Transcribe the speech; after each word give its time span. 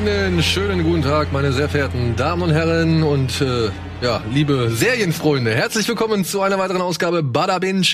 Einen 0.00 0.42
schönen 0.42 0.82
guten 0.82 1.02
Tag, 1.02 1.30
meine 1.30 1.52
sehr 1.52 1.68
verehrten 1.68 2.16
Damen 2.16 2.40
und 2.40 2.52
Herren 2.52 3.02
und 3.02 3.42
äh, 3.42 3.68
ja, 4.00 4.22
liebe 4.32 4.70
Serienfreunde. 4.70 5.54
Herzlich 5.54 5.86
willkommen 5.88 6.24
zu 6.24 6.40
einer 6.40 6.58
weiteren 6.58 6.80
Ausgabe 6.80 7.22
Bada 7.22 7.58
Binge, 7.58 7.86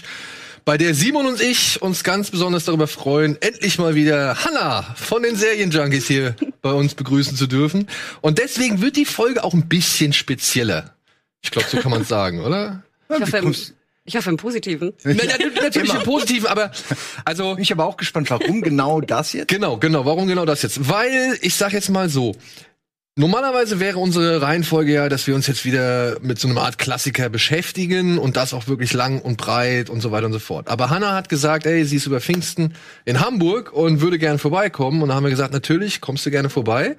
bei 0.65 0.79
der 0.79 0.95
Simon 0.95 1.27
und 1.27 1.41
ich 1.41 1.83
uns 1.83 2.05
ganz 2.05 2.31
besonders 2.31 2.65
darüber 2.65 2.87
freuen, 2.87 3.37
endlich 3.43 3.79
mal 3.79 3.97
wieder 3.97 4.37
Hanna 4.45 4.83
von 4.95 5.25
den 5.25 5.35
Serienjunkies 5.35 6.07
hier 6.07 6.37
bei 6.63 6.71
uns 6.71 6.95
begrüßen 6.95 7.37
zu 7.37 7.49
dürfen. 7.49 7.89
Und 8.21 8.39
deswegen 8.39 8.81
wird 8.81 8.95
die 8.95 9.05
Folge 9.05 9.43
auch 9.43 9.53
ein 9.53 9.67
bisschen 9.67 10.13
spezieller. 10.13 10.95
Ich 11.43 11.51
glaube, 11.51 11.67
so 11.69 11.79
kann 11.79 11.91
man 11.91 12.05
sagen, 12.05 12.41
oder? 12.41 12.85
Ich 13.09 13.21
hoffe, 13.21 13.53
ich 14.07 14.17
hoffe 14.17 14.31
im 14.31 14.37
Positiven. 14.37 14.93
Na, 15.05 15.15
na, 15.15 15.63
natürlich 15.63 15.93
im 15.93 16.03
Positiven, 16.03 16.47
aber 16.47 16.71
also 17.25 17.55
Bin 17.55 17.63
ich 17.63 17.73
aber 17.73 17.85
auch 17.85 17.97
gespannt, 17.97 18.31
warum 18.31 18.63
genau 18.63 19.01
das 19.01 19.33
jetzt? 19.33 19.49
Genau, 19.49 19.77
genau. 19.77 20.05
Warum 20.05 20.27
genau 20.27 20.45
das 20.45 20.63
jetzt? 20.63 20.89
Weil, 20.89 21.37
ich 21.43 21.55
sag 21.57 21.73
jetzt 21.73 21.91
mal 21.91 22.09
so, 22.09 22.35
normalerweise 23.17 23.81
wäre 23.81 23.99
unsere 23.99 24.43
Reihenfolge 24.43 24.93
ja, 24.93 25.09
dass 25.09 25.27
wir 25.27 25.35
uns 25.35 25.47
jetzt 25.47 25.65
wieder 25.65 26.19
mit 26.21 26.39
so 26.39 26.49
einer 26.49 26.63
Art 26.63 26.79
Klassiker 26.79 27.29
beschäftigen 27.29 28.19
und 28.19 28.37
das 28.37 28.55
auch 28.55 28.69
wirklich 28.69 28.93
lang 28.93 29.21
und 29.21 29.39
breit 29.39 29.91
und 29.91 30.01
so 30.01 30.13
weiter 30.13 30.27
und 30.27 30.33
so 30.33 30.39
fort. 30.39 30.69
Aber 30.69 30.91
Hannah 30.91 31.15
hat 31.15 31.29
gesagt, 31.29 31.67
ey, 31.67 31.85
sie 31.85 31.97
ist 31.97 32.07
über 32.07 32.21
Pfingsten 32.21 32.75
in 33.05 33.21
Hamburg 33.21 33.73
und 33.73 34.01
würde 34.01 34.19
gerne 34.19 34.39
vorbeikommen. 34.39 35.03
Und 35.03 35.09
da 35.09 35.17
haben 35.17 35.25
wir 35.25 35.31
gesagt, 35.31 35.53
natürlich, 35.53 36.01
kommst 36.01 36.25
du 36.27 36.31
gerne 36.31 36.51
vorbei. 36.51 36.97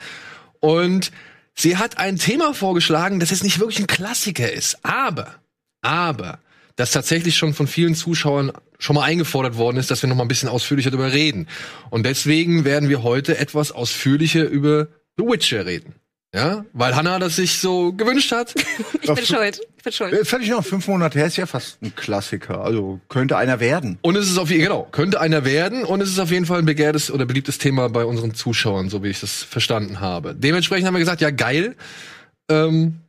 Und 0.59 1.11
sie 1.53 1.77
hat 1.77 1.97
ein 1.99 2.17
Thema 2.17 2.53
vorgeschlagen, 2.53 3.19
das 3.19 3.31
jetzt 3.31 3.43
nicht 3.43 3.59
wirklich 3.59 3.79
ein 3.79 3.87
Klassiker 3.87 4.51
ist. 4.51 4.79
Aber, 4.83 5.35
aber, 5.81 6.39
das 6.77 6.91
tatsächlich 6.91 7.35
schon 7.35 7.53
von 7.53 7.67
vielen 7.67 7.95
Zuschauern 7.95 8.53
schon 8.79 8.95
mal 8.95 9.03
eingefordert 9.03 9.57
worden 9.57 9.77
ist, 9.77 9.91
dass 9.91 10.01
wir 10.03 10.09
noch 10.09 10.15
mal 10.15 10.23
ein 10.23 10.29
bisschen 10.29 10.47
ausführlicher 10.47 10.91
darüber 10.91 11.11
reden. 11.11 11.47
Und 11.89 12.05
deswegen 12.05 12.63
werden 12.63 12.87
wir 12.87 13.03
heute 13.03 13.37
etwas 13.37 13.71
ausführlicher 13.71 14.45
über 14.47 14.87
The 15.17 15.23
Witcher 15.23 15.65
reden. 15.65 15.95
Ja, 16.35 16.65
weil 16.73 16.95
Hannah 16.95 17.19
das 17.19 17.37
sich 17.37 17.57
so 17.57 17.93
gewünscht 17.93 18.31
hat. 18.31 18.53
Ich 19.01 19.13
bin 19.13 19.25
schuld. 19.25 19.61
Ich 19.77 19.83
bin 19.83 19.93
schuld. 19.93 20.13
Äh, 20.13 20.25
Völlig 20.25 20.49
noch 20.49 20.63
fünf 20.65 20.87
Monate 20.87 21.17
her 21.17 21.27
ist 21.27 21.37
ja 21.37 21.45
fast 21.45 21.81
ein 21.81 21.95
Klassiker. 21.95 22.61
Also 22.61 22.99
könnte 23.07 23.37
einer 23.37 23.59
werden. 23.61 23.97
Und 24.01 24.17
es 24.17 24.29
ist 24.29 24.37
auf 24.37 24.49
jeden 24.49 24.63
genau, 24.63 24.87
könnte 24.91 25.21
einer 25.21 25.45
werden 25.45 25.83
und 25.83 26.01
es 26.01 26.09
ist 26.09 26.19
auf 26.19 26.29
jeden 26.29 26.45
Fall 26.45 26.59
ein 26.59 26.65
begehrtes 26.65 27.09
oder 27.09 27.25
beliebtes 27.25 27.57
Thema 27.57 27.89
bei 27.89 28.03
unseren 28.03 28.33
Zuschauern, 28.33 28.89
so 28.89 29.01
wie 29.01 29.07
ich 29.07 29.21
das 29.21 29.43
verstanden 29.43 30.01
habe. 30.01 30.35
Dementsprechend 30.35 30.85
haben 30.87 30.95
wir 30.95 30.99
gesagt, 30.99 31.21
ja 31.21 31.31
geil, 31.31 31.75
ähm, 32.49 32.99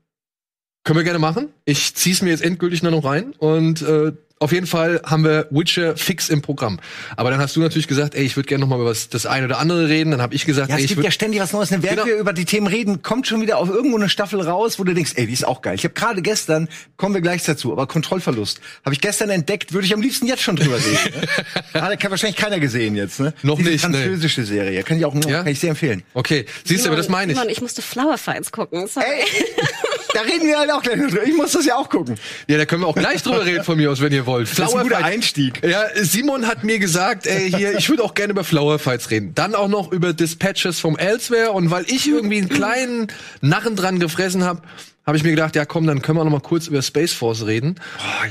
können 0.89 0.97
wir 1.01 1.05
gerne 1.05 1.19
machen. 1.19 1.49
Ich 1.67 1.95
zieh's 1.95 2.23
mir 2.23 2.31
jetzt 2.31 2.43
endgültig 2.43 2.83
nur 2.83 2.93
noch 2.93 3.05
rein 3.05 3.35
und 3.39 3.83
äh, 3.83 4.13
auf 4.41 4.53
jeden 4.53 4.69
Fall 4.69 5.01
haben 5.05 5.25
wir 5.25 5.49
Witcher 5.51 5.97
fix 5.97 6.29
im 6.31 6.43
Programm. 6.43 6.79
Aber 7.17 7.31
dann 7.33 7.41
hast 7.41 7.57
du 7.57 7.61
natürlich 7.61 7.89
gesagt, 7.89 8.15
ey, 8.15 8.23
ich 8.25 8.37
würde 8.37 8.47
gerne 8.47 8.61
noch 8.63 8.69
mal 8.69 8.77
über 8.77 8.89
was, 8.89 9.09
das 9.09 9.27
eine 9.27 9.47
oder 9.47 9.59
andere 9.59 9.89
reden. 9.89 10.13
Dann 10.13 10.23
habe 10.23 10.33
ich 10.35 10.47
gesagt, 10.47 10.71
Ja, 10.71 10.77
ey, 10.77 10.85
es 10.85 10.91
ich 10.91 10.95
gibt 10.95 11.05
ja 11.05 11.11
ständig 11.11 11.41
was 11.41 11.53
Neues. 11.53 11.73
Ne? 11.73 11.83
Während 11.83 11.97
Genau. 12.05 12.07
wir 12.07 12.17
über 12.19 12.33
die 12.33 12.45
Themen 12.45 12.69
reden, 12.69 13.03
kommt 13.03 13.27
schon 13.27 13.41
wieder 13.43 13.59
auf 13.59 13.69
irgendwo 13.69 13.97
eine 13.97 14.09
Staffel 14.09 14.41
raus, 14.41 14.79
wo 14.79 14.85
du 14.85 14.95
denkst, 14.95 15.13
ey, 15.17 15.27
die 15.27 15.33
ist 15.33 15.45
auch 15.45 15.61
geil. 15.61 15.75
Ich 15.75 15.83
habe 15.83 15.93
gerade 15.95 16.23
gestern, 16.23 16.69
kommen 16.97 17.15
wir 17.15 17.21
gleich 17.21 17.43
dazu, 17.43 17.73
aber 17.73 17.87
Kontrollverlust 17.89 18.61
habe 18.85 18.95
ich 18.95 19.01
gestern 19.01 19.29
entdeckt, 19.31 19.73
würde 19.73 19.87
ich 19.89 19.93
am 19.93 20.01
liebsten 20.01 20.27
jetzt 20.29 20.43
schon 20.43 20.55
drüber 20.57 20.77
reden. 20.77 21.21
ne? 21.21 21.27
Gerade 21.73 21.97
kann 21.97 22.13
wahrscheinlich 22.13 22.37
keiner 22.39 22.61
gesehen 22.61 22.95
jetzt. 22.95 23.19
Ne? 23.19 23.35
Noch 23.43 23.59
Diese 23.59 23.71
nicht, 23.71 23.89
nee. 23.89 23.93
französische 23.99 24.45
Serie, 24.45 24.83
kann 24.85 24.99
ich 24.99 25.05
auch 25.05 25.15
nur, 25.15 25.29
Ja? 25.29 25.39
kann 25.43 25.49
ich 25.49 25.59
sehr 25.59 25.71
empfehlen. 25.71 26.05
okay, 26.15 26.47
siehst 26.65 26.85
du, 26.85 26.91
aber 26.91 26.97
das 26.97 27.09
meine 27.09 27.33
ich. 27.33 27.37
Simon, 27.39 27.51
ich 27.53 27.61
musste 27.61 27.83
Flower 27.83 28.17
Fights 28.17 28.53
gucken. 28.53 28.87
Sorry. 28.87 29.05
Ey, 29.05 29.25
da 30.15 30.21
reden 30.21 30.47
wir 30.47 30.59
halt 30.59 30.71
auch 30.71 30.83
gleich 30.83 30.99
drüber. 30.99 31.23
Ich 31.25 31.37
muss 31.37 31.53
das 31.53 31.67
ja 31.67 31.77
auch 31.77 31.89
gucken. 31.89 32.17
Ja, 32.47 32.59
da 32.59 32.67
können 32.67 32.83
wir 32.83 32.89
auch 32.89 32.97
gleich 32.97 33.23
drüber 33.23 33.45
reden 33.45 33.65
von 33.65 33.77
mir 33.77 33.91
aus, 33.91 34.01
wenn 34.01 34.13
ihr 34.13 34.27
wollt. 34.27 34.49
Das 34.59 34.71
ist 34.71 34.75
ein 34.75 34.83
guter 34.83 34.97
Fight. 34.97 35.13
Einstieg. 35.13 35.67
Ja, 35.67 35.85
Simon 35.97 36.47
hat 36.47 36.65
mir 36.65 36.79
gesagt, 36.79 37.27
ey, 37.27 37.51
hier, 37.51 37.77
ich 37.77 37.89
würde 37.89 38.03
auch 38.03 38.15
gerne 38.15 38.33
über 38.33 38.45
Flower 38.45 38.79
Fights 38.79 39.11
reden. 39.11 39.35
Dann 39.35 39.55
auch 39.55 39.69
noch 39.69 39.93
über 39.93 40.13
Dispatches 40.13 40.81
vom 40.81 40.97
Elsewhere. 40.97 41.53
Und 41.53 41.71
weil 41.71 41.85
ich 41.89 42.09
irgendwie 42.09 42.39
einen 42.39 42.49
kleinen 42.49 43.09
Narren 43.41 43.77
dran 43.77 43.99
gefressen 43.99 44.45
habe, 44.45 44.63
habe 45.09 45.17
ich 45.17 45.23
mir 45.25 45.31
gedacht, 45.31 45.57
ja 45.57 45.65
komm, 45.65 45.87
dann 45.87 46.03
können 46.03 46.19
wir 46.19 46.25
noch 46.25 46.31
mal 46.31 46.41
kurz 46.41 46.67
über 46.67 46.83
Space 46.83 47.15
Force 47.15 47.47
reden. 47.47 47.77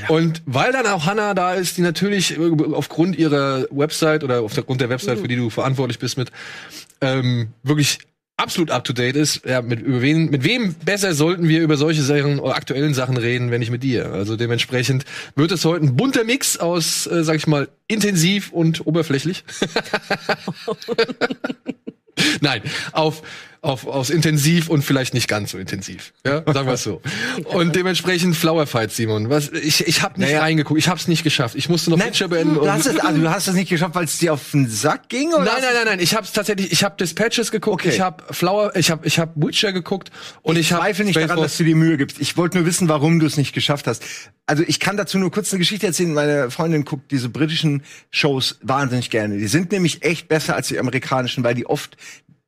Und 0.06 0.42
weil 0.46 0.70
dann 0.70 0.86
auch 0.86 1.06
Hannah 1.06 1.34
da 1.34 1.54
ist, 1.54 1.76
die 1.76 1.82
natürlich 1.82 2.38
aufgrund 2.72 3.16
ihrer 3.18 3.66
Website 3.70 4.22
oder 4.22 4.42
aufgrund 4.42 4.80
der 4.80 4.88
Website, 4.88 5.18
für 5.18 5.26
die 5.26 5.34
du 5.34 5.50
verantwortlich 5.50 5.98
bist, 5.98 6.16
mit 6.16 6.30
ähm, 7.00 7.48
wirklich 7.64 7.98
absolut 8.38 8.70
up 8.70 8.84
to 8.84 8.92
date 8.92 9.16
ist, 9.16 9.44
ja, 9.44 9.60
mit, 9.60 9.80
über 9.80 10.00
wen, 10.00 10.30
mit 10.30 10.44
wem 10.44 10.74
besser 10.74 11.12
sollten 11.12 11.48
wir 11.48 11.60
über 11.60 11.76
solche 11.76 12.02
Sachen 12.02 12.40
aktuellen 12.40 12.94
Sachen 12.94 13.16
reden, 13.16 13.50
wenn 13.50 13.60
nicht 13.60 13.70
mit 13.70 13.82
dir? 13.82 14.12
Also 14.12 14.36
dementsprechend 14.36 15.04
wird 15.34 15.52
es 15.52 15.64
heute 15.64 15.84
ein 15.84 15.96
bunter 15.96 16.24
Mix 16.24 16.56
aus, 16.56 17.06
äh, 17.06 17.24
sag 17.24 17.36
ich 17.36 17.46
mal, 17.46 17.68
intensiv 17.88 18.52
und 18.52 18.86
oberflächlich. 18.86 19.44
Nein, 22.40 22.62
auf, 22.92 23.22
auf, 23.60 23.86
aus 23.86 24.10
intensiv 24.10 24.68
und 24.68 24.82
vielleicht 24.82 25.14
nicht 25.14 25.26
ganz 25.28 25.50
so 25.50 25.58
intensiv. 25.58 26.12
Ja, 26.24 26.42
sagen 26.52 26.66
wir 26.66 26.74
es 26.74 26.82
so. 26.84 27.00
Und 27.44 27.74
dementsprechend 27.74 28.36
Flower 28.36 28.66
Fight, 28.66 28.92
Simon. 28.92 29.30
Was, 29.30 29.48
ich 29.50 29.86
ich 29.86 30.02
habe 30.02 30.20
nicht 30.20 30.28
Naja. 30.30 30.40
reingeguckt, 30.42 30.78
ich 30.78 30.88
habe 30.88 31.00
es 31.00 31.08
nicht 31.08 31.24
geschafft. 31.24 31.54
Ich 31.56 31.68
musste 31.68 31.90
noch 31.90 31.98
Witcher 31.98 32.28
beenden. 32.28 32.54
du, 32.54 32.70
hast 32.70 32.86
es, 32.86 32.98
also 32.98 33.20
du 33.20 33.28
hast 33.30 33.48
es 33.48 33.54
nicht 33.54 33.68
geschafft, 33.68 33.94
weil 33.94 34.04
es 34.04 34.18
dir 34.18 34.32
auf 34.34 34.50
den 34.52 34.68
Sack 34.68 35.08
ging? 35.08 35.32
Oder 35.32 35.44
Nein, 35.44 35.54
nein, 35.60 35.70
nein, 35.74 35.84
nein. 35.86 36.00
Ich 36.00 36.14
habe 36.14 36.26
tatsächlich, 36.32 36.70
ich 36.72 36.84
habe 36.84 36.96
Dispatches 36.96 37.50
geguckt, 37.50 37.82
Okay. 37.84 37.94
ich 37.94 38.00
habe 38.00 38.22
Flower, 38.32 38.74
ich 38.76 38.90
habe, 38.90 39.06
ich 39.06 39.18
habe 39.18 39.32
Witcher 39.36 39.72
geguckt 39.72 40.10
und 40.42 40.56
ich, 40.56 40.66
Ich 40.66 40.72
habe 40.72 40.82
zweifle 40.84 41.04
nicht 41.04 41.16
daran, 41.16 41.38
dass 41.40 41.56
du 41.56 41.64
dir 41.64 41.74
Mühe 41.76 41.96
gibst. 41.96 42.20
Ich 42.20 42.36
wollte 42.36 42.58
nur 42.58 42.66
wissen, 42.66 42.88
warum 42.88 43.18
du 43.18 43.26
es 43.26 43.36
nicht 43.36 43.52
geschafft 43.52 43.86
hast. 43.86 44.04
Also 44.46 44.62
ich 44.66 44.80
kann 44.80 44.96
dazu 44.96 45.18
nur 45.18 45.30
kurz 45.30 45.52
eine 45.52 45.58
Geschichte 45.58 45.86
erzählen. 45.86 46.14
Meine 46.14 46.50
Freundin 46.50 46.84
guckt 46.84 47.10
diese 47.10 47.28
britischen 47.28 47.82
Shows 48.10 48.58
wahnsinnig 48.62 49.10
gerne. 49.10 49.36
Die 49.36 49.46
sind 49.48 49.72
nämlich 49.72 50.02
echt 50.04 50.28
besser 50.28 50.54
als 50.56 50.68
die 50.68 50.78
amerikanischen, 50.78 51.44
weil 51.44 51.54
die 51.54 51.66
oft 51.66 51.96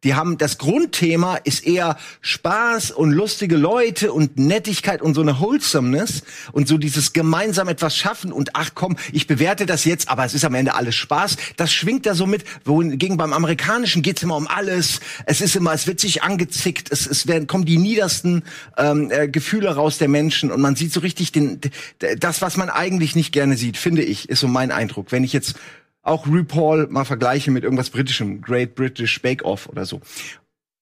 die 0.05 0.15
haben 0.15 0.38
das 0.38 0.59
Grundthema 0.59 1.37
ist 1.37 1.66
eher 1.66 1.97
Spaß 2.22 2.91
und 2.91 3.12
lustige 3.12 3.56
Leute 3.56 4.12
und 4.12 4.38
Nettigkeit 4.38 5.03
und 5.03 5.15
so 5.15 5.21
eine 5.21 5.41
Wholesomeness 5.41 6.22
und 6.53 6.69
so 6.69 6.78
dieses 6.78 7.12
gemeinsam 7.12 7.69
etwas 7.69 7.97
schaffen 7.97 8.33
und 8.33 8.50
ach 8.55 8.71
komm, 8.75 8.97
ich 9.12 9.27
bewerte 9.27 9.66
das 9.66 9.84
jetzt, 9.84 10.09
aber 10.09 10.25
es 10.25 10.33
ist 10.33 10.44
am 10.44 10.55
Ende 10.55 10.75
alles 10.75 10.94
Spaß. 10.94 11.37
Das 11.56 11.72
schwingt 11.72 12.06
da 12.06 12.15
so 12.15 12.27
mit. 12.27 12.44
Wohingegen 12.65 13.16
beim 13.16 13.33
amerikanischen 13.33 14.03
geht's 14.03 14.22
immer 14.22 14.37
um 14.37 14.47
alles. 14.47 15.00
Es 15.27 15.41
ist 15.41 15.55
immer, 15.55 15.75
es 15.75 15.87
wird 15.87 16.00
sich 16.00 16.22
angezickt, 16.22 16.91
es, 16.91 17.06
es 17.06 17.27
werden 17.27 17.47
kommen 17.47 17.66
die 17.66 17.78
niedersten 17.78 18.43
ähm, 18.78 19.10
äh, 19.10 19.28
Gefühle 19.28 19.75
raus 19.75 19.99
der 19.99 20.09
Menschen 20.09 20.50
und 20.50 20.60
man 20.60 20.77
sieht 20.77 20.93
so 20.93 21.00
richtig 21.00 21.33
den 21.33 21.60
das, 21.99 22.41
was 22.41 22.56
man 22.56 22.71
eigentlich 22.71 23.15
nicht 23.16 23.33
gerne 23.33 23.56
sieht, 23.56 23.77
finde 23.77 24.03
ich, 24.03 24.28
ist 24.28 24.41
so 24.41 24.49
mein 24.49 24.72
Eindruck. 24.72 25.12
Wenn 25.12 25.25
ich 25.25 25.33
jetzt 25.33 25.56
auch 26.03 26.27
RuPaul 26.27 26.88
mal 26.88 27.05
vergleiche 27.05 27.50
mit 27.50 27.65
irgendwas 27.65 27.91
Britischem, 27.91 28.41
Great 28.41 28.75
British 28.75 29.21
Bake 29.21 29.44
Off 29.44 29.69
oder 29.69 29.84
so. 29.84 30.00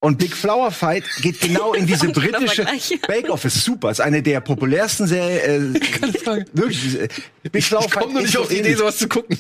Und 0.00 0.18
Big 0.18 0.36
Flower 0.36 0.70
Fight 0.70 1.02
geht 1.22 1.40
genau 1.40 1.72
in 1.72 1.84
diese 1.88 2.06
Guter 2.06 2.20
britische. 2.38 2.64
Bake 3.08 3.30
Off 3.30 3.44
ist 3.44 3.64
super, 3.64 3.90
ist 3.90 4.00
eine 4.00 4.22
der 4.22 4.40
populärsten 4.40 5.08
Serien. 5.08 5.74
Äh, 5.74 6.44
wirklich. 6.52 7.10
Big 7.50 7.64
Flower 7.64 7.84
Ich 7.84 7.90
komme 7.90 8.12
nur 8.12 8.22
nicht 8.22 8.32
so 8.32 8.42
auf 8.42 8.48
die 8.48 8.60
Idee, 8.60 8.74
sowas 8.74 8.96
zu 8.96 9.08
gucken. 9.08 9.36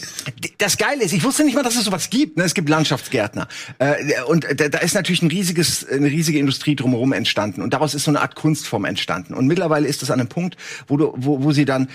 Das 0.58 0.76
Geile 0.76 1.04
ist, 1.04 1.12
ich 1.12 1.22
wusste 1.22 1.44
nicht 1.44 1.54
mal, 1.54 1.62
dass 1.62 1.76
es 1.76 1.84
sowas 1.84 2.10
gibt. 2.10 2.36
Ne? 2.36 2.42
Es 2.42 2.54
gibt 2.54 2.68
Landschaftsgärtner. 2.68 3.46
Äh, 3.78 4.20
und 4.26 4.48
da, 4.56 4.68
da 4.68 4.78
ist 4.78 4.94
natürlich 4.94 5.22
ein 5.22 5.30
riesiges, 5.30 5.86
eine 5.88 6.08
riesige 6.08 6.40
Industrie 6.40 6.74
drumherum 6.74 7.12
entstanden. 7.12 7.62
Und 7.62 7.72
daraus 7.72 7.94
ist 7.94 8.02
so 8.02 8.10
eine 8.10 8.20
Art 8.20 8.34
Kunstform 8.34 8.84
entstanden. 8.84 9.34
Und 9.34 9.46
mittlerweile 9.46 9.86
ist 9.86 10.02
es 10.02 10.10
an 10.10 10.18
einem 10.18 10.28
Punkt, 10.28 10.56
wo, 10.88 10.96
du, 10.96 11.14
wo, 11.16 11.44
wo 11.44 11.52
sie 11.52 11.66
dann 11.66 11.88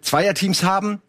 Zweierteams 0.00 0.62
haben, 0.62 1.02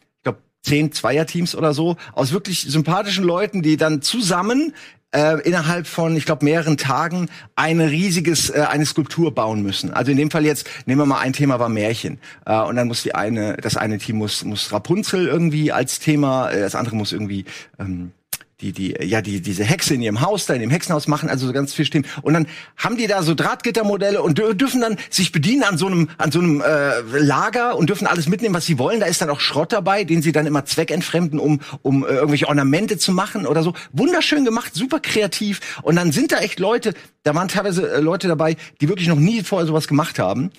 zehn 0.68 0.92
Zweierteams 0.92 1.56
oder 1.56 1.74
so, 1.74 1.96
aus 2.14 2.32
wirklich 2.32 2.62
sympathischen 2.62 3.24
Leuten, 3.24 3.62
die 3.62 3.78
dann 3.78 4.02
zusammen 4.02 4.74
äh, 5.16 5.40
innerhalb 5.42 5.88
von, 5.88 6.16
ich 6.18 6.26
glaube, 6.26 6.44
mehreren 6.44 6.78
Tagen 6.78 7.30
eine 7.56 7.90
riesiges, 7.90 8.50
äh, 8.50 8.66
eine 8.70 8.86
Skulptur 8.86 9.34
bauen 9.34 9.64
müssen. 9.64 9.94
Also 9.94 10.12
in 10.12 10.18
dem 10.18 10.30
Fall 10.30 10.46
jetzt, 10.46 10.68
nehmen 10.86 11.02
wir 11.02 11.06
mal 11.06 11.20
ein 11.20 11.34
Thema 11.34 11.60
war 11.60 11.70
Märchen. 11.70 12.20
Äh, 12.46 12.60
und 12.60 12.76
dann 12.76 12.88
muss 12.88 13.04
die 13.04 13.16
eine, 13.16 13.56
das 13.58 13.78
eine 13.78 13.98
Team 13.98 14.18
muss, 14.18 14.44
muss 14.44 14.72
Rapunzel 14.72 15.28
irgendwie 15.28 15.72
als 15.72 16.00
Thema, 16.00 16.52
äh, 16.52 16.60
das 16.60 16.76
andere 16.76 16.96
muss 16.98 17.14
irgendwie 17.14 17.46
ähm, 17.80 18.12
die, 18.62 18.72
die, 18.72 18.96
ja, 19.04 19.22
die, 19.22 19.40
diese 19.40 19.64
Hexe 19.64 19.94
in 19.94 20.02
ihrem 20.02 20.22
Haus 20.22 20.48
da, 20.48 20.56
in 20.56 20.62
dem 20.62 20.72
Hexenhaus 20.72 21.08
machen, 21.08 21.30
also 21.30 21.46
so 21.46 21.54
ganz 21.54 21.74
viel 21.76 21.86
stehen. 21.86 22.08
Und 22.24 22.34
dann 22.34 22.48
haben 22.76 22.98
die 22.98 23.06
da 23.06 23.22
so 23.22 23.36
Drahtgittermodelle 23.36 24.22
und 24.24 24.40
dür- 24.40 24.54
dürfen 24.56 24.82
dann 24.82 24.98
sich 25.12 25.32
bedienen 25.32 25.62
an 25.64 25.78
so 25.78 25.86
einem, 25.86 26.10
an 26.18 26.32
so 26.32 26.40
einem 26.40 26.62
äh, 26.62 27.02
Lager 27.20 27.78
und 27.78 27.88
dürfen 27.90 28.08
alles 28.08 28.28
mitnehmen, 28.28 28.56
was 28.56 28.66
sie 28.66 28.80
wollen. 28.80 29.00
Da 29.00 29.06
ist 29.06 29.22
dann 29.22 29.30
auch 29.30 29.40
Schrott 29.40 29.74
dabei, 29.74 30.04
den 30.06 30.24
sie 30.24 30.32
dann 30.32 30.48
immer 30.48 30.66
zweckentfremden, 30.66 31.40
um, 31.40 31.60
um 31.84 32.04
äh, 32.04 32.10
irgendwelche 32.10 32.48
Ornamente 32.48 32.98
zu 32.98 33.12
machen 33.12 33.46
oder 33.46 33.62
so. 33.62 33.74
Wunderschön 33.94 34.44
gemacht, 34.44 34.74
super 34.74 35.00
kreativ. 35.00 35.60
Und 35.84 35.96
dann 35.96 36.12
sind 36.12 36.32
da 36.32 36.40
echt 36.40 36.60
Leute, 36.60 36.96
da 37.22 37.36
waren 37.36 37.50
teilweise 37.50 37.92
äh, 37.92 38.00
Leute 38.00 38.28
dabei, 38.28 38.56
die 38.82 38.90
wirklich 38.90 39.08
noch 39.08 39.20
nie 39.20 39.44
vorher 39.44 39.68
sowas 39.68 39.88
gemacht 39.88 40.18
haben. 40.18 40.50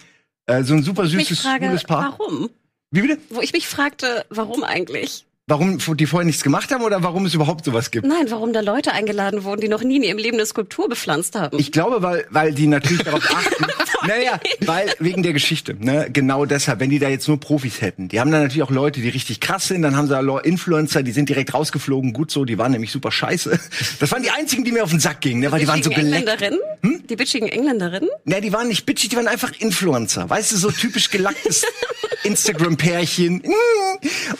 Äh, 0.46 0.62
so 0.62 0.74
ein 0.74 0.84
super 0.84 1.06
süßes, 1.06 1.40
frage, 1.40 1.66
cooles 1.66 1.82
Paar. 1.82 2.16
warum? 2.18 2.48
Wie 2.92 3.02
bitte? 3.02 3.18
Wo 3.28 3.40
ich 3.40 3.52
mich 3.52 3.66
fragte, 3.66 4.24
warum 4.30 4.62
eigentlich? 4.62 5.24
Warum 5.48 5.78
die 5.96 6.04
vorher 6.04 6.26
nichts 6.26 6.42
gemacht 6.42 6.70
haben 6.72 6.84
oder 6.84 7.02
warum 7.02 7.24
es 7.24 7.32
überhaupt 7.32 7.64
sowas 7.64 7.90
gibt? 7.90 8.06
Nein, 8.06 8.26
warum 8.28 8.52
da 8.52 8.60
Leute 8.60 8.92
eingeladen 8.92 9.44
wurden, 9.44 9.62
die 9.62 9.68
noch 9.68 9.82
nie 9.82 9.96
in 9.96 10.02
ihrem 10.02 10.18
Leben 10.18 10.36
eine 10.36 10.44
Skulptur 10.44 10.90
bepflanzt 10.90 11.36
haben. 11.36 11.58
Ich 11.58 11.72
glaube, 11.72 12.02
weil, 12.02 12.26
weil 12.28 12.52
die 12.52 12.66
natürlich 12.66 13.02
darauf 13.02 13.24
achten. 13.34 13.64
naja, 14.06 14.38
weil 14.66 14.92
wegen 14.98 15.22
der 15.22 15.32
Geschichte. 15.32 15.74
Ne? 15.74 16.10
Genau 16.12 16.44
deshalb, 16.44 16.80
wenn 16.80 16.90
die 16.90 16.98
da 16.98 17.08
jetzt 17.08 17.28
nur 17.28 17.40
Profis 17.40 17.80
hätten. 17.80 18.08
Die 18.08 18.20
haben 18.20 18.30
dann 18.30 18.42
natürlich 18.42 18.62
auch 18.62 18.70
Leute, 18.70 19.00
die 19.00 19.08
richtig 19.08 19.40
krass 19.40 19.68
sind. 19.68 19.80
Dann 19.80 19.96
haben 19.96 20.06
sie 20.06 20.12
da 20.12 20.38
Influencer, 20.40 21.02
die 21.02 21.12
sind 21.12 21.30
direkt 21.30 21.54
rausgeflogen. 21.54 22.12
Gut 22.12 22.30
so, 22.30 22.44
die 22.44 22.58
waren 22.58 22.72
nämlich 22.72 22.92
super 22.92 23.10
scheiße. 23.10 23.58
Das 24.00 24.12
waren 24.12 24.22
die 24.22 24.30
einzigen, 24.30 24.64
die 24.64 24.72
mir 24.72 24.84
auf 24.84 24.90
den 24.90 25.00
Sack 25.00 25.22
gingen, 25.22 25.40
ne? 25.40 25.50
weil 25.50 25.60
die 25.60 25.68
waren 25.68 25.82
so 25.82 25.88
geleckt. 25.88 26.28
Engländerinnen? 26.28 26.60
Hm? 26.82 27.02
Die 27.08 27.16
bitchigen 27.16 27.48
Engländerinnen? 27.48 28.10
Ne, 28.26 28.42
die 28.42 28.52
waren 28.52 28.68
nicht 28.68 28.84
bitchig, 28.84 29.08
die 29.08 29.16
waren 29.16 29.28
einfach 29.28 29.52
Influencer. 29.58 30.28
Weißt 30.28 30.52
du, 30.52 30.56
so 30.58 30.70
typisch 30.70 31.08
gelacktes 31.08 31.64
Instagram-Pärchen. 32.24 33.42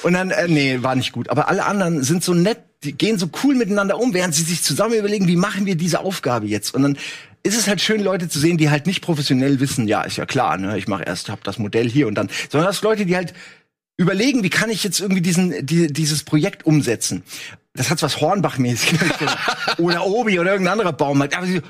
Und 0.03 0.13
dann, 0.13 0.31
äh, 0.31 0.49
nee, 0.49 0.79
war 0.83 0.98
nicht 0.99 1.13
gut. 1.13 1.31
Aber 1.31 1.49
alle 1.49 1.65
anderen 1.65 2.03
sind 2.03 2.23
so 2.23 2.35
nett, 2.35 2.59
die 2.85 2.93
gehen 2.93 3.19
so 3.19 3.29
cool 3.43 3.55
miteinander 3.55 3.99
um, 3.99 4.15
während 4.15 4.35
sie 4.35 4.43
sich 4.43 4.63
zusammen 4.63 4.95
überlegen, 4.95 5.27
wie 5.27 5.37
machen 5.37 5.67
wir 5.67 5.75
diese 5.75 6.01
Aufgabe 6.01 6.47
jetzt? 6.47 6.75
Und 6.75 6.83
dann 6.83 6.99
ist 7.43 7.57
es 7.57 7.67
halt 7.67 7.81
schön, 7.81 8.03
Leute 8.03 8.29
zu 8.29 8.39
sehen, 8.39 8.59
die 8.59 8.71
halt 8.71 8.87
nicht 8.87 9.01
professionell 9.01 9.61
wissen, 9.61 9.89
ja, 9.89 10.03
ist 10.03 10.17
ja 10.17 10.27
klar, 10.27 10.59
ne, 10.59 10.77
ich 10.77 10.89
mache 10.89 11.05
erst, 11.05 11.29
hab 11.31 11.43
das 11.45 11.59
Modell 11.59 11.89
hier 11.89 12.07
und 12.07 12.15
dann, 12.15 12.29
sondern 12.51 12.69
das 12.69 12.83
Leute, 12.83 13.07
die 13.07 13.17
halt 13.17 13.33
überlegen, 13.97 14.43
wie 14.43 14.51
kann 14.51 14.71
ich 14.71 14.85
jetzt 14.85 15.01
irgendwie 15.01 15.23
diesen, 15.23 15.67
die, 15.67 15.93
dieses 15.93 16.23
Projekt 16.23 16.67
umsetzen. 16.67 17.23
Das 17.75 17.91
hat 17.91 18.03
was 18.03 18.21
Hornbach-mäßig 18.21 18.99
oder 19.79 20.07
Obi 20.07 20.39
oder 20.41 20.53
irgendein 20.53 20.73
anderer 20.73 20.93
Baum. 20.93 21.23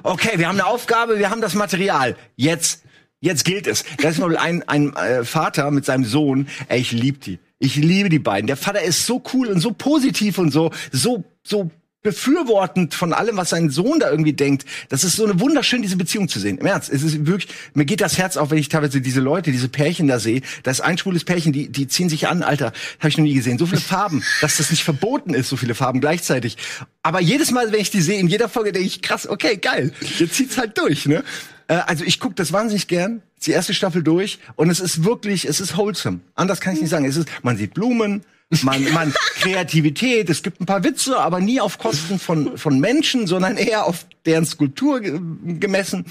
Okay, 0.02 0.38
wir 0.38 0.48
haben 0.48 0.56
eine 0.56 0.66
Aufgabe, 0.66 1.18
wir 1.18 1.30
haben 1.30 1.40
das 1.40 1.54
Material. 1.54 2.16
Jetzt, 2.36 2.82
jetzt 3.20 3.44
gilt 3.44 3.66
es. 3.66 3.84
Da 3.98 4.10
ist 4.10 4.18
mal 4.18 4.36
ein, 4.36 4.62
ein 4.68 4.94
äh, 4.96 5.24
Vater 5.24 5.70
mit 5.70 5.84
seinem 5.84 6.04
Sohn. 6.04 6.48
Ey, 6.68 6.80
ich 6.80 6.92
lieb 6.92 7.22
die. 7.22 7.38
Ich 7.58 7.76
liebe 7.76 8.08
die 8.08 8.18
beiden. 8.18 8.46
Der 8.46 8.56
Vater 8.56 8.82
ist 8.82 9.06
so 9.06 9.22
cool 9.32 9.48
und 9.48 9.60
so 9.60 9.72
positiv 9.72 10.38
und 10.38 10.52
so, 10.52 10.70
so, 10.92 11.24
so 11.42 11.70
befürwortend 12.02 12.94
von 12.94 13.12
allem, 13.12 13.36
was 13.36 13.50
sein 13.50 13.70
Sohn 13.70 13.98
da 13.98 14.10
irgendwie 14.10 14.32
denkt. 14.32 14.64
Das 14.88 15.02
ist 15.02 15.16
so 15.16 15.24
eine 15.24 15.40
wunderschön, 15.40 15.82
diese 15.82 15.96
Beziehung 15.96 16.28
zu 16.28 16.38
sehen. 16.38 16.58
Im 16.58 16.66
Ernst, 16.66 16.90
es 16.90 17.02
ist 17.02 17.26
wirklich, 17.26 17.52
mir 17.74 17.84
geht 17.84 18.00
das 18.00 18.16
Herz 18.18 18.36
auf, 18.36 18.50
wenn 18.50 18.58
ich 18.58 18.68
teilweise 18.68 19.00
diese 19.00 19.20
Leute, 19.20 19.50
diese 19.50 19.68
Pärchen 19.68 20.06
da 20.06 20.20
sehe. 20.20 20.42
Das 20.62 20.78
ist 20.78 20.84
ein 20.84 20.96
schwules 20.96 21.24
Pärchen, 21.24 21.52
die, 21.52 21.68
die 21.68 21.88
ziehen 21.88 22.08
sich 22.08 22.28
an, 22.28 22.42
Alter, 22.42 22.72
habe 23.00 23.08
ich 23.08 23.18
noch 23.18 23.24
nie 23.24 23.34
gesehen. 23.34 23.58
So 23.58 23.66
viele 23.66 23.80
Farben, 23.80 24.22
dass 24.40 24.58
das 24.58 24.70
nicht 24.70 24.84
verboten 24.84 25.34
ist, 25.34 25.48
so 25.48 25.56
viele 25.56 25.74
Farben 25.74 26.00
gleichzeitig. 26.00 26.56
Aber 27.02 27.20
jedes 27.20 27.50
Mal, 27.50 27.72
wenn 27.72 27.80
ich 27.80 27.90
die 27.90 28.00
sehe, 28.00 28.20
in 28.20 28.28
jeder 28.28 28.48
Folge 28.48 28.72
denke 28.72 28.86
ich, 28.86 29.02
krass, 29.02 29.28
okay, 29.28 29.56
geil, 29.56 29.92
jetzt 30.18 30.34
zieht's 30.34 30.56
halt 30.56 30.78
durch, 30.78 31.06
ne? 31.06 31.24
Äh, 31.66 31.74
also 31.86 32.04
ich 32.04 32.20
gucke 32.20 32.34
das 32.36 32.52
wahnsinnig 32.52 32.86
gern, 32.86 33.22
die 33.46 33.52
erste 33.52 33.74
Staffel 33.74 34.02
durch 34.02 34.38
und 34.56 34.70
es 34.70 34.80
ist 34.80 35.04
wirklich, 35.04 35.44
es 35.46 35.60
ist 35.60 35.76
wholesome. 35.76 36.20
Anders 36.34 36.60
kann 36.60 36.74
ich 36.74 36.80
nicht 36.80 36.90
sagen. 36.90 37.04
Es 37.04 37.16
ist, 37.16 37.28
man 37.42 37.56
sieht 37.56 37.74
Blumen, 37.74 38.24
man, 38.62 38.92
man 38.92 39.14
Kreativität, 39.40 40.30
es 40.30 40.42
gibt 40.42 40.60
ein 40.60 40.66
paar 40.66 40.84
Witze, 40.84 41.18
aber 41.18 41.40
nie 41.40 41.60
auf 41.60 41.78
Kosten 41.78 42.18
von, 42.18 42.56
von 42.56 42.80
Menschen, 42.80 43.26
sondern 43.26 43.56
eher 43.56 43.84
auf 43.84 44.06
deren 44.26 44.46
Skulptur 44.46 45.00
gemessen. 45.00 46.06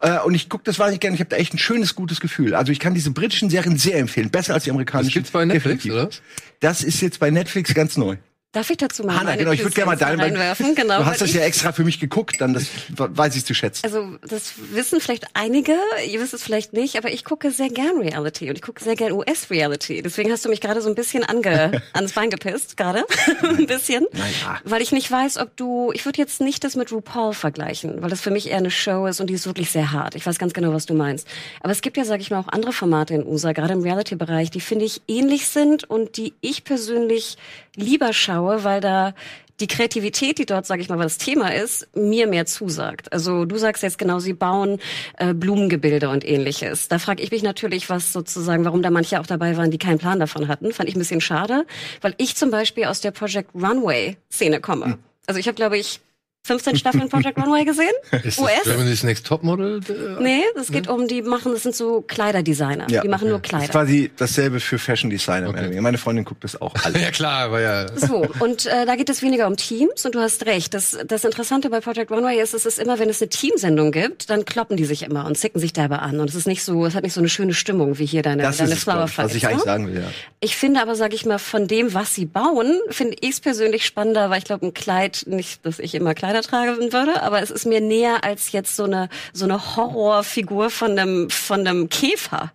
Äh, 0.00 0.18
und 0.20 0.34
ich 0.34 0.48
gucke 0.48 0.64
das 0.64 0.78
wahnsinnig 0.78 1.00
gerne. 1.00 1.14
Ich 1.14 1.20
habe 1.20 1.30
da 1.30 1.36
echt 1.36 1.54
ein 1.54 1.58
schönes, 1.58 1.94
gutes 1.94 2.20
Gefühl. 2.20 2.54
Also 2.54 2.72
ich 2.72 2.80
kann 2.80 2.94
diese 2.94 3.10
britischen 3.10 3.50
Serien 3.50 3.78
sehr 3.78 3.98
empfehlen. 3.98 4.30
Besser 4.30 4.54
als 4.54 4.64
die 4.64 4.70
amerikanischen. 4.70 5.08
Das 5.08 5.14
gibt's 5.14 5.30
bei 5.30 5.44
Netflix, 5.44 5.82
Definitiv. 5.84 5.92
oder? 5.92 6.22
Das 6.60 6.82
ist 6.82 7.00
jetzt 7.00 7.18
bei 7.20 7.30
Netflix 7.30 7.72
ganz 7.74 7.96
neu. 7.96 8.16
Darf 8.56 8.70
ich 8.70 8.78
dazu 8.78 9.04
mal 9.04 9.20
Hanna, 9.20 9.36
genau, 9.36 9.50
ich 9.50 9.62
würde 9.62 9.74
gerne 9.74 9.90
mal 9.90 9.96
deinen 9.98 10.18
reinwerfen? 10.18 10.74
Genau, 10.74 11.00
du 11.00 11.04
hast 11.04 11.20
das 11.20 11.34
ja 11.34 11.42
extra 11.42 11.72
für 11.72 11.84
mich 11.84 12.00
geguckt, 12.00 12.40
dann 12.40 12.54
das 12.54 12.68
weiß 12.88 13.36
ich 13.36 13.44
zu 13.44 13.52
schätzen. 13.52 13.84
Also 13.84 14.16
das 14.26 14.54
wissen 14.72 14.98
vielleicht 14.98 15.26
einige, 15.34 15.74
ihr 16.08 16.22
wisst 16.22 16.32
es 16.32 16.42
vielleicht 16.42 16.72
nicht, 16.72 16.96
aber 16.96 17.12
ich 17.12 17.26
gucke 17.26 17.50
sehr 17.50 17.68
gern 17.68 17.98
Reality 17.98 18.48
und 18.48 18.56
ich 18.56 18.62
gucke 18.62 18.82
sehr 18.82 18.96
gern 18.96 19.12
US-Reality. 19.12 20.00
Deswegen 20.00 20.32
hast 20.32 20.46
du 20.46 20.48
mich 20.48 20.62
gerade 20.62 20.80
so 20.80 20.88
ein 20.88 20.94
bisschen 20.94 21.22
ange 21.22 21.82
ans 21.92 22.14
Bein 22.14 22.30
gepisst, 22.30 22.78
gerade 22.78 23.04
ein 23.42 23.66
bisschen, 23.66 24.06
naja. 24.12 24.58
weil 24.64 24.80
ich 24.80 24.90
nicht 24.90 25.10
weiß, 25.10 25.36
ob 25.36 25.54
du. 25.58 25.92
Ich 25.92 26.06
würde 26.06 26.16
jetzt 26.16 26.40
nicht 26.40 26.64
das 26.64 26.76
mit 26.76 26.90
RuPaul 26.90 27.34
vergleichen, 27.34 28.00
weil 28.00 28.08
das 28.08 28.22
für 28.22 28.30
mich 28.30 28.48
eher 28.48 28.56
eine 28.56 28.70
Show 28.70 29.06
ist 29.06 29.20
und 29.20 29.26
die 29.26 29.34
ist 29.34 29.44
wirklich 29.44 29.70
sehr 29.70 29.92
hart. 29.92 30.14
Ich 30.14 30.24
weiß 30.24 30.38
ganz 30.38 30.54
genau, 30.54 30.72
was 30.72 30.86
du 30.86 30.94
meinst. 30.94 31.28
Aber 31.60 31.72
es 31.72 31.82
gibt 31.82 31.98
ja, 31.98 32.06
sage 32.06 32.22
ich 32.22 32.30
mal, 32.30 32.38
auch 32.38 32.48
andere 32.48 32.72
Formate 32.72 33.12
in 33.12 33.26
USA, 33.26 33.52
gerade 33.52 33.74
im 33.74 33.82
Reality-Bereich, 33.82 34.50
die 34.50 34.62
finde 34.62 34.86
ich 34.86 35.02
ähnlich 35.08 35.46
sind 35.46 35.84
und 35.84 36.16
die 36.16 36.32
ich 36.40 36.64
persönlich 36.64 37.36
lieber 37.76 38.12
schaue, 38.12 38.64
weil 38.64 38.80
da 38.80 39.14
die 39.60 39.66
Kreativität, 39.66 40.38
die 40.38 40.46
dort, 40.46 40.66
sage 40.66 40.82
ich 40.82 40.88
mal, 40.88 40.98
was 40.98 41.16
das 41.16 41.24
Thema 41.24 41.54
ist, 41.54 41.88
mir 41.94 42.26
mehr 42.26 42.46
zusagt. 42.46 43.12
Also 43.12 43.44
du 43.44 43.56
sagst 43.56 43.82
jetzt 43.82 43.98
genau, 43.98 44.18
sie 44.18 44.34
bauen 44.34 44.78
äh, 45.16 45.32
Blumengebilde 45.32 46.10
und 46.10 46.26
ähnliches. 46.26 46.88
Da 46.88 46.98
frage 46.98 47.22
ich 47.22 47.30
mich 47.30 47.42
natürlich, 47.42 47.88
was 47.88 48.12
sozusagen, 48.12 48.64
warum 48.64 48.82
da 48.82 48.90
manche 48.90 49.18
auch 49.20 49.26
dabei 49.26 49.56
waren, 49.56 49.70
die 49.70 49.78
keinen 49.78 49.98
Plan 49.98 50.20
davon 50.20 50.48
hatten. 50.48 50.72
Fand 50.72 50.88
ich 50.88 50.96
ein 50.96 50.98
bisschen 50.98 51.20
schade, 51.20 51.64
weil 52.02 52.14
ich 52.18 52.36
zum 52.36 52.50
Beispiel 52.50 52.84
aus 52.84 53.00
der 53.00 53.12
Project 53.12 53.50
Runway 53.54 54.16
Szene 54.30 54.60
komme. 54.60 54.86
Hm. 54.86 54.98
Also 55.26 55.40
ich 55.40 55.48
habe, 55.48 55.56
glaube 55.56 55.78
ich, 55.78 56.00
15 56.46 56.76
Staffeln 56.76 57.08
Project 57.08 57.38
Runway 57.38 57.64
gesehen. 57.64 57.90
Ist 58.22 58.38
US. 58.38 58.50
Germany's 58.64 59.02
Next 59.02 59.26
Topmodel? 59.26 59.80
Äh, 59.88 60.22
nee, 60.22 60.42
es 60.58 60.70
geht 60.70 60.86
ne? 60.86 60.92
um, 60.92 61.08
die 61.08 61.22
machen, 61.22 61.52
das 61.52 61.64
sind 61.64 61.74
so 61.74 62.02
Kleiderdesigner. 62.02 62.86
Ja, 62.88 63.02
die 63.02 63.08
machen 63.08 63.24
okay. 63.24 63.30
nur 63.30 63.42
Kleider. 63.42 63.66
Das 63.66 63.68
ist 63.68 63.72
quasi 63.72 64.10
dasselbe 64.16 64.60
für 64.60 64.78
Fashion 64.78 65.10
Designer. 65.10 65.48
Okay. 65.48 65.80
Meine 65.80 65.98
Freundin 65.98 66.24
guckt 66.24 66.44
das 66.44 66.60
auch 66.60 66.72
alle. 66.84 66.98
ja 67.02 67.10
klar, 67.10 67.46
aber 67.46 67.60
ja. 67.60 67.86
So, 67.96 68.26
und 68.38 68.66
äh, 68.66 68.86
da 68.86 68.94
geht 68.94 69.08
es 69.08 69.22
weniger 69.22 69.46
um 69.48 69.56
Teams 69.56 70.04
und 70.04 70.14
du 70.14 70.20
hast 70.20 70.46
recht. 70.46 70.72
Das, 70.74 70.96
das 71.06 71.24
Interessante 71.24 71.68
bei 71.68 71.80
Project 71.80 72.10
Runway 72.12 72.40
ist, 72.40 72.54
es 72.54 72.64
ist 72.64 72.78
immer, 72.78 72.98
wenn 72.98 73.10
es 73.10 73.20
eine 73.20 73.28
Teamsendung 73.28 73.90
gibt, 73.90 74.30
dann 74.30 74.44
kloppen 74.44 74.76
die 74.76 74.84
sich 74.84 75.02
immer 75.02 75.26
und 75.26 75.36
zicken 75.36 75.60
sich 75.60 75.72
dabei 75.72 75.98
an. 75.98 76.20
Und 76.20 76.30
es 76.30 76.36
ist 76.36 76.46
nicht 76.46 76.62
so, 76.62 76.86
es 76.86 76.94
hat 76.94 77.02
nicht 77.02 77.12
so 77.12 77.20
eine 77.20 77.28
schöne 77.28 77.54
Stimmung 77.54 77.98
wie 77.98 78.06
hier 78.06 78.22
deine, 78.22 78.44
das 78.44 78.58
deine 78.58 78.72
ist 78.72 78.84
Flower 78.84 79.10
Was 79.16 79.34
ich 79.34 79.46
eigentlich 79.48 79.62
sagen 79.62 79.88
will, 79.88 79.96
ja. 79.96 80.10
Ich 80.40 80.56
finde 80.56 80.80
aber, 80.80 80.94
sage 80.94 81.14
ich 81.14 81.26
mal, 81.26 81.38
von 81.38 81.66
dem, 81.66 81.92
was 81.92 82.14
sie 82.14 82.26
bauen, 82.26 82.78
finde 82.90 83.16
ich 83.20 83.30
es 83.30 83.40
persönlich 83.40 83.84
spannender, 83.84 84.30
weil 84.30 84.38
ich 84.38 84.44
glaube, 84.44 84.66
ein 84.66 84.74
Kleid, 84.74 85.24
nicht, 85.26 85.64
dass 85.66 85.78
ich 85.78 85.94
immer 85.94 86.14
Kleider 86.14 86.35
tragen 86.42 86.92
würde, 86.92 87.22
aber 87.22 87.42
es 87.42 87.50
ist 87.50 87.66
mir 87.66 87.80
näher 87.80 88.24
als 88.24 88.52
jetzt 88.52 88.76
so 88.76 88.84
eine 88.84 89.08
so 89.32 89.44
eine 89.44 89.76
Horrorfigur 89.76 90.70
von 90.70 90.98
einem 90.98 91.30
von 91.30 91.60
einem 91.60 91.88
Käfer. 91.88 92.52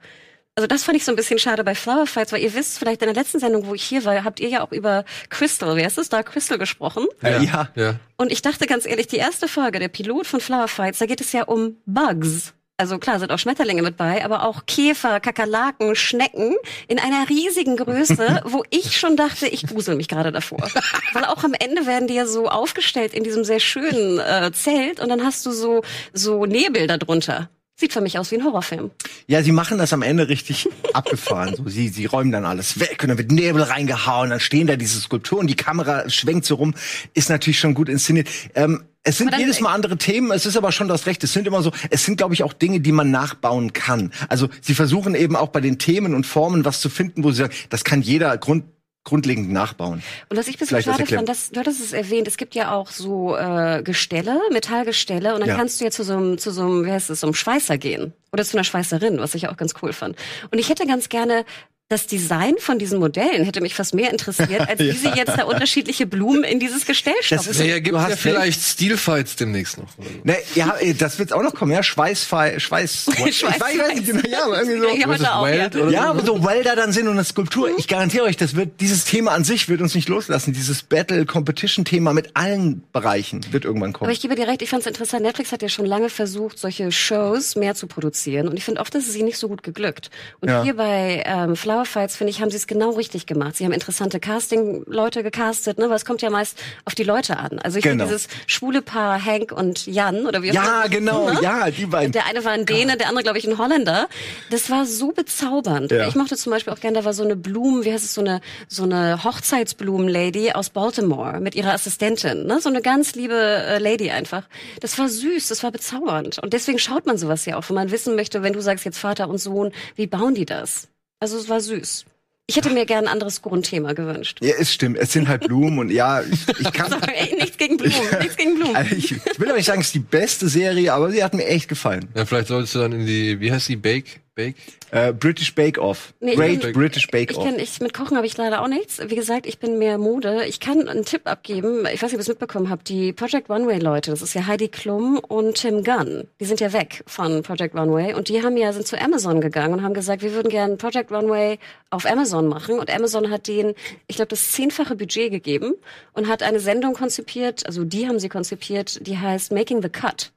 Also 0.56 0.68
das 0.68 0.84
fand 0.84 0.98
ich 0.98 1.06
so 1.06 1.12
ein 1.12 1.16
bisschen 1.16 1.40
schade 1.40 1.64
bei 1.64 1.76
Flower 1.76 2.06
Fights, 2.06 2.34
weil 2.34 2.42
ihr 2.42 2.54
wisst, 2.54 2.78
vielleicht 2.78 3.02
in 3.02 3.08
der 3.08 3.16
letzten 3.16 3.40
Sendung, 3.40 3.68
wo 3.68 3.74
ich 3.74 3.84
hier 3.84 4.04
war, 4.04 4.24
habt 4.24 4.42
ihr 4.42 4.50
ja 4.50 4.62
auch 4.62 4.74
über 4.74 5.06
Crystal, 5.30 5.76
wer 5.78 5.88
ist 5.88 5.98
es, 5.98 6.10
da 6.10 6.24
Crystal 6.24 6.58
gesprochen. 6.58 7.08
Ja. 7.22 7.42
ja. 7.42 7.70
ja. 7.76 7.96
Und 8.18 8.32
ich 8.32 8.42
dachte 8.42 8.68
ganz 8.68 8.86
ehrlich, 8.86 9.08
die 9.08 9.18
erste 9.18 9.48
Folge, 9.48 9.80
der 9.80 9.88
Pilot 9.88 10.28
von 10.28 10.42
Flower 10.42 10.68
Fights, 10.68 11.00
da 11.00 11.06
geht 11.06 11.22
es 11.22 11.32
ja 11.32 11.44
um 11.44 11.78
Bugs. 11.86 12.54
Also 12.82 12.98
klar, 12.98 13.20
sind 13.20 13.32
auch 13.32 13.38
Schmetterlinge 13.38 13.84
mit 13.84 13.96
bei, 13.96 14.26
aber 14.26 14.44
auch 14.44 14.66
Käfer, 14.66 15.20
Kakerlaken, 15.20 15.96
Schnecken 15.96 16.56
in 16.88 16.98
einer 16.98 17.30
riesigen 17.30 17.78
Größe, 17.78 18.42
wo 18.46 18.64
ich 18.72 18.98
schon 18.98 19.16
dachte, 19.16 19.46
ich 19.46 19.68
grusel 19.68 19.96
mich 19.96 20.08
gerade 20.08 20.32
davor. 20.32 20.68
Weil 21.14 21.26
auch 21.26 21.44
am 21.44 21.54
Ende 21.54 21.86
werden 21.86 22.08
die 22.08 22.16
ja 22.16 22.26
so 22.26 22.50
aufgestellt 22.50 23.14
in 23.14 23.24
diesem 23.24 23.44
sehr 23.44 23.60
schönen 23.60 24.18
äh, 24.18 24.52
Zelt 24.52 25.00
und 25.00 25.10
dann 25.10 25.24
hast 25.24 25.46
du 25.46 25.52
so 25.52 25.84
so 26.12 26.48
Nebel 26.48 26.88
darunter. 26.88 27.52
Sieht 27.82 27.94
für 27.94 28.02
mich 28.02 28.20
aus 28.20 28.30
wie 28.30 28.36
ein 28.36 28.44
Horrorfilm. 28.44 28.92
Ja, 29.26 29.42
sie 29.42 29.52
machen 29.52 29.80
das 29.80 29.92
am 29.92 30.04
Ende 30.04 30.30
richtig 30.30 30.70
abgefahren. 30.94 31.56
So, 31.56 31.68
sie, 31.68 31.88
sie 31.88 32.06
räumen 32.06 32.32
dann 32.32 32.46
alles 32.46 32.80
weg 32.80 33.00
und 33.02 33.10
dann 33.10 33.18
wird 33.18 33.32
Nebel 33.32 33.64
reingehauen, 33.64 34.30
dann 34.30 34.40
stehen 34.40 34.68
da 34.68 34.76
diese 34.76 35.02
Skulpturen, 35.02 35.48
die 35.48 35.56
Kamera 35.56 36.08
schwenkt 36.08 36.46
so 36.46 36.54
rum, 36.54 36.76
ist 37.16 37.32
natürlich 37.32 37.58
schon 37.58 37.74
gut 37.74 37.90
inszeniert. 37.90 38.30
Ähm, 38.54 38.84
es 39.02 39.18
sind 39.18 39.36
jedes 39.36 39.62
Mal 39.62 39.74
andere 39.74 39.98
Themen, 39.98 40.30
es 40.30 40.46
ist 40.46 40.58
aber 40.58 40.72
schon 40.72 40.90
das 40.90 41.08
Recht. 41.08 41.24
Es 41.24 41.34
sind 41.34 41.48
immer 41.48 41.64
so, 41.64 41.72
es 41.90 42.06
sind, 42.06 42.18
glaube 42.18 42.36
ich, 42.36 42.44
auch 42.44 42.54
Dinge, 42.54 42.82
die 42.82 42.92
man 42.92 43.10
nachbauen 43.10 43.74
kann. 43.74 44.14
Also 44.30 44.48
sie 44.62 44.76
versuchen 44.76 45.16
eben 45.16 45.36
auch 45.36 45.50
bei 45.50 45.60
den 45.60 45.80
Themen 45.80 46.14
und 46.14 46.28
Formen 46.28 46.66
was 46.66 46.82
zu 46.82 46.90
finden, 46.92 47.24
wo 47.24 47.32
sie 47.32 47.38
sagen, 47.38 47.54
das 47.70 47.84
kann 47.84 48.04
jeder 48.04 48.38
Grund 48.38 48.66
grundlegend 49.04 49.52
nachbauen. 49.52 50.04
Und 50.30 50.38
was 50.38 50.48
ich 50.48 50.56
ein 50.56 50.60
bisschen 50.60 50.82
schade 50.82 51.06
fand, 51.06 51.28
das, 51.28 51.50
du 51.50 51.60
hattest 51.60 51.82
es 51.82 51.94
erwähnt, 51.94 52.28
es 52.28 52.38
gibt 52.38 52.54
ja 52.54 52.72
auch 52.72 52.92
so 52.92 53.36
äh, 53.36 53.82
Gestelle, 53.84 54.40
Metallgestelle, 54.52 55.34
und 55.34 55.42
dann 55.42 55.50
ja. 55.50 55.56
kannst 55.56 55.80
du 55.80 55.86
ja 55.86 55.92
zu 55.92 56.04
so 56.04 56.14
einem, 56.14 56.38
zu 56.38 56.52
so 56.52 56.62
einem, 56.62 56.86
wie 56.86 56.92
heißt 56.92 57.10
es, 57.10 57.22
so 57.22 57.28
einem 57.28 57.34
Schweißer 57.34 57.78
gehen. 57.78 58.14
Oder 58.32 58.46
zu 58.46 58.56
einer 58.56 58.64
Schweißerin, 58.64 59.20
was 59.20 59.36
ich 59.36 59.50
auch 59.50 59.58
ganz 59.58 59.74
cool 59.82 59.92
fand. 59.92 60.16
Und 60.52 60.60
ich 60.60 60.70
hätte 60.70 60.86
ganz 60.86 61.10
gerne 61.10 61.46
das 61.92 62.08
Design 62.08 62.56
von 62.58 62.80
diesen 62.80 63.00
Modellen 63.00 63.44
hätte 63.44 63.60
mich 63.60 63.76
fast 63.76 63.94
mehr 63.94 64.12
interessiert, 64.12 64.62
als 64.68 64.80
wie 64.80 64.92
sie 64.92 65.10
jetzt 65.10 65.38
da 65.38 65.44
unterschiedliche 65.44 66.06
Blumen 66.08 66.44
in 66.44 66.60
dieses 66.60 66.86
Gestell 66.86 67.14
stopfen. 67.22 67.50
Das 67.50 67.60
ja, 67.60 67.80
gibt 67.80 67.98
ja 67.98 68.16
vielleicht 68.16 68.62
Stilfights 68.62 69.36
demnächst 69.36 69.78
noch. 69.78 69.90
Ne, 70.24 70.38
ja, 70.56 70.76
das 70.98 71.20
wird 71.20 71.34
auch 71.34 71.44
noch 71.44 71.54
kommen, 71.54 71.74
ja, 71.74 71.84
Schweißfei, 71.84 72.60
Schweiß, 72.60 73.08
ich 73.26 73.44
weiß, 73.44 73.94
nicht 73.94 74.06
genau, 74.06 74.22
ja, 74.30 74.46
aber 74.46 74.62
irgendwie 74.62 75.18
so. 75.18 75.24
Ja, 75.24 75.36
auch, 75.36 75.46
Weld, 75.46 75.76
ja. 75.76 75.90
ja, 75.90 76.10
aber 76.10 76.26
so 76.26 76.46
Welder 76.46 76.76
dann 76.76 76.94
sind 76.94 77.08
und 77.08 77.14
eine 77.14 77.26
Skulptur. 77.26 77.70
Ich 77.78 77.88
garantiere 77.88 78.24
euch, 78.24 78.38
das 78.38 78.56
wird, 78.56 78.80
dieses 78.80 79.04
Thema 79.04 79.32
an 79.32 79.44
sich 79.44 79.68
wird 79.68 79.82
uns 79.82 79.94
nicht 79.94 80.08
loslassen. 80.08 80.54
Dieses 80.54 80.84
Battle-Competition-Thema 80.84 82.14
mit 82.14 82.32
allen 82.36 82.84
Bereichen 82.94 83.42
wird 83.52 83.66
irgendwann 83.66 83.92
kommen. 83.92 84.08
Aber 84.08 84.14
ich 84.14 84.22
gebe 84.22 84.36
dir 84.36 84.48
recht, 84.48 84.62
ich 84.62 84.70
fand 84.70 84.82
es 84.82 84.88
interessant. 84.88 85.24
Netflix 85.24 85.52
hat 85.52 85.62
ja 85.62 85.70
schon 85.70 85.86
lange 85.86 86.10
versucht, 86.10 86.58
solche 86.58 86.92
Shows 86.92 87.56
mehr 87.56 87.76
zu 87.76 87.88
produzieren. 87.88 88.48
Und 88.48 88.56
ich 88.58 88.64
finde 88.64 88.80
oft, 88.80 88.96
das 88.96 89.08
ist 89.08 89.16
ihnen 89.16 89.26
nicht 89.26 89.38
so 89.38 89.50
gut 89.50 89.64
geglückt. 89.64 90.10
Und 90.40 90.50
ja. 90.50 90.64
hier 90.64 90.76
bei 90.76 91.24
ähm, 91.26 91.56
Flower 91.56 91.81
Floorfights, 91.86 92.16
finde 92.16 92.32
ich, 92.32 92.42
haben 92.42 92.52
sie 92.52 92.58
es 92.58 92.68
genau 92.68 92.92
richtig 92.92 93.26
gemacht. 93.26 93.56
Sie 93.56 93.66
haben 93.66 93.72
interessante 93.72 94.20
Casting-Leute 94.20 95.24
gecastet, 95.24 95.78
ne? 95.80 95.90
weil 95.90 95.96
es 95.96 96.06
kommt 96.06 96.22
ja 96.22 96.30
meist 96.30 96.58
auf 96.86 96.94
die 96.96 97.04
Leute 97.04 97.38
an. 97.38 97.60
Also 97.60 97.78
ich 97.80 97.84
Genau. 97.84 98.04
finde 98.06 98.14
dieses 98.18 98.28
schwule 98.48 98.82
Paar 98.82 99.24
Hank 99.24 99.52
und 99.52 99.88
Jan, 99.88 100.26
oder 100.28 100.44
wie 100.44 100.52
auch 100.52 100.56
Ja, 100.56 100.88
genau, 100.88 101.30
ne? 101.30 101.40
ja, 101.42 101.72
die 101.72 101.86
beiden. 101.88 102.12
Der 102.12 102.26
eine 102.28 102.44
war 102.46 102.52
ein 102.52 102.66
Däne, 102.66 102.98
der 102.98 103.08
andere, 103.08 103.24
glaube 103.24 103.40
ich, 103.40 103.48
ein 103.48 103.58
Holländer. 103.58 104.08
Das 104.52 104.70
war 104.70 104.86
so 104.86 105.12
bezaubernd. 105.12 105.92
Ja. 105.92 106.08
Ich 106.08 106.16
mochte 106.16 106.36
zum 106.36 106.52
Beispiel 106.52 106.72
auch 106.74 106.80
gerne, 106.80 107.00
da 107.00 107.06
war 107.06 107.14
so 107.14 107.24
eine 107.24 107.36
Blumen, 107.36 107.84
wie 107.84 107.92
heißt 107.92 108.06
es, 108.06 108.14
so 108.14 108.22
eine, 108.22 108.42
so 108.68 108.84
eine 108.84 109.24
Hochzeitsblumen-Lady 109.24 110.52
aus 110.52 110.70
Baltimore 110.70 111.40
mit 111.40 111.56
ihrer 111.56 111.74
Assistentin. 111.74 112.46
Ne? 112.46 112.60
So 112.62 112.70
eine 112.70 112.82
ganz 112.82 113.16
liebe 113.16 113.34
äh, 113.36 113.80
Lady 113.80 114.12
einfach. 114.12 114.44
Das 114.82 114.98
war 115.00 115.10
süß, 115.10 115.48
das 115.50 115.64
war 115.64 115.72
bezaubernd. 115.72 116.40
Und 116.40 116.54
deswegen 116.54 116.80
schaut 116.80 117.06
man 117.06 117.18
sowas 117.18 117.46
ja 117.46 117.58
auch, 117.58 117.68
wenn 117.70 117.76
man 117.76 117.92
wissen 117.92 118.16
möchte, 118.16 118.44
wenn 118.44 118.54
du 118.54 118.62
sagst 118.62 118.86
jetzt 118.86 118.98
Vater 119.00 119.30
und 119.30 119.40
Sohn, 119.40 119.72
wie 119.96 120.08
bauen 120.08 120.36
die 120.36 120.46
das? 120.46 120.88
Also 121.22 121.38
es 121.38 121.48
war 121.48 121.62
süß. 121.62 122.06
Ich 122.48 122.58
hätte 122.58 122.72
mir 122.72 122.86
gern 122.86 123.06
ein 123.06 123.12
anderes 123.14 123.42
Grundthema 123.44 123.94
gewünscht. 123.94 124.40
Ja, 124.42 124.56
es 124.60 124.74
stimmt. 124.74 124.98
Es 124.98 125.14
sind 125.14 125.30
halt 125.30 125.48
Blumen 125.48 125.80
und 125.80 125.90
ja, 125.92 126.22
ich, 126.22 126.48
ich 126.60 126.74
kann. 126.74 126.90
Sorry, 126.90 127.14
ey, 127.16 127.36
nichts 127.36 127.58
gegen 127.58 127.78
Blumen, 127.78 127.96
nichts 128.20 128.36
gegen 128.36 128.56
Blumen. 128.56 128.76
Also 128.76 128.96
ich, 128.96 129.12
ich 129.12 129.40
will 129.40 129.52
auch 129.52 129.56
nicht 129.56 129.68
sagen, 129.68 129.82
es 129.82 129.88
ist 129.88 129.96
die 129.96 130.00
beste 130.00 130.50
Serie, 130.50 130.92
aber 130.92 131.12
sie 131.12 131.24
hat 131.24 131.34
mir 131.34 131.46
echt 131.46 131.70
gefallen. 131.70 132.10
Ja, 132.16 132.26
vielleicht 132.26 132.48
solltest 132.48 132.76
du 132.76 132.80
dann 132.80 132.92
in 132.92 133.06
die, 133.06 133.40
wie 133.40 133.52
heißt 133.52 133.70
die, 133.70 133.76
Bake, 133.76 134.20
Bake? 134.46 134.56
Äh, 134.92 135.14
British 135.14 135.56
Bake 135.56 135.80
Off. 135.82 136.14
Nee, 136.20 136.32
ich 136.32 136.38
Great 136.38 136.62
bin- 136.62 136.74
British 136.74 137.08
Bake 137.08 137.32
Ich 137.32 137.38
Off. 137.38 137.46
kann, 137.46 137.58
ich, 137.60 137.80
mit 137.80 137.94
Kochen 137.94 138.18
habe 138.18 138.28
ich 138.28 138.36
leider 138.38 138.62
auch 138.62 138.68
nichts. 138.68 139.00
Wie 139.08 139.16
gesagt, 139.16 139.46
ich 139.46 139.58
bin 139.60 139.78
mehr 139.78 139.98
Mode. 139.98 140.46
Ich 140.48 140.60
kann 140.60 140.88
einen 140.88 141.06
Tipp 141.06 141.22
abgeben. 141.26 141.86
Ich 141.94 142.02
weiß 142.02 142.12
nicht, 142.12 142.14
ob 142.14 142.20
ihr 142.20 142.20
es 142.22 142.28
mitbekommen 142.28 142.70
habt. 142.70 142.90
Die 142.90 143.14
Project 143.14 143.50
Runway 143.50 143.78
Leute, 143.80 144.12
das 144.12 144.22
ist 144.22 144.34
ja 144.34 144.48
Heidi 144.48 144.68
Klum 144.68 145.18
und 145.20 145.56
Tim 145.56 145.84
Gunn. 145.84 146.28
Die 146.40 146.46
sind 146.46 146.60
ja 146.60 146.74
weg 146.74 147.04
von 147.08 147.42
Project 147.44 147.76
Runway 147.76 148.14
und 148.14 148.28
die 148.28 148.44
haben 148.44 148.58
ja, 148.58 148.74
sind 148.74 148.86
zu 148.86 149.00
Amazon 149.00 149.40
gegangen 149.40 149.76
und 149.76 149.84
haben 149.84 149.94
gesagt, 149.94 150.22
wir 150.24 150.34
würden 150.34 150.50
gerne 150.50 150.76
Project 150.76 151.12
Runway 151.12 151.58
auf 151.90 152.06
Amazon 152.06 152.48
machen 152.48 152.80
und 152.80 152.90
Amazon 152.94 153.30
hat 153.32 153.48
denen, 153.48 153.74
ich 154.08 154.16
glaube, 154.18 154.30
das 154.30 154.52
zehnfache 154.52 154.96
Budget 154.96 155.32
gegeben 155.32 155.74
und 156.14 156.28
hat 156.28 156.44
eine 156.44 156.60
Sendung 156.60 156.94
konzipiert, 156.94 157.66
also 157.66 157.84
die 157.84 158.08
haben 158.08 158.20
sie 158.20 158.30
konzipiert, 158.30 159.06
die 159.08 159.18
heißt 159.18 159.52
Making 159.52 159.82
the 159.82 159.90
Cut. 159.90 160.32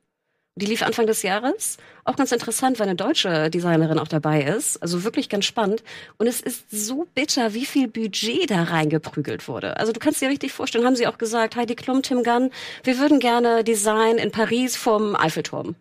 Die 0.56 0.66
lief 0.66 0.82
Anfang 0.82 1.06
des 1.06 1.22
Jahres. 1.22 1.78
Auch 2.04 2.14
ganz 2.14 2.30
interessant, 2.30 2.78
weil 2.78 2.86
eine 2.86 2.94
deutsche 2.94 3.50
Designerin 3.50 3.98
auch 3.98 4.06
dabei 4.06 4.42
ist. 4.42 4.80
Also 4.80 5.02
wirklich 5.02 5.28
ganz 5.28 5.46
spannend. 5.46 5.82
Und 6.16 6.28
es 6.28 6.40
ist 6.40 6.70
so 6.70 7.08
bitter, 7.12 7.54
wie 7.54 7.66
viel 7.66 7.88
Budget 7.88 8.50
da 8.50 8.62
reingeprügelt 8.62 9.48
wurde. 9.48 9.76
Also 9.78 9.92
du 9.92 9.98
kannst 9.98 10.20
dir 10.20 10.28
richtig 10.28 10.52
vorstellen, 10.52 10.84
haben 10.84 10.94
sie 10.94 11.08
auch 11.08 11.18
gesagt, 11.18 11.56
Heidi 11.56 11.74
Klum, 11.74 12.02
Tim 12.02 12.22
Gunn, 12.22 12.50
wir 12.84 12.98
würden 12.98 13.18
gerne 13.18 13.64
Design 13.64 14.16
in 14.18 14.30
Paris 14.30 14.76
vom 14.76 15.16
Eiffelturm. 15.16 15.74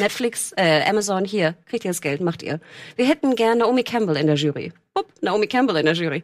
Netflix, 0.00 0.52
äh, 0.56 0.82
Amazon, 0.88 1.24
hier, 1.24 1.54
kriegt 1.66 1.84
ihr 1.84 1.90
das 1.90 2.00
Geld, 2.00 2.20
macht 2.20 2.42
ihr. 2.42 2.60
Wir 2.96 3.06
hätten 3.06 3.36
gerne 3.36 3.60
Naomi 3.60 3.84
Campbell 3.84 4.16
in 4.16 4.26
der 4.26 4.36
Jury. 4.36 4.72
Upp, 5.00 5.06
Naomi 5.22 5.46
Campbell 5.46 5.76
in 5.76 5.86
der 5.86 5.94
Jury. 5.94 6.22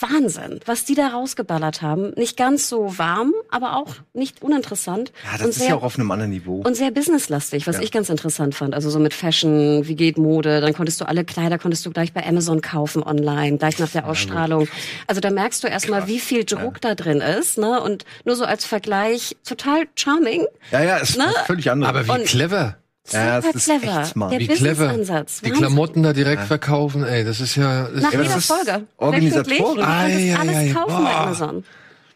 Wahnsinn, 0.00 0.60
was 0.66 0.84
die 0.84 0.94
da 0.94 1.08
rausgeballert 1.08 1.82
haben. 1.82 2.10
Nicht 2.16 2.36
ganz 2.36 2.68
so 2.68 2.96
warm, 2.98 3.32
aber 3.50 3.76
auch 3.76 3.88
nicht 4.14 4.42
uninteressant. 4.42 5.12
Ja, 5.24 5.32
das 5.32 5.42
und 5.42 5.48
ist 5.50 5.58
sehr, 5.58 5.68
ja 5.70 5.74
auch 5.76 5.82
auf 5.82 5.98
einem 5.98 6.10
anderen 6.10 6.30
Niveau. 6.30 6.62
und 6.64 6.76
sehr 6.76 6.90
businesslastig, 6.90 7.66
was 7.66 7.78
ich 7.78 7.90
ganz 7.90 8.08
interessant 8.08 8.54
fand. 8.54 8.74
Also 8.74 8.90
so 8.90 8.98
mit 8.98 9.14
Fashion, 9.14 9.86
wie 9.86 9.94
geht 9.96 10.18
Mode, 10.18 10.60
dann 10.60 10.72
konntest 10.74 11.00
du 11.00 11.08
alle 11.08 11.24
Kleider 11.24 11.58
konntest 11.58 11.84
du 11.86 11.90
gleich 11.90 12.12
bei 12.12 12.26
Amazon 12.26 12.60
kaufen 12.60 13.02
online, 13.02 13.58
gleich 13.58 13.78
nach 13.78 13.90
der 13.90 14.06
Ausstrahlung. 14.06 14.68
Also 15.06 15.20
da 15.20 15.30
merkst 15.30 15.62
du 15.64 15.68
erstmal, 15.68 16.06
wie 16.06 16.20
viel 16.20 16.44
Druck 16.44 16.80
da 16.80 16.94
drin 16.94 17.20
ist, 17.20 17.58
ne? 17.58 17.80
Und 17.80 18.04
nur 18.24 18.36
so 18.36 18.44
als 18.44 18.64
Vergleich, 18.64 19.36
total 19.46 19.84
charming, 19.96 20.46
ja, 20.70 20.82
ja, 20.82 20.98
es 20.98 21.16
Ne? 21.16 21.24
ist 21.24 21.38
völlig 21.46 21.70
anders. 21.70 21.88
Aber 21.88 22.06
wie 22.06 22.10
Und- 22.10 22.24
clever. 22.26 22.76
Ja, 23.10 23.42
super 23.42 23.48
es 23.56 23.56
ist 23.56 23.68
echt 23.68 23.82
clever. 23.82 24.04
smart. 24.04 24.32
Der 24.32 24.40
Wie 24.40 24.46
clever. 24.46 24.94
Die. 25.44 25.50
Klamotten 25.50 26.02
da 26.04 26.12
direkt 26.12 26.44
verkaufen, 26.44 27.02
ey, 27.04 27.24
das 27.24 27.40
ist 27.40 27.56
ja. 27.56 27.88
Das 27.88 28.02
Nach 28.02 28.12
Ja, 28.12 28.18
aber 28.18 28.22
jeder 28.22 28.34
das 28.34 28.36
ist 28.36 28.46
Folge. 28.46 28.86
organisatorisch. 28.96 29.84
Ei, 29.84 30.34
konntest 30.36 30.56
ei, 30.58 30.60
alles 30.62 30.74
kaufen 30.74 31.04
bei. 31.04 31.10
Amazon. 31.14 31.64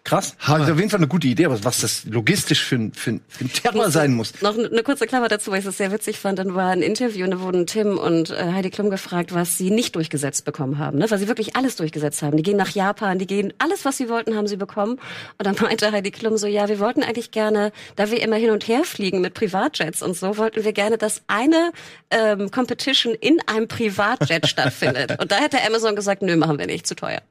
Krass. 0.07 0.37
Also 0.47 0.73
auf 0.73 0.79
jeden 0.79 0.89
Fall 0.89 1.01
eine 1.01 1.09
gute 1.09 1.27
Idee, 1.27 1.47
aber 1.47 1.65
was 1.65 1.81
das 1.81 2.05
logistisch 2.05 2.63
für, 2.63 2.77
ein- 2.77 2.93
für, 2.93 3.11
ein- 3.11 3.21
für 3.27 3.45
ein 3.45 3.53
Terror 3.53 3.91
sein 3.91 4.15
muss. 4.15 4.41
Noch 4.41 4.57
eine 4.57 4.85
kurze 4.85 5.05
Klammer 5.09 5.27
dazu, 5.27 5.51
weil 5.51 5.59
ich 5.59 5.65
das 5.65 5.79
sehr 5.79 5.91
witzig 5.91 6.21
fand. 6.21 6.39
Dann 6.39 6.55
war 6.55 6.71
ein 6.71 6.81
Interview 6.81 7.25
und 7.25 7.33
da 7.33 7.41
wurden 7.41 7.67
Tim 7.67 7.99
und 7.99 8.31
äh, 8.31 8.53
Heidi 8.53 8.71
Klum 8.71 8.89
gefragt, 8.89 9.35
was 9.35 9.59
sie 9.59 9.73
nicht 9.73 9.97
durchgesetzt 9.97 10.45
bekommen 10.45 10.79
haben. 10.79 10.99
Ne? 10.99 11.11
Weil 11.11 11.19
sie 11.19 11.27
wirklich 11.27 11.57
alles 11.57 11.75
durchgesetzt 11.75 12.23
haben. 12.23 12.37
Die 12.37 12.45
gehen 12.45 12.57
nach 12.57 12.71
Japan, 12.71 13.19
die 13.19 13.27
gehen, 13.27 13.53
alles, 13.59 13.85
was 13.85 13.97
sie 13.97 14.09
wollten, 14.09 14.37
haben 14.37 14.47
sie 14.47 14.57
bekommen. 14.57 14.93
Und 15.39 15.45
dann 15.45 15.57
meinte 15.61 15.91
Heidi 15.91 16.13
Klum 16.13 16.37
so, 16.37 16.47
ja, 16.47 16.69
wir 16.69 16.79
wollten 16.79 17.03
eigentlich 17.03 17.33
gerne, 17.33 17.73
da 17.97 18.09
wir 18.09 18.23
immer 18.23 18.37
hin 18.37 18.51
und 18.51 18.69
her 18.69 18.85
fliegen 18.85 19.21
mit 19.21 19.35
Privatjets 19.35 20.03
und 20.03 20.17
so, 20.17 20.37
wollten 20.37 20.63
wir 20.63 20.73
gerne, 20.73 20.99
dass 20.99 21.23
eine 21.27 21.73
ähm, 22.13 22.53
Competition 22.53 23.13
in 23.15 23.41
einem 23.49 23.67
Privatjet 23.67 24.47
stattfindet. 24.49 25.21
Und 25.21 25.33
da 25.33 25.39
hätte 25.39 25.59
Amazon 25.67 25.97
gesagt, 25.97 26.23
nö, 26.23 26.37
machen 26.37 26.61
wir 26.61 26.67
nicht, 26.67 26.87
zu 26.87 26.95
teuer. 26.95 27.23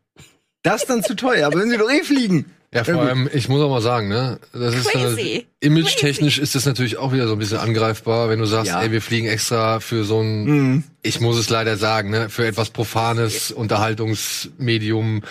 Das 0.63 0.81
ist 0.81 0.89
dann 0.89 1.03
zu 1.03 1.15
teuer, 1.15 1.47
aber 1.47 1.59
wenn 1.59 1.69
sie 1.69 1.77
doch 1.77 1.89
eh 1.91 2.03
fliegen. 2.03 2.51
Ja, 2.75 2.83
vor 2.83 3.01
allem, 3.01 3.29
ich 3.31 3.47
muss 3.47 3.61
auch 3.61 3.69
mal 3.69 3.81
sagen, 3.81 4.09
ne, 4.09 4.37
das 4.51 4.75
ist 4.75 4.89
Crazy. 4.89 5.47
Image-technisch 5.65 6.37
ist 6.39 6.55
das 6.55 6.65
natürlich 6.65 6.97
auch 6.97 7.11
wieder 7.13 7.27
so 7.27 7.33
ein 7.33 7.39
bisschen 7.39 7.57
angreifbar, 7.57 8.29
wenn 8.29 8.39
du 8.39 8.45
sagst, 8.45 8.71
Ja. 8.71 8.81
ey, 8.81 8.91
wir 8.91 9.01
fliegen 9.01 9.27
extra 9.27 9.79
für 9.79 10.03
so 10.03 10.21
ein, 10.21 10.83
ich 11.01 11.19
muss 11.19 11.37
es 11.37 11.49
leider 11.49 11.77
sagen, 11.77 12.09
ne, 12.11 12.29
für 12.29 12.45
etwas 12.47 12.69
profanes 12.69 13.51
Unterhaltungsmedium 13.51 15.21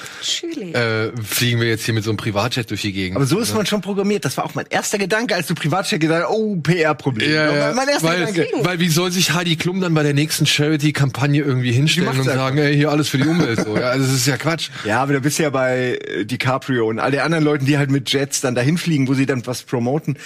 äh, 0.72 1.08
fliegen 1.22 1.60
wir 1.60 1.68
jetzt 1.68 1.84
hier 1.84 1.94
mit 1.94 2.04
so 2.04 2.10
einem 2.10 2.16
Privatjet 2.16 2.70
durch 2.70 2.82
die 2.82 2.92
Gegend. 2.92 3.16
Aber 3.16 3.26
so 3.26 3.38
ist 3.40 3.54
man 3.54 3.66
schon 3.66 3.80
programmiert. 3.80 4.24
Das 4.24 4.36
war 4.36 4.44
auch 4.44 4.54
mein 4.54 4.66
erster 4.70 4.98
Gedanke, 4.98 5.34
als 5.34 5.46
du 5.46 5.54
Privatcheck 5.54 6.00
gesagt 6.00 6.24
hast, 6.28 6.30
oh, 6.34 6.56
PR-Problem. 6.56 7.30
Ja, 7.30 7.54
ja, 7.54 7.72
Mein 7.74 7.88
erster 7.88 8.08
weil, 8.08 8.26
Gedanke. 8.32 8.46
weil 8.62 8.78
wie 8.80 8.88
soll 8.88 9.10
sich 9.10 9.32
Heidi 9.32 9.56
Klum 9.56 9.80
dann 9.80 9.94
bei 9.94 10.02
der 10.02 10.14
nächsten 10.14 10.46
Charity-Kampagne 10.46 11.42
irgendwie 11.42 11.72
hinstellen 11.72 12.08
und 12.08 12.24
sagen, 12.24 12.58
ey, 12.58 12.74
hier 12.76 12.90
alles 12.90 13.08
für 13.08 13.18
die 13.18 13.26
Umwelt 13.28 13.64
so. 13.64 13.76
Ja, 13.76 13.90
also 13.90 14.04
das 14.06 14.14
ist 14.14 14.26
ja 14.26 14.36
Quatsch. 14.36 14.70
Ja, 14.84 15.00
aber 15.02 15.14
da 15.14 15.18
bist 15.20 15.38
ja 15.38 15.50
bei 15.50 15.98
äh, 16.06 16.24
DiCaprio 16.24 16.86
und 16.88 16.98
all 16.98 17.10
den 17.10 17.20
anderen 17.20 17.44
Leuten, 17.44 17.66
die 17.66 17.78
halt 17.78 17.90
mit 17.90 18.10
Jets 18.12 18.40
dann 18.40 18.54
dahin 18.54 18.78
fliegen, 18.78 19.08
wo 19.08 19.14
sie 19.14 19.26
dann 19.26 19.46
was 19.46 19.62
promoten. 19.62 20.16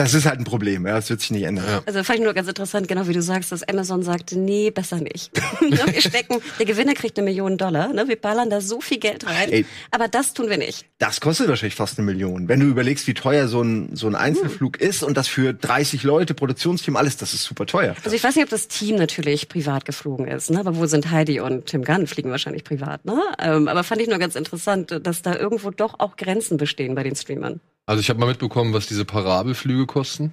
Das 0.00 0.14
ist 0.14 0.24
halt 0.24 0.38
ein 0.38 0.44
Problem, 0.44 0.86
ja, 0.86 0.94
das 0.94 1.10
wird 1.10 1.20
sich 1.20 1.30
nicht 1.30 1.42
ändern. 1.42 1.66
Ja. 1.68 1.82
Also 1.84 2.02
fand 2.04 2.20
ich 2.20 2.24
nur 2.24 2.32
ganz 2.32 2.48
interessant, 2.48 2.88
genau 2.88 3.06
wie 3.06 3.12
du 3.12 3.20
sagst, 3.20 3.52
dass 3.52 3.62
Amazon 3.68 4.02
sagte, 4.02 4.38
nee, 4.38 4.70
besser 4.70 4.96
nicht. 4.96 5.30
Ne, 5.60 5.78
wir 5.92 6.00
stecken, 6.00 6.40
der 6.58 6.66
Gewinner 6.66 6.94
kriegt 6.94 7.18
eine 7.18 7.26
Million 7.26 7.58
Dollar, 7.58 7.92
ne? 7.92 8.08
wir 8.08 8.16
ballern 8.16 8.48
da 8.48 8.60
so 8.60 8.80
viel 8.80 8.98
Geld 8.98 9.26
rein, 9.26 9.50
Ey. 9.50 9.66
aber 9.90 10.08
das 10.08 10.32
tun 10.32 10.48
wir 10.48 10.56
nicht. 10.56 10.86
Das 10.98 11.20
kostet 11.20 11.48
wahrscheinlich 11.48 11.74
fast 11.74 11.98
eine 11.98 12.06
Million. 12.06 12.48
Wenn 12.48 12.60
du 12.60 12.66
überlegst, 12.66 13.06
wie 13.06 13.14
teuer 13.14 13.46
so 13.46 13.62
ein, 13.62 13.94
so 13.94 14.06
ein 14.06 14.14
Einzelflug 14.14 14.80
ist 14.80 15.02
und 15.02 15.16
das 15.16 15.28
für 15.28 15.52
30 15.52 16.02
Leute, 16.02 16.34
Produktionsteam, 16.34 16.96
alles, 16.96 17.18
das 17.18 17.34
ist 17.34 17.44
super 17.44 17.66
teuer. 17.66 17.94
Also 18.04 18.16
ich 18.16 18.24
weiß 18.24 18.34
nicht, 18.36 18.44
ob 18.44 18.50
das 18.50 18.68
Team 18.68 18.96
natürlich 18.96 19.48
privat 19.48 19.84
geflogen 19.84 20.26
ist, 20.26 20.50
ne? 20.50 20.60
aber 20.60 20.76
wo 20.76 20.86
sind 20.86 21.10
Heidi 21.10 21.40
und 21.40 21.66
Tim 21.66 21.84
Gunn 21.84 22.06
fliegen 22.06 22.30
wahrscheinlich 22.30 22.64
privat. 22.64 23.04
Ne? 23.04 23.20
Ähm, 23.38 23.68
aber 23.68 23.84
fand 23.84 24.00
ich 24.00 24.08
nur 24.08 24.18
ganz 24.18 24.34
interessant, 24.34 24.98
dass 25.02 25.22
da 25.22 25.36
irgendwo 25.36 25.70
doch 25.70 26.00
auch 26.00 26.16
Grenzen 26.16 26.56
bestehen 26.56 26.94
bei 26.94 27.02
den 27.02 27.14
Streamern. 27.14 27.60
Also 27.90 28.02
ich 28.02 28.08
habe 28.08 28.20
mal 28.20 28.26
mitbekommen, 28.26 28.72
was 28.72 28.86
diese 28.86 29.04
Parabelflüge 29.04 29.84
kosten. 29.84 30.32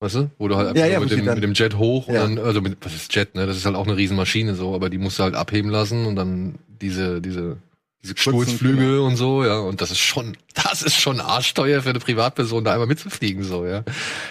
Weißt 0.00 0.16
du? 0.16 0.30
Wo 0.36 0.48
du 0.48 0.56
halt 0.56 0.68
einfach 0.68 0.80
Ja, 0.82 0.86
ja, 0.86 1.00
mit, 1.00 1.10
dem, 1.10 1.24
mit 1.24 1.42
dem 1.42 1.54
Jet 1.54 1.78
hoch 1.78 2.10
Ja. 2.10 2.24
und 2.24 2.36
dann, 2.36 2.44
also 2.44 2.60
mit, 2.60 2.76
was 2.82 2.94
ist 2.94 3.14
Jet, 3.14 3.34
ne? 3.34 3.46
Das 3.46 3.56
ist 3.56 3.64
halt 3.64 3.74
auch 3.74 3.86
eine 3.86 3.96
Riesenmaschine 3.96 4.54
so, 4.54 4.74
aber 4.74 4.90
die 4.90 4.98
musst 4.98 5.18
du 5.18 5.22
halt 5.22 5.34
abheben 5.34 5.70
lassen 5.70 6.04
und 6.04 6.14
dann 6.14 6.56
diese, 6.68 7.22
diese, 7.22 7.56
diese 8.02 8.14
Sturzflüge 8.18 9.00
und 9.00 9.16
so, 9.16 9.46
ja. 9.46 9.60
Und 9.60 9.80
das 9.80 9.92
ist 9.92 10.00
schon, 10.00 10.36
das 10.52 10.82
ist 10.82 10.96
schon 10.96 11.20
arschteuer 11.20 11.80
für 11.80 11.88
eine 11.88 12.00
Privatperson, 12.00 12.64
da 12.64 12.72
einmal 12.72 12.86
mitzufliegen, 12.86 13.44
so, 13.44 13.64
ja. 13.64 13.82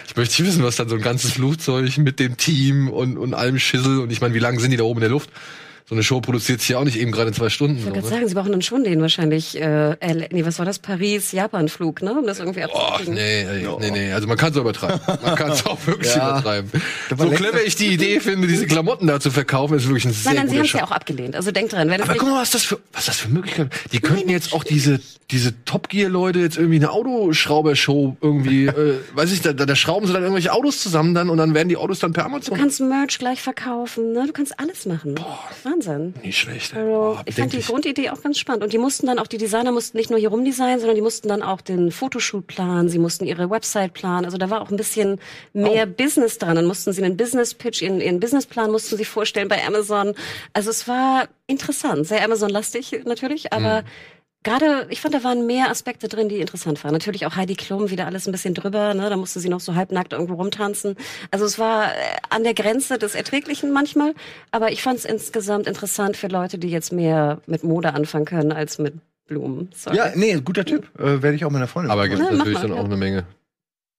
Ich 0.06 0.14
möchte 0.14 0.40
nicht 0.40 0.48
wissen, 0.48 0.62
was 0.62 0.76
dann 0.76 0.88
so 0.88 0.94
ein 0.94 1.02
ganzes 1.02 1.32
Flugzeug 1.32 1.98
mit 1.98 2.20
dem 2.20 2.36
Team 2.36 2.88
und, 2.88 3.18
und 3.18 3.34
allem 3.34 3.58
Schissel 3.58 3.98
und 3.98 4.12
ich 4.12 4.20
meine, 4.20 4.32
wie 4.34 4.38
lange 4.38 4.60
sind 4.60 4.70
die 4.70 4.76
da 4.76 4.84
oben 4.84 4.98
in 4.98 5.08
der 5.08 5.10
Luft? 5.10 5.28
So 5.86 5.94
eine 5.94 6.02
Show 6.02 6.22
produziert 6.22 6.60
sich 6.60 6.70
ja 6.70 6.78
auch 6.78 6.84
nicht 6.84 6.96
eben 6.98 7.12
gerade 7.12 7.28
in 7.28 7.34
zwei 7.34 7.50
Stunden. 7.50 7.76
Ich 7.76 7.80
So, 7.82 7.88
wollte 7.88 8.00
gerade 8.00 8.10
ne? 8.14 8.16
sagen, 8.20 8.28
sie 8.28 8.34
brauchen 8.34 8.52
dann 8.52 8.62
schon 8.62 8.84
den 8.84 9.02
wahrscheinlich, 9.02 9.60
äh, 9.60 9.90
LA 10.00 10.28
nee, 10.30 10.42
was 10.46 10.58
war 10.58 10.64
das, 10.64 10.78
Paris-Japan-Flug, 10.78 12.00
ne? 12.00 12.14
um 12.18 12.26
das 12.26 12.38
irgendwie 12.38 12.62
Boah, 12.62 12.94
abzukriegen. 12.94 13.14
nee, 13.14 13.44
nee, 13.80 13.90
nee, 13.90 14.12
also 14.14 14.26
man 14.26 14.38
kann 14.38 14.50
es 14.52 14.56
übertreiben. 14.56 14.98
Man 15.22 15.34
kann 15.36 15.52
es 15.52 15.66
auch 15.66 15.86
wirklich 15.86 16.14
Ja. 16.14 16.38
übertreiben. 16.38 16.70
So 17.18 17.28
clever 17.28 17.62
ich 17.62 17.76
die 17.76 17.88
Idee 17.88 18.20
finde, 18.20 18.48
diese 18.48 18.66
Klamotten 18.66 19.06
da 19.06 19.20
zu 19.20 19.30
verkaufen, 19.30 19.76
ist 19.76 19.84
wirklich 19.86 20.06
ein 20.06 20.12
sehr 20.14 20.32
Nein, 20.32 20.46
nein, 20.46 20.48
sie 20.48 20.58
haben 20.58 20.64
es 20.64 20.72
ja 20.72 20.84
auch 20.84 20.90
abgelehnt. 20.90 21.36
Also 21.36 21.50
denk 21.50 21.68
dran, 21.68 21.90
wenn 21.90 22.00
Aber 22.00 22.14
guck 22.14 22.30
mal, 22.30 22.40
was 22.40 22.50
das 22.52 22.64
für, 22.64 22.78
was 22.94 23.04
das 23.04 23.18
für 23.18 23.28
Möglichkeiten. 23.28 23.68
Die 23.92 24.00
könnten 24.00 24.30
jetzt 24.30 24.54
auch 24.54 24.64
diese, 24.64 25.00
diese 25.30 25.52
Top 25.66 25.90
Gear 25.90 26.08
Leute 26.08 26.38
jetzt 26.38 26.56
irgendwie 26.56 26.76
eine 26.76 26.92
Autoschraubershow 26.92 28.16
irgendwie, 28.22 28.66
äh, 28.68 29.00
weiß 29.14 29.32
ich, 29.32 29.42
da, 29.42 29.52
da 29.52 29.66
da 29.66 29.76
schrauben 29.76 30.06
sie 30.06 30.12
dann 30.12 30.22
irgendwelche 30.22 30.52
Autos 30.52 30.80
zusammen 30.82 31.14
dann 31.14 31.28
und 31.30 31.36
dann 31.38 31.52
werden 31.54 31.68
die 31.68 31.76
Autos 31.76 31.98
dann 31.98 32.12
per 32.14 32.24
Du 32.24 32.30
Amazon. 32.30 32.56
kannst 32.56 32.80
Merch 32.80 33.18
gleich 33.18 33.42
verkaufen, 33.42 34.12
ne? 34.12 34.24
Du 34.26 34.32
kannst 34.32 34.58
alles 34.58 34.86
machen. 34.86 35.14
Wahnsinn. 35.74 36.14
Nicht 36.22 36.38
schlecht. 36.38 36.74
Also, 36.74 36.88
Boah, 36.88 37.22
ich 37.24 37.34
fand 37.34 37.52
die. 37.52 37.60
Grundidee 37.60 38.10
auch 38.10 38.22
ganz 38.22 38.38
spannend. 38.38 38.62
Und 38.62 38.72
die 38.72 38.78
mussten 38.78 39.06
dann 39.06 39.18
auch, 39.18 39.26
die 39.26 39.38
Designer 39.38 39.72
mussten 39.72 39.96
nicht 39.96 40.10
nur 40.10 40.18
hier 40.18 40.28
rumdesignen, 40.28 40.78
sondern 40.78 40.94
die 40.94 41.02
mussten 41.02 41.28
dann 41.28 41.42
auch 41.42 41.60
den 41.60 41.90
Fotoshoot 41.90 42.46
planen, 42.46 42.88
sie 42.88 42.98
mussten 42.98 43.26
ihre 43.26 43.50
Website 43.50 43.92
planen. 43.92 44.24
Also 44.24 44.38
da 44.38 44.50
war 44.50 44.60
auch 44.60 44.70
ein 44.70 44.76
bisschen 44.76 45.18
mehr 45.52 45.86
Business 45.86 46.38
dran. 46.38 46.56
Dann 46.56 46.66
mussten 46.66 46.92
sie 46.92 47.02
einen 47.02 47.16
Business-Pitch, 47.16 47.82
ihren, 47.82 48.00
ihren 48.00 48.20
Businessplan 48.20 48.70
mussten 48.70 48.96
sie 48.96 49.04
vorstellen 49.04 49.48
bei 49.48 49.64
Amazon. 49.66 50.14
Also 50.52 50.70
es 50.70 50.86
war 50.86 51.28
interessant, 51.46 52.06
sehr 52.06 52.24
Amazon-lastig 52.24 53.02
natürlich, 53.04 53.52
aber 53.52 53.84
gerade, 54.44 54.86
ich 54.90 55.00
fand, 55.00 55.14
da 55.14 55.24
waren 55.24 55.46
mehr 55.46 55.70
Aspekte 55.70 56.08
drin, 56.08 56.28
die 56.28 56.38
interessant 56.38 56.82
waren. 56.84 56.92
Natürlich 56.92 57.26
auch 57.26 57.34
Heidi 57.34 57.56
Klum, 57.56 57.90
wieder 57.90 58.06
alles 58.06 58.28
ein 58.28 58.32
bisschen 58.32 58.54
drüber, 58.54 58.94
ne? 58.94 59.10
Da 59.10 59.16
musste 59.16 59.40
sie 59.40 59.48
noch 59.48 59.60
so 59.60 59.74
halbnackt 59.74 60.12
irgendwo 60.12 60.34
rumtanzen. 60.34 60.96
Also 61.30 61.44
es 61.44 61.58
war 61.58 61.86
äh, 61.86 61.96
an 62.30 62.44
der 62.44 62.54
Grenze 62.54 62.98
des 62.98 63.14
Erträglichen 63.14 63.72
manchmal, 63.72 64.14
aber 64.52 64.70
ich 64.70 64.82
fand 64.82 64.98
es 64.98 65.04
insgesamt 65.04 65.66
interessant 65.66 66.16
für 66.16 66.28
Leute, 66.28 66.58
die 66.58 66.68
jetzt 66.68 66.92
mehr 66.92 67.40
mit 67.46 67.64
Mode 67.64 67.94
anfangen 67.94 68.26
können 68.26 68.52
als 68.52 68.78
mit 68.78 68.94
Blumen. 69.26 69.70
Sorry. 69.74 69.96
Ja, 69.96 70.12
nee, 70.14 70.38
guter 70.40 70.64
Tipp. 70.64 70.88
Äh, 70.98 71.22
Werde 71.22 71.34
ich 71.34 71.44
auch 71.44 71.50
meiner 71.50 71.66
Freundin. 71.66 71.90
Aber 71.90 72.08
gibt 72.08 72.20
es 72.20 72.30
natürlich 72.30 72.54
mal, 72.54 72.62
dann 72.62 72.76
ja. 72.76 72.80
auch 72.80 72.84
eine 72.84 72.96
Menge. 72.96 73.26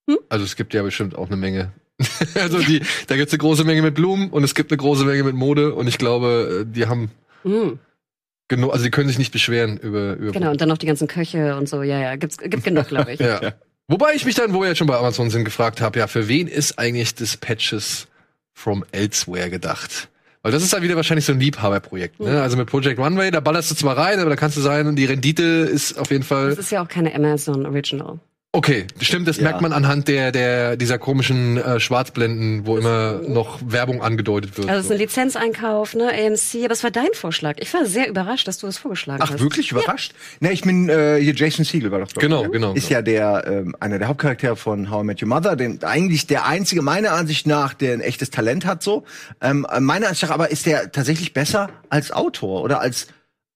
Hm? 0.10 0.18
Also 0.30 0.46
es 0.46 0.56
gibt 0.56 0.74
ja 0.74 0.84
bestimmt 0.84 1.18
auch 1.18 1.28
eine 1.28 1.38
Menge. 1.38 1.72
also 2.36 2.60
die, 2.60 2.82
da 3.08 3.16
gibt 3.16 3.28
es 3.28 3.34
eine 3.34 3.40
große 3.40 3.64
Menge 3.64 3.82
mit 3.82 3.96
Blumen 3.96 4.30
und 4.30 4.44
es 4.44 4.54
gibt 4.54 4.72
eine 4.72 4.78
große 4.78 5.06
Menge 5.06 5.24
mit 5.24 5.36
Mode 5.36 5.74
und 5.74 5.88
ich 5.88 5.98
glaube, 5.98 6.62
äh, 6.62 6.72
die 6.72 6.88
haben 6.88 7.12
Mhm. 7.46 7.80
Genug, 8.48 8.72
also 8.72 8.84
die 8.84 8.92
können 8.92 9.08
sich 9.08 9.18
nicht 9.18 9.32
beschweren 9.32 9.78
über, 9.78 10.16
über 10.16 10.32
Genau, 10.32 10.52
und 10.52 10.62
dann 10.62 10.70
noch 10.70 10.78
die 10.78 10.86
ganzen 10.86 11.08
Köche 11.08 11.56
und 11.56 11.68
so. 11.68 11.82
Ja, 11.84 12.00
ja, 12.00 12.16
gibt's, 12.16 12.38
gibt 12.38 12.64
genug, 12.64 12.88
glaube 12.88 13.14
ich. 13.14 13.20
Ja. 13.25 13.54
Wobei 13.88 14.14
ich 14.16 14.25
mich 14.25 14.34
dann, 14.34 14.54
wo 14.54 14.62
wir 14.62 14.70
jetzt 14.70 14.80
schon 14.80 14.88
bei 14.88 14.98
Amazon 14.98 15.30
sind, 15.30 15.46
gefragt 15.46 15.80
habe, 15.80 16.00
ja, 16.00 16.08
für 16.08 16.28
wen 16.28 16.48
ist 16.48 16.80
eigentlich 16.80 17.14
Dispatches 17.14 18.08
from 18.54 18.84
Elsewhere 18.92 19.52
gedacht? 19.52 20.10
Weil 20.42 20.52
das 20.52 20.64
ist 20.64 20.74
dann 20.74 20.82
wieder 20.82 20.96
wahrscheinlich 20.96 21.25
so 21.25 21.34
ein 21.34 21.40
Liebhaberprojekt. 21.40 22.20
Ne? 22.20 22.42
Also 22.42 22.58
mit 22.58 22.68
Project 22.68 23.00
Runway, 23.00 23.32
da 23.32 23.40
ballerst 23.40 23.72
du 23.72 23.75
zwar 23.75 23.98
rein, 23.98 24.20
aber 24.20 24.30
da 24.30 24.36
kannst 24.36 24.58
du 24.58 24.62
sein, 24.62 24.96
die 24.96 25.06
Rendite 25.06 25.44
ist 25.44 25.98
auf 25.98 26.12
jeden 26.12 26.24
Fall. 26.24 26.50
Das 26.50 26.60
ist 26.60 26.72
ja 26.72 26.84
auch 26.84 26.88
keine 26.88 27.14
Amazon 27.14 27.66
Original. 27.66 28.20
Okay, 28.56 28.86
stimmt, 29.02 29.28
das 29.28 29.36
Ja. 29.36 29.44
merkt 29.44 29.60
man 29.60 29.74
anhand 29.74 30.08
der, 30.08 30.32
der, 30.32 30.78
dieser 30.78 30.98
komischen 30.98 31.58
äh, 31.58 31.78
Schwarzblenden, 31.82 32.66
wo 32.66 32.78
immer 32.78 33.20
noch 33.28 33.60
Werbung 33.66 34.02
angedeutet 34.02 34.58
wird. 34.58 34.70
Also 34.70 34.80
es 34.80 34.86
ist 34.86 34.92
ein 34.94 34.98
Lizenzeinkauf, 34.98 35.94
ne, 35.94 36.08
AMC, 36.10 36.64
aber 36.64 36.72
es 36.72 36.82
war 36.82 36.92
dein 36.92 37.10
Vorschlag. 37.14 37.56
Ich 37.60 37.74
war 37.74 37.86
sehr 37.86 38.08
überrascht, 38.08 38.48
dass 38.48 38.58
du 38.58 38.68
es 38.68 38.78
vorgeschlagen 38.78 39.22
Ach, 39.22 39.32
hast. 39.32 39.42
wirklich 39.42 39.72
überrascht? 39.72 40.14
Ne, 40.40 40.54
ich 40.54 40.62
bin 40.62 40.88
äh, 40.88 41.18
hier 41.20 41.36
Jason 41.36 41.66
Siegel 41.66 41.92
war 41.92 42.00
doch. 42.00 42.08
Genau, 42.14 42.48
genau. 42.50 42.72
Ist 42.74 42.90
ja 42.90 43.02
der 43.02 43.44
ähm, 43.46 43.76
einer 43.82 44.00
der 44.00 44.08
Hauptcharaktere 44.08 44.56
von 44.56 44.90
How 44.90 45.04
I 45.04 45.06
Met 45.06 45.22
Your 45.22 45.28
Mother, 45.28 45.58
den 45.58 45.84
eigentlich 45.84 46.26
der 46.28 46.46
einzige 46.46 46.82
meiner 46.82 47.12
Ansicht 47.12 47.48
nach, 47.48 47.74
der 47.74 47.92
ein 47.92 48.00
echtes 48.00 48.30
Talent 48.30 48.66
hat 48.66 48.82
so. 48.82 49.04
Ähm, 49.42 49.68
äh, 49.70 49.82
meiner 49.82 50.08
Ansicht 50.08 50.24
nach 50.24 50.32
aber 50.32 50.50
ist 50.50 50.66
der 50.66 50.94
tatsächlich 50.94 51.34
besser 51.34 51.72
als 51.90 52.12
Autor 52.12 52.64
oder 52.64 52.80
als 52.80 53.08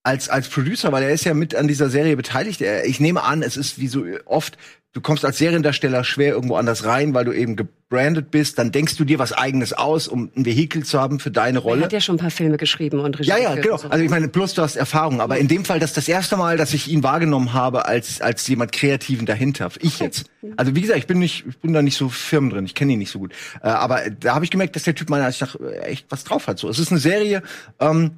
als 0.04 0.30
als 0.30 0.48
Producer, 0.48 0.92
weil 0.92 1.04
er 1.04 1.12
ist 1.12 1.26
ja 1.26 1.34
mit 1.34 1.56
an 1.56 1.68
dieser 1.68 1.90
Serie 1.90 2.16
beteiligt. 2.16 2.62
Ich 2.86 3.00
nehme 3.00 3.22
an, 3.24 3.44
es 3.44 3.58
ist 3.58 3.80
wie 3.80 3.88
so 3.88 4.06
oft 4.26 4.58
Du 4.92 5.02
kommst 5.02 5.24
als 5.24 5.38
Seriendarsteller 5.38 6.04
schwer 6.04 6.34
irgendwo 6.34 6.56
anders 6.56 6.84
rein, 6.84 7.14
weil 7.14 7.24
du 7.24 7.32
eben 7.32 7.56
gebrandet 7.56 8.32
bist. 8.32 8.58
Dann 8.58 8.72
denkst 8.72 8.98
du 8.98 9.04
dir 9.06 9.20
was 9.20 9.34
Eigenes 9.34 9.72
aus, 9.72 10.08
um 10.08 10.32
ein 10.36 10.46
Vehikel 10.46 10.84
zu 10.84 11.00
haben 11.00 11.20
für 11.20 11.30
deine 11.30 11.60
Er 11.60 11.62
Rolle. 11.62 11.84
hat 11.84 11.94
ja 11.94 12.02
schon 12.02 12.16
ein 12.16 12.20
paar 12.20 12.32
Filme 12.32 12.58
geschrieben 12.58 13.00
und 13.00 13.20
Regie 13.20 13.30
Ja, 13.30 13.38
ja, 13.38 13.54
genau. 13.54 13.76
Also 13.76 14.04
ich 14.04 14.10
meine, 14.10 14.30
plus 14.30 14.56
du 14.56 14.64
hast 14.64 14.78
Erfahrung, 14.78 15.22
aber 15.22 15.38
in 15.38 15.48
dem 15.48 15.64
Fall, 15.64 15.80
das 15.80 15.92
ist 15.92 15.98
das 15.98 16.08
erste 16.08 16.38
Mal, 16.38 16.58
dass 16.58 16.74
ich 16.74 16.88
ihn 16.88 17.04
wahrgenommen 17.04 17.54
habe 17.54 17.86
als 17.86 18.20
als 18.20 18.48
jemand 18.48 18.72
Kreativen 18.72 19.28
dahinter. 19.28 19.70
Ich 19.80 20.00
jetzt. 20.00 20.26
Also 20.58 20.76
wie 20.76 20.82
gesagt, 20.82 20.98
ich 20.98 21.08
bin 21.08 21.20
nicht, 21.20 21.46
ich 21.48 21.60
bin 21.60 21.72
da 21.74 21.84
nicht 21.84 21.96
so 21.98 22.10
firm 22.10 22.50
drin. 22.50 22.66
Ich 22.66 22.74
kenne 22.74 22.94
ihn 22.94 23.00
nicht 23.00 23.12
so 23.12 23.20
gut. 23.20 23.34
Äh, 23.62 23.68
aber 23.68 24.10
da 24.10 24.34
habe 24.34 24.44
ich 24.46 24.50
gemerkt, 24.50 24.76
dass 24.76 24.84
der 24.84 24.96
Typ 24.96 25.12
meiner 25.12 25.26
Ansicht 25.26 25.42
nach 25.42 25.56
äh, 25.60 25.82
echt 25.82 26.08
was 26.10 26.24
drauf 26.24 26.48
hat. 26.48 26.58
So, 26.58 26.68
es 26.68 26.80
ist 26.80 26.90
eine 26.90 27.00
Serie. 27.00 27.44
Ähm, 27.80 28.14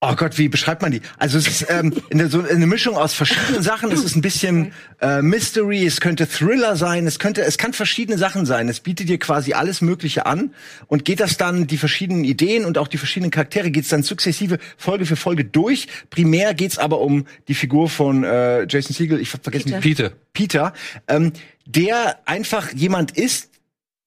Oh 0.00 0.14
Gott, 0.16 0.36
wie 0.36 0.48
beschreibt 0.48 0.82
man 0.82 0.92
die? 0.92 1.00
Also 1.16 1.38
es 1.38 1.46
ist 1.48 1.66
ähm, 1.70 1.94
eine, 2.10 2.28
so 2.28 2.42
eine 2.42 2.66
Mischung 2.66 2.96
aus 2.96 3.14
verschiedenen 3.14 3.62
Sachen. 3.62 3.90
Es 3.90 4.04
ist 4.04 4.16
ein 4.16 4.20
bisschen 4.20 4.72
äh, 5.00 5.22
Mystery, 5.22 5.86
es 5.86 6.00
könnte 6.00 6.28
Thriller 6.28 6.76
sein, 6.76 7.06
es 7.06 7.18
könnte, 7.18 7.42
es 7.42 7.56
kann 7.56 7.72
verschiedene 7.72 8.18
Sachen 8.18 8.44
sein. 8.44 8.68
Es 8.68 8.80
bietet 8.80 9.08
dir 9.08 9.18
quasi 9.18 9.54
alles 9.54 9.80
Mögliche 9.80 10.26
an 10.26 10.52
und 10.88 11.06
geht 11.06 11.20
das 11.20 11.38
dann 11.38 11.66
die 11.66 11.78
verschiedenen 11.78 12.24
Ideen 12.24 12.66
und 12.66 12.76
auch 12.76 12.88
die 12.88 12.98
verschiedenen 12.98 13.30
Charaktere 13.30 13.70
geht's 13.70 13.88
dann 13.88 14.02
sukzessive 14.02 14.58
Folge 14.76 15.06
für 15.06 15.16
Folge 15.16 15.46
durch. 15.46 15.88
Primär 16.10 16.52
geht's 16.52 16.76
aber 16.76 17.00
um 17.00 17.26
die 17.48 17.54
Figur 17.54 17.88
von 17.88 18.24
äh, 18.24 18.66
Jason 18.68 18.94
Siegel. 18.94 19.20
Ich 19.20 19.32
hab 19.32 19.42
vergessen 19.42 19.80
Peter. 19.80 20.10
Peter. 20.10 20.12
Peter, 20.34 20.72
ähm, 21.08 21.32
der 21.64 22.18
einfach 22.26 22.72
jemand 22.72 23.16
ist, 23.16 23.50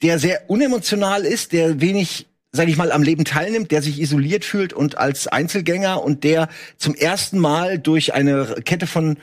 der 0.02 0.20
sehr 0.20 0.50
unemotional 0.50 1.26
ist, 1.26 1.54
der 1.54 1.82
wenig, 1.82 2.28
sag 2.52 2.68
ich 2.68 2.78
mal, 2.78 2.92
am 2.92 3.04
Leben 3.04 3.26
teilnimmt, 3.26 3.72
der 3.72 3.82
sich 3.82 4.00
isoliert 4.00 4.46
fühlt 4.46 4.74
und 4.74 4.98
als 4.98 5.28
Einzelgänger 5.28 6.04
und 6.04 6.24
der 6.24 6.50
zum 6.78 6.96
ersten 6.96 7.40
Mal 7.40 7.80
durch 7.80 8.14
eine 8.14 8.56
Kette 8.66 8.88
von 8.88 9.18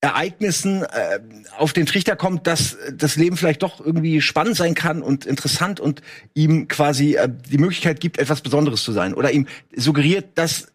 Ereignissen 0.00 0.84
äh, 0.84 1.18
auf 1.56 1.72
den 1.72 1.86
Trichter 1.86 2.14
kommt, 2.14 2.46
dass 2.46 2.76
das 2.92 3.16
Leben 3.16 3.36
vielleicht 3.36 3.64
doch 3.64 3.84
irgendwie 3.84 4.20
spannend 4.20 4.56
sein 4.56 4.74
kann 4.74 5.02
und 5.02 5.26
interessant 5.26 5.80
und 5.80 6.02
ihm 6.34 6.68
quasi 6.68 7.16
äh, 7.16 7.28
die 7.50 7.58
Möglichkeit 7.58 7.98
gibt, 7.98 8.18
etwas 8.18 8.40
Besonderes 8.40 8.84
zu 8.84 8.92
sein 8.92 9.12
oder 9.12 9.32
ihm 9.32 9.48
suggeriert, 9.74 10.26
dass 10.36 10.68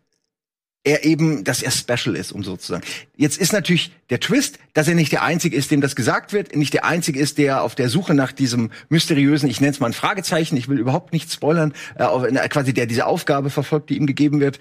er 0.86 1.06
eben, 1.06 1.44
dass 1.44 1.62
er 1.63 1.72
special 1.72 2.16
ist, 2.16 2.32
um 2.32 2.44
so 2.44 2.58
zu 2.58 2.68
sagen. 2.74 2.84
Jetzt 3.16 3.38
ist 3.38 3.54
natürlich 3.54 3.92
der 4.10 4.20
Twist, 4.20 4.60
dass 4.74 4.88
er 4.88 4.96
nicht 4.96 5.12
der 5.12 5.24
Einzige 5.24 5.56
ist, 5.56 5.72
dem 5.72 5.80
das 5.82 5.96
gesagt 5.96 6.34
wird, 6.34 6.55
nicht 6.55 6.74
der 6.74 6.84
Einzige 6.86 7.20
ist, 7.20 7.38
der 7.38 7.62
auf 7.64 7.74
der 7.75 7.88
Suche 7.90 8.14
nach 8.14 8.31
diesem 8.34 8.70
mysteriösen, 8.90 9.50
ich 9.50 9.62
nenne 9.62 9.72
es 9.72 9.79
mal 9.79 9.88
ein 9.88 9.94
Fragezeichen, 9.94 10.57
ich 10.57 10.68
will 10.68 10.77
überhaupt 10.79 11.14
nicht 11.14 11.31
spoilern, 11.31 11.74
äh, 11.98 12.03
äh, 12.03 12.50
quasi 12.50 12.74
der 12.74 12.86
diese 12.86 13.05
Aufgabe 13.05 13.50
verfolgt, 13.50 13.90
die 13.90 13.98
ihm 13.98 14.07
gegeben 14.07 14.40
wird. 14.42 14.60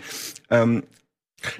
Ähm, 0.50 0.84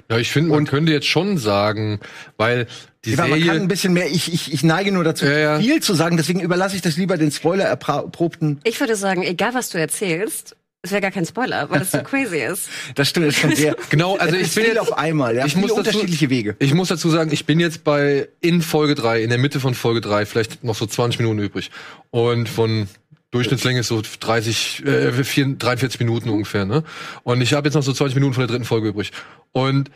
Ja, 0.09 0.17
ich 0.17 0.31
finde, 0.31 0.51
man 0.51 0.65
könnte 0.65 0.93
jetzt 0.93 1.07
schon 1.07 1.37
sagen, 1.37 1.99
weil 2.37 2.67
die 3.03 3.17
man 3.17 3.31
kann 3.31 3.33
ein 3.33 3.41
Serie. 3.43 3.67
bisschen 3.67 3.91
mehr, 3.91 4.09
ich, 4.09 4.33
ich, 4.33 4.53
ich 4.53 4.63
neige 4.63 4.93
nur 4.93 5.03
dazu, 5.03 5.25
Ja, 5.25 5.37
ja. 5.37 5.59
viel 5.59 5.81
zu 5.83 5.93
sagen, 5.93 6.15
deswegen 6.15 6.39
überlasse 6.39 6.77
ich 6.77 6.81
das 6.81 6.95
lieber 6.95 7.17
den 7.17 7.31
Spoiler-erprobten. 7.31 8.61
Ich 8.63 8.79
würde 8.79 8.95
sagen, 8.95 9.23
egal 9.23 9.53
was 9.53 9.69
du 9.69 9.77
erzählst, 9.77 10.55
es 10.83 10.91
wäre 10.91 11.01
gar 11.01 11.11
kein 11.11 11.25
Spoiler, 11.25 11.69
weil 11.69 11.81
es 11.81 11.91
so 11.91 11.97
crazy 12.03 12.39
ist. 12.39 12.69
Das 12.95 13.09
stimmt 13.09 13.27
ist 13.27 13.39
schon 13.39 13.55
sehr. 13.55 13.75
Genau, 13.89 14.17
also 14.17 14.35
ich 14.35 14.53
bin 14.53 14.65
jetzt- 14.65 14.79
auf 14.79 14.97
einmal, 14.97 15.35
ja. 15.35 15.45
ich 15.45 15.55
muss 15.55 15.69
dazu- 15.69 15.79
unterschiedliche 15.79 16.29
Wege. 16.29 16.55
Ich 16.59 16.73
muss 16.73 16.89
dazu 16.89 17.09
sagen, 17.09 17.31
ich 17.31 17.45
bin 17.45 17.59
jetzt 17.59 17.83
bei 17.83 18.27
in 18.41 18.61
Folge 18.61 18.93
3, 18.95 19.23
in 19.23 19.29
der 19.29 19.39
Mitte 19.39 19.59
von 19.59 19.73
Folge 19.73 20.01
3, 20.01 20.25
vielleicht 20.25 20.63
noch 20.63 20.75
so 20.75 20.85
20 20.85 21.19
Minuten 21.19 21.39
übrig. 21.39 21.71
Und 22.11 22.47
von 22.49 22.87
Durchschnittslänge 23.31 23.79
ist 23.79 23.87
so 23.87 24.01
30, 24.19 24.85
äh, 24.85 25.23
4, 25.23 25.55
43 25.57 25.99
Minuten 25.99 26.29
ungefähr, 26.29 26.65
ne? 26.65 26.83
Und 27.23 27.41
ich 27.41 27.53
habe 27.53 27.67
jetzt 27.67 27.73
noch 27.73 27.81
so 27.81 27.91
20 27.93 28.13
Minuten 28.15 28.33
von 28.35 28.41
der 28.41 28.47
dritten 28.49 28.65
Folge 28.65 28.89
übrig. 28.89 29.11
Und 29.53 29.89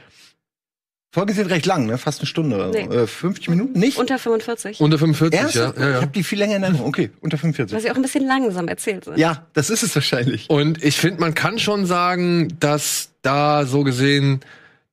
Folgen 1.18 1.34
sind 1.34 1.50
recht 1.50 1.66
lang, 1.66 1.88
ne? 1.88 1.98
Fast 1.98 2.20
eine 2.20 2.28
Stunde. 2.28 2.56
oder 2.58 2.72
so. 2.72 2.78
Nee. 2.78 2.96
Äh, 2.96 3.08
50 3.08 3.50
Minuten? 3.50 3.80
Nicht? 3.80 3.98
Unter 3.98 4.20
45. 4.20 4.80
unter 4.80 5.00
45, 5.00 5.40
Erst? 5.40 5.56
ja, 5.56 5.74
ja, 5.76 5.96
Ich 5.96 6.02
habe 6.04 6.12
die 6.12 6.22
viel 6.24 6.38
länger 6.38 6.58
in 6.58 6.62
Erinnerung. 6.62 6.86
Okay, 6.90 7.10
unter 7.22 7.40
45. 7.40 7.74
Weil 7.74 7.82
sie 7.82 7.90
auch 7.90 7.96
ein 7.96 8.04
bisschen 8.04 8.28
langsam 8.28 8.68
erzählt 8.68 9.06
sind. 9.06 9.18
Ja, 9.18 9.48
das 9.54 9.72
ist 9.72 9.82
es 9.82 9.96
wahrscheinlich. 9.96 10.48
Und 10.48 10.84
ich 10.84 10.98
finde, 10.98 11.20
man 11.20 11.34
kann 11.34 11.58
schon 11.58 11.88
sagen, 11.88 12.54
dass 12.60 13.10
da 13.24 13.66
so 13.66 13.84
gesehen 13.84 14.42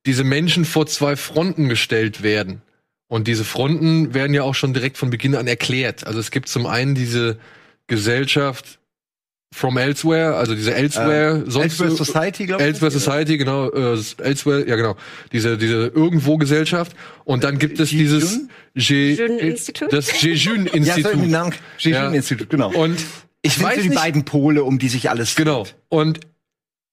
diese 0.06 0.24
Menschen 0.24 0.64
vor 0.64 0.87
zwei 0.87 1.14
Fronten 1.16 1.68
gestellt 1.68 2.22
werden. 2.22 2.62
Und 3.06 3.28
diese 3.28 3.44
Fronten 3.44 4.14
werden 4.14 4.32
ja 4.32 4.44
auch 4.44 4.54
schon 4.54 4.72
direkt 4.72 4.96
von 4.96 5.10
Beginn 5.10 5.34
an 5.34 5.46
erklärt. 5.46 6.06
Also 6.06 6.20
es 6.20 6.30
gibt 6.30 6.48
zum 6.48 6.64
einen 6.64 6.94
diese 6.94 7.37
Gesellschaft 7.87 8.78
from 9.55 9.77
elsewhere, 9.77 10.35
also 10.35 10.57
diese 10.57 10.75
elsewhere, 10.75 11.45
sonst 11.47 11.81
Elsewhere 11.81 11.90
Society, 11.93 12.47
glaube 12.47 12.61
ich. 12.61 12.67
Elsewhere 12.67 12.90
Society, 12.90 13.38
genau, 13.38 13.71
äh, 13.71 13.97
Elsewhere, 14.19 14.69
ja 14.69 14.75
genau, 14.75 14.97
diese 15.31 15.57
diese 15.57 15.93
irgendwo 15.95 16.38
Gesellschaft 16.38 16.97
und 17.25 17.45
dann 17.45 17.61
gibt 17.61 17.79
es 17.79 17.90
dieses 17.90 18.40
Je, 18.75 19.14
Jeune-Institut? 19.14 19.93
das 19.93 20.21
Jejun 20.21 20.67
Institut. 20.67 21.25
Ja. 21.79 22.11
Institut, 22.11 22.51
genau. 22.51 22.73
Und 22.73 22.99
ich 23.43 23.55
so 23.55 23.69
die 23.81 23.90
beiden 23.90 24.25
Pole, 24.25 24.64
um 24.64 24.81
die 24.81 24.88
sich 24.88 25.09
alles 25.09 25.37
Genau. 25.37 25.67
Und 25.88 26.19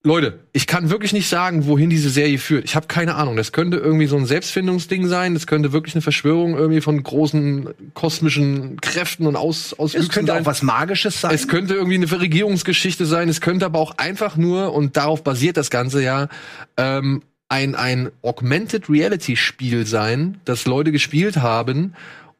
Leute, 0.03 0.39
ich 0.51 0.65
kann 0.65 0.89
wirklich 0.89 1.13
nicht 1.13 1.29
sagen, 1.29 1.67
wohin 1.67 1.91
diese 1.91 2.09
Serie 2.09 2.39
führt. 2.39 2.65
Ich 2.65 2.75
habe 2.75 2.87
keine 2.87 3.15
Ahnung. 3.15 3.35
Das 3.35 3.51
könnte 3.51 3.77
irgendwie 3.77 4.07
so 4.07 4.17
ein 4.17 4.25
Selbstfindungsding 4.25 5.07
sein. 5.07 5.35
Das 5.35 5.45
könnte 5.45 5.73
wirklich 5.73 5.93
eine 5.93 6.01
Verschwörung 6.01 6.57
irgendwie 6.57 6.81
von 6.81 7.03
großen 7.03 7.69
kosmischen 7.93 8.81
Kräften 8.81 9.27
und 9.27 9.35
Aus 9.35 9.73
Es 9.73 9.79
Auswüchsen 9.79 10.09
könnte 10.09 10.31
sein. 10.31 10.41
auch 10.41 10.45
was 10.47 10.63
Magisches 10.63 11.21
sein. 11.21 11.35
Es 11.35 11.47
könnte 11.47 11.75
irgendwie 11.75 11.97
eine 11.97 12.19
Regierungsgeschichte 12.19 13.05
sein. 13.05 13.29
Es 13.29 13.41
könnte 13.41 13.65
aber 13.67 13.77
auch 13.77 13.99
einfach 13.99 14.37
nur, 14.37 14.73
und 14.73 14.97
darauf 14.97 15.23
basiert 15.23 15.57
das 15.57 15.69
Ganze 15.69 16.01
ja, 16.01 16.29
ähm, 16.77 17.21
ein, 17.47 17.75
ein 17.75 18.09
Augmented 18.23 18.89
Reality 18.89 19.35
Spiel 19.35 19.85
sein, 19.85 20.39
das 20.45 20.65
Leute 20.65 20.91
gespielt 20.91 21.37
haben 21.37 21.93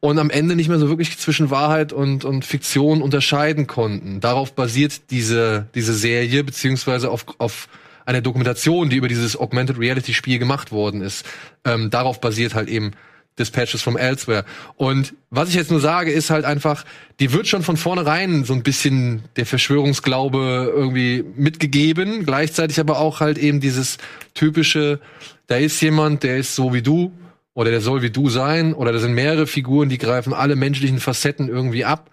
und 0.04 0.18
am 0.18 0.30
Ende 0.30 0.56
nicht 0.56 0.68
mehr 0.68 0.80
so 0.80 0.88
wirklich 0.88 1.16
zwischen 1.16 1.50
Wahrheit 1.50 1.92
und, 1.92 2.24
und 2.24 2.44
Fiktion 2.44 3.02
unterscheiden 3.02 3.68
konnten. 3.68 4.18
Darauf 4.18 4.52
basiert 4.52 5.12
diese, 5.12 5.68
diese 5.76 5.94
Serie, 5.94 6.42
beziehungsweise 6.42 7.08
auf, 7.08 7.24
auf 7.38 7.68
einer 8.04 8.20
Dokumentation, 8.20 8.90
die 8.90 8.96
über 8.96 9.06
dieses 9.06 9.38
Augmented 9.38 9.78
Reality 9.78 10.12
Spiel 10.12 10.40
gemacht 10.40 10.72
worden 10.72 11.02
ist. 11.02 11.24
Ähm, 11.64 11.88
darauf 11.90 12.20
basiert 12.20 12.56
halt 12.56 12.68
eben 12.68 12.90
Dispatches 13.38 13.80
from 13.80 13.96
Elsewhere. 13.96 14.44
Und 14.76 15.14
was 15.30 15.50
ich 15.50 15.54
jetzt 15.54 15.70
nur 15.70 15.80
sage, 15.80 16.10
ist 16.10 16.30
halt 16.30 16.44
einfach, 16.44 16.84
die 17.20 17.32
wird 17.32 17.46
schon 17.46 17.62
von 17.62 17.76
vornherein 17.76 18.42
so 18.42 18.54
ein 18.54 18.64
bisschen 18.64 19.22
der 19.36 19.46
Verschwörungsglaube 19.46 20.72
irgendwie 20.74 21.24
mitgegeben, 21.36 22.26
gleichzeitig 22.26 22.80
aber 22.80 22.98
auch 22.98 23.20
halt 23.20 23.38
eben 23.38 23.60
dieses 23.60 23.98
typische, 24.34 24.98
da 25.46 25.58
ist 25.58 25.80
jemand, 25.80 26.24
der 26.24 26.38
ist 26.38 26.56
so 26.56 26.74
wie 26.74 26.82
du 26.82 27.12
oder 27.54 27.70
der 27.70 27.80
soll 27.80 28.02
wie 28.02 28.10
du 28.10 28.28
sein 28.28 28.74
oder 28.74 28.92
da 28.92 28.98
sind 28.98 29.12
mehrere 29.14 29.46
Figuren, 29.46 29.88
die 29.88 29.98
greifen 29.98 30.32
alle 30.32 30.56
menschlichen 30.56 31.00
Facetten 31.00 31.48
irgendwie 31.48 31.84
ab 31.84 32.10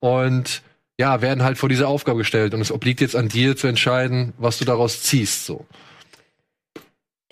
und 0.00 0.62
ja, 0.98 1.22
werden 1.22 1.42
halt 1.42 1.56
vor 1.56 1.68
diese 1.68 1.88
Aufgabe 1.88 2.18
gestellt 2.18 2.52
und 2.52 2.60
es 2.60 2.72
obliegt 2.72 3.00
jetzt 3.00 3.16
an 3.16 3.28
dir 3.28 3.56
zu 3.56 3.66
entscheiden, 3.66 4.34
was 4.36 4.58
du 4.58 4.64
daraus 4.64 5.02
ziehst, 5.02 5.46
so. 5.46 5.64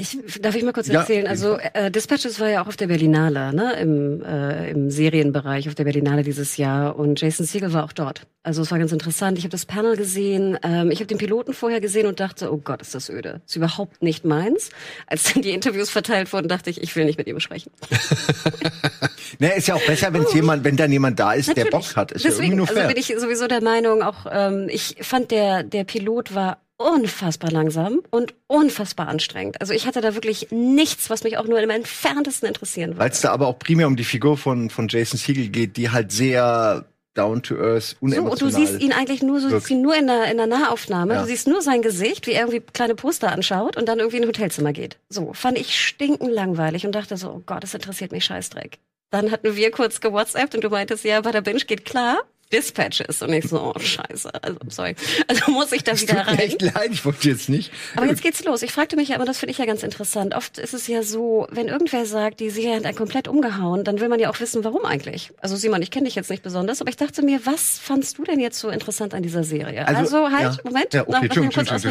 Ich, 0.00 0.16
darf 0.40 0.54
ich 0.54 0.62
mal 0.62 0.72
kurz 0.72 0.86
ja, 0.86 1.00
erzählen? 1.00 1.26
Also 1.26 1.58
äh, 1.58 1.90
Dispatches 1.90 2.38
war 2.38 2.48
ja 2.48 2.62
auch 2.62 2.68
auf 2.68 2.76
der 2.76 2.86
Berlinale, 2.86 3.52
ne? 3.52 3.72
Im, 3.80 4.22
äh, 4.22 4.70
im 4.70 4.90
Serienbereich 4.92 5.66
auf 5.66 5.74
der 5.74 5.82
Berlinale 5.82 6.22
dieses 6.22 6.56
Jahr 6.56 6.96
und 6.96 7.20
Jason 7.20 7.44
Siegel 7.44 7.72
war 7.72 7.82
auch 7.82 7.92
dort. 7.92 8.22
Also 8.44 8.62
es 8.62 8.70
war 8.70 8.78
ganz 8.78 8.92
interessant. 8.92 9.38
Ich 9.38 9.44
habe 9.44 9.50
das 9.50 9.66
Panel 9.66 9.96
gesehen, 9.96 10.56
ähm, 10.62 10.92
ich 10.92 11.00
habe 11.00 11.08
den 11.08 11.18
Piloten 11.18 11.52
vorher 11.52 11.80
gesehen 11.80 12.06
und 12.06 12.20
dachte, 12.20 12.52
oh 12.52 12.58
Gott, 12.58 12.80
ist 12.80 12.94
das 12.94 13.10
öde. 13.10 13.42
Ist 13.44 13.56
überhaupt 13.56 14.00
nicht 14.00 14.24
meins. 14.24 14.70
Als 15.08 15.32
dann 15.32 15.42
die 15.42 15.50
Interviews 15.50 15.90
verteilt 15.90 16.32
wurden, 16.32 16.46
dachte 16.46 16.70
ich, 16.70 16.80
ich 16.80 16.94
will 16.94 17.04
nicht 17.04 17.18
mit 17.18 17.26
ihm 17.26 17.40
sprechen. 17.40 17.72
naja, 19.40 19.54
ist 19.54 19.66
ja 19.66 19.74
auch 19.74 19.84
besser, 19.84 20.12
wenn 20.12 20.24
jemand, 20.32 20.62
wenn 20.62 20.76
dann 20.76 20.92
jemand 20.92 21.18
da 21.18 21.32
ist, 21.32 21.48
Natürlich. 21.48 21.70
der 21.70 21.76
Bock 21.76 21.96
hat. 21.96 22.12
Ist 22.12 22.24
Deswegen, 22.24 22.52
ja 22.52 22.56
nur 22.58 22.66
fair. 22.68 22.84
also 22.84 22.88
bin 22.94 22.98
ich 22.98 23.12
sowieso 23.18 23.48
der 23.48 23.64
Meinung, 23.64 24.02
auch 24.02 24.26
ähm, 24.30 24.68
ich 24.70 24.94
fand 25.00 25.32
der 25.32 25.64
der 25.64 25.82
Pilot 25.82 26.36
war 26.36 26.58
unfassbar 26.78 27.50
langsam 27.50 28.00
und 28.10 28.34
unfassbar 28.46 29.08
anstrengend. 29.08 29.60
Also 29.60 29.74
ich 29.74 29.86
hatte 29.86 30.00
da 30.00 30.14
wirklich 30.14 30.48
nichts, 30.50 31.10
was 31.10 31.24
mich 31.24 31.36
auch 31.36 31.46
nur 31.46 31.60
im 31.60 31.70
entferntesten 31.70 32.48
interessieren 32.48 32.90
würde. 32.90 33.00
Weil 33.00 33.10
es 33.10 33.20
da 33.20 33.32
aber 33.32 33.48
auch 33.48 33.58
primär 33.58 33.86
um 33.86 33.96
die 33.96 34.04
Figur 34.04 34.38
von, 34.38 34.70
von 34.70 34.88
Jason 34.88 35.18
Siegel 35.18 35.48
geht, 35.48 35.76
die 35.76 35.90
halt 35.90 36.12
sehr 36.12 36.86
down 37.14 37.42
to 37.42 37.56
earth, 37.56 37.96
unemotional. 38.00 38.38
So, 38.38 38.46
und 38.46 38.54
du 38.54 38.56
siehst 38.56 38.80
ihn 38.80 38.92
eigentlich 38.92 39.22
nur, 39.22 39.40
so 39.40 39.48
siehst 39.48 39.70
ihn 39.70 39.82
nur 39.82 39.96
in 39.96 40.06
der, 40.06 40.30
in 40.30 40.36
der 40.36 40.46
Nahaufnahme. 40.46 41.14
Ja. 41.14 41.20
Du 41.22 41.26
siehst 41.26 41.48
nur 41.48 41.62
sein 41.62 41.82
Gesicht, 41.82 42.28
wie 42.28 42.32
er 42.32 42.42
irgendwie 42.42 42.60
kleine 42.60 42.94
Poster 42.94 43.32
anschaut 43.32 43.76
und 43.76 43.86
dann 43.88 43.98
irgendwie 43.98 44.18
in 44.18 44.22
ein 44.22 44.28
Hotelzimmer 44.28 44.72
geht. 44.72 44.98
So, 45.08 45.32
fand 45.32 45.58
ich 45.58 45.78
stinken 45.78 46.30
langweilig 46.30 46.86
und 46.86 46.92
dachte 46.94 47.16
so, 47.16 47.30
oh 47.30 47.42
Gott, 47.44 47.64
das 47.64 47.74
interessiert 47.74 48.12
mich 48.12 48.24
scheißdreck. 48.24 48.78
Dann 49.10 49.32
hatten 49.32 49.56
wir 49.56 49.70
kurz 49.72 50.00
gewhatsappt 50.00 50.54
und 50.54 50.62
du 50.62 50.68
meintest, 50.68 51.04
ja, 51.04 51.20
bei 51.20 51.32
der 51.32 51.40
Binge 51.40 51.60
geht 51.60 51.84
klar. 51.84 52.18
Dispatches. 52.52 53.22
Und 53.22 53.32
ich 53.32 53.48
so, 53.48 53.60
oh 53.60 53.78
scheiße, 53.78 54.30
also 54.42 54.58
sorry. 54.68 54.94
Also 55.26 55.50
muss 55.50 55.72
ich 55.72 55.84
da 55.84 55.92
das 55.92 56.02
wieder 56.02 56.16
tut 56.16 56.26
rein. 56.26 56.36
Mir 56.36 56.42
echt 56.44 56.62
leid, 56.62 56.90
ich 56.90 57.04
wollte 57.04 57.28
jetzt 57.28 57.48
nicht. 57.48 57.70
Aber 57.96 58.06
jetzt 58.06 58.22
geht's 58.22 58.44
los. 58.44 58.62
Ich 58.62 58.72
fragte 58.72 58.96
mich 58.96 59.08
ja 59.08 59.16
immer, 59.16 59.24
das 59.24 59.38
finde 59.38 59.52
ich 59.52 59.58
ja 59.58 59.66
ganz 59.66 59.82
interessant. 59.82 60.34
Oft 60.34 60.58
ist 60.58 60.74
es 60.74 60.86
ja 60.86 61.02
so, 61.02 61.46
wenn 61.50 61.68
irgendwer 61.68 62.06
sagt, 62.06 62.40
die 62.40 62.50
Serie 62.50 62.76
hat 62.76 62.86
einen 62.86 62.96
komplett 62.96 63.28
umgehauen, 63.28 63.84
dann 63.84 64.00
will 64.00 64.08
man 64.08 64.20
ja 64.20 64.30
auch 64.30 64.40
wissen, 64.40 64.64
warum 64.64 64.84
eigentlich. 64.84 65.30
Also 65.40 65.56
Simon, 65.56 65.82
ich 65.82 65.90
kenne 65.90 66.06
dich 66.06 66.14
jetzt 66.14 66.30
nicht 66.30 66.42
besonders, 66.42 66.80
aber 66.80 66.90
ich 66.90 66.96
dachte 66.96 67.22
mir, 67.22 67.44
was 67.44 67.78
fandst 67.78 68.18
du 68.18 68.24
denn 68.24 68.40
jetzt 68.40 68.58
so 68.58 68.68
interessant 68.68 69.14
an 69.14 69.22
dieser 69.22 69.44
Serie? 69.44 69.86
Also, 69.86 70.18
also 70.18 70.30
halt, 70.30 70.54
ja. 70.54 70.60
Moment, 70.64 70.94
ja, 70.94 71.02
okay, 71.02 71.28
nach, 71.28 71.54
kurz 71.54 71.84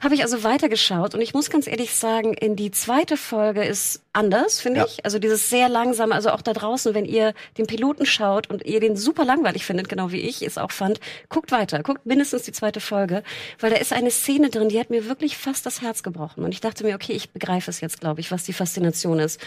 habe 0.00 0.14
ich 0.14 0.22
also 0.22 0.42
weitergeschaut 0.42 1.14
und 1.14 1.20
ich 1.20 1.34
muss 1.34 1.50
ganz 1.50 1.66
ehrlich 1.66 1.94
sagen, 1.94 2.34
in 2.34 2.56
die 2.56 2.70
zweite 2.70 3.16
Folge 3.16 3.64
ist 3.64 4.00
anders, 4.12 4.60
finde 4.60 4.80
ja. 4.80 4.86
ich. 4.86 5.04
Also 5.04 5.18
dieses 5.18 5.48
sehr 5.48 5.68
langsame, 5.68 6.14
also 6.14 6.30
auch 6.30 6.42
da 6.42 6.52
draußen, 6.52 6.94
wenn 6.94 7.04
ihr 7.04 7.34
den 7.58 7.66
Piloten 7.66 8.06
schaut 8.06 8.50
und 8.50 8.64
ihr 8.64 8.80
den 8.80 8.96
super 8.96 9.24
langweilig 9.24 9.64
findet, 9.64 9.88
genau 9.92 10.10
wie 10.10 10.20
ich 10.20 10.40
es 10.40 10.56
auch 10.56 10.70
fand, 10.70 11.00
guckt 11.28 11.52
weiter, 11.52 11.82
guckt 11.82 12.06
mindestens 12.06 12.44
die 12.44 12.52
zweite 12.52 12.80
Folge, 12.80 13.22
weil 13.60 13.70
da 13.70 13.76
ist 13.76 13.92
eine 13.92 14.10
Szene 14.10 14.48
drin, 14.48 14.70
die 14.70 14.80
hat 14.80 14.88
mir 14.88 15.06
wirklich 15.06 15.36
fast 15.36 15.66
das 15.66 15.82
Herz 15.82 16.02
gebrochen. 16.02 16.44
Und 16.44 16.52
ich 16.52 16.62
dachte 16.62 16.82
mir, 16.82 16.94
okay, 16.94 17.12
ich 17.12 17.30
begreife 17.30 17.70
es 17.70 17.82
jetzt, 17.82 18.00
glaube 18.00 18.20
ich, 18.20 18.30
was 18.30 18.44
die 18.44 18.54
Faszination 18.54 19.18
ist. 19.18 19.38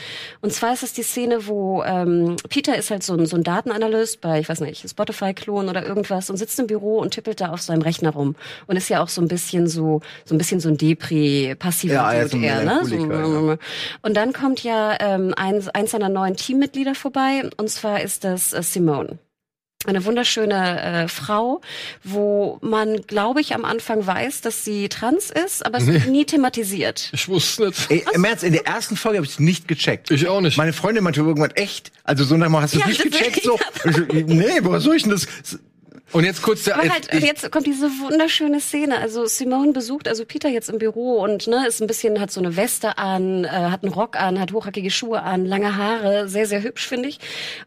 Und 0.41 0.53
zwar 0.53 0.73
ist 0.73 0.83
es 0.83 0.93
die 0.93 1.01
Szene, 1.01 1.47
wo 1.47 1.83
ähm, 1.83 2.35
Peter 2.49 2.77
ist 2.77 2.91
halt 2.91 3.01
so 3.01 3.15
ein, 3.15 3.25
so 3.25 3.35
ein 3.35 3.43
Datenanalyst 3.43 4.21
bei, 4.21 4.39
ich 4.39 4.47
weiß 4.47 4.59
nicht, 4.59 4.87
Spotify-Klon 4.87 5.67
oder 5.67 5.83
irgendwas 5.83 6.29
und 6.29 6.37
sitzt 6.37 6.59
im 6.59 6.67
Büro 6.67 6.99
und 6.99 7.11
tippelt 7.11 7.41
da 7.41 7.49
auf 7.49 7.61
seinem 7.61 7.81
Rechner 7.81 8.11
rum. 8.11 8.35
Und 8.67 8.77
ist 8.77 8.89
ja 8.89 9.01
auch 9.01 9.09
so 9.09 9.21
ein 9.21 9.27
bisschen 9.27 9.67
so, 9.67 10.01
so 10.25 10.35
ein 10.35 10.37
bisschen 10.37 10.59
so 10.59 10.69
ein 10.69 10.77
Depri, 10.77 11.55
passiver 11.57 12.13
ja, 12.13 12.27
Dude 12.27 12.45
eher, 12.45 12.63
ne? 12.63 12.81
So, 12.83 12.95
ja. 12.95 13.57
Und 14.03 14.13
dann 14.13 14.31
kommt 14.31 14.63
ja 14.63 14.95
ähm, 14.99 15.33
eins, 15.35 15.69
eins 15.69 15.89
seiner 15.89 16.09
neuen 16.09 16.35
Teammitglieder 16.35 16.93
vorbei, 16.93 17.49
und 17.57 17.69
zwar 17.71 18.01
ist 18.01 18.23
das 18.23 18.53
äh, 18.53 18.61
Simone 18.61 19.17
eine 19.87 20.05
wunderschöne 20.05 20.81
äh, 20.81 21.07
Frau, 21.07 21.61
wo 22.03 22.57
man, 22.61 23.01
glaube 23.07 23.41
ich, 23.41 23.53
am 23.53 23.65
Anfang 23.65 24.05
weiß, 24.05 24.41
dass 24.41 24.63
sie 24.63 24.89
trans 24.89 25.31
ist, 25.31 25.65
aber 25.65 25.77
es 25.77 25.85
nee. 25.85 25.93
wird 25.93 26.07
nie 26.07 26.25
thematisiert. 26.25 27.09
Ich 27.13 27.27
wusste 27.27 27.67
nicht. 27.67 27.91
Ey, 27.91 28.05
Im 28.13 28.23
Ernst, 28.23 28.43
in 28.43 28.53
der 28.53 28.65
ersten 28.65 28.95
Folge 28.95 29.17
habe 29.17 29.25
ich 29.25 29.33
es 29.33 29.39
nicht 29.39 29.67
gecheckt. 29.67 30.11
Ich 30.11 30.27
auch 30.27 30.41
nicht. 30.41 30.57
Meine 30.57 30.73
Freundin 30.73 31.03
meinte 31.03 31.21
irgendwann, 31.21 31.51
echt? 31.51 31.91
Also 32.03 32.23
so 32.23 32.37
nach 32.37 32.51
hast 32.61 32.75
du 32.75 32.79
es 32.79 32.83
ja, 32.83 32.87
nicht 32.89 33.03
gecheckt? 33.03 33.43
So, 33.43 33.59
nee, 34.11 34.59
woher 34.61 34.79
soll 34.79 34.95
ich 34.95 35.03
denn 35.03 35.11
das? 35.11 35.27
Und 36.11 36.23
jetzt 36.23 36.41
kurz 36.41 36.63
der. 36.63 36.77
Aber 36.77 36.89
halt, 36.89 37.11
jetzt 37.13 37.51
kommt 37.51 37.65
diese 37.65 37.87
wunderschöne 37.87 38.59
Szene. 38.59 38.99
Also 38.99 39.25
Simone 39.25 39.73
besucht 39.73 40.07
also 40.07 40.23
Peter 40.23 40.49
jetzt 40.49 40.69
im 40.69 40.77
Büro 40.77 41.21
und 41.23 41.47
ne, 41.47 41.67
ist 41.67 41.81
ein 41.81 41.87
bisschen, 41.87 42.21
hat 42.21 42.31
so 42.31 42.39
eine 42.39 42.55
Weste 42.55 42.97
an, 42.97 43.43
äh, 43.43 43.47
hat 43.47 43.83
einen 43.83 43.91
Rock 43.91 44.15
an, 44.19 44.39
hat 44.39 44.53
hochhackige 44.53 44.91
Schuhe 44.91 45.23
an, 45.23 45.45
lange 45.45 45.75
Haare, 45.75 46.29
sehr, 46.29 46.45
sehr 46.45 46.61
hübsch, 46.61 46.87
finde 46.87 47.09
ich. 47.09 47.19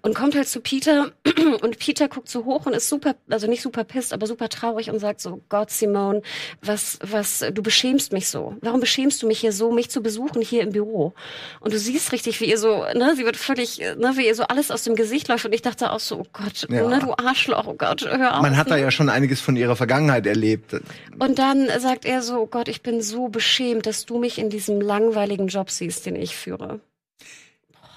Und 0.02 0.14
kommt 0.14 0.34
halt 0.34 0.48
zu 0.48 0.60
Peter 0.60 1.10
und 1.62 1.78
Peter 1.78 2.08
guckt 2.08 2.28
so 2.28 2.44
hoch 2.44 2.66
und 2.66 2.74
ist 2.74 2.88
super, 2.88 3.16
also 3.28 3.48
nicht 3.48 3.60
super 3.62 3.84
pisst, 3.84 4.12
aber 4.12 4.26
super 4.26 4.48
traurig 4.48 4.90
und 4.90 5.00
sagt 5.00 5.20
so, 5.20 5.40
Gott, 5.48 5.70
Simone, 5.70 6.22
was, 6.62 6.98
was, 7.02 7.44
du 7.52 7.62
beschämst 7.62 8.12
mich 8.12 8.28
so. 8.28 8.56
Warum 8.60 8.80
beschämst 8.80 9.22
du 9.22 9.26
mich 9.26 9.40
hier 9.40 9.52
so, 9.52 9.72
mich 9.72 9.90
zu 9.90 10.00
besuchen 10.00 10.42
hier 10.42 10.62
im 10.62 10.70
Büro? 10.70 11.12
Und 11.60 11.72
du 11.72 11.78
siehst 11.78 12.12
richtig, 12.12 12.40
wie 12.40 12.46
ihr 12.46 12.58
so, 12.58 12.84
ne, 12.94 13.14
sie 13.16 13.24
wird 13.24 13.36
völlig, 13.36 13.78
ne, 13.78 14.12
wie 14.14 14.26
ihr 14.26 14.34
so 14.34 14.44
alles 14.44 14.70
aus 14.70 14.84
dem 14.84 14.94
Gesicht 14.94 15.28
läuft 15.28 15.44
und 15.44 15.52
ich 15.52 15.62
dachte 15.62 15.92
auch 15.92 16.00
so, 16.00 16.20
oh 16.20 16.26
Gott, 16.32 16.66
ja. 16.70 16.88
ne, 16.88 17.00
du 17.00 17.12
Arschloch, 17.12 17.66
oh 17.66 17.74
Gott, 17.74 18.08
hör 18.08 18.27
hör 18.30 18.36
auf. 18.36 18.42
Man 18.42 18.56
hat 18.56 18.70
da 18.70 18.76
ja 18.76 18.90
schon 18.90 19.08
einiges 19.08 19.40
von 19.40 19.56
ihrer 19.56 19.76
Vergangenheit 19.76 20.26
erlebt. 20.26 20.76
Und 21.18 21.38
dann 21.38 21.68
sagt 21.78 22.04
er 22.04 22.22
so, 22.22 22.38
oh 22.38 22.46
Gott, 22.46 22.68
ich 22.68 22.82
bin 22.82 23.02
so 23.02 23.28
beschämt, 23.28 23.86
dass 23.86 24.06
du 24.06 24.18
mich 24.18 24.38
in 24.38 24.50
diesem 24.50 24.80
langweiligen 24.80 25.48
Job 25.48 25.70
siehst, 25.70 26.06
den 26.06 26.16
ich 26.16 26.36
führe. 26.36 26.80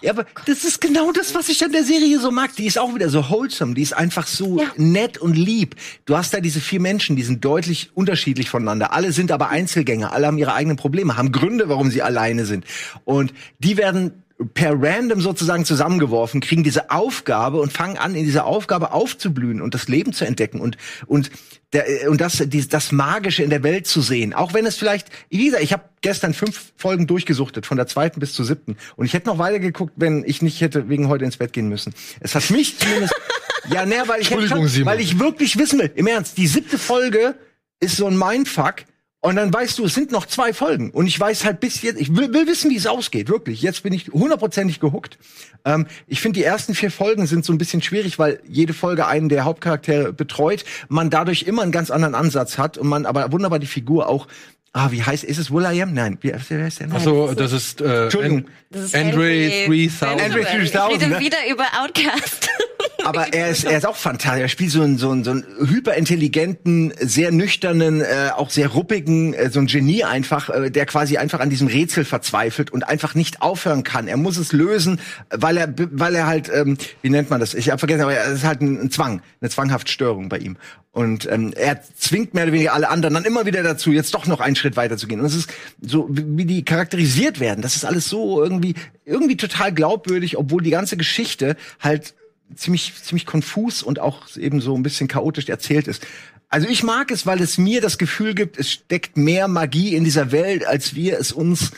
Ja, 0.01 0.11
aber 0.13 0.25
das 0.47 0.63
ist 0.63 0.81
genau 0.81 1.11
das, 1.11 1.35
was 1.35 1.47
ich 1.49 1.63
an 1.63 1.71
der 1.71 1.83
Serie 1.83 2.19
so 2.19 2.31
mag. 2.31 2.55
Die 2.55 2.65
ist 2.65 2.79
auch 2.79 2.95
wieder 2.95 3.09
so 3.09 3.29
wholesome. 3.29 3.75
Die 3.75 3.83
ist 3.83 3.93
einfach 3.93 4.25
so 4.25 4.57
ja. 4.57 4.65
nett 4.75 5.19
und 5.19 5.37
lieb. 5.37 5.75
Du 6.05 6.17
hast 6.17 6.33
da 6.33 6.39
diese 6.39 6.59
vier 6.59 6.79
Menschen, 6.79 7.15
die 7.15 7.21
sind 7.21 7.45
deutlich 7.45 7.91
unterschiedlich 7.93 8.49
voneinander. 8.49 8.93
Alle 8.93 9.11
sind 9.11 9.31
aber 9.31 9.49
Einzelgänger. 9.49 10.11
Alle 10.11 10.27
haben 10.27 10.39
ihre 10.39 10.53
eigenen 10.53 10.75
Probleme, 10.75 11.17
haben 11.17 11.31
Gründe, 11.31 11.69
warum 11.69 11.91
sie 11.91 12.01
alleine 12.01 12.45
sind. 12.45 12.65
Und 13.05 13.31
die 13.59 13.77
werden 13.77 14.23
per 14.53 14.73
random 14.81 15.21
sozusagen 15.21 15.65
zusammengeworfen, 15.65 16.41
kriegen 16.41 16.63
diese 16.63 16.91
Aufgabe 16.91 17.59
und 17.59 17.71
fangen 17.71 17.97
an, 17.97 18.15
in 18.15 18.23
dieser 18.23 18.45
Aufgabe 18.45 18.91
aufzublühen 18.91 19.61
und 19.61 19.73
das 19.73 19.87
Leben 19.87 20.13
zu 20.13 20.25
entdecken 20.25 20.59
und, 20.59 20.77
und, 21.07 21.31
der, 21.73 22.09
und 22.09 22.21
das, 22.21 22.43
die, 22.45 22.67
das 22.67 22.91
Magische 22.91 23.43
in 23.43 23.49
der 23.49 23.63
Welt 23.63 23.87
zu 23.87 24.01
sehen. 24.01 24.33
Auch 24.33 24.53
wenn 24.53 24.65
es 24.65 24.77
vielleicht, 24.77 25.07
wie 25.29 25.45
gesagt, 25.45 25.63
ich 25.63 25.73
habe 25.73 25.83
gestern 26.01 26.33
fünf 26.33 26.73
Folgen 26.75 27.07
durchgesuchtet, 27.07 27.65
von 27.65 27.77
der 27.77 27.87
zweiten 27.87 28.19
bis 28.19 28.33
zur 28.33 28.45
siebten. 28.45 28.77
Und 28.95 29.05
ich 29.05 29.13
hätte 29.13 29.27
noch 29.27 29.37
weiter 29.37 29.59
geguckt, 29.59 29.93
wenn 29.95 30.23
ich 30.25 30.41
nicht 30.41 30.61
hätte 30.61 30.89
wegen 30.89 31.07
heute 31.07 31.25
ins 31.25 31.37
Bett 31.37 31.53
gehen 31.53 31.69
müssen. 31.69 31.93
Es 32.19 32.35
hat 32.35 32.49
mich 32.49 32.77
zumindest, 32.77 33.13
ja, 33.69 33.85
ne, 33.85 34.03
weil 34.07 34.21
ich, 34.21 34.27
schon, 34.27 34.85
weil 34.85 34.99
ich 34.99 35.19
wirklich 35.19 35.57
wissen 35.57 35.79
will, 35.79 35.91
im 35.95 36.07
Ernst, 36.07 36.37
die 36.37 36.47
siebte 36.47 36.77
Folge 36.77 37.35
ist 37.79 37.97
so 37.97 38.07
ein 38.07 38.17
Mindfuck, 38.17 38.85
und 39.23 39.35
dann 39.35 39.53
weißt 39.53 39.77
du, 39.77 39.85
es 39.85 39.93
sind 39.93 40.11
noch 40.11 40.25
zwei 40.25 40.51
Folgen. 40.51 40.89
Und 40.89 41.05
ich 41.05 41.19
weiß 41.19 41.45
halt 41.45 41.59
bis 41.59 41.83
jetzt, 41.83 42.01
ich 42.01 42.15
will, 42.15 42.33
will 42.33 42.47
wissen, 42.47 42.71
wie 42.71 42.75
es 42.75 42.87
ausgeht, 42.87 43.29
wirklich. 43.29 43.61
Jetzt 43.61 43.83
bin 43.83 43.93
ich 43.93 44.07
hundertprozentig 44.07 44.79
gehuckt. 44.79 45.19
Ähm, 45.63 45.85
ich 46.07 46.21
finde, 46.21 46.39
die 46.39 46.43
ersten 46.43 46.73
vier 46.73 46.89
Folgen 46.89 47.27
sind 47.27 47.45
so 47.45 47.53
ein 47.53 47.59
bisschen 47.59 47.83
schwierig, 47.83 48.17
weil 48.17 48.41
jede 48.47 48.73
Folge 48.73 49.05
einen 49.05 49.29
der 49.29 49.45
Hauptcharaktere 49.45 50.11
betreut. 50.11 50.65
Man 50.89 51.11
dadurch 51.11 51.43
immer 51.43 51.61
einen 51.61 51.71
ganz 51.71 51.91
anderen 51.91 52.15
Ansatz 52.15 52.57
hat 52.57 52.79
und 52.79 52.87
man 52.87 53.05
aber 53.05 53.31
wunderbar 53.31 53.59
die 53.59 53.67
Figur 53.67 54.09
auch 54.09 54.27
Ah, 54.73 54.89
wie 54.91 55.03
heißt, 55.03 55.25
ist 55.25 55.37
es 55.37 55.51
Will.i.am? 55.51 55.93
Nein, 55.93 56.17
wie, 56.21 56.33
wer 56.47 56.67
ist 56.67 56.79
der? 56.79 56.91
Achso, 56.93 57.33
das 57.33 57.51
ist, 57.51 57.81
äh, 57.81 58.03
Entschuldigung. 58.03 58.45
Das 58.69 58.85
ist 58.85 58.95
Andre 58.95 59.65
3000. 59.67 60.03
Andre 60.03 60.41
3000. 60.43 60.71
Ich 60.71 61.09
rede 61.09 61.19
wieder 61.19 61.37
über 61.49 61.65
Outcast. 61.81 62.49
Aber 63.03 63.33
er 63.33 63.49
ist, 63.49 63.63
er 63.63 63.77
ist 63.77 63.85
auch 63.85 63.95
fantastisch. 63.95 64.41
Er 64.41 64.47
spielt 64.47 64.71
so 64.71 64.81
einen, 64.81 64.97
so 64.97 65.09
einen, 65.09 65.23
so 65.23 65.31
einen 65.31 65.43
hyperintelligenten, 65.59 66.93
sehr 66.99 67.31
nüchternen, 67.31 68.01
äh, 68.01 68.29
auch 68.35 68.49
sehr 68.49 68.69
ruppigen, 68.69 69.33
äh, 69.33 69.49
so 69.49 69.59
ein 69.59 69.67
Genie 69.67 70.03
einfach, 70.03 70.49
äh, 70.49 70.69
der 70.69 70.85
quasi 70.85 71.17
einfach 71.17 71.39
an 71.39 71.49
diesem 71.49 71.67
Rätsel 71.67 72.05
verzweifelt 72.05 72.71
und 72.71 72.87
einfach 72.87 73.15
nicht 73.15 73.41
aufhören 73.41 73.83
kann. 73.83 74.07
Er 74.07 74.17
muss 74.17 74.37
es 74.37 74.51
lösen, 74.51 74.99
weil 75.31 75.57
er, 75.57 75.73
weil 75.91 76.15
er 76.15 76.27
halt, 76.27 76.49
ähm, 76.53 76.77
wie 77.01 77.09
nennt 77.09 77.29
man 77.29 77.39
das? 77.39 77.53
Ich 77.53 77.69
habe 77.69 77.79
vergessen, 77.79 78.01
aber 78.01 78.17
es 78.17 78.33
ist 78.33 78.43
halt 78.43 78.61
ein, 78.61 78.79
ein 78.79 78.91
Zwang, 78.91 79.21
eine 79.41 79.49
zwanghafte 79.49 79.91
Störung 79.91 80.29
bei 80.29 80.37
ihm. 80.37 80.57
Und 80.91 81.27
ähm, 81.31 81.53
er 81.55 81.81
zwingt 81.97 82.33
mehr 82.33 82.43
oder 82.43 82.53
weniger 82.53 82.73
alle 82.73 82.89
anderen 82.89 83.13
dann 83.13 83.23
immer 83.23 83.45
wieder 83.45 83.63
dazu, 83.63 83.91
jetzt 83.91 84.13
doch 84.13 84.27
noch 84.27 84.41
einen 84.41 84.57
Schritt 84.61 84.77
weiter 84.77 84.97
zu 84.97 85.07
gehen. 85.07 85.19
Und 85.19 85.25
es 85.25 85.35
ist 85.35 85.49
so, 85.81 86.07
wie 86.09 86.45
die 86.45 86.63
charakterisiert 86.63 87.39
werden. 87.39 87.61
Das 87.61 87.75
ist 87.75 87.83
alles 87.83 88.07
so 88.07 88.41
irgendwie, 88.41 88.75
irgendwie 89.05 89.37
total 89.37 89.73
glaubwürdig, 89.73 90.37
obwohl 90.37 90.61
die 90.63 90.69
ganze 90.69 90.97
Geschichte 90.97 91.57
halt 91.79 92.13
ziemlich, 92.55 92.93
ziemlich 93.01 93.25
konfus 93.25 93.83
und 93.83 93.99
auch 93.99 94.35
eben 94.37 94.61
so 94.61 94.75
ein 94.75 94.83
bisschen 94.83 95.07
chaotisch 95.07 95.49
erzählt 95.49 95.87
ist. 95.87 96.05
Also 96.49 96.67
ich 96.67 96.83
mag 96.83 97.11
es, 97.11 97.25
weil 97.25 97.41
es 97.41 97.57
mir 97.57 97.79
das 97.79 97.97
Gefühl 97.97 98.35
gibt, 98.35 98.59
es 98.59 98.69
steckt 98.69 99.15
mehr 99.15 99.47
Magie 99.47 99.95
in 99.95 100.03
dieser 100.03 100.33
Welt, 100.33 100.65
als 100.65 100.95
wir 100.95 101.17
es 101.17 101.31
uns 101.31 101.71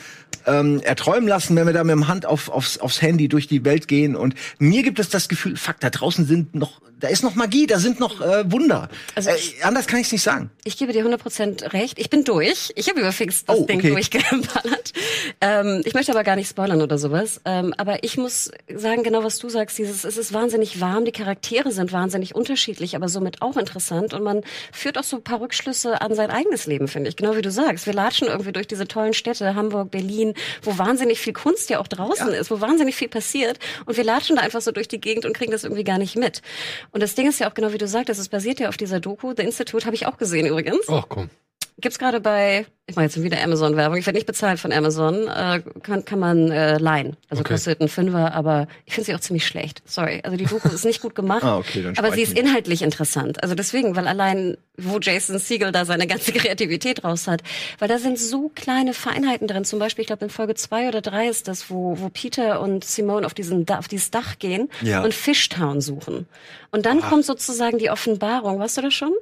ähm, 0.46 0.80
erträumen 0.82 1.28
lassen, 1.28 1.56
wenn 1.56 1.66
wir 1.66 1.72
da 1.72 1.84
mit 1.84 1.92
dem 1.92 2.08
Hand 2.08 2.26
auf, 2.26 2.48
aufs, 2.48 2.78
aufs 2.78 3.02
Handy 3.02 3.28
durch 3.28 3.46
die 3.46 3.64
Welt 3.64 3.88
gehen. 3.88 4.16
Und 4.16 4.34
mir 4.58 4.82
gibt 4.82 4.98
es 4.98 5.08
das 5.08 5.28
Gefühl, 5.28 5.56
fuck, 5.56 5.80
da 5.80 5.90
draußen 5.90 6.26
sind 6.26 6.54
noch, 6.54 6.80
da 7.00 7.08
ist 7.08 7.22
noch 7.22 7.34
Magie, 7.34 7.66
da 7.66 7.78
sind 7.78 8.00
noch 8.00 8.20
äh, 8.20 8.50
Wunder. 8.50 8.88
Also 9.14 9.30
äh, 9.30 9.36
anders 9.62 9.86
kann 9.86 10.00
ich 10.00 10.06
es 10.06 10.12
nicht 10.12 10.22
sagen. 10.22 10.50
Ich 10.64 10.76
gebe 10.76 10.92
dir 10.92 11.04
100% 11.04 11.72
recht. 11.72 11.98
Ich 11.98 12.10
bin 12.10 12.24
durch. 12.24 12.72
Ich 12.76 12.88
habe 12.88 13.00
überfixt 13.00 13.48
das 13.48 13.58
oh, 13.58 13.66
Ding 13.66 13.78
okay. 13.78 13.90
durchgeballert. 13.90 14.92
Ähm, 15.40 15.82
ich 15.84 15.94
möchte 15.94 16.12
aber 16.12 16.24
gar 16.24 16.36
nicht 16.36 16.48
spoilern 16.48 16.82
oder 16.82 16.98
sowas. 16.98 17.40
Ähm, 17.44 17.74
aber 17.76 18.04
ich 18.04 18.16
muss 18.16 18.50
sagen, 18.74 19.02
genau 19.02 19.24
was 19.24 19.38
du 19.38 19.48
sagst, 19.48 19.78
dieses, 19.78 20.04
es 20.04 20.16
ist 20.16 20.32
wahnsinnig 20.32 20.80
warm, 20.80 21.04
die 21.04 21.12
Charaktere 21.12 21.72
sind 21.72 21.92
wahnsinnig 21.92 22.34
unterschiedlich, 22.34 22.96
aber 22.96 23.08
somit 23.08 23.42
auch 23.42 23.56
interessant. 23.56 24.14
Und 24.14 24.22
man 24.22 24.42
führt 24.72 24.98
auch 24.98 25.04
so 25.04 25.16
ein 25.16 25.24
paar 25.24 25.40
Rückschlüsse 25.40 26.00
an 26.00 26.14
sein 26.14 26.30
eigenes 26.30 26.66
Leben, 26.66 26.88
finde 26.88 27.10
ich. 27.10 27.16
Genau 27.16 27.36
wie 27.36 27.42
du 27.42 27.50
sagst. 27.50 27.86
Wir 27.86 27.92
latschen 27.92 28.28
irgendwie 28.28 28.52
durch 28.52 28.66
diese 28.66 28.86
tollen 28.86 29.14
Städte, 29.14 29.54
Hamburg, 29.54 29.90
Berlin, 29.90 30.33
Wo 30.62 30.78
wahnsinnig 30.78 31.20
viel 31.20 31.32
Kunst 31.32 31.70
ja 31.70 31.78
auch 31.78 31.88
draußen 31.88 32.28
ja. 32.28 32.34
ist, 32.34 32.50
wo 32.50 32.60
wahnsinnig 32.60 32.94
viel 32.94 33.08
passiert 33.08 33.58
und 33.86 33.96
wir 33.96 34.04
latschen 34.04 34.36
da 34.36 34.42
einfach 34.42 34.60
so 34.60 34.72
durch 34.72 34.88
die 34.88 35.00
Gegend 35.00 35.24
und 35.24 35.34
kriegen 35.34 35.52
das 35.52 35.64
irgendwie 35.64 35.84
gar 35.84 35.98
nicht 35.98 36.16
mit. 36.16 36.42
Und 36.90 37.02
das 37.02 37.14
Ding 37.14 37.28
ist 37.28 37.40
ja 37.40 37.48
auch 37.48 37.54
genau 37.54 37.72
wie 37.72 37.78
du 37.78 37.88
sagtest, 37.88 38.20
es 38.20 38.28
basiert 38.28 38.60
ja 38.60 38.68
auf 38.68 38.76
dieser 38.76 39.00
Doku. 39.00 39.34
The 39.36 39.42
Institute 39.42 39.86
habe 39.86 39.94
ich 39.94 40.06
auch 40.06 40.18
gesehen 40.18 40.46
übrigens. 40.46 40.86
Ach 40.88 41.06
komm. 41.08 41.30
Gibt's 41.78 41.98
gerade 41.98 42.20
bei, 42.20 42.66
ich 42.86 42.96
mache 42.96 43.06
jetzt 43.06 43.22
wieder 43.22 43.42
Amazon-Werbung, 43.42 43.96
ich 43.96 44.04
werde 44.04 44.18
nicht 44.18 44.26
bezahlt 44.26 44.60
von 44.60 44.70
Amazon, 44.70 45.26
äh, 45.26 45.62
kann, 45.82 46.04
kann 46.04 46.18
man 46.18 46.50
äh, 46.50 46.76
leihen. 46.76 47.16
Also 47.30 47.40
okay. 47.40 47.54
kostet 47.54 47.80
ein 47.80 47.88
Fünfer, 47.88 48.34
aber 48.34 48.68
ich 48.84 48.94
finde 48.94 49.06
sie 49.06 49.14
auch 49.14 49.20
ziemlich 49.20 49.46
schlecht. 49.46 49.82
Sorry. 49.86 50.20
Also 50.22 50.36
die 50.36 50.44
Doku 50.44 50.68
ist 50.68 50.84
nicht 50.84 51.00
gut 51.00 51.14
gemacht, 51.14 51.42
ah, 51.44 51.56
okay, 51.56 51.82
dann 51.82 51.96
aber 51.96 52.12
sie 52.12 52.20
ist 52.20 52.38
inhaltlich 52.38 52.82
interessant. 52.82 53.42
Also 53.42 53.54
deswegen, 53.54 53.96
weil 53.96 54.06
allein, 54.06 54.58
wo 54.76 54.98
Jason 54.98 55.38
Siegel 55.38 55.72
da 55.72 55.86
seine 55.86 56.06
ganze 56.06 56.32
Kreativität 56.34 57.04
raus 57.04 57.26
hat, 57.26 57.42
weil 57.78 57.88
da 57.88 57.98
sind 57.98 58.18
so 58.18 58.50
kleine 58.54 58.92
Feinheiten 58.92 59.48
drin. 59.48 59.64
Zum 59.64 59.78
Beispiel, 59.78 60.02
ich 60.02 60.08
glaube 60.08 60.26
in 60.26 60.30
Folge 60.30 60.54
zwei 60.54 60.86
oder 60.86 61.00
drei 61.00 61.28
ist 61.28 61.48
das, 61.48 61.70
wo, 61.70 61.98
wo 61.98 62.10
Peter 62.10 62.60
und 62.60 62.84
Simone 62.84 63.24
auf, 63.24 63.32
diesen, 63.32 63.66
auf 63.70 63.88
dieses 63.88 64.10
Dach 64.10 64.38
gehen 64.38 64.68
ja. 64.82 65.02
und 65.02 65.14
Fishtown 65.14 65.80
suchen. 65.80 66.26
Und 66.70 66.86
dann 66.86 67.00
Ach. 67.02 67.08
kommt 67.08 67.24
sozusagen 67.24 67.78
die 67.78 67.88
Offenbarung, 67.88 68.58
weißt 68.58 68.78
du 68.78 68.82
das 68.82 68.94
schon? 68.94 69.12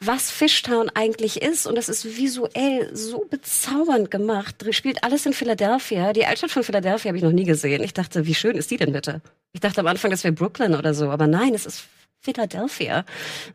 Was 0.00 0.30
Fishtown 0.30 0.90
eigentlich 0.94 1.42
ist. 1.42 1.66
Und 1.66 1.76
das 1.76 1.88
ist 1.88 2.16
visuell 2.16 2.90
so 2.94 3.03
bezaubernd 3.30 4.10
gemacht. 4.10 4.64
Spielt 4.70 5.02
alles 5.04 5.26
in 5.26 5.32
Philadelphia. 5.32 6.12
Die 6.12 6.26
Altstadt 6.26 6.50
von 6.50 6.62
Philadelphia 6.62 7.08
habe 7.08 7.18
ich 7.18 7.24
noch 7.24 7.32
nie 7.32 7.44
gesehen. 7.44 7.82
Ich 7.82 7.94
dachte, 7.94 8.26
wie 8.26 8.34
schön 8.34 8.56
ist 8.56 8.70
die 8.70 8.76
denn 8.76 8.92
bitte? 8.92 9.20
Ich 9.52 9.60
dachte 9.60 9.80
am 9.80 9.86
Anfang, 9.86 10.10
das 10.10 10.24
wäre 10.24 10.32
Brooklyn 10.32 10.74
oder 10.74 10.94
so. 10.94 11.10
Aber 11.10 11.26
nein, 11.26 11.54
es 11.54 11.66
ist 11.66 11.84
Philadelphia. 12.24 13.04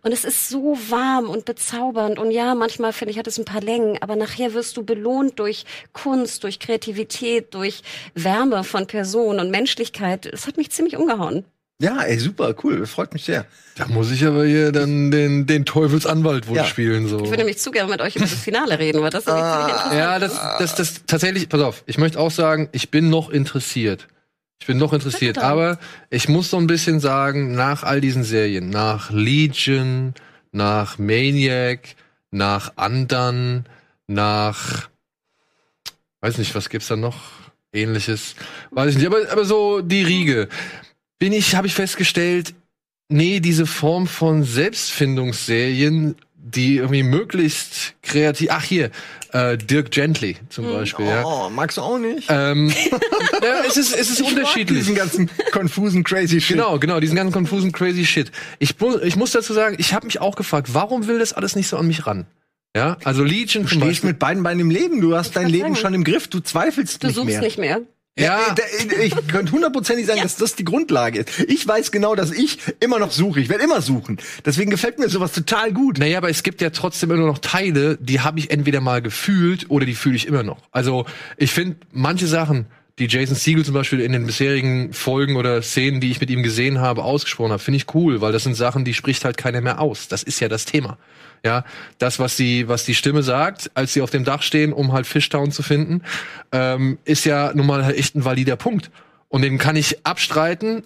Und 0.04 0.12
es 0.12 0.24
ist 0.24 0.48
so 0.48 0.78
warm 0.90 1.30
und 1.30 1.46
bezaubernd. 1.46 2.20
Und 2.20 2.32
ja, 2.32 2.54
manchmal 2.54 2.94
finde 2.94 3.12
ich, 3.12 3.18
hat 3.18 3.28
es 3.28 3.40
ein 3.40 3.46
paar 3.46 3.62
Längen, 3.62 3.98
aber 4.02 4.16
nachher 4.16 4.54
wirst 4.54 4.78
du 4.78 4.84
belohnt 4.84 5.40
durch 5.40 5.66
Kunst, 5.92 6.44
durch 6.44 6.60
Kreativität, 6.60 7.54
durch 7.54 7.82
Wärme 8.14 8.64
von 8.64 8.86
Personen 8.86 9.40
und 9.40 9.50
Menschlichkeit. 9.50 10.28
Es 10.28 10.46
hat 10.46 10.58
mich 10.58 10.70
ziemlich 10.70 10.98
umgehauen. 10.98 11.46
Ja, 11.82 12.02
ey, 12.02 12.20
super, 12.20 12.54
cool, 12.64 12.86
freut 12.86 13.14
mich 13.14 13.24
sehr. 13.24 13.46
Da 13.76 13.88
muss 13.88 14.12
ich 14.12 14.26
aber 14.26 14.46
hier 14.46 14.74
dann 14.74 15.12
den, 15.12 15.46
den 15.46 15.64
Teufelsanwalt 15.64 16.50
wohl 16.50 16.58
ja. 16.58 16.66
spielen, 16.66 17.08
so. 17.08 17.20
Ich 17.20 17.30
würde 17.30 17.38
nämlich 17.38 17.60
zu 17.60 17.72
gerne 17.72 17.90
mit 17.90 18.02
euch 18.02 18.18
über 18.18 18.26
das 18.26 18.34
Finale 18.34 18.78
reden, 18.78 19.02
weil 19.02 19.10
das 19.10 19.24
ist 19.24 19.30
ah, 19.30 19.90
Ja, 19.96 20.20
das, 20.20 20.38
das, 20.60 20.76
das, 20.76 21.06
tatsächlich, 21.08 21.48
pass 21.48 21.62
auf, 21.62 21.84
ich 21.86 21.98
möchte 21.98 22.20
auch 22.20 22.32
sagen, 22.32 22.68
ich 22.74 22.92
bin 22.92 23.10
noch 23.10 23.30
interessiert. 23.30 24.08
Ich 24.60 24.68
bin 24.68 24.78
noch 24.78 24.92
interessiert, 24.92 25.38
aber 25.38 25.80
ich 26.10 26.28
muss 26.28 26.50
so 26.50 26.58
ein 26.58 26.68
bisschen 26.68 27.00
sagen, 27.00 27.56
nach 27.56 27.84
all 27.84 28.02
diesen 28.02 28.26
Serien, 28.26 28.70
nach 28.70 29.10
Legion, 29.10 30.14
nach 30.52 30.98
Maniac, 30.98 31.96
nach 32.30 32.74
Andan, 32.76 33.66
nach, 34.08 34.90
weiß 36.20 36.40
nicht, 36.40 36.54
was 36.56 36.68
gibt's 36.68 36.90
da 36.90 36.98
noch? 36.98 37.22
Ähnliches, 37.72 38.36
weiß 38.72 38.90
ich 38.90 38.98
nicht, 38.98 39.08
aber, 39.08 39.32
aber 39.32 39.46
so 39.46 39.80
die 39.80 40.04
Riege 40.04 40.50
bin 41.20 41.34
ich, 41.34 41.56
habe 41.56 41.68
ich 41.68 41.74
festgestellt, 41.74 42.54
nee, 43.10 43.40
diese 43.40 43.66
Form 43.66 44.08
von 44.08 44.44
Selbstfindungsserien, 44.44 46.16
die 46.36 46.78
irgendwie 46.78 47.04
möglichst 47.04 47.96
kreativ. 48.02 48.50
Ach 48.52 48.64
hier, 48.64 48.90
äh, 49.34 49.58
Dirk 49.58 49.92
Gently 49.92 50.38
zum 50.50 50.66
hm. 50.66 50.74
Beispiel. 50.74 51.06
Oh, 51.06 51.10
ja. 51.10 51.50
magst 51.50 51.78
du 51.78 51.82
auch 51.82 52.00
nicht? 52.00 52.28
Ähm, 52.30 52.70
ja, 53.44 53.64
es 53.68 53.78
ist, 53.78 53.94
es 53.94 54.10
ist 54.10 54.22
ich 54.22 54.28
unterschiedlich. 54.28 54.80
diesen 54.80 54.96
ganzen 54.96 55.30
konfusen 55.52 56.04
crazy 56.04 56.42
Shit. 56.42 56.56
Genau, 56.56 56.80
genau, 56.80 57.00
diesen 57.00 57.16
ganzen 57.16 57.34
konfusen 57.34 57.72
crazy 57.72 58.06
Shit. 58.06 58.32
Ich, 58.58 58.76
ich 59.04 59.16
muss 59.16 59.32
dazu 59.32 59.54
sagen, 59.54 59.76
ich 59.78 59.94
habe 59.94 60.08
mich 60.08 60.22
auch 60.22 60.36
gefragt, 60.36 60.74
warum 60.74 61.08
will 61.08 61.20
das 61.20 61.34
alles 61.34 61.56
nicht 61.56 61.68
so 61.68 61.78
an 61.78 61.88
mich 61.88 62.08
ran? 62.08 62.26
Ja, 62.76 62.98
also 63.04 63.24
Legion. 63.24 63.64
Du 63.64 63.70
stehst 63.70 64.04
mit 64.04 64.20
beiden 64.20 64.44
Beinen 64.44 64.62
im 64.62 64.70
Leben. 64.70 65.02
Du 65.02 65.16
hast 65.16 65.36
dein 65.36 65.50
Leben 65.50 65.70
sagen. 65.70 65.76
schon 65.76 65.94
im 65.96 66.04
Griff. 66.04 66.28
Du 66.28 66.40
zweifelst 66.40 67.04
du 67.04 67.08
nicht 67.08 67.16
mehr. 67.16 67.26
Du 67.26 67.32
suchst 67.32 67.42
nicht 67.42 67.58
mehr. 67.58 67.82
Ja, 68.20 68.56
ja. 68.58 69.00
ich 69.02 69.16
könnte 69.28 69.52
hundertprozentig 69.52 70.06
sagen, 70.06 70.18
ja. 70.18 70.24
dass 70.24 70.36
das 70.36 70.56
die 70.56 70.66
Grundlage 70.66 71.20
ist. 71.20 71.40
Ich 71.48 71.68
weiß 71.68 71.92
genau, 71.92 72.16
dass 72.16 72.32
ich 72.32 72.60
immer 72.80 73.00
noch 73.00 73.12
suche. 73.12 73.40
Ich 73.40 73.50
werde 73.50 73.64
immer 73.64 73.82
suchen. 73.82 74.18
Deswegen 74.46 74.72
gefällt 74.72 75.00
mir 75.00 75.10
sowas 75.10 75.32
total 75.32 75.72
gut. 75.74 76.00
Naja, 76.00 76.18
aber 76.18 76.30
es 76.30 76.44
gibt 76.44 76.62
ja 76.62 76.70
trotzdem 76.70 77.12
immer 77.12 77.26
noch 77.26 77.40
Teile, 77.40 77.98
die 78.02 78.20
habe 78.20 78.40
ich 78.40 78.52
entweder 78.52 78.82
mal 78.82 79.02
gefühlt 79.02 79.70
oder 79.70 79.86
die 79.86 79.96
fühle 79.96 80.16
ich 80.16 80.28
immer 80.28 80.44
noch. 80.44 80.60
Also 80.72 81.06
ich 81.38 81.52
finde 81.52 81.78
manche 81.92 82.28
Sachen, 82.28 82.68
die 83.00 83.08
Jason 83.08 83.36
Siegel 83.36 83.64
zum 83.64 83.74
Beispiel 83.74 84.02
in 84.02 84.12
den 84.12 84.26
bisherigen 84.26 84.92
Folgen 84.94 85.38
oder 85.38 85.62
Szenen, 85.62 86.02
die 86.02 86.12
ich 86.12 86.20
mit 86.20 86.30
ihm 86.30 86.44
gesehen 86.44 86.80
habe, 86.80 87.04
ausgesprochen 87.04 87.52
habe, 87.52 87.64
finde 87.64 87.78
ich 87.78 87.96
cool, 87.96 88.20
weil 88.20 88.34
das 88.34 88.44
sind 88.44 88.56
Sachen, 88.56 88.84
die 88.84 88.94
spricht 88.94 89.24
halt 89.24 89.38
keiner 89.38 89.62
mehr 89.62 89.80
aus. 89.80 90.10
Das 90.10 90.24
ist 90.24 90.42
ja 90.42 90.50
das 90.50 90.66
Thema. 90.66 90.98
Ja, 91.44 91.64
das, 91.98 92.20
was 92.20 92.36
die, 92.36 92.68
was 92.68 92.86
die 92.86 92.96
Stimme 92.96 93.24
sagt, 93.24 93.72
als 93.74 93.94
sie 93.94 94.02
auf 94.02 94.12
dem 94.12 94.24
Dach 94.24 94.42
stehen, 94.42 94.74
um 94.74 94.92
halt 94.92 95.08
Fishtown 95.08 95.52
zu 95.52 95.64
finden, 95.64 96.04
ähm, 96.52 96.98
ist 97.06 97.26
ja 97.26 97.52
nun 97.54 97.66
mal 97.66 97.86
halt 97.86 97.98
echt 97.98 98.16
ein 98.16 98.26
valider 98.26 98.56
Punkt. 98.56 98.92
Und 99.30 99.44
den 99.44 99.58
kann 99.58 99.76
ich 99.76 100.06
abstreiten, 100.06 100.84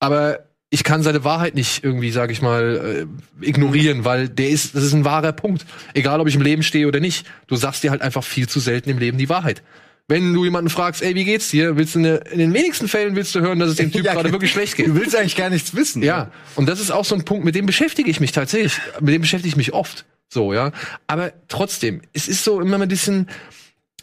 aber 0.00 0.40
ich 0.68 0.84
kann 0.84 1.02
seine 1.02 1.24
Wahrheit 1.24 1.54
nicht 1.54 1.84
irgendwie, 1.84 2.10
sag 2.10 2.30
ich 2.30 2.42
mal, 2.42 3.06
äh, 3.40 3.46
ignorieren, 3.46 4.04
weil 4.04 4.28
der 4.28 4.50
ist, 4.50 4.74
das 4.74 4.82
ist 4.82 4.92
ein 4.92 5.04
wahrer 5.04 5.32
Punkt. 5.32 5.64
Egal, 5.94 6.20
ob 6.20 6.26
ich 6.26 6.34
im 6.34 6.42
Leben 6.42 6.62
stehe 6.62 6.88
oder 6.88 7.00
nicht. 7.00 7.26
Du 7.46 7.56
sagst 7.56 7.82
dir 7.84 7.90
halt 7.90 8.02
einfach 8.02 8.24
viel 8.24 8.48
zu 8.48 8.58
selten 8.58 8.90
im 8.90 8.98
Leben 8.98 9.16
die 9.16 9.28
Wahrheit. 9.28 9.62
Wenn 10.08 10.32
du 10.32 10.44
jemanden 10.44 10.70
fragst, 10.70 11.02
ey, 11.02 11.16
wie 11.16 11.24
geht's 11.24 11.50
dir? 11.50 11.76
Willst 11.76 11.96
du 11.96 11.98
eine, 11.98 12.16
in 12.30 12.38
den 12.38 12.54
wenigsten 12.54 12.86
Fällen 12.86 13.16
willst 13.16 13.34
du 13.34 13.40
hören, 13.40 13.58
dass 13.58 13.70
es 13.70 13.76
dem 13.76 13.90
Typ 13.92 14.04
ja, 14.04 14.14
gerade 14.14 14.30
wirklich 14.30 14.52
schlecht 14.52 14.76
geht. 14.76 14.86
Du 14.86 14.94
willst 14.94 15.16
eigentlich 15.16 15.36
gar 15.36 15.50
nichts 15.50 15.74
wissen. 15.74 16.02
Ja. 16.02 16.30
Und 16.54 16.68
das 16.68 16.80
ist 16.80 16.92
auch 16.92 17.04
so 17.04 17.16
ein 17.16 17.24
Punkt, 17.24 17.44
mit 17.44 17.56
dem 17.56 17.66
beschäftige 17.66 18.08
ich 18.08 18.20
mich 18.20 18.30
tatsächlich. 18.30 18.80
Mit 19.00 19.14
dem 19.14 19.22
beschäftige 19.22 19.48
ich 19.48 19.56
mich 19.56 19.72
oft. 19.72 20.04
So, 20.28 20.52
ja. 20.52 20.70
Aber 21.08 21.32
trotzdem, 21.48 22.02
es 22.12 22.28
ist 22.28 22.44
so 22.44 22.60
immer 22.60 22.80
ein 22.80 22.88
bisschen, 22.88 23.28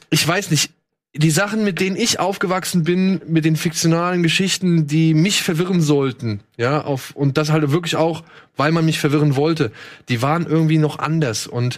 ich 0.09 0.27
weiß 0.27 0.51
nicht, 0.51 0.71
die 1.15 1.29
Sachen, 1.29 1.63
mit 1.63 1.79
denen 1.79 1.95
ich 1.95 2.19
aufgewachsen 2.19 2.83
bin, 2.83 3.21
mit 3.27 3.45
den 3.45 3.55
fiktionalen 3.55 4.23
Geschichten, 4.23 4.87
die 4.87 5.13
mich 5.13 5.43
verwirren 5.43 5.79
sollten, 5.79 6.39
ja, 6.57 6.81
auf, 6.81 7.15
und 7.15 7.37
das 7.37 7.51
halt 7.51 7.69
wirklich 7.71 7.95
auch, 7.95 8.23
weil 8.57 8.71
man 8.71 8.83
mich 8.83 8.99
verwirren 8.99 9.35
wollte, 9.35 9.71
die 10.09 10.23
waren 10.23 10.47
irgendwie 10.47 10.79
noch 10.79 10.97
anders 10.97 11.45
und 11.45 11.77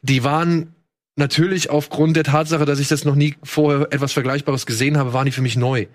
die 0.00 0.24
waren 0.24 0.74
natürlich 1.18 1.70
aufgrund 1.70 2.16
der 2.16 2.24
Tatsache, 2.24 2.64
dass 2.64 2.78
ich 2.78 2.88
das 2.88 3.04
noch 3.04 3.14
nie 3.14 3.36
vorher 3.42 3.88
etwas 3.90 4.12
Vergleichbares 4.12 4.66
gesehen 4.66 4.96
habe, 4.96 5.12
waren 5.12 5.26
die 5.26 5.32
für 5.32 5.42
mich 5.42 5.56
neu. 5.56 5.86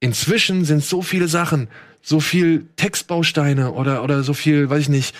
Inzwischen 0.00 0.64
sind 0.64 0.82
so 0.82 1.02
viele 1.02 1.28
Sachen, 1.28 1.68
so 2.00 2.20
viel 2.20 2.66
Textbausteine 2.76 3.72
oder, 3.72 4.02
oder 4.02 4.22
so 4.22 4.34
viel, 4.34 4.68
weiß 4.68 4.80
ich 4.80 4.88
nicht, 4.88 5.16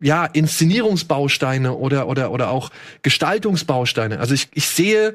ja, 0.00 0.24
Inszenierungsbausteine 0.26 1.74
oder, 1.74 2.08
oder, 2.08 2.32
oder 2.32 2.50
auch 2.50 2.70
Gestaltungsbausteine. 3.02 4.18
Also 4.18 4.34
ich, 4.34 4.48
ich 4.54 4.66
sehe 4.66 5.14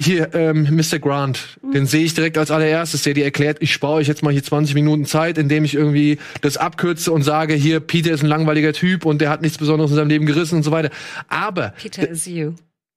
hier 0.00 0.34
ähm, 0.34 0.66
Mr. 0.70 0.98
Grant, 0.98 1.58
mhm. 1.62 1.72
den 1.72 1.86
sehe 1.86 2.04
ich 2.04 2.14
direkt 2.14 2.38
als 2.38 2.50
allererstes, 2.50 3.02
der 3.02 3.14
dir 3.14 3.24
erklärt, 3.24 3.58
ich 3.60 3.72
spare 3.72 3.94
euch 3.94 4.08
jetzt 4.08 4.22
mal 4.22 4.32
hier 4.32 4.42
20 4.42 4.74
Minuten 4.74 5.04
Zeit, 5.04 5.36
indem 5.36 5.64
ich 5.64 5.74
irgendwie 5.74 6.18
das 6.40 6.56
abkürze 6.56 7.12
und 7.12 7.22
sage, 7.22 7.54
hier, 7.54 7.80
Peter 7.80 8.10
ist 8.10 8.22
ein 8.22 8.28
langweiliger 8.28 8.72
Typ 8.72 9.04
und 9.04 9.20
der 9.20 9.28
hat 9.28 9.42
nichts 9.42 9.58
Besonderes 9.58 9.90
in 9.90 9.96
seinem 9.96 10.08
Leben 10.08 10.24
gerissen 10.24 10.56
und 10.56 10.62
so 10.62 10.70
weiter. 10.70 10.90
Aber 11.28 11.74
Peter 11.76 12.08
is 12.08 12.26
you. 12.26 12.54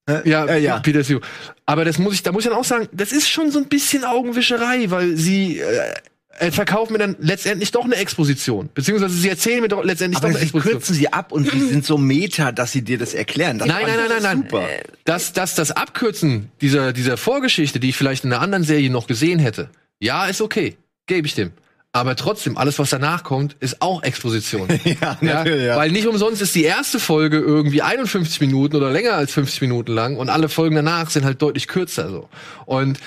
Äh, 0.09 0.27
ja, 0.29 0.45
äh, 0.45 0.59
ja, 0.61 0.79
Peter 0.79 0.99
is 0.99 1.09
you. 1.09 1.19
Aber 1.65 1.83
das 1.83 1.97
muss 1.97 2.13
ich, 2.13 2.23
da 2.23 2.31
muss 2.31 2.45
ich 2.45 2.49
dann 2.49 2.59
auch 2.59 2.65
sagen, 2.65 2.87
das 2.93 3.11
ist 3.11 3.27
schon 3.27 3.51
so 3.51 3.59
ein 3.59 3.67
bisschen 3.67 4.05
Augenwischerei, 4.05 4.89
weil 4.89 5.17
sie 5.17 5.59
äh, 5.59 5.93
äh, 6.39 6.51
verkaufen 6.51 6.93
mir 6.93 6.99
dann 6.99 7.15
letztendlich 7.19 7.71
doch 7.71 7.85
eine 7.85 7.95
Exposition. 7.95 8.69
Beziehungsweise 8.73 9.15
sie 9.15 9.29
erzählen 9.29 9.61
mir 9.61 9.67
doch 9.67 9.83
letztendlich 9.83 10.17
Aber 10.17 10.29
doch 10.29 10.35
eine 10.35 10.39
sie 10.39 10.45
Exposition. 10.45 10.73
kürzen 10.73 10.95
sie 10.95 11.13
ab 11.13 11.31
und 11.31 11.49
sie 11.49 11.59
sind 11.69 11.85
so 11.85 11.97
meta, 11.97 12.51
dass 12.51 12.71
sie 12.71 12.81
dir 12.81 12.97
das 12.97 13.13
erklären. 13.13 13.59
Das 13.59 13.67
nein, 13.67 13.85
nein, 13.85 13.97
nein, 13.97 14.09
nein, 14.09 14.23
nein. 14.23 14.37
Super. 14.49 14.67
Das, 15.05 15.33
das, 15.33 15.55
das 15.55 15.71
Abkürzen 15.71 16.49
dieser, 16.61 16.93
dieser 16.93 17.17
Vorgeschichte, 17.17 17.79
die 17.79 17.89
ich 17.89 17.97
vielleicht 17.97 18.23
in 18.23 18.33
einer 18.33 18.41
anderen 18.41 18.63
Serie 18.63 18.89
noch 18.89 19.07
gesehen 19.07 19.39
hätte, 19.39 19.69
ja, 19.99 20.25
ist 20.25 20.41
okay. 20.41 20.77
Gebe 21.05 21.27
ich 21.27 21.35
dem. 21.35 21.51
Aber 21.95 22.15
trotzdem, 22.15 22.57
alles, 22.57 22.79
was 22.79 22.89
danach 22.89 23.23
kommt, 23.23 23.55
ist 23.59 23.83
auch 23.83 24.01
Exposition. 24.01 24.67
ja, 24.83 25.17
ja, 25.21 25.45
ja, 25.45 25.77
Weil 25.77 25.91
nicht 25.91 26.07
umsonst 26.07 26.41
ist 26.41 26.55
die 26.55 26.63
erste 26.63 26.99
Folge 26.99 27.37
irgendwie 27.37 27.83
51 27.83 28.41
Minuten 28.41 28.75
oder 28.75 28.89
länger 28.89 29.13
als 29.13 29.31
50 29.33 29.61
Minuten 29.61 29.91
lang 29.93 30.17
und 30.17 30.29
alle 30.29 30.49
Folgen 30.49 30.75
danach 30.75 31.11
sind 31.11 31.23
halt 31.23 31.39
deutlich 31.39 31.67
kürzer 31.67 32.09
so. 32.09 32.29
Und 32.65 32.97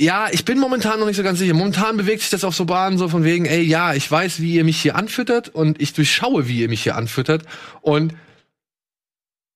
ja, 0.00 0.28
ich 0.32 0.46
bin 0.46 0.58
momentan 0.58 0.98
noch 0.98 1.06
nicht 1.06 1.16
so 1.16 1.22
ganz 1.22 1.38
sicher. 1.38 1.52
Momentan 1.52 1.98
bewegt 1.98 2.22
sich 2.22 2.30
das 2.30 2.42
auf 2.42 2.56
so 2.56 2.64
Bahnen 2.64 2.96
so 2.96 3.08
von 3.08 3.22
wegen, 3.22 3.44
ey, 3.44 3.60
ja, 3.60 3.92
ich 3.92 4.10
weiß, 4.10 4.40
wie 4.40 4.54
ihr 4.54 4.64
mich 4.64 4.80
hier 4.80 4.96
anfüttert 4.96 5.50
und 5.50 5.80
ich 5.80 5.92
durchschaue, 5.92 6.48
wie 6.48 6.62
ihr 6.62 6.70
mich 6.70 6.82
hier 6.82 6.96
anfüttert 6.96 7.42
und 7.82 8.14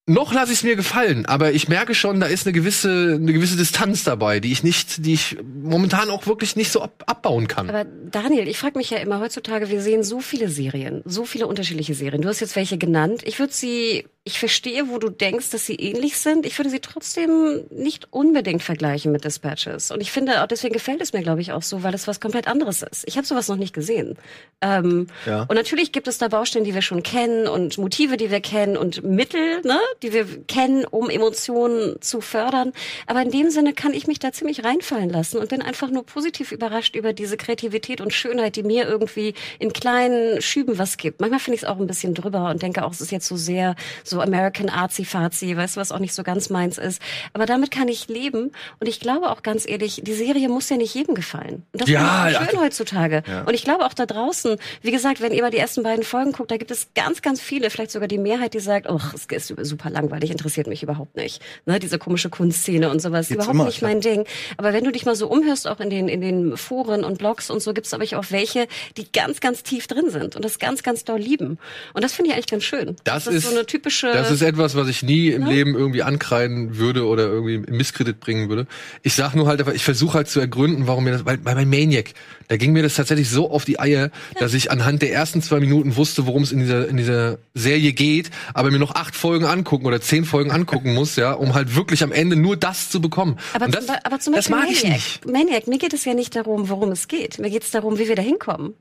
noch 0.07 0.35
lasse 0.35 0.53
ich 0.53 0.59
es 0.59 0.65
mir 0.65 0.77
gefallen, 0.77 1.25
aber 1.25 1.53
ich 1.53 1.69
merke 1.69 1.95
schon, 1.95 2.21
da 2.21 2.27
ist 2.27 2.47
eine 2.47 2.53
gewisse, 2.53 3.15
eine 3.15 3.33
gewisse 3.33 3.57
Distanz 3.57 4.05
dabei, 4.05 4.39
die 4.39 4.53
ich 4.53 4.63
nicht, 4.63 5.07
die 5.07 5.15
ich 5.15 5.39
momentan 5.63 6.11
auch 6.11 6.27
wirklich 6.27 6.57
nicht 6.57 6.71
so 6.71 6.83
ab, 6.83 7.05
abbauen 7.07 7.49
kann. 7.49 7.71
Aber 7.71 7.87
Daniel, 7.87 8.47
ich 8.47 8.59
frage 8.59 8.77
mich 8.77 8.91
ja 8.91 8.99
immer 8.99 9.21
heutzutage, 9.21 9.71
wir 9.71 9.81
sehen 9.81 10.03
so 10.03 10.21
viele 10.21 10.51
Serien, 10.51 11.01
so 11.07 11.25
viele 11.25 11.47
unterschiedliche 11.47 11.95
Serien. 11.95 12.21
Du 12.21 12.29
hast 12.29 12.41
jetzt 12.41 12.55
welche 12.55 12.77
genannt. 12.77 13.23
Ich 13.25 13.39
würde 13.39 13.55
sie 13.55 14.05
ich 14.27 14.39
verstehe, 14.39 14.89
wo 14.89 14.99
du 14.99 15.11
denkst, 15.11 15.51
dass 15.51 15.67
sie 15.67 15.75
ähnlich 15.75 16.17
sind. 16.17 16.47
Ich 16.47 16.59
würde 16.59 16.71
sie 16.71 16.81
trotzdem 16.81 17.65
nicht 17.71 18.09
unbedingt 18.11 18.63
vergleichen 18.63 19.13
mit 19.13 19.23
Dispatches. 19.27 19.91
Und 19.91 20.01
ich 20.01 20.13
finde, 20.13 20.43
auch 20.43 20.47
deswegen 20.47 20.73
gefällt 20.73 21.03
es 21.03 21.13
mir, 21.13 21.23
glaube 21.23 21.43
ich, 21.43 21.53
auch 21.53 21.61
so, 21.61 21.83
weil 21.83 21.93
es 21.93 22.09
was 22.09 22.21
komplett 22.21 22.49
anderes 22.49 22.83
ist. 22.83 23.05
Ich 23.07 23.19
habe 23.19 23.27
sowas 23.27 23.49
noch 23.49 23.57
nicht 23.57 23.75
gesehen. 23.75 24.17
Ähm, 24.63 25.09
ja. 25.27 25.43
Und 25.43 25.57
natürlich 25.57 25.93
gibt 25.93 26.09
es 26.09 26.17
da 26.17 26.29
Baustellen, 26.29 26.65
die 26.65 26.73
wir 26.73 26.81
schon 26.81 27.03
kennen 27.03 27.47
und 27.47 27.77
Motive, 27.77 28.17
die 28.17 28.31
wir 28.31 28.41
kennen 28.41 28.79
und 28.79 29.05
Mittel, 29.05 29.61
ne, 29.61 29.79
die 30.03 30.15
wir 30.15 30.25
kennen, 30.47 30.87
um 30.87 31.11
Emotionen 31.11 32.01
zu 32.01 32.23
fördern. 32.23 32.73
Aber 33.07 33.21
in 33.21 33.31
dem 33.31 33.51
Sinne 33.51 33.75
kann 33.75 33.93
ich 33.93 34.07
mich 34.07 34.21
da 34.21 34.33
ziemlich 34.33 34.65
reinfallen 34.65 35.11
lassen 35.11 35.37
und 35.37 35.51
bin 35.51 35.61
einfach 35.61 35.91
nur 35.91 36.07
positiv 36.07 36.51
überrascht 36.51 36.97
über 36.97 37.13
diese 37.13 37.37
Kreativität 37.37 38.01
und 38.01 38.15
Schönheit, 38.15 38.57
die 38.57 38.63
mir 38.63 38.89
irgendwie 38.89 39.35
in 39.59 39.75
kleinen 39.75 40.41
Schüben 40.41 40.79
was 40.79 40.97
gibt. 40.97 41.21
Manchmal 41.21 41.41
finde 41.41 41.57
ich 41.57 41.65
es 41.65 41.69
auch 41.69 41.79
ein 41.79 41.87
bisschen 41.87 42.15
drüber 42.15 42.49
und 42.49 42.63
denke 42.63 42.87
auch, 42.87 42.93
es 42.93 43.03
ist 43.03 43.13
jetzt 43.13 43.27
so 43.27 43.37
sehr 43.37 43.77
so 44.03 44.14
American 44.21 44.69
Artsy-Fazi, 44.69 45.57
weißt 45.57 45.77
du, 45.77 45.81
was 45.81 45.93
auch 45.93 45.99
nicht 45.99 46.15
so 46.15 46.23
ganz 46.23 46.51
meins 46.51 46.79
ist. 46.79 47.01
Aber 47.33 47.47
damit 47.47 47.71
kann 47.71 47.89
ich 47.89 48.09
leben. 48.09 48.53
Und 48.81 48.89
ich 48.89 49.01
glaube 49.01 49.31
auch 49.31 49.43
ganz 49.43 49.69
ehrlich, 49.69 50.03
die 50.05 50.15
Serie 50.15 50.49
muss 50.49 50.69
ja 50.69 50.77
nicht 50.77 50.95
jedem 50.95 51.15
gefallen. 51.15 51.65
Und 51.73 51.83
das 51.83 51.89
ja, 51.89 52.29
ist 52.29 52.37
schön 52.39 52.49
ja. 52.53 52.61
heutzutage. 52.61 53.23
Ja. 53.27 53.43
Und 53.43 53.55
ich 53.55 53.65
glaube 53.65 53.85
auch 53.85 53.95
da 53.95 54.07
draußen, 54.07 54.57
wie 54.83 54.91
gesagt, 54.91 55.21
wenn 55.21 55.33
ihr 55.33 55.43
mal 55.43 55.51
die 55.51 55.59
ersten 55.59 55.83
beiden 55.83 56.05
Folgen 56.05 56.33
guckt, 56.33 56.51
da 56.51 56.57
gibt 56.57 56.71
es 56.71 56.89
ganz, 56.95 57.23
ganz 57.23 57.41
viele, 57.41 57.71
vielleicht 57.71 57.91
sogar 57.91 58.09
die 58.09 58.19
Mehrheit, 58.19 58.55
die 58.55 58.61
sagt, 58.61 58.89
oh, 58.89 59.01
es 59.15 59.27
ist 59.27 59.55
super 59.69 59.91
langweilig, 59.91 60.31
interessiert 60.31 60.67
mich 60.67 60.83
überhaupt 60.83 61.17
nicht. 61.17 61.43
Ne, 61.67 61.79
diese 61.79 61.99
komische 61.99 62.31
Kunstszene 62.31 62.91
und 62.91 63.01
sowas, 63.01 63.29
gibt's 63.29 63.45
überhaupt 63.45 63.55
immer, 63.55 63.65
nicht 63.67 63.83
mein 63.83 64.01
Ding. 64.01 64.25
Aber 64.57 64.73
wenn 64.73 64.85
du 64.85 64.93
dich 64.93 65.05
mal 65.05 65.17
so 65.17 65.29
umhörst, 65.29 65.67
auch 65.67 65.81
in 65.81 65.91
den, 65.91 66.09
in 66.09 66.21
den 66.21 66.57
Foren 66.57 67.05
und 67.05 67.19
Blogs 67.19 67.51
und 67.51 67.61
so, 67.61 67.73
gibt 67.75 67.87
es 67.87 67.95
aber 67.95 68.05
auch 68.19 68.31
welche, 68.31 68.67
die 68.97 69.11
ganz, 69.11 69.41
ganz 69.41 69.63
tief 69.63 69.87
drin 69.87 70.11
sind 70.11 70.37
und 70.37 70.45
das 70.45 70.59
ganz, 70.59 70.83
ganz 70.83 71.05
doll 71.05 71.19
lieben. 71.19 71.59
Und 71.95 72.05
das 72.05 72.13
finde 72.13 72.31
ich 72.31 72.37
eigentlich 72.37 72.47
ganz 72.47 72.65
schön. 72.65 72.97
Das, 73.05 73.25
das 73.25 73.35
ist 73.35 73.45
so 73.45 73.51
eine 73.51 73.67
typische 73.67 74.04
typische. 74.05 74.23
Das 74.23 74.31
ist 74.31 74.43
etwas, 74.43 74.75
was 74.75 74.89
ich 74.89 75.03
nie 75.03 75.29
im 75.29 75.43
ja. 75.43 75.49
Leben 75.49 75.75
irgendwie 75.75 76.03
ankreiden 76.03 76.77
würde 76.79 77.07
oder 77.07 77.25
irgendwie 77.25 77.55
im 77.55 77.77
Misskredit 77.77 78.21
bringen 78.21 78.49
würde. 78.49 78.67
Ich 79.03 79.15
sag 79.15 79.35
nur 79.35 79.47
halt, 79.47 79.65
ich 79.75 79.85
versuche 79.85 80.15
halt 80.15 80.29
zu 80.29 80.41
ergründen, 80.41 80.87
warum 80.87 81.05
mir 81.05 81.13
das, 81.13 81.27
weil 81.27 81.39
bei 81.39 81.55
Maniac, 81.65 82.13
da 82.49 82.57
ging 82.57 82.73
mir 82.73 82.83
das 82.83 82.95
tatsächlich 82.95 83.29
so 83.31 83.51
auf 83.51 83.65
die 83.65 83.81
Eier, 83.81 84.11
dass 84.39 84.55
ich 84.55 84.71
anhand 84.71 85.03
der 85.03 85.13
ersten 85.13 85.43
zwei 85.43 85.61
Minuten 85.61 85.97
wusste, 85.97 86.27
worum 86.27 86.43
es 86.43 86.53
in 86.53 86.61
dieser, 86.61 86.89
in 86.89 86.97
dieser 86.97 87.39
Serie 87.55 87.93
geht, 87.93 88.31
aber 88.53 88.71
mir 88.71 88.79
noch 88.79 88.95
acht 88.95 89.17
Folgen 89.17 89.47
angucken 89.47 89.87
oder 89.87 90.01
zehn 90.01 90.25
Folgen 90.25 90.51
angucken 90.51 90.95
muss, 90.95 91.17
ja, 91.17 91.33
um 91.33 91.55
halt 91.55 91.75
wirklich 91.75 92.03
am 92.03 92.13
Ende 92.13 92.37
nur 92.37 92.57
das 92.57 92.91
zu 92.91 93.01
bekommen. 93.01 93.39
Aber, 93.55 93.69
das, 93.69 93.87
zum, 93.87 93.97
aber 94.03 94.21
zum 94.21 94.33
Beispiel 94.35 94.35
das 94.35 94.49
mag 94.51 94.61
Maniac. 94.69 94.85
ich 94.85 94.91
nicht. 94.91 95.27
Maniac, 95.27 95.67
mir 95.67 95.79
geht 95.79 95.95
es 95.95 96.05
ja 96.05 96.15
nicht 96.15 96.37
darum, 96.37 96.69
worum 96.69 96.93
es 96.93 97.09
geht. 97.09 97.39
Mir 97.39 97.51
geht 97.51 97.63
es 97.63 97.71
darum, 97.71 97.99
wie 97.99 98.09
wir 98.09 98.17
da 98.17 98.23
hinkommen. 98.23 98.75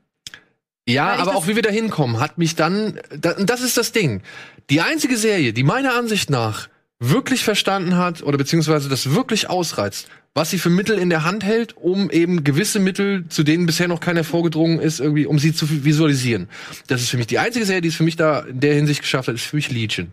Ja, 0.86 1.16
aber 1.16 1.34
auch 1.34 1.46
wie 1.46 1.56
wir 1.56 1.62
da 1.62 1.70
hinkommen, 1.70 2.20
hat 2.20 2.36
mich 2.36 2.56
dann, 2.56 3.00
das 3.10 3.62
ist 3.62 3.76
das 3.76 3.92
Ding. 3.92 4.22
Die 4.70 4.80
einzige 4.80 5.16
Serie, 5.16 5.52
die 5.52 5.62
meiner 5.62 5.94
Ansicht 5.94 6.30
nach 6.30 6.68
wirklich 7.00 7.42
verstanden 7.42 7.96
hat 7.96 8.22
oder 8.22 8.38
beziehungsweise 8.38 8.88
das 8.88 9.14
wirklich 9.14 9.50
ausreizt, 9.50 10.08
was 10.34 10.50
sie 10.50 10.58
für 10.58 10.70
Mittel 10.70 10.98
in 10.98 11.10
der 11.10 11.24
Hand 11.24 11.44
hält, 11.44 11.76
um 11.76 12.10
eben 12.10 12.44
gewisse 12.44 12.80
Mittel, 12.80 13.24
zu 13.28 13.44
denen 13.44 13.66
bisher 13.66 13.88
noch 13.88 14.00
keiner 14.00 14.24
vorgedrungen 14.24 14.80
ist, 14.80 15.00
irgendwie, 15.00 15.26
um 15.26 15.38
sie 15.38 15.54
zu 15.54 15.84
visualisieren. 15.84 16.48
Das 16.86 17.02
ist 17.02 17.10
für 17.10 17.16
mich 17.16 17.26
die 17.26 17.38
einzige 17.38 17.66
Serie, 17.66 17.82
die 17.82 17.88
es 17.88 17.94
für 17.94 18.04
mich 18.04 18.16
da 18.16 18.40
in 18.40 18.60
der 18.60 18.74
Hinsicht 18.74 19.02
geschafft 19.02 19.28
hat, 19.28 19.34
ist 19.34 19.44
für 19.44 19.56
mich 19.56 19.70
Legion. 19.70 20.08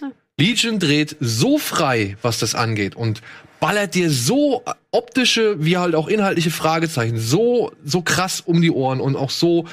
Hm. 0.00 0.12
Legion 0.38 0.78
dreht 0.78 1.16
so 1.20 1.58
frei, 1.58 2.16
was 2.22 2.38
das 2.38 2.54
angeht 2.54 2.96
und 2.96 3.22
ballert 3.60 3.94
dir 3.94 4.10
so 4.10 4.64
optische 4.90 5.64
wie 5.64 5.76
halt 5.76 5.94
auch 5.94 6.08
inhaltliche 6.08 6.50
Fragezeichen 6.50 7.16
so 7.16 7.70
so 7.84 8.02
krass 8.02 8.40
um 8.40 8.60
die 8.60 8.72
Ohren 8.72 9.00
und 9.00 9.14
auch 9.14 9.30
so 9.30 9.66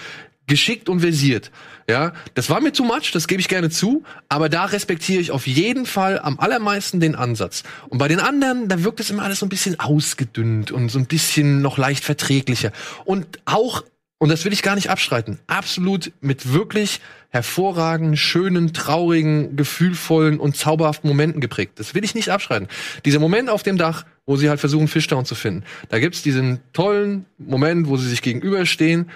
geschickt 0.49 0.89
und 0.89 0.99
versiert. 0.99 1.51
Ja, 1.87 2.11
das 2.33 2.49
war 2.49 2.59
mir 2.59 2.73
too 2.73 2.83
much, 2.83 3.11
das 3.13 3.27
gebe 3.27 3.39
ich 3.39 3.47
gerne 3.47 3.69
zu, 3.69 4.03
aber 4.27 4.49
da 4.49 4.65
respektiere 4.65 5.21
ich 5.21 5.31
auf 5.31 5.47
jeden 5.47 5.85
Fall 5.85 6.19
am 6.19 6.39
allermeisten 6.39 6.99
den 6.99 7.15
Ansatz. 7.15 7.63
Und 7.87 7.97
bei 7.97 8.07
den 8.07 8.19
anderen, 8.19 8.67
da 8.67 8.83
wirkt 8.83 8.99
es 8.99 9.09
immer 9.09 9.23
alles 9.23 9.39
so 9.39 9.45
ein 9.45 9.49
bisschen 9.49 9.79
ausgedünnt 9.79 10.71
und 10.71 10.89
so 10.89 10.99
ein 10.99 11.05
bisschen 11.05 11.61
noch 11.61 11.77
leicht 11.77 12.03
verträglicher. 12.03 12.71
Und 13.05 13.39
auch, 13.45 13.83
und 14.17 14.29
das 14.29 14.43
will 14.43 14.53
ich 14.53 14.61
gar 14.61 14.75
nicht 14.75 14.89
abstreiten, 14.89 15.39
absolut 15.47 16.11
mit 16.19 16.51
wirklich 16.51 16.99
hervorragenden, 17.29 18.17
schönen, 18.17 18.73
traurigen, 18.73 19.55
gefühlvollen 19.55 20.39
und 20.39 20.57
zauberhaften 20.57 21.07
Momenten 21.07 21.41
geprägt. 21.41 21.73
Das 21.77 21.93
will 21.93 22.03
ich 22.03 22.15
nicht 22.15 22.29
abstreiten. 22.29 22.67
Dieser 23.05 23.19
Moment 23.19 23.49
auf 23.49 23.63
dem 23.63 23.77
Dach, 23.77 24.05
wo 24.25 24.35
sie 24.35 24.49
halt 24.49 24.59
versuchen, 24.59 24.87
Fishtown 24.87 25.25
zu 25.25 25.35
finden. 25.35 25.63
Da 25.89 25.99
gibt's 25.99 26.23
diesen 26.23 26.59
tollen 26.73 27.25
Moment, 27.37 27.87
wo 27.87 27.97
sie 27.97 28.09
sich 28.09 28.21
gegenüberstehen 28.21 29.09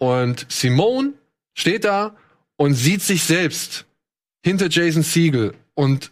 und 0.00 0.46
Simone 0.48 1.12
steht 1.52 1.84
da 1.84 2.16
und 2.56 2.72
sieht 2.72 3.02
sich 3.02 3.22
selbst 3.22 3.84
hinter 4.42 4.68
Jason 4.70 5.02
Siegel 5.02 5.52
und 5.74 6.10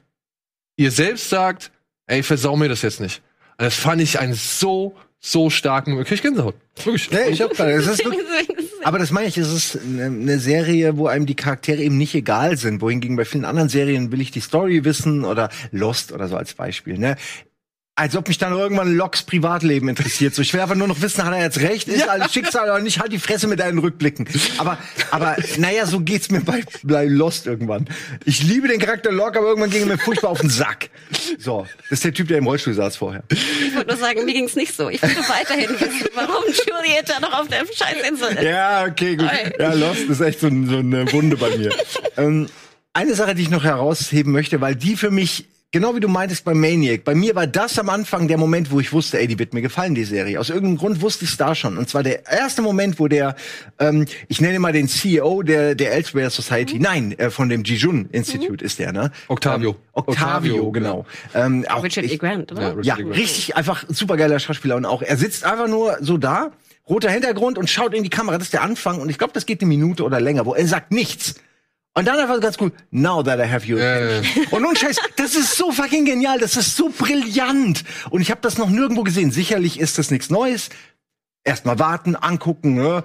ihr 0.77 0.90
selbst 0.90 1.31
sagt, 1.31 1.72
ey, 2.07 2.22
versau 2.22 2.55
mir 2.55 2.68
das 2.68 2.83
jetzt 2.83 3.01
nicht. 3.01 3.22
Und 3.57 3.64
das 3.64 3.74
fand 3.74 4.03
ich 4.03 4.20
einen 4.20 4.35
so, 4.35 4.94
so 5.20 5.48
starken, 5.48 5.98
okay, 5.98 6.14
ich 6.14 6.22
Gänsehaut. 6.22 6.55
Wirklich. 6.77 7.11
Nee, 7.11 7.31
ich 7.31 7.40
hab 7.40 7.57
da, 7.57 7.66
das 7.66 7.87
ist 7.87 8.05
aber 8.85 8.98
das 8.98 9.11
meine 9.11 9.27
ich, 9.27 9.38
es 9.38 9.51
ist 9.51 9.79
eine 9.83 10.38
Serie, 10.38 10.98
wo 10.98 11.07
einem 11.07 11.24
die 11.24 11.35
Charaktere 11.35 11.83
eben 11.83 11.96
nicht 11.96 12.14
egal 12.14 12.59
sind. 12.59 12.83
Wohingegen 12.83 13.16
bei 13.16 13.24
vielen 13.24 13.46
anderen 13.46 13.70
Serien 13.70 14.12
will 14.12 14.20
ich 14.20 14.31
die 14.31 14.40
Story 14.40 14.85
wissen 14.85 15.24
oder 15.24 15.48
Lost 15.72 16.12
oder 16.12 16.29
so 16.29 16.37
als 16.37 16.53
Beispiel. 16.53 16.98
Ne? 16.98 17.16
Als 17.98 18.14
ob 18.14 18.28
mich 18.28 18.38
dann 18.38 18.52
irgendwann 18.52 18.94
Locks 18.94 19.24
Privatleben 19.24 19.88
interessiert. 19.88 20.32
So, 20.32 20.40
ich 20.40 20.54
will 20.54 20.61
einfach 20.61 20.76
nur 20.76 20.87
noch 20.87 21.02
wissen, 21.02 21.24
hat 21.24 21.34
er 21.34 21.42
jetzt 21.42 21.58
recht, 21.58 21.88
ist 21.88 22.02
ja. 22.02 22.06
alles 22.06 22.32
Schicksal 22.32 22.70
oder 22.70 22.78
nicht, 22.78 23.00
halt 23.00 23.12
die 23.12 23.18
Fresse 23.18 23.48
mit 23.48 23.58
deinen 23.58 23.78
Rückblicken. 23.78 24.28
Aber, 24.58 24.78
aber, 25.11 25.37
naja, 25.56 25.84
so 25.84 25.98
geht's 25.98 26.30
mir 26.30 26.40
bei, 26.40 26.62
bei 26.84 27.06
Lost 27.06 27.48
irgendwann. 27.48 27.88
Ich 28.24 28.44
liebe 28.44 28.68
den 28.68 28.78
Charakter 28.78 29.11
Locke, 29.11 29.38
aber 29.38 29.48
irgendwann 29.48 29.70
ging 29.70 29.80
er 29.80 29.87
mir 29.87 29.98
furchtbar 29.98 30.30
auf 30.30 30.40
den 30.40 30.48
Sack. 30.48 30.90
So, 31.40 31.66
das 31.90 31.98
ist 31.98 32.04
der 32.04 32.14
Typ, 32.14 32.28
der 32.28 32.38
im 32.38 32.46
Rollstuhl 32.46 32.74
saß 32.74 32.94
vorher. 32.96 33.24
Ich 33.30 33.74
wollte 33.74 33.88
nur 33.88 33.96
sagen, 33.96 34.24
mir 34.24 34.32
ging's 34.32 34.54
nicht 34.54 34.76
so. 34.76 34.88
Ich 34.88 35.02
würde 35.02 35.16
weiterhin 35.28 35.70
wissen, 35.70 36.08
warum 36.14 36.44
Juliet 36.44 37.08
da 37.08 37.18
noch 37.18 37.32
auf 37.32 37.48
der 37.48 37.66
Scheißinsel 37.66 38.28
ist. 38.28 38.42
Ja, 38.42 38.84
okay, 38.84 39.16
gut. 39.16 39.30
Ja, 39.58 39.72
Lost 39.72 40.02
ist 40.02 40.20
echt 40.20 40.38
so, 40.38 40.48
so 40.48 40.78
eine 40.78 41.11
Wunde 41.12 41.37
bei 41.37 41.56
mir. 41.56 41.70
ähm, 42.16 42.48
eine 42.92 43.16
Sache, 43.16 43.34
die 43.34 43.42
ich 43.42 43.50
noch 43.50 43.64
herausheben 43.64 44.30
möchte, 44.30 44.61
weil 44.61 44.76
die 44.76 44.94
für 44.94 45.11
mich 45.11 45.46
Genau 45.70 45.94
wie 45.94 46.00
du 46.00 46.09
meintest 46.09 46.46
bei 46.46 46.54
Maniac. 46.54 47.04
Bei 47.04 47.14
mir 47.14 47.35
war 47.35 47.46
das 47.46 47.78
am 47.78 47.90
Anfang 47.90 48.26
der 48.26 48.38
Moment, 48.38 48.70
wo 48.70 48.81
ich 48.81 48.94
wusste, 48.94 49.18
ey, 49.18 49.26
die 49.26 49.38
wird 49.38 49.52
mir 49.52 49.61
gefallen, 49.61 49.94
die 49.94 50.04
Serie. 50.04 50.40
Aus 50.40 50.48
irgendeinem 50.48 50.78
Grund 50.78 51.02
wusste 51.02 51.26
ich 51.26 51.33
es 51.33 51.37
da 51.37 51.54
schon. 51.54 51.76
Und 51.76 51.90
zwar 51.90 52.02
der 52.02 52.26
erste 52.26 52.62
Moment, 52.62 52.98
wo 52.98 53.07
der, 53.07 53.37
ähm, 53.78 54.07
ich 54.28 54.40
nenne 54.40 54.61
mal 54.61 54.72
den 54.72 54.88
CEO 54.88 55.42
der, 55.42 55.74
der 55.74 55.92
Elsewhere 55.92 56.31
Society, 56.31 56.76
mhm. 56.76 56.81
nein, 56.81 57.18
äh, 57.18 57.28
von 57.28 57.50
dem 57.50 57.64
Jijun 57.64 58.09
Institute 58.12 58.62
mhm. 58.62 58.66
ist 58.66 58.78
der, 58.78 58.92
ne? 58.92 59.12
Octavio. 59.28 59.72
Ähm, 59.72 59.76
Octavio, 59.92 60.54
Octavio, 60.54 60.72
genau. 60.72 61.07
Ja. 61.35 61.44
Ähm, 61.44 61.66
auch, 61.68 61.85
Richard 61.85 62.07
E. 62.07 62.16
Grant, 62.16 62.50
oder? 62.50 62.76
Ja, 62.81 62.96
ja 62.96 63.07
richtig, 63.07 63.54
einfach 63.54 63.85
supergeiler 63.88 64.38
Schauspieler. 64.38 64.76
Und 64.76 64.87
auch, 64.87 65.02
er 65.02 65.18
sitzt 65.18 65.44
einfach 65.44 65.68
nur 65.68 65.98
so 66.00 66.16
da, 66.16 66.52
roter 66.88 67.11
Hintergrund 67.11 67.59
und 67.59 67.68
schaut 67.68 67.92
in 67.92 68.04
die 68.04 68.09
Kamera. 68.09 68.38
Das 68.38 68.46
ist 68.46 68.54
der 68.54 68.62
Anfang. 68.62 69.02
Und 69.02 69.11
ich 69.11 69.18
glaube, 69.18 69.35
das 69.35 69.44
geht 69.44 69.61
eine 69.61 69.68
Minute 69.68 70.02
oder 70.02 70.18
länger, 70.18 70.46
wo 70.46 70.54
er 70.54 70.66
sagt 70.66 70.92
nichts. 70.92 71.35
Und 71.98 72.04
dann 72.04 72.16
einfach 72.20 72.40
ganz 72.40 72.56
cool, 72.61 72.70
now 72.92 73.24
that 73.24 73.40
I 73.40 73.50
have 73.50 73.66
you. 73.66 73.76
Äh. 73.76 74.22
Und 74.52 74.62
nun 74.62 74.76
Scheiß, 74.76 74.98
das 75.16 75.34
ist 75.34 75.56
so 75.56 75.72
fucking 75.72 76.04
genial, 76.04 76.38
das 76.38 76.56
ist 76.56 76.76
so 76.76 76.90
brillant. 76.96 77.82
Und 78.11 78.20
ich 78.20 78.30
habe 78.30 78.40
das 78.40 78.56
noch 78.56 78.70
nirgendwo 78.70 79.02
gesehen. 79.02 79.32
Sicherlich 79.32 79.80
ist 79.80 79.98
das 79.98 80.12
nichts 80.12 80.30
Neues. 80.30 80.68
Erstmal 81.42 81.80
warten, 81.80 82.14
angucken, 82.14 82.76
ne? 82.76 83.02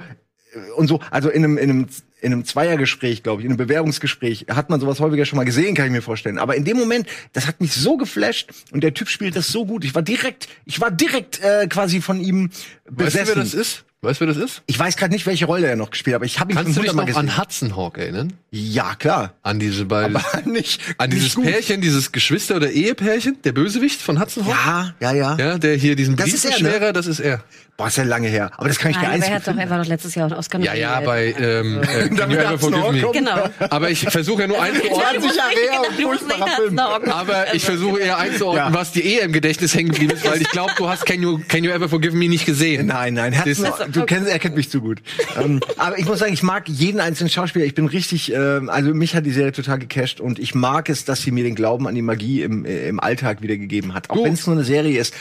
Und 0.78 0.90
so, 0.90 1.00
also 1.10 1.30
in 1.30 1.44
einem, 1.44 1.58
in 1.58 1.70
einem, 1.72 1.88
in 2.22 2.34
einem 2.34 2.46
Zweiergespräch, 2.46 3.24
glaube 3.24 3.42
ich, 3.42 3.46
in 3.46 3.52
einem 3.52 3.58
Bewerbungsgespräch 3.58 4.46
hat 4.52 4.70
man 4.70 4.80
sowas 4.80 5.00
häufiger 5.00 5.26
schon 5.26 5.38
mal 5.38 5.44
gesehen, 5.44 5.74
kann 5.74 5.88
ich 5.88 5.92
mir 5.92 6.04
vorstellen. 6.04 6.38
Aber 6.38 6.56
in 6.56 6.64
dem 6.64 6.78
Moment, 6.78 7.08
das 7.32 7.48
hat 7.48 7.62
mich 7.62 7.74
so 7.74 7.98
geflasht 7.98 8.52
und 8.72 8.84
der 8.84 8.94
Typ 8.94 9.10
spielt 9.10 9.36
das 9.36 9.48
so 9.48 9.66
gut. 9.66 9.86
Ich 9.86 9.96
war 9.96 10.04
direkt, 10.04 10.48
ich 10.66 10.80
war 10.80 10.92
direkt 10.92 11.42
äh, 11.42 11.66
quasi 11.66 12.00
von 12.00 12.22
ihm 12.22 12.52
besessen. 12.88 13.22
Weißt 13.22 13.30
du, 13.32 13.36
wer 13.38 13.44
das 13.44 13.54
ist? 13.56 13.86
Weißt 14.04 14.20
du, 14.20 14.28
wer 14.28 14.34
das 14.34 14.44
ist? 14.44 14.64
Ich 14.66 14.78
weiß 14.78 14.98
gerade 14.98 15.14
nicht, 15.14 15.26
welche 15.26 15.46
Rolle 15.46 15.68
er 15.68 15.78
noch 15.78 15.90
gespielt 15.90 16.14
hat, 16.14 16.18
aber 16.18 16.26
ich 16.26 16.38
habe 16.42 16.52
ihn 16.52 16.58
Kannst 16.58 16.74
schon 16.74 16.84
du 16.84 16.90
dich 16.90 16.94
noch 16.94 17.06
gesehen. 17.06 17.30
an 17.30 17.38
Hudson 17.38 17.78
Hawk 17.78 17.98
erinnern? 17.98 18.34
Ja, 18.52 18.96
klar. 18.96 19.32
An 19.44 19.60
diese 19.60 19.86
beiden. 19.86 20.18
Aber 20.18 20.42
nicht. 20.46 20.82
An 20.98 21.10
dieses 21.10 21.38
nicht 21.38 21.50
Pärchen, 21.50 21.80
dieses 21.80 22.12
Geschwister- 22.12 22.58
oder 22.58 22.70
Ehepärchen, 22.70 23.38
der 23.46 23.54
Bösewicht 23.54 24.02
von 24.02 24.20
Hudson 24.20 24.46
Hawk? 24.46 24.54
Ja, 24.54 24.94
ja, 25.00 25.14
ja. 25.14 25.38
Ja, 25.38 25.58
der 25.58 25.76
hier 25.78 25.96
diesen 25.96 26.18
das 26.18 26.34
ist 26.34 26.44
er, 26.44 26.62
ne? 26.62 26.92
das 26.92 27.08
ist 27.08 27.22
er. 27.22 27.44
Boah, 27.76 27.88
ist 27.88 27.98
ja 27.98 28.04
lange 28.04 28.28
her. 28.28 28.52
Aber 28.58 28.68
das 28.68 28.78
kann 28.78 28.92
ich 28.92 28.98
Nein, 28.98 29.06
gar 29.06 29.18
nicht. 29.18 29.28
Er, 29.30 29.36
hat 29.36 29.48
doch, 29.48 29.58
er 29.58 29.68
war 29.68 29.80
doch 29.80 29.88
letztes 29.88 30.14
Jahr 30.14 30.32
auch 30.32 30.38
Oscar 30.38 30.60
Ja, 30.60 30.76
ja, 30.76 31.00
bei 31.00 31.34
ähm, 31.40 31.82
äh, 31.82 32.08
Can 32.10 32.30
You 32.30 32.38
Ever 32.38 32.60
Forgive 32.60 32.92
Me? 32.92 33.12
Genau. 33.12 33.50
Aber 33.68 33.90
ich 33.90 34.02
versuche 34.02 34.44
ja 34.44 34.48
nur 34.48 34.62
einzuordnen. 34.62 35.22
20 35.24 35.36
Jahre 35.36 35.50
her 35.50 35.82
und 35.90 36.02
furchtbarer 36.02 36.48
Film. 36.52 36.78
Aber 36.78 37.54
ich 37.56 37.66
versuche 37.66 38.00
eher 38.02 38.18
einzuordnen, 38.20 38.76
was 38.76 38.92
dir 38.92 39.04
eher 39.04 39.24
im 39.24 39.32
Gedächtnis 39.32 39.74
hängen 39.74 39.90
geblieben 39.90 40.14
ist, 40.14 40.24
weil 40.24 40.40
ich 40.40 40.50
glaube, 40.50 40.74
du 40.78 40.88
hast 40.88 41.08
Can 41.08 41.24
You, 41.24 41.40
Can 41.48 41.64
you 41.64 41.72
Ever 41.72 41.90
Forgive 41.90 42.16
Me 42.16 42.30
nicht 42.30 42.46
gesehen. 42.46 42.86
Nein, 42.86 43.16
nein, 43.16 43.34
Herzen, 43.34 43.66
du 43.96 44.06
kennst, 44.06 44.30
er 44.30 44.40
kennt 44.40 44.56
mich 44.56 44.70
zu 44.70 44.82
gut. 44.82 45.02
ähm, 45.42 45.60
aber 45.78 45.98
ich 45.98 46.06
muss 46.06 46.20
sagen, 46.20 46.34
ich 46.34 46.44
mag 46.44 46.68
jeden 46.70 47.00
einzelnen 47.00 47.30
Schauspieler. 47.30 47.66
Ich 47.66 47.76
bin 47.76 47.86
richtig, 47.88 48.32
äh, 48.34 48.36
also 48.38 48.94
mich 48.94 49.16
hat 49.16 49.26
die 49.26 49.32
Serie 49.32 49.52
total 49.52 49.80
gecasht 49.80 50.20
und 50.20 50.40
ich 50.40 50.54
mag 50.56 50.90
es, 50.90 51.06
dass 51.06 51.22
sie 51.22 51.32
mir 51.32 51.44
den 51.44 51.56
Glauben 51.56 51.88
an 51.88 51.96
die 51.96 52.02
Magie 52.02 52.42
im, 52.42 52.66
äh, 52.66 52.88
im 52.88 53.00
Alltag 53.00 53.42
wiedergegeben 53.42 53.94
hat. 53.94 54.10
Auch 54.10 54.24
wenn 54.24 54.34
es 54.34 54.46
nur 54.48 54.56
eine 54.56 54.66
Serie 54.66 55.00
ist. 55.00 55.14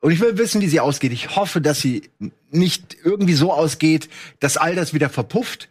Und 0.00 0.12
ich 0.12 0.20
will 0.20 0.38
wissen, 0.38 0.60
wie 0.62 0.68
sie 0.68 0.80
ausgeht. 0.80 1.12
Ich 1.12 1.36
hoffe, 1.36 1.60
dass 1.60 1.80
sie 1.80 2.08
nicht 2.50 2.96
irgendwie 3.04 3.34
so 3.34 3.52
ausgeht, 3.52 4.08
dass 4.38 4.56
all 4.56 4.74
das 4.74 4.94
wieder 4.94 5.10
verpufft. 5.10 5.68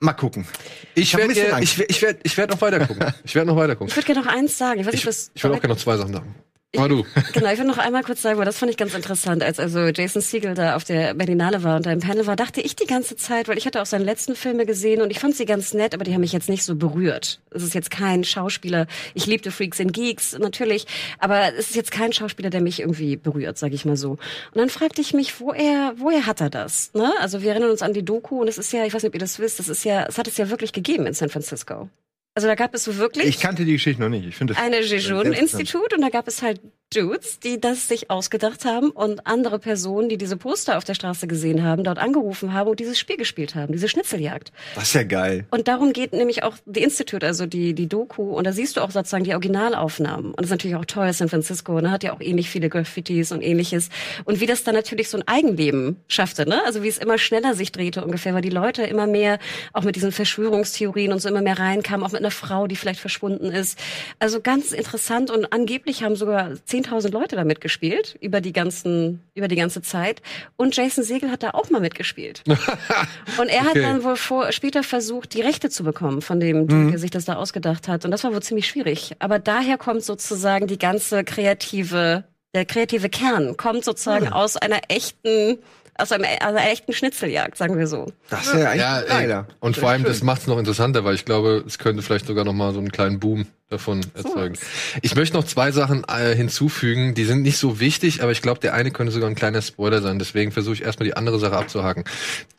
Mal 0.00 0.12
gucken. 0.12 0.46
Ich 0.94 1.16
werde 1.16 1.32
ich, 1.32 1.52
Angst. 1.54 1.78
werd- 1.78 1.90
ich 1.90 2.02
werd, 2.02 2.20
ich 2.22 2.36
werd 2.36 2.50
noch 2.50 2.60
weiter 2.60 2.86
gucken. 2.86 3.06
Ich 3.24 3.34
werde 3.34 3.48
noch 3.48 3.56
weiter 3.56 3.74
gucken. 3.74 3.88
Ich 3.88 3.96
würde 3.96 4.06
gerne 4.06 4.20
noch 4.26 4.30
eins 4.30 4.58
sagen. 4.58 4.80
Ich 4.80 4.86
weiß 4.86 4.92
nicht, 4.92 5.06
Ich, 5.06 5.16
ich 5.34 5.42
will 5.42 5.52
auch 5.52 5.60
gerne 5.60 5.72
noch 5.74 5.80
zwei 5.80 5.96
Sachen 5.96 6.12
sagen. 6.12 6.34
Aber 6.76 6.88
du. 6.88 7.04
Genau, 7.32 7.52
ich 7.52 7.58
will 7.58 7.66
noch 7.66 7.78
einmal 7.78 8.02
kurz 8.02 8.22
sagen, 8.22 8.38
weil 8.38 8.44
das 8.44 8.58
fand 8.58 8.70
ich 8.70 8.76
ganz 8.76 8.94
interessant, 8.94 9.42
als 9.42 9.58
also 9.60 9.80
Jason 9.88 10.22
Siegel 10.22 10.54
da 10.54 10.76
auf 10.76 10.84
der 10.84 11.14
Berlinale 11.14 11.62
war 11.62 11.76
und 11.76 11.86
da 11.86 11.92
im 11.92 12.00
Panel 12.00 12.26
war, 12.26 12.36
dachte 12.36 12.60
ich 12.60 12.76
die 12.76 12.86
ganze 12.86 13.16
Zeit, 13.16 13.48
weil 13.48 13.58
ich 13.58 13.66
hatte 13.66 13.82
auch 13.82 13.86
seine 13.86 14.04
letzten 14.04 14.34
Filme 14.34 14.66
gesehen 14.66 15.02
und 15.02 15.10
ich 15.10 15.18
fand 15.18 15.36
sie 15.36 15.44
ganz 15.44 15.74
nett, 15.74 15.94
aber 15.94 16.04
die 16.04 16.14
haben 16.14 16.20
mich 16.20 16.32
jetzt 16.32 16.48
nicht 16.48 16.64
so 16.64 16.74
berührt. 16.74 17.40
Es 17.50 17.62
ist 17.62 17.74
jetzt 17.74 17.90
kein 17.90 18.24
Schauspieler, 18.24 18.86
ich 19.14 19.26
liebte 19.26 19.50
Freaks 19.50 19.80
and 19.80 19.92
Geeks, 19.92 20.38
natürlich, 20.38 20.86
aber 21.18 21.54
es 21.54 21.70
ist 21.70 21.76
jetzt 21.76 21.90
kein 21.90 22.12
Schauspieler, 22.12 22.50
der 22.50 22.60
mich 22.60 22.80
irgendwie 22.80 23.16
berührt, 23.16 23.58
sage 23.58 23.74
ich 23.74 23.84
mal 23.84 23.96
so. 23.96 24.12
Und 24.12 24.20
dann 24.54 24.70
fragte 24.70 25.00
ich 25.00 25.12
mich, 25.12 25.40
woher, 25.40 25.94
woher 25.96 26.26
hat 26.26 26.40
er 26.40 26.50
das? 26.50 26.90
Ne? 26.94 27.12
Also 27.20 27.42
wir 27.42 27.50
erinnern 27.50 27.70
uns 27.70 27.82
an 27.82 27.92
die 27.92 28.04
Doku 28.04 28.40
und 28.40 28.48
es 28.48 28.58
ist 28.58 28.72
ja, 28.72 28.84
ich 28.84 28.94
weiß 28.94 29.02
nicht, 29.02 29.10
ob 29.10 29.14
ihr 29.14 29.20
das 29.20 29.38
wisst, 29.38 29.58
das 29.58 29.68
ist 29.68 29.84
ja, 29.84 30.06
es 30.06 30.18
hat 30.18 30.28
es 30.28 30.36
ja 30.36 30.50
wirklich 30.50 30.72
gegeben 30.72 31.06
in 31.06 31.14
San 31.14 31.28
Francisco. 31.28 31.88
Also 32.36 32.48
da 32.48 32.54
gab 32.54 32.74
es 32.74 32.84
so 32.84 32.98
wirklich 32.98 33.24
Ich 33.24 33.40
kannte 33.40 33.64
die 33.64 33.72
Geschichte 33.72 34.02
noch 34.02 34.10
nicht. 34.10 34.26
Ich 34.26 34.36
finde 34.36 34.52
das 34.52 34.62
eine. 34.62 34.82
Jejun-Institut 34.82 35.94
und 35.94 36.02
da 36.02 36.10
gab 36.10 36.28
es 36.28 36.42
halt 36.42 36.60
Dudes, 36.94 37.40
die 37.40 37.60
das 37.60 37.88
sich 37.88 38.10
ausgedacht 38.10 38.64
haben 38.64 38.90
und 38.90 39.26
andere 39.26 39.58
Personen, 39.58 40.08
die 40.08 40.18
diese 40.18 40.36
Poster 40.36 40.78
auf 40.78 40.84
der 40.84 40.94
Straße 40.94 41.26
gesehen 41.26 41.64
haben, 41.64 41.82
dort 41.82 41.98
angerufen 41.98 42.52
haben 42.52 42.70
und 42.70 42.78
dieses 42.78 42.96
Spiel 42.96 43.16
gespielt 43.16 43.56
haben, 43.56 43.72
diese 43.72 43.88
Schnitzeljagd. 43.88 44.52
Das 44.76 44.84
ist 44.84 44.94
ja 44.94 45.02
geil. 45.02 45.46
Und 45.50 45.66
darum 45.66 45.92
geht 45.92 46.12
nämlich 46.12 46.44
auch 46.44 46.56
die 46.64 46.84
Institute, 46.84 47.26
also 47.26 47.44
die, 47.44 47.74
die 47.74 47.88
Doku. 47.88 48.22
Und 48.36 48.46
da 48.46 48.52
siehst 48.52 48.76
du 48.76 48.82
auch 48.82 48.92
sozusagen 48.92 49.24
die 49.24 49.32
Originalaufnahmen. 49.32 50.26
Und 50.26 50.38
das 50.38 50.46
ist 50.46 50.52
natürlich 50.52 50.76
auch 50.76 50.84
toll, 50.84 51.12
San 51.12 51.28
Francisco, 51.28 51.80
ne? 51.80 51.90
Hat 51.90 52.04
ja 52.04 52.12
auch 52.12 52.20
ähnlich 52.20 52.48
viele 52.48 52.68
Graffitis 52.68 53.32
und 53.32 53.42
ähnliches. 53.42 53.88
Und 54.24 54.40
wie 54.40 54.46
das 54.46 54.62
dann 54.62 54.76
natürlich 54.76 55.08
so 55.08 55.18
ein 55.18 55.26
Eigenleben 55.26 55.96
schaffte, 56.06 56.48
ne? 56.48 56.62
Also 56.64 56.84
wie 56.84 56.88
es 56.88 56.98
immer 56.98 57.18
schneller 57.18 57.54
sich 57.54 57.72
drehte 57.72 58.04
ungefähr, 58.04 58.32
weil 58.32 58.42
die 58.42 58.50
Leute 58.50 58.84
immer 58.84 59.08
mehr 59.08 59.40
auch 59.72 59.82
mit 59.82 59.96
diesen 59.96 60.12
Verschwörungstheorien 60.12 61.12
und 61.12 61.18
so 61.18 61.28
immer 61.28 61.42
mehr 61.42 61.58
reinkamen, 61.58 62.06
auch 62.06 62.12
mit 62.12 62.20
einer 62.20 62.30
Frau, 62.30 62.68
die 62.68 62.76
vielleicht 62.76 63.00
verschwunden 63.00 63.46
ist. 63.46 63.76
Also 64.20 64.40
ganz 64.40 64.70
interessant 64.70 65.32
und 65.32 65.52
angeblich 65.52 66.04
haben 66.04 66.14
sogar 66.14 66.52
10.000 66.84 67.10
Leute 67.12 67.36
da 67.36 67.44
mitgespielt 67.44 68.16
über 68.20 68.40
die 68.40 68.52
ganzen, 68.52 69.22
über 69.34 69.48
die 69.48 69.56
ganze 69.56 69.82
Zeit. 69.82 70.22
Und 70.56 70.76
Jason 70.76 71.04
Segel 71.04 71.30
hat 71.30 71.42
da 71.42 71.50
auch 71.50 71.70
mal 71.70 71.80
mitgespielt. 71.80 72.42
Und 73.38 73.48
er 73.48 73.60
hat 73.62 73.70
Okay. 73.70 73.82
dann 73.82 74.04
wohl 74.04 74.16
vor, 74.16 74.52
später 74.52 74.82
versucht, 74.82 75.34
die 75.34 75.40
Rechte 75.42 75.68
zu 75.70 75.84
bekommen 75.84 76.22
von 76.22 76.40
dem, 76.40 76.66
Dude, 76.68 76.90
der 76.90 76.98
sich 76.98 77.10
das 77.10 77.24
da 77.26 77.34
ausgedacht 77.34 77.88
hat. 77.88 78.04
Und 78.04 78.10
das 78.10 78.24
war 78.24 78.32
wohl 78.32 78.42
ziemlich 78.42 78.66
schwierig. 78.68 79.16
Aber 79.18 79.38
daher 79.38 79.76
kommt 79.78 80.02
sozusagen 80.04 80.66
die 80.66 80.78
ganze 80.78 81.24
kreative, 81.24 82.24
der 82.54 82.64
kreative 82.64 83.08
Kern 83.08 83.56
kommt 83.56 83.84
sozusagen 83.84 84.28
aus 84.28 84.56
einer 84.56 84.80
echten, 84.88 85.58
aus 85.98 86.12
einem, 86.12 86.24
aus 86.24 86.40
einer 86.48 86.70
echten 86.70 86.92
Schnitzeljagd, 86.92 87.56
sagen 87.56 87.78
wir 87.78 87.86
so. 87.86 88.12
Das 88.30 88.46
ist 88.46 88.54
ja 88.54 88.70
eigentlich 88.70 88.80
Ja, 88.82 89.00
geiler. 89.02 89.46
und 89.60 89.76
vor 89.76 89.90
allem, 89.90 90.04
das 90.04 90.22
macht 90.22 90.42
es 90.42 90.46
noch 90.46 90.58
interessanter, 90.58 91.04
weil 91.04 91.14
ich 91.14 91.24
glaube, 91.24 91.64
es 91.66 91.78
könnte 91.78 92.02
vielleicht 92.02 92.26
sogar 92.26 92.44
noch 92.44 92.52
mal 92.52 92.72
so 92.72 92.78
einen 92.78 92.92
kleinen 92.92 93.18
Boom 93.20 93.46
davon 93.68 94.00
erzeugen. 94.14 94.56
Ich 95.02 95.16
möchte 95.16 95.36
noch 95.36 95.44
zwei 95.44 95.72
Sachen 95.72 96.04
äh, 96.08 96.34
hinzufügen, 96.36 97.14
die 97.14 97.24
sind 97.24 97.42
nicht 97.42 97.58
so 97.58 97.80
wichtig, 97.80 98.22
aber 98.22 98.30
ich 98.32 98.42
glaube, 98.42 98.60
der 98.60 98.74
eine 98.74 98.90
könnte 98.90 99.12
sogar 99.12 99.28
ein 99.28 99.34
kleiner 99.34 99.60
Spoiler 99.62 100.00
sein. 100.02 100.18
Deswegen 100.18 100.52
versuche 100.52 100.74
ich 100.74 100.82
erstmal 100.82 101.06
die 101.08 101.16
andere 101.16 101.38
Sache 101.38 101.56
abzuhaken. 101.56 102.04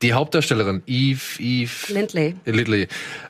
Die 0.02 0.14
Hauptdarstellerin, 0.14 0.84
Eve, 0.86 1.22
Eve 1.40 1.72
Lindley. 1.94 2.36
Lidley, 2.46 2.88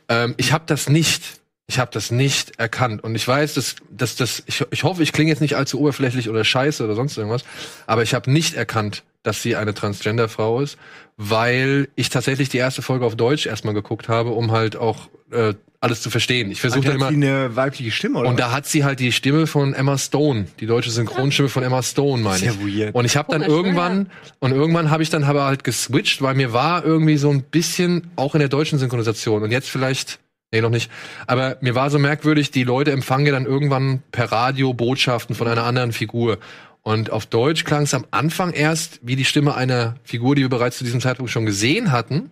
ähm, 0.10 0.34
ich 0.38 0.54
habe 0.54 0.64
das 0.68 0.90
nicht. 0.90 1.24
Ich 1.70 1.80
habe 1.80 1.92
das 1.92 2.12
nicht 2.12 2.58
erkannt 2.62 3.04
und 3.04 3.14
ich 3.16 3.28
weiß, 3.28 3.56
dass, 3.56 3.76
dass 3.92 4.16
das 4.16 4.42
ich, 4.46 4.64
ich 4.72 4.84
hoffe, 4.86 5.04
ich 5.04 5.12
klinge 5.12 5.30
jetzt 5.30 5.42
nicht 5.42 5.58
allzu 5.58 5.82
oberflächlich 5.82 6.30
oder 6.30 6.46
scheiße 6.46 6.82
oder 6.82 6.96
sonst 6.96 7.18
irgendwas, 7.18 7.44
aber 7.88 8.04
ich 8.04 8.14
habe 8.14 8.32
nicht 8.32 8.54
erkannt, 8.54 9.04
dass 9.28 9.42
sie 9.42 9.56
eine 9.56 9.74
Transgender-Frau 9.74 10.62
ist, 10.62 10.78
weil 11.18 11.90
ich 11.96 12.10
tatsächlich 12.10 12.50
die 12.50 12.58
erste 12.58 12.82
Folge 12.82 13.06
auf 13.06 13.16
Deutsch 13.16 13.46
erstmal 13.46 13.74
geguckt 13.74 14.08
habe, 14.08 14.30
um 14.30 14.52
halt 14.52 14.76
auch 14.76 15.10
äh, 15.32 15.54
alles 15.80 16.02
zu 16.02 16.10
verstehen. 16.10 16.50
Ich 16.50 16.62
versuche 16.62 16.90
immer 16.90 17.10
sie 17.10 17.16
eine 17.16 17.56
weibliche 17.56 17.92
Stimme, 17.92 18.20
oder? 18.20 18.30
und 18.30 18.40
da 18.40 18.52
hat 18.52 18.66
sie 18.66 18.84
halt 18.84 19.00
die 19.00 19.12
Stimme 19.12 19.46
von 19.46 19.74
Emma 19.74 19.98
Stone, 19.98 20.48
die 20.60 20.66
deutsche 20.66 20.90
Synchronstimme 20.90 21.50
von 21.50 21.64
Emma 21.64 21.84
Stone, 21.84 22.24
meine 22.24 22.38
Sehr 22.38 22.54
ich. 22.54 22.78
weird. 22.80 22.96
Und 22.96 23.06
ich 23.06 23.18
habe 23.18 23.32
dann 23.32 23.44
irgendwann 23.44 24.10
und 24.40 24.54
irgendwann 24.54 24.90
habe 24.90 25.04
ich 25.04 25.10
dann 25.10 25.24
aber 25.24 25.46
halt 25.46 25.64
geswitcht, 25.64 26.22
weil 26.22 26.36
mir 26.36 26.54
war 26.54 26.84
irgendwie 26.84 27.18
so 27.18 27.30
ein 27.30 27.44
bisschen 27.44 28.10
auch 28.16 28.34
in 28.34 28.40
der 28.40 28.50
deutschen 28.50 28.80
Synchronisation 28.80 29.44
und 29.44 29.52
jetzt 29.52 29.70
vielleicht 29.70 30.20
Nee, 30.54 30.62
noch 30.62 30.70
nicht. 30.70 30.90
Aber 31.28 31.58
mir 31.60 31.76
war 31.76 31.90
so 31.90 32.00
merkwürdig, 32.00 32.52
die 32.52 32.64
Leute 32.64 32.94
empfangen 32.94 33.26
ja 33.26 33.34
dann 33.34 33.46
irgendwann 33.46 34.02
per 34.14 34.32
Radio 34.32 34.74
Botschaften 34.74 35.36
von 35.36 35.46
einer 35.46 35.66
anderen 35.66 35.92
Figur. 35.92 36.38
Und 36.84 37.12
auf 37.12 37.26
Deutsch 37.26 37.64
klang 37.64 37.84
es 37.84 37.94
am 37.94 38.06
Anfang 38.12 38.54
erst 38.54 39.00
wie 39.02 39.16
die 39.16 39.26
Stimme 39.26 39.56
einer 39.56 39.96
Figur, 40.04 40.36
die 40.36 40.44
wir 40.44 40.50
bereits 40.50 40.78
zu 40.78 40.84
diesem 40.84 41.02
Zeitpunkt 41.02 41.32
schon 41.32 41.46
gesehen 41.46 41.92
hatten. 41.92 42.30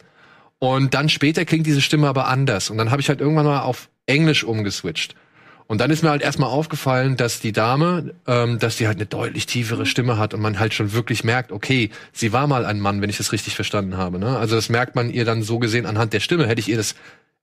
Und 0.59 0.93
dann 0.93 1.09
später 1.09 1.43
klingt 1.45 1.67
diese 1.67 1.81
Stimme 1.81 2.07
aber 2.07 2.27
anders. 2.27 2.69
Und 2.69 2.77
dann 2.77 2.91
habe 2.91 3.01
ich 3.01 3.09
halt 3.09 3.19
irgendwann 3.19 3.45
mal 3.45 3.61
auf 3.61 3.89
Englisch 4.05 4.43
umgeswitcht. 4.43 5.15
Und 5.67 5.81
dann 5.81 5.89
ist 5.89 6.03
mir 6.03 6.11
halt 6.11 6.21
erstmal 6.21 6.49
aufgefallen, 6.49 7.17
dass 7.17 7.39
die 7.39 7.51
Dame, 7.51 8.13
ähm, 8.27 8.59
dass 8.59 8.77
die 8.77 8.85
halt 8.85 8.97
eine 8.97 9.07
deutlich 9.07 9.47
tiefere 9.47 9.87
Stimme 9.87 10.17
hat 10.17 10.35
und 10.35 10.41
man 10.41 10.59
halt 10.59 10.75
schon 10.75 10.93
wirklich 10.93 11.23
merkt, 11.23 11.51
okay, 11.51 11.89
sie 12.13 12.31
war 12.31 12.45
mal 12.45 12.65
ein 12.65 12.79
Mann, 12.79 13.01
wenn 13.01 13.09
ich 13.09 13.17
das 13.17 13.31
richtig 13.31 13.55
verstanden 13.55 13.97
habe. 13.97 14.19
Ne? 14.19 14.37
Also 14.37 14.55
das 14.55 14.69
merkt 14.69 14.95
man 14.95 15.09
ihr 15.09 15.25
dann 15.25 15.41
so 15.41 15.57
gesehen 15.57 15.87
anhand 15.87 16.13
der 16.13 16.19
Stimme. 16.19 16.47
Hätte 16.47 16.59
ich 16.59 16.69
ihr 16.69 16.77
das 16.77 16.93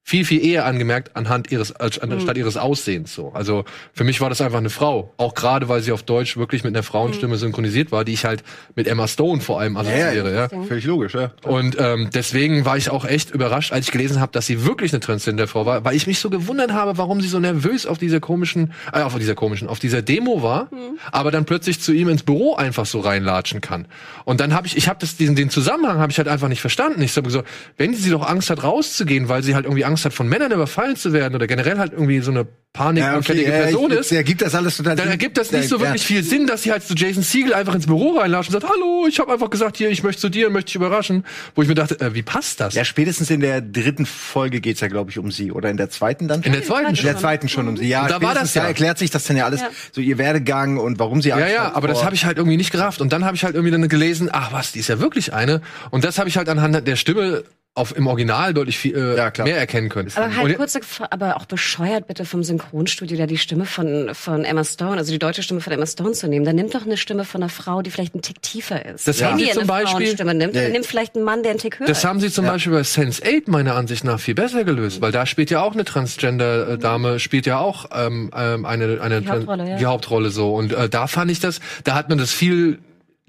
viel, 0.05 0.25
viel 0.25 0.45
eher 0.45 0.67
angemerkt 0.67 1.17
anhand 1.17 1.53
ihres, 1.53 1.75
anstatt 1.77 2.37
ihres 2.37 2.57
Aussehens 2.57 3.15
so. 3.15 3.31
Also 3.33 3.65
für 3.93 4.05
mich 4.05 4.21
war 4.21 4.29
das 4.29 4.41
einfach 4.41 4.59
eine 4.59 4.71
Frau. 4.71 5.15
Auch 5.17 5.35
gerade, 5.35 5.69
weil 5.69 5.81
sie 5.81 5.93
auf 5.93 6.03
Deutsch 6.03 6.37
wirklich 6.37 6.65
mit 6.65 6.75
einer 6.75 6.83
Frauenstimme 6.83 7.37
synchronisiert 7.37 7.93
war, 7.93 8.05
die 8.05 8.13
ich 8.13 8.25
halt 8.25 8.43
mit 8.75 8.89
Emma 8.89 9.07
Stone 9.07 9.41
vor 9.41 9.61
allem 9.61 9.77
assoziiere. 9.77 10.35
Ja, 10.35 10.49
Völlig 10.67 10.85
logisch, 10.85 11.15
ja. 11.15 11.31
Und 11.45 11.77
ähm, 11.79 12.11
deswegen 12.13 12.65
war 12.65 12.77
ich 12.77 12.91
auch 12.91 13.05
echt 13.05 13.31
überrascht, 13.31 13.73
als 13.73 13.87
ich 13.87 13.93
gelesen 13.93 14.21
habe, 14.21 14.33
dass 14.33 14.47
sie 14.47 14.65
wirklich 14.65 14.93
eine 14.93 15.01
Transgender-Frau 15.01 15.67
war, 15.67 15.85
weil 15.85 15.95
ich 15.95 16.07
mich 16.07 16.19
so 16.19 16.31
gewundert 16.31 16.73
habe, 16.73 16.99
warum 16.99 17.21
sie 17.21 17.29
so 17.29 17.39
nervös 17.39 17.87
auf 17.87 17.99
dieser 17.99 18.19
komischen, 18.21 18.73
äh, 18.93 19.03
auf 19.03 19.17
dieser 19.17 19.37
komischen, 19.37 19.69
auf 19.69 19.79
dieser 19.79 20.03
Demo 20.03 20.43
war, 20.43 20.69
aber 21.13 21.31
dann 21.31 21.45
plötzlich 21.45 21.81
zu 21.81 21.93
ihm 21.93 22.09
ins 22.09 22.25
Büro 22.25 22.57
einfach 22.57 22.87
so 22.87 23.01
reinlatschen 23.01 23.61
kann. 23.61 23.87
Und 24.25 24.41
dann 24.41 24.53
habe 24.53 24.67
ich, 24.67 24.77
ich 24.77 24.89
habe 24.89 24.99
das 25.01 25.17
diesen 25.17 25.37
den 25.37 25.49
Zusammenhang 25.49 25.99
habe 25.99 26.11
ich 26.11 26.19
halt 26.19 26.29
einfach 26.29 26.49
nicht 26.49 26.61
verstanden. 26.61 27.01
Ich 27.03 27.17
habe 27.17 27.31
so, 27.31 27.43
wenn 27.77 27.95
sie 27.95 28.11
doch 28.11 28.27
Angst 28.27 28.51
hat 28.51 28.63
rauszugehen, 28.63 29.29
weil 29.29 29.43
sie 29.43 29.55
halt 29.55 29.65
irgendwie 29.65 29.85
Angst 29.85 29.92
hat 30.05 30.13
von 30.13 30.29
Männern 30.29 30.53
überfallen 30.53 30.97
zu 30.97 31.13
werden 31.13 31.35
oder 31.35 31.47
generell 31.47 31.79
halt 31.79 31.93
irgendwie 31.93 32.21
so 32.21 32.31
eine 32.31 32.47
panikanfällige 32.73 33.51
ja, 33.51 33.59
Person 33.65 33.93
ich- 33.93 33.99
ist, 33.99 34.11
Der 34.11 34.25
gibt 34.25 34.41
das 34.41 34.55
alles 34.55 34.79
total 34.79 34.97
dann 34.97 35.09
ergibt 35.09 35.37
das 35.37 35.53
nicht 35.53 35.69
so 35.69 35.77
Ja, 35.77 35.83
wirklich 35.83 36.05
viel 36.07 36.23
Sinn, 36.23 36.47
dass 36.47 36.63
sie 36.63 36.73
halt 36.73 36.83
zu 36.83 36.95
Jason 36.95 37.23
Siegel 37.23 37.53
einfach 37.53 37.75
ins 37.75 37.87
Büro 37.87 38.17
reinlatscht 38.19 38.49
und 38.49 38.61
sagt, 38.61 38.73
hallo, 38.73 39.07
ich 39.09 39.19
habe 39.21 39.31
einfach 39.33 39.51
gesagt, 39.51 39.77
hier, 39.77 39.91
ich 39.91 40.03
möchte 40.03 40.23
zu 40.23 40.29
dir, 40.31 40.49
möchte 40.49 40.67
dich 40.69 40.77
überraschen. 40.77 41.25
Wo 41.55 41.61
ich 41.63 41.69
mir 41.69 41.75
dachte, 41.75 42.01
äh, 42.01 42.15
wie 42.15 42.23
passt 42.23 42.61
das? 42.61 42.75
Ja, 42.75 42.85
spätestens 42.85 43.29
in 43.31 43.41
der 43.41 43.61
dritten 43.61 44.07
Folge 44.07 44.61
geht's 44.63 44.81
ja, 44.81 44.89
glaube 44.89 45.11
ich, 45.11 45.19
um 45.19 45.31
sie. 45.31 45.53
Oder 45.53 45.69
in 45.71 45.77
der 45.77 45.91
zweiten 45.91 46.29
dann? 46.29 46.43
In 46.43 46.53
der 46.53 46.63
zweiten 46.65 46.91
In 46.91 46.97
schon. 46.97 47.05
der 47.07 47.19
zweiten 47.19 47.49
schon 47.51 47.69
um 47.69 47.77
sie. 47.77 47.87
Ja, 47.89 48.03
Und 48.05 48.11
da 48.11 48.23
war 48.23 48.35
das 48.35 48.55
ja. 48.55 48.63
da 48.63 48.69
erklärt 48.69 48.99
sich 48.99 49.11
das 49.11 49.25
dann 49.25 49.37
ja 49.37 49.45
alles, 49.45 49.61
Ja. 49.61 49.69
so 49.93 50.01
ihr 50.01 50.17
Werdegang 50.17 50.79
und 50.79 50.99
warum 50.99 51.21
sie 51.21 51.29
Ja, 51.29 51.37
Angst 51.37 51.53
ja, 51.55 51.65
hat 51.67 51.77
aber 51.77 51.89
das 51.89 51.99
vor- 51.99 52.07
habe 52.07 52.15
ich 52.15 52.25
halt 52.25 52.39
irgendwie 52.39 52.57
nicht 52.57 52.71
gerafft. 52.73 53.03
Und 53.03 53.13
dann 53.13 53.25
habe 53.27 53.37
ich 53.37 53.45
halt 53.45 53.55
irgendwie 53.55 53.71
dann 53.73 53.87
gelesen, 53.89 54.31
ach 54.33 54.53
was, 54.53 54.73
die 54.73 54.79
ist 54.79 54.89
ja 54.89 54.99
wirklich 54.99 55.35
eine. 55.35 55.61
Und 55.91 56.05
das 56.05 56.19
habe 56.19 56.29
ich 56.31 56.39
halt 56.39 56.49
anhand 56.49 56.87
der 56.89 56.97
Stimme 56.97 57.45
auf, 57.75 57.97
im 57.97 58.07
Original 58.07 58.53
deutlich 58.53 58.77
viel, 58.77 58.95
äh, 58.95 59.17
Ja, 59.17 59.31
klar. 59.31 59.47
mehr 59.47 59.57
erkennen 59.57 59.89
können. 59.89 60.11
Aber 60.15 60.37
halt 60.37 60.85
Fra- 60.85 61.09
aber 61.11 61.39
auch 61.39 61.47
bescheuert 61.47 62.07
bitte 62.07 62.27
vom 62.27 62.45
Synchronstudio 62.45 63.17
da 63.17 63.25
die 63.25 63.39
Stimme 63.39 63.65
von, 63.65 64.11
von 64.15 64.45
Emma 64.45 64.63
Stone, 64.63 64.99
also 64.99 65.11
die 65.11 65.19
deutsche 65.19 65.43
Stimme 65.43 65.63
von 65.63 65.73
Emma 65.73 65.87
Stone 65.87 66.13
zu 66.13 66.29
nehmen. 66.29 66.45
Dann 66.45 66.57
nimmt 66.57 66.75
doch 66.75 66.85
eine 66.85 66.99
Stimme 66.99 67.25
von 67.25 67.43
einer 67.43 67.49
Frau, 67.49 67.81
die 67.81 67.91
vielleicht 67.91 68.13
einen 68.15 68.21
Tick 68.21 68.43
tiefer 68.43 68.85
ist. 68.85 69.09
Das 69.09 69.21
Wenn 69.21 69.27
haben 69.29 69.39
die 69.39 69.45
sie 69.45 69.51
eine 69.53 69.61
zum 69.61 69.67
Beispiel- 69.69 69.91
Frauenstimme 70.07 70.35
nimmt, 70.35 70.55
Ja. 70.55 70.63
dann 70.65 70.73
nimmt 70.73 70.85
vielleicht 70.85 71.15
einen 71.17 71.25
Mann, 71.25 71.43
der 71.43 71.53
einen 71.53 71.61
Tick 71.61 71.81
höher 71.81 71.87
Das 71.87 71.99
ist. 71.99 72.05
haben 72.05 72.21
sie 72.21 72.31
zum 72.31 72.45
Beispiel 72.45 72.73
bei 72.75 72.83
Sense 72.83 73.23
8 73.25 73.49
meiner 73.49 73.75
Ansicht 73.75 74.05
nach 74.05 74.21
viel 74.21 74.35
besser 74.35 74.65
gelöst, 74.65 75.01
weil 75.01 75.13
da 75.13 75.25
spielt 75.25 75.51
ja 75.51 75.63
auch 75.63 75.73
eine 75.73 75.87
Transgender-Dame, 75.87 77.21
spielt 77.21 77.47
ja 77.47 77.59
auch 77.59 77.87
ähm, 77.95 78.31
ähm, 78.37 78.67
eine, 78.67 79.01
eine 79.01 79.23
Die 79.23 79.29
Hauptrolle, 79.29 79.71
ja. 79.71 79.77
die 79.77 79.87
Hauptrolle 79.87 80.31
so. 80.31 80.55
Und 80.55 80.73
äh, 80.75 80.89
da 80.91 81.07
fand 81.07 81.31
ich 81.31 81.41
das, 81.41 81.61
da 81.85 81.95
hat 81.95 82.09
man 82.11 82.19
das 82.19 82.33
viel 82.33 82.81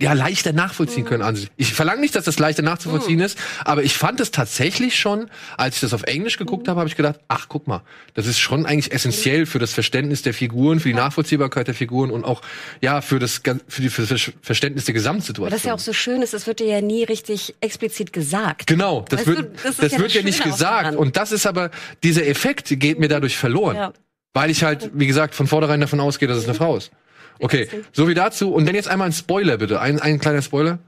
ja, 0.04 0.12
leichter 0.12 0.52
nachvollziehen 0.52 1.06
können 1.06 1.24
an 1.24 1.38
sich. 1.38 1.50
Ich 1.56 1.74
verlange 1.74 2.02
nicht, 2.02 2.14
dass 2.16 2.26
das 2.26 2.38
leichter 2.38 2.62
nachzuvollziehen 2.62 3.22
ist, 3.22 3.38
aber 3.64 3.84
ich 3.84 3.96
fand 3.96 4.20
es 4.20 4.32
tatsächlich 4.32 5.00
schon, 5.00 5.30
als 5.58 5.76
ich 5.76 5.82
das 5.82 5.94
auf 5.94 6.04
Englisch 6.04 6.38
geguckt 6.38 6.68
habe, 6.68 6.80
habe 6.80 6.90
ich 6.90 6.98
gedacht, 6.98 7.22
ach, 7.30 7.48
guck 7.48 7.68
mal, 7.68 7.84
das 8.14 8.28
ist 8.28 8.38
schon 8.38 8.66
eigentlich 8.66 8.92
essentiell 8.92 9.46
für 9.46 9.60
das 9.60 9.72
Verständnis 9.72 10.22
der 10.22 10.34
Figuren, 10.34 10.82
für 10.82 10.90
die 10.90 10.94
Nachvollziehbarkeit 10.94 11.68
der 11.68 11.74
Figuren 11.74 12.12
und 12.12 12.26
auch, 12.26 12.42
ja, 12.82 13.00
für 13.00 13.18
das, 13.18 13.42
für, 13.70 13.82
die, 13.82 13.90
für 13.90 14.06
das 14.06 14.32
Verständnis 14.42 14.84
der 14.86 14.94
Gesamtsituation. 14.94 15.48
Aber 15.48 15.56
das 15.56 15.64
ja 15.64 15.74
auch 15.74 15.80
so 15.80 15.94
schön 15.94 16.22
ist, 16.22 16.34
es 16.34 16.48
wird 16.48 16.60
dir 16.60 16.68
ja 16.68 16.82
nie 16.82 17.06
richtig 17.06 17.56
explizit 17.62 18.12
gesagt. 18.12 18.68
Genau, 18.68 19.06
das 19.08 19.20
Weißt 19.20 19.28
wird, 19.28 19.40
du, 19.40 19.64
das 19.64 19.78
das 19.78 19.92
ja 19.94 20.00
wird 20.00 20.10
das 20.10 20.16
ja 20.16 20.24
nicht 20.24 20.44
gesagt. 20.44 20.96
Und 20.98 21.16
das 21.16 21.32
ist 21.32 21.48
aber, 21.48 21.72
dieser 22.04 22.28
Effekt 22.28 22.78
geht 22.78 23.00
mir 23.00 23.08
dadurch 23.08 23.38
verloren. 23.38 23.78
Ja. 23.78 23.94
Weil 24.34 24.50
ich 24.50 24.64
halt, 24.64 24.90
wie 24.94 25.08
gesagt, 25.08 25.36
von 25.36 25.48
vornherein 25.48 25.80
davon 25.80 26.00
ausgehe, 26.00 26.28
dass 26.28 26.40
es 26.40 26.46
eine 26.46 26.56
Frau 26.56 26.76
ist. 26.76 26.92
Okay, 27.40 27.68
so 27.92 28.08
wie 28.08 28.14
dazu. 28.14 28.54
Und 28.54 28.66
dann 28.68 28.76
jetzt 28.76 28.88
einmal 28.88 29.08
ein 29.10 29.14
Spoiler, 29.14 29.58
bitte. 29.58 29.80
Ein, 29.82 30.00
ein 30.00 30.20
kleiner 30.20 30.42
Spoiler. 30.42 30.80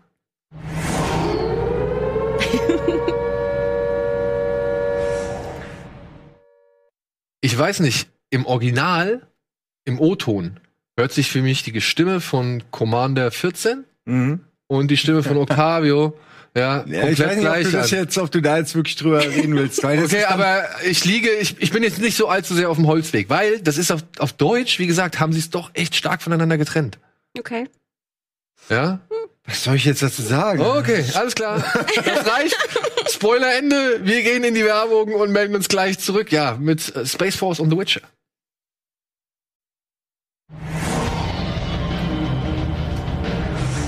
Ich 7.42 7.58
weiß 7.58 7.82
nicht, 7.82 8.10
im 8.30 8.46
Original, 8.46 9.28
im 9.86 10.00
O-Ton, 10.00 10.60
hört 10.98 11.12
sich 11.12 11.30
für 11.32 11.42
mich 11.42 11.64
die 11.64 11.80
Stimme 11.82 12.22
von 12.22 12.64
Commander 12.72 13.32
14 13.32 13.86
Mhm. 14.08 14.42
und 14.68 14.92
die 14.92 14.98
Stimme 14.98 15.24
von 15.24 15.38
Octavio 15.38 16.18
ja, 16.56 16.86
Ja, 16.88 17.08
ich 17.10 17.20
weiß 17.20 17.38
nicht, 17.38 17.48
ob 17.48 17.56
du 17.64 17.72
das 17.72 17.94
an. 17.94 18.00
jetzt, 18.00 18.18
ob 18.18 18.32
du 18.32 18.42
da 18.42 18.58
jetzt 18.58 18.76
wirklich 18.76 18.96
drüber 18.96 19.22
reden 19.22 19.56
willst. 19.56 19.84
Okay, 19.84 20.24
aber 20.24 20.64
ich 20.84 21.04
liege, 21.06 21.30
ich, 21.30 21.56
ich 21.60 21.72
bin 21.72 21.84
jetzt 21.84 22.00
nicht 22.00 22.18
so 22.18 22.28
allzu 22.28 22.56
sehr 22.56 22.70
auf 22.70 22.78
dem 22.78 22.88
Holzweg, 22.88 23.30
weil 23.30 23.60
das 23.60 23.78
ist 23.78 23.92
auf, 23.92 24.04
auf 24.20 24.34
Deutsch, 24.34 24.80
wie 24.80 24.88
gesagt, 24.88 25.20
haben 25.20 25.34
sie 25.34 25.40
es 25.40 25.50
doch 25.50 25.72
echt 25.74 25.96
stark 25.96 26.22
voneinander 26.22 26.58
getrennt. 26.58 26.98
Okay. 27.38 27.68
Ja? 28.70 29.00
was 29.48 29.64
soll 29.64 29.76
ich 29.76 29.86
jetzt 29.86 30.02
dazu 30.02 30.22
sagen? 30.24 30.60
Okay, 30.62 31.06
alles 31.14 31.36
klar. 31.36 31.64
Das 32.04 32.28
reicht. 32.28 32.58
Spoiler 33.10 33.56
Ende. 33.58 34.00
Wir 34.04 34.24
gehen 34.24 34.44
in 34.44 34.56
die 34.56 34.66
Werbung 34.66 35.14
und 35.14 35.32
melden 35.32 35.56
uns 35.56 35.68
gleich 35.68 36.00
zurück. 36.00 36.32
Ja, 36.32 36.58
mit 36.60 36.96
äh, 36.96 37.06
Space 37.06 37.36
Force 37.36 37.60
und 37.60 37.70
The 37.70 37.78
Witcher. 37.78 38.02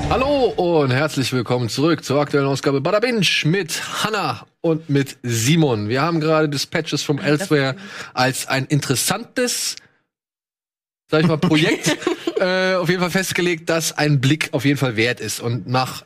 Hallo 0.09 0.53
und 0.55 0.91
herzlich 0.91 1.33
willkommen 1.33 1.67
zurück 1.67 2.05
zur 2.05 2.21
aktuellen 2.21 2.47
Ausgabe 2.47 2.79
Bada 2.79 3.01
Binge 3.01 3.27
mit 3.43 4.03
Hanna 4.03 4.47
und 4.61 4.89
mit 4.89 5.17
Simon. 5.21 5.89
Wir 5.89 6.01
haben 6.01 6.21
gerade 6.21 6.47
Dispatches 6.47 7.03
from 7.03 7.19
Elsewhere 7.19 7.75
als 8.13 8.47
ein 8.47 8.65
interessantes, 8.65 9.75
sag 11.11 11.21
ich 11.21 11.27
mal, 11.27 11.37
Projekt 11.37 11.97
äh, 12.39 12.75
auf 12.75 12.87
jeden 12.87 13.01
Fall 13.01 13.11
festgelegt, 13.11 13.69
das 13.69 13.97
ein 13.97 14.21
Blick 14.21 14.53
auf 14.53 14.63
jeden 14.63 14.77
Fall 14.77 14.95
wert 14.95 15.19
ist. 15.19 15.41
Und 15.41 15.67
nach 15.67 16.05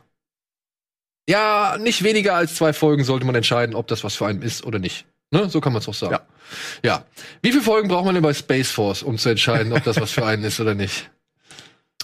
ja, 1.29 1.77
nicht 1.79 2.03
weniger 2.03 2.33
als 2.33 2.55
zwei 2.55 2.73
Folgen 2.73 3.03
sollte 3.03 3.25
man 3.25 3.35
entscheiden, 3.35 3.75
ob 3.75 3.87
das 3.87 4.03
was 4.03 4.15
für 4.15 4.25
einen 4.25 4.41
ist 4.41 4.65
oder 4.65 4.79
nicht. 4.79 5.05
Ne? 5.29 5.47
So 5.47 5.61
kann 5.61 5.73
man 5.73 5.81
es 5.81 5.87
auch 5.87 5.93
sagen. 5.93 6.13
Ja. 6.13 6.21
ja. 6.83 7.05
Wie 7.43 7.51
viele 7.51 7.63
Folgen 7.63 7.87
braucht 7.87 8.05
man 8.05 8.15
denn 8.15 8.23
bei 8.23 8.33
Space 8.33 8.71
Force, 8.71 9.03
um 9.03 9.19
zu 9.19 9.29
entscheiden, 9.29 9.73
ob 9.73 9.83
das 9.83 10.01
was 10.01 10.11
für 10.11 10.25
einen 10.25 10.43
ist 10.43 10.59
oder 10.59 10.73
nicht? 10.73 11.09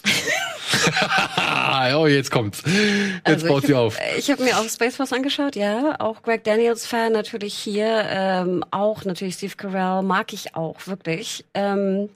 oh, 1.96 2.08
jetzt 2.08 2.32
kommt's. 2.32 2.64
Jetzt 2.66 3.44
Also 3.44 3.48
baut 3.48 3.66
sie 3.66 3.74
auf. 3.74 3.98
Ich 4.18 4.30
habe 4.30 4.44
mir 4.44 4.58
auch 4.58 4.68
Space 4.68 4.96
Force 4.96 5.14
angeschaut, 5.14 5.56
ja. 5.56 5.96
Auch 6.00 6.22
Greg 6.22 6.44
Daniels 6.44 6.86
Fan 6.86 7.14
natürlich 7.14 7.54
hier. 7.54 8.06
Ähm, 8.10 8.64
auch 8.72 9.06
natürlich 9.06 9.36
Steve 9.36 9.56
Carell 9.56 10.02
mag 10.04 10.34
ich 10.34 10.56
auch, 10.56 10.88
wirklich. 10.88 11.46
Ähm, 11.54 12.10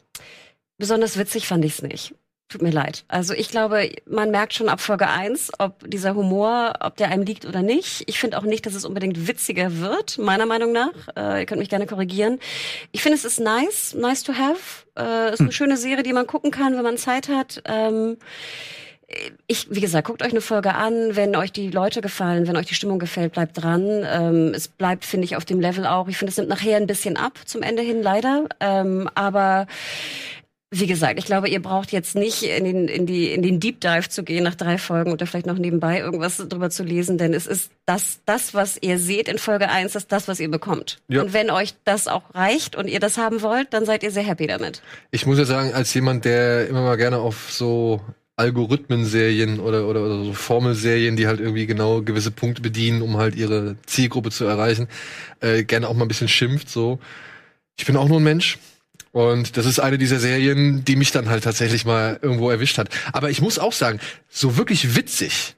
besonders 0.78 1.18
witzig 1.18 1.48
fand 1.48 1.66
ich 1.66 1.74
es 1.74 1.82
nicht. 1.82 2.14
Tut 2.52 2.62
mir 2.62 2.72
leid. 2.72 3.06
Also 3.08 3.34
ich 3.34 3.48
glaube, 3.48 3.90
man 4.06 4.30
merkt 4.30 4.54
schon 4.54 4.68
ab 4.68 4.82
Folge 4.82 5.08
1, 5.08 5.54
ob 5.60 5.90
dieser 5.90 6.16
Humor, 6.16 6.74
ob 6.82 6.98
der 6.98 7.08
einem 7.08 7.24
liegt 7.24 7.46
oder 7.46 7.62
nicht. 7.62 8.04
Ich 8.08 8.20
finde 8.20 8.38
auch 8.38 8.44
nicht, 8.44 8.66
dass 8.66 8.74
es 8.74 8.84
unbedingt 8.84 9.26
witziger 9.26 9.80
wird, 9.80 10.18
meiner 10.18 10.46
Meinung 10.46 10.74
nach. 10.74 10.92
Äh, 11.16 11.40
ihr 11.40 11.46
könnt 11.46 11.60
mich 11.60 11.70
gerne 11.70 11.86
korrigieren. 11.86 12.40
Ich 12.92 13.04
finde, 13.04 13.18
es 13.18 13.24
ist 13.24 13.40
nice, 13.40 13.94
nice 13.94 14.24
to 14.24 14.34
have. 14.34 14.86
Äh, 15.00 15.32
ist 15.32 15.40
eine 15.40 15.54
schöne 15.54 15.78
Serie, 15.78 16.04
die 16.04 16.12
man 16.12 16.28
gucken 16.28 16.52
kann, 16.52 16.76
wenn 16.76 16.84
man 16.84 16.98
Zeit 16.98 17.30
hat. 17.30 17.62
Ähm, 17.64 18.18
ich, 19.48 19.68
wie 19.70 19.80
gesagt, 19.80 20.08
guckt 20.08 20.22
euch 20.22 20.32
eine 20.32 20.42
Folge 20.42 20.76
an, 20.76 21.16
wenn 21.16 21.34
euch 21.38 21.54
die 21.54 21.70
Leute 21.70 22.02
gefallen, 22.02 22.48
wenn 22.48 22.58
euch 22.58 22.66
die 22.66 22.76
Stimmung 22.76 23.00
gefällt, 23.00 23.32
bleibt 23.32 23.62
dran. 23.62 24.06
Ähm, 24.06 24.52
es 24.54 24.68
bleibt, 24.68 25.06
finde 25.06 25.24
ich, 25.24 25.38
auf 25.38 25.46
dem 25.46 25.62
Level 25.62 25.86
auch. 25.86 26.10
Ich 26.10 26.18
finde, 26.18 26.32
es 26.32 26.38
nimmt 26.38 26.50
nachher 26.50 26.76
ein 26.76 26.88
bisschen 26.88 27.16
ab, 27.16 27.40
zum 27.46 27.62
Ende 27.62 27.82
hin 27.82 28.04
leider. 28.04 28.50
Ähm, 28.60 29.10
aber 29.16 29.68
wie 30.74 30.88
gesagt, 30.88 31.20
ich 31.20 31.26
glaube, 31.26 31.50
ihr 31.50 31.62
braucht 31.62 31.92
jetzt 31.92 32.16
nicht 32.16 32.44
in 32.44 32.64
den, 32.64 32.88
in 32.88 33.06
die, 33.06 33.34
in 33.34 33.42
den 33.42 33.60
Deep 33.60 33.82
Dive 33.82 34.08
zu 34.08 34.24
gehen 34.24 34.46
nach 34.46 34.56
drei 34.56 34.78
Folgen 34.78 35.12
oder 35.12 35.28
vielleicht 35.28 35.46
noch 35.46 35.58
nebenbei 35.58 36.00
irgendwas 36.00 36.38
drüber 36.38 36.70
zu 36.70 36.84
lesen, 36.84 37.18
denn 37.18 37.34
es 37.34 37.46
ist 37.46 37.72
das, 37.86 38.20
das, 38.26 38.54
was 38.54 38.78
ihr 38.80 38.98
seht 38.98 39.28
in 39.28 39.38
Folge 39.38 39.68
1, 39.68 39.96
ist 39.96 40.14
das, 40.14 40.30
was 40.30 40.40
ihr 40.40 40.50
bekommt. 40.50 41.00
Ja. 41.10 41.24
Und 41.24 41.34
wenn 41.34 41.52
euch 41.52 41.74
das 41.84 42.08
auch 42.08 42.34
reicht 42.34 42.78
und 42.78 42.88
ihr 42.88 43.02
das 43.02 43.18
haben 43.18 43.42
wollt, 43.42 43.74
dann 43.74 43.86
seid 43.86 44.02
ihr 44.02 44.12
sehr 44.12 44.24
happy 44.24 44.48
damit. 44.48 44.82
Ich 45.12 45.26
muss 45.26 45.38
ja 45.38 45.44
sagen, 45.44 45.74
als 45.74 45.94
jemand, 45.94 46.24
der 46.24 46.70
immer 46.70 46.84
mal 46.84 46.96
gerne 46.96 47.18
auf 47.18 47.52
so 47.52 48.00
Algorithmenserien 48.38 49.60
oder, 49.60 49.90
oder, 49.90 50.06
oder 50.06 50.24
so 50.24 50.32
Formelserien, 50.32 51.18
die 51.18 51.28
halt 51.28 51.42
irgendwie 51.42 51.68
genau 51.68 52.02
gewisse 52.02 52.32
Punkte 52.32 52.62
bedienen, 52.62 53.02
um 53.02 53.18
halt 53.18 53.36
ihre 53.36 53.76
Zielgruppe 53.88 54.32
zu 54.32 54.46
erreichen, 54.46 54.88
äh, 55.42 55.66
gerne 55.66 55.90
auch 55.90 55.96
mal 55.96 56.06
ein 56.06 56.08
bisschen 56.08 56.30
schimpft, 56.30 56.70
so. 56.70 56.98
Ich 57.78 57.86
bin 57.86 57.98
auch 57.98 58.08
nur 58.08 58.22
ein 58.22 58.24
Mensch. 58.24 58.58
Und 59.12 59.58
das 59.58 59.66
ist 59.66 59.80
eine 59.80 59.98
dieser 59.98 60.20
Serien, 60.20 60.86
die 60.86 60.96
mich 60.96 61.12
dann 61.12 61.30
halt 61.30 61.44
tatsächlich 61.44 61.86
mal 61.86 62.18
irgendwo 62.22 62.50
erwischt 62.50 62.78
hat. 62.78 62.90
Aber 63.12 63.30
ich 63.30 63.42
muss 63.42 63.60
auch 63.60 63.74
sagen, 63.74 64.00
so 64.30 64.58
wirklich 64.58 64.96
witzig, 64.96 65.56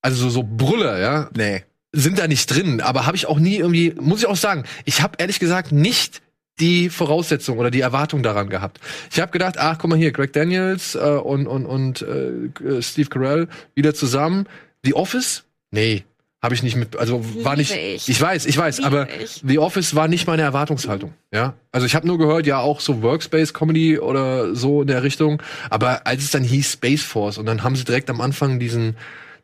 also 0.00 0.16
so, 0.24 0.30
so 0.30 0.42
Brüller, 0.42 0.98
ja, 0.98 1.28
Nee. 1.36 1.64
sind 1.92 2.18
da 2.18 2.26
nicht 2.28 2.46
drin, 2.46 2.80
aber 2.80 3.04
habe 3.06 3.16
ich 3.16 3.26
auch 3.26 3.38
nie 3.38 3.56
irgendwie, 3.56 3.94
muss 4.00 4.20
ich 4.20 4.26
auch 4.26 4.36
sagen, 4.36 4.64
ich 4.86 5.02
habe 5.02 5.16
ehrlich 5.18 5.38
gesagt 5.38 5.70
nicht 5.72 6.22
die 6.60 6.88
Voraussetzung 6.88 7.58
oder 7.58 7.70
die 7.70 7.80
Erwartung 7.80 8.22
daran 8.22 8.48
gehabt. 8.48 8.80
Ich 9.12 9.20
habe 9.20 9.30
gedacht, 9.32 9.58
ach 9.58 9.78
guck 9.78 9.90
mal 9.90 9.98
hier, 9.98 10.10
Greg 10.10 10.32
Daniels 10.32 10.94
äh, 10.94 10.98
und 10.98 11.46
und 11.46 11.66
und 11.66 12.02
äh, 12.02 12.82
Steve 12.82 13.08
Carell 13.10 13.48
wieder 13.74 13.94
zusammen. 13.94 14.46
The 14.84 14.94
Office? 14.94 15.44
Nee, 15.70 16.04
habe 16.40 16.54
ich 16.54 16.62
nicht 16.62 16.76
mit, 16.76 16.96
also 16.96 17.24
war 17.42 17.56
nicht. 17.56 17.74
Ich. 17.74 18.08
ich 18.08 18.20
weiß, 18.20 18.46
ich 18.46 18.56
weiß, 18.56 18.78
Liebe 18.78 18.86
aber 18.86 19.08
ich. 19.20 19.42
The 19.44 19.58
Office 19.58 19.94
war 19.94 20.06
nicht 20.06 20.26
meine 20.26 20.42
Erwartungshaltung. 20.42 21.12
Ja, 21.32 21.54
also 21.72 21.86
ich 21.86 21.96
habe 21.96 22.06
nur 22.06 22.16
gehört, 22.18 22.46
ja 22.46 22.58
auch 22.58 22.80
so 22.80 23.02
Workspace 23.02 23.52
Comedy 23.52 23.98
oder 23.98 24.54
so 24.54 24.82
in 24.82 24.88
der 24.88 25.02
Richtung. 25.02 25.42
Aber 25.68 26.06
als 26.06 26.22
es 26.22 26.30
dann 26.30 26.44
hieß 26.44 26.74
Space 26.74 27.02
Force 27.02 27.38
und 27.38 27.46
dann 27.46 27.64
haben 27.64 27.74
sie 27.74 27.84
direkt 27.84 28.08
am 28.08 28.20
Anfang 28.20 28.60
diesen 28.60 28.96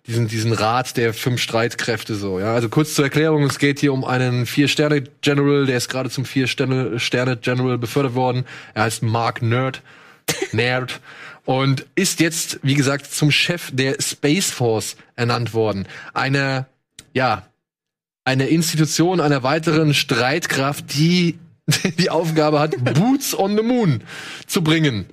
diesen 0.06 0.28
diesen 0.28 0.52
Rat 0.52 0.96
der 0.96 1.14
fünf 1.14 1.40
Streitkräfte 1.40 2.14
so. 2.14 2.38
Ja, 2.38 2.54
also 2.54 2.68
kurz 2.68 2.94
zur 2.94 3.06
Erklärung: 3.06 3.42
Es 3.42 3.58
geht 3.58 3.80
hier 3.80 3.92
um 3.92 4.04
einen 4.04 4.46
vier 4.46 4.68
Sterne 4.68 5.02
General, 5.20 5.66
der 5.66 5.78
ist 5.78 5.88
gerade 5.88 6.10
zum 6.10 6.24
vier 6.24 6.46
Sterne 6.46 7.00
Sterne 7.00 7.36
General 7.36 7.76
befördert 7.76 8.14
worden. 8.14 8.44
Er 8.74 8.84
heißt 8.84 9.02
Mark 9.02 9.42
Nerd. 9.42 9.82
Nerd. 10.52 11.00
Und 11.44 11.84
ist 11.94 12.20
jetzt, 12.20 12.58
wie 12.62 12.74
gesagt, 12.74 13.12
zum 13.12 13.30
Chef 13.30 13.70
der 13.72 13.96
Space 14.00 14.50
Force 14.50 14.96
ernannt 15.14 15.52
worden. 15.52 15.86
Eine, 16.14 16.66
ja, 17.14 17.46
eine 18.24 18.48
Institution 18.48 19.20
einer 19.20 19.42
weiteren 19.42 19.94
Streitkraft, 19.94 20.94
die 20.94 21.38
die 21.98 22.10
Aufgabe 22.10 22.60
hat, 22.60 22.76
Boots 22.94 23.38
on 23.38 23.56
the 23.56 23.62
Moon 23.62 24.02
zu 24.46 24.62
bringen. 24.62 25.06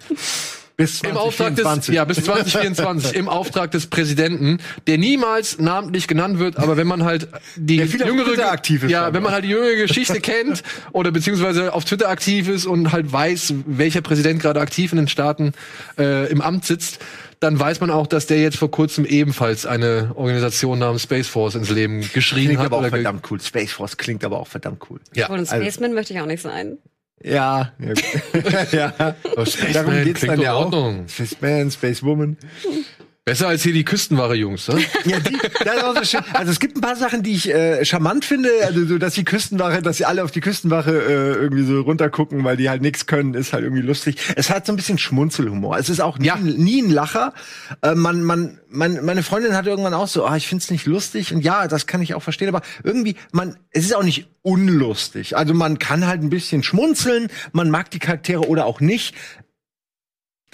Bis 0.76 1.02
Im 1.02 1.16
Auftrag 1.16 1.56
des, 1.56 1.64
2024. 1.64 1.96
ja, 1.96 2.06
bis 2.06 2.24
2024, 2.24 3.16
im 3.16 3.30
Auftrag 3.30 3.70
des 3.72 3.86
Präsidenten, 3.86 4.58
der 4.88 4.98
niemals 4.98 5.60
namentlich 5.60 6.08
genannt 6.08 6.40
wird, 6.40 6.58
aber 6.58 6.76
wenn 6.76 6.88
man 6.88 7.04
halt 7.04 7.28
die 7.56 7.78
jüngere, 7.78 8.52
aktiv 8.52 8.84
ist 8.84 8.90
ja, 8.90 9.14
wenn 9.14 9.22
man 9.22 9.32
halt 9.32 9.44
die 9.46 9.50
jüngere 9.50 9.76
Geschichte 9.76 10.20
kennt 10.22 10.64
oder 10.92 11.12
beziehungsweise 11.12 11.74
auf 11.74 11.86
Twitter 11.86 12.10
aktiv 12.10 12.48
ist 12.48 12.66
und 12.66 12.92
halt 12.92 13.12
weiß, 13.12 13.54
welcher 13.68 14.02
Präsident 14.02 14.42
gerade 14.42 14.60
aktiv 14.60 14.92
in 14.92 14.98
den 14.98 15.08
Staaten 15.08 15.54
äh, 16.00 16.32
im 16.32 16.42
Amt 16.42 16.66
sitzt, 16.66 17.00
dann 17.42 17.60
weiß 17.60 17.82
man 17.82 17.90
auch, 17.90 18.08
dass 18.08 18.28
der 18.28 18.40
jetzt 18.40 18.58
vor 18.58 18.70
kurzem 18.72 19.04
ebenfalls 19.04 19.66
eine 19.66 20.12
Organisation 20.16 20.80
namens 20.80 21.02
Space 21.04 21.28
Force 21.28 21.56
ins 21.56 21.70
Leben 21.70 22.02
geschrien 22.14 22.46
Klingt 22.46 22.60
hat. 22.60 22.68
aber 22.68 22.78
auch 22.78 22.88
verdammt 22.88 23.30
cool. 23.30 23.42
Space 23.42 23.72
Force 23.74 23.98
klingt 23.98 24.24
aber 24.24 24.40
auch 24.40 24.48
verdammt 24.48 24.84
cool. 24.90 25.00
ja. 25.16 25.28
Und 25.28 25.34
ein 25.34 25.40
also- 25.42 25.56
Spaceman 25.56 25.94
möchte 25.94 26.14
ich 26.14 26.22
auch 26.22 26.26
nicht 26.28 26.42
sein. 26.42 26.78
Ja. 27.24 27.74
ja. 28.72 29.16
Spaceman 29.46 29.74
Darum 29.74 30.04
geht's 30.04 30.20
klingt 30.22 30.34
dann 30.36 30.42
ja 30.42 30.52
in 30.52 30.58
auch. 30.58 30.66
Ordnung. 30.66 31.08
Spaceman, 31.08 31.70
Spacewoman. 31.72 32.38
Besser 33.24 33.50
als 33.50 33.62
hier 33.62 33.74
die 33.74 33.86
Küstenwache-Jungs, 33.86 34.68
ne? 34.70 34.80
Ja, 35.06 35.20
die, 35.20 35.38
das 35.64 35.76
ist 35.76 35.84
auch 35.84 35.96
so 35.96 36.04
schön. 36.04 36.22
Also 36.34 36.52
es 36.52 36.60
gibt 36.60 36.76
ein 36.76 36.82
paar 36.82 36.96
Sachen, 36.96 37.22
die 37.22 37.34
ich 37.34 37.50
äh, 37.54 37.86
charmant 37.86 38.26
finde. 38.26 38.50
Also 38.66 38.84
so, 38.86 38.98
dass 38.98 39.14
die 39.14 39.24
Küstenwache, 39.24 39.84
dass 39.84 39.98
sie 39.98 40.06
alle 40.06 40.24
auf 40.24 40.32
die 40.32 40.40
Küstenwache 40.42 40.90
äh, 40.92 41.34
irgendwie 41.36 41.64
so 41.64 41.82
runtergucken, 41.82 42.44
weil 42.44 42.58
die 42.58 42.68
halt 42.68 42.82
nichts 42.82 43.06
können, 43.06 43.36
ist 43.36 43.54
halt 43.54 43.64
irgendwie 43.64 43.84
lustig. 43.84 44.16
Es 44.36 44.50
hat 44.50 44.66
so 44.66 44.74
ein 44.74 44.76
bisschen 44.76 44.98
Schmunzelhumor. 44.98 45.78
Es 45.78 45.88
ist 45.90 46.00
auch 46.02 46.18
nie, 46.18 46.26
Ja. 46.28 46.36
nie 46.38 46.82
ein 46.82 46.90
Lacher. 46.90 47.36
Äh, 47.84 47.94
man, 47.94 48.24
man, 48.24 48.60
man, 48.70 49.06
meine 49.06 49.22
Freundin 49.22 49.56
hat 49.56 49.68
irgendwann 49.68 49.94
auch 49.94 50.08
so, 50.08 50.26
ah, 50.26 50.36
ich 50.36 50.48
find's 50.48 50.72
nicht 50.72 50.88
lustig. 50.88 51.32
Und 51.32 51.42
ja, 51.42 51.68
das 51.68 51.86
kann 51.86 52.02
ich 52.02 52.16
auch 52.16 52.24
verstehen. 52.24 52.48
Aber 52.50 52.62
irgendwie, 52.84 53.18
man, 53.32 53.56
es 53.70 53.86
ist 53.86 53.96
auch 53.96 54.04
nicht 54.04 54.30
unlustig. 54.42 55.38
Also 55.38 55.54
man 55.54 55.78
kann 55.78 56.08
halt 56.08 56.24
ein 56.24 56.32
bisschen 56.32 56.64
schmunzeln. 56.64 57.30
Man 57.52 57.70
mag 57.70 57.92
die 57.92 58.00
Charaktere 58.00 58.48
oder 58.48 58.66
auch 58.66 58.80
nicht. 58.80 59.14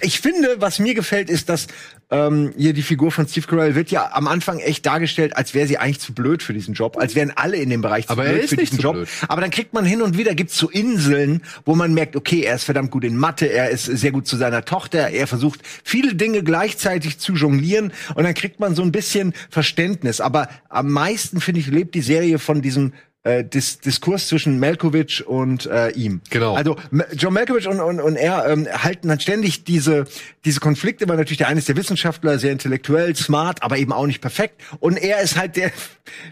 Ich 0.01 0.19
finde, 0.19 0.57
was 0.59 0.77
mir 0.77 0.93
gefällt, 0.93 1.27
ist, 1.29 1.49
dass 1.49 1.65
ähm, 2.09 2.53
hier 2.57 2.73
die 2.73 2.83
Figur 2.83 3.11
von 3.11 3.27
Steve 3.27 3.47
Carell 3.47 3.75
wird 3.75 3.91
ja 3.91 4.11
am 4.13 4.27
Anfang 4.27 4.59
echt 4.59 4.85
dargestellt, 4.85 5.35
als 5.35 5.53
wäre 5.53 5.67
sie 5.67 5.77
eigentlich 5.77 5.99
zu 5.99 6.13
blöd 6.13 6.41
für 6.41 6.53
diesen 6.53 6.73
Job, 6.73 6.97
als 6.97 7.15
wären 7.15 7.31
alle 7.35 7.57
in 7.57 7.69
dem 7.69 7.81
Bereich 7.81 8.07
zu 8.07 8.13
Aber 8.13 8.25
er 8.25 8.33
blöd 8.33 8.49
für 8.49 8.55
diesen 8.55 8.79
Job. 8.79 8.95
blöd. 8.95 9.09
Aber 9.27 9.41
dann 9.41 9.49
kriegt 9.49 9.73
man 9.73 9.83
hin 9.83 10.01
und 10.01 10.17
wieder 10.17 10.33
gibt's 10.33 10.57
so 10.57 10.69
Inseln, 10.69 11.41
wo 11.65 11.75
man 11.75 11.93
merkt, 11.93 12.15
okay, 12.15 12.41
er 12.43 12.55
ist 12.55 12.63
verdammt 12.63 12.91
gut 12.91 13.03
in 13.03 13.17
Mathe, 13.17 13.51
er 13.51 13.69
ist 13.69 13.85
sehr 13.85 14.11
gut 14.11 14.25
zu 14.25 14.37
seiner 14.37 14.63
Tochter, 14.63 15.09
er 15.09 15.27
versucht 15.27 15.59
viele 15.83 16.15
Dinge 16.15 16.43
gleichzeitig 16.43 17.19
zu 17.19 17.33
jonglieren 17.33 17.91
und 18.15 18.23
dann 18.23 18.33
kriegt 18.33 18.61
man 18.61 18.73
so 18.73 18.83
ein 18.83 18.93
bisschen 18.93 19.33
Verständnis. 19.49 20.21
Aber 20.21 20.47
am 20.69 20.89
meisten 20.89 21.41
finde 21.41 21.59
ich 21.59 21.67
lebt 21.67 21.93
die 21.93 22.01
Serie 22.01 22.39
von 22.39 22.61
diesem 22.61 22.93
äh, 23.27 23.43
Dis 23.43 23.79
Diskurs 23.79 24.27
zwischen 24.27 24.59
Malkovich 24.59 25.27
und 25.27 25.65
äh, 25.65 25.89
ihm. 25.89 26.21
Genau. 26.29 26.55
Also 26.55 26.77
John 27.13 27.33
Malkovich 27.33 27.67
und, 27.67 27.79
und, 27.79 27.99
und 27.99 28.15
er 28.15 28.47
ähm, 28.47 28.67
halten 28.71 29.09
dann 29.09 29.19
ständig 29.19 29.63
diese, 29.63 30.05
diese 30.45 30.59
Konflikte, 30.59 31.07
weil 31.07 31.17
natürlich 31.17 31.39
der 31.39 31.47
eine 31.47 31.59
ist 31.59 31.67
der 31.67 31.75
Wissenschaftler, 31.75 32.39
sehr 32.39 32.51
intellektuell, 32.51 33.15
smart, 33.15 33.63
aber 33.63 33.77
eben 33.77 33.91
auch 33.91 34.07
nicht 34.07 34.21
perfekt. 34.21 34.61
Und 34.79 34.97
er 34.97 35.21
ist 35.21 35.37
halt 35.37 35.55
der, 35.57 35.71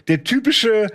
der 0.08 0.24
typische 0.24 0.88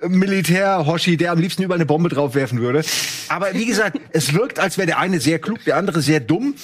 Militär-Hoshi, 0.00 1.16
der 1.16 1.32
am 1.32 1.40
liebsten 1.40 1.62
über 1.62 1.74
eine 1.74 1.86
Bombe 1.86 2.08
draufwerfen 2.08 2.60
würde. 2.60 2.82
Aber 3.28 3.52
wie 3.54 3.66
gesagt, 3.66 3.98
es 4.12 4.32
wirkt, 4.32 4.60
als 4.60 4.78
wäre 4.78 4.86
der 4.86 4.98
eine 4.98 5.20
sehr 5.20 5.38
klug, 5.38 5.64
der 5.64 5.76
andere 5.76 6.02
sehr 6.02 6.20
dumm. 6.20 6.54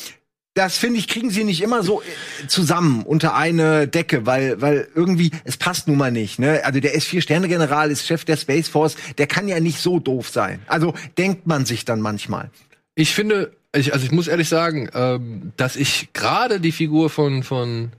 Das 0.55 0.79
finde 0.79 1.01
ich, 1.01 1.09
kriegen 1.09 1.31
sie 1.31 1.45
nicht 1.45 1.61
immer 1.61 1.83
so 1.83 2.01
äh, 2.01 2.47
zusammen 2.47 3.03
unter 3.03 3.35
eine 3.35 3.89
Decke, 3.89 4.25
weil, 4.25 4.61
weil 4.61 4.89
irgendwie, 4.95 5.33
es 5.45 5.57
passt 5.57 5.89
nun 5.89 5.99
mal 5.99 6.13
nicht, 6.13 6.39
ne? 6.39 6.63
Also 6.65 6.79
der 6.81 6.97
S4-Sterne-General 6.97 7.91
ist 7.91 8.07
Chef 8.07 8.25
der 8.25 8.37
Space 8.37 8.69
Force, 8.69 8.97
der 9.19 9.27
kann 9.27 9.49
ja 9.49 9.59
nicht 9.59 9.81
so 9.81 9.99
doof 9.99 10.29
sein. 10.29 10.63
Also 10.67 10.95
denkt 11.19 11.47
man 11.47 11.67
sich 11.67 11.85
dann 11.85 12.01
manchmal. 12.01 12.51
Ich 12.95 13.15
finde, 13.15 13.53
ich, 13.75 13.93
also 13.93 14.07
ich 14.07 14.13
muss 14.13 14.29
ehrlich 14.29 14.49
sagen, 14.49 14.89
ähm, 14.95 15.53
dass 15.57 15.75
ich 15.75 16.13
gerade 16.13 16.61
die 16.61 16.73
Figur 16.73 17.11
von, 17.11 17.43
von 17.43 17.91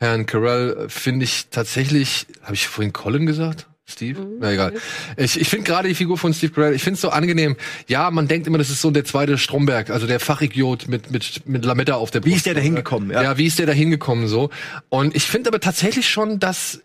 Herrn 0.00 0.26
Carell 0.26 0.86
äh, 0.86 0.88
finde 0.88 1.24
ich 1.24 1.46
tatsächlich, 1.50 2.26
habe 2.42 2.54
ich 2.54 2.66
vorhin 2.66 2.92
Colin 2.92 3.26
gesagt? 3.26 3.68
Steve? 3.86 4.20
Mhm. 4.20 4.36
Na 4.40 4.52
egal. 4.52 4.72
Ich, 5.16 5.38
ich 5.38 5.48
finde 5.48 5.64
gerade 5.64 5.88
die 5.88 5.94
Figur 5.94 6.16
von 6.16 6.32
Steve 6.32 6.52
Carell, 6.52 6.74
ich 6.74 6.82
finde 6.82 6.94
es 6.94 7.00
so 7.02 7.10
angenehm. 7.10 7.56
Ja, 7.86 8.10
man 8.10 8.28
denkt 8.28 8.46
immer, 8.46 8.58
das 8.58 8.70
ist 8.70 8.80
so 8.80 8.90
der 8.90 9.04
zweite 9.04 9.36
Stromberg, 9.36 9.90
also 9.90 10.06
der 10.06 10.20
Fachidiot 10.20 10.88
mit, 10.88 11.10
mit, 11.10 11.46
mit 11.46 11.64
Lametta 11.64 11.94
auf 11.94 12.10
der 12.10 12.20
Brust. 12.20 12.32
Wie 12.32 12.36
ist 12.36 12.46
der 12.46 12.54
da 12.54 12.60
hingekommen? 12.60 13.10
Ja. 13.10 13.22
ja, 13.22 13.38
wie 13.38 13.46
ist 13.46 13.58
der 13.58 13.66
da 13.66 13.72
hingekommen 13.72 14.26
so? 14.26 14.50
Und 14.88 15.14
ich 15.14 15.24
finde 15.24 15.50
aber 15.50 15.60
tatsächlich 15.60 16.08
schon, 16.08 16.40
dass 16.40 16.80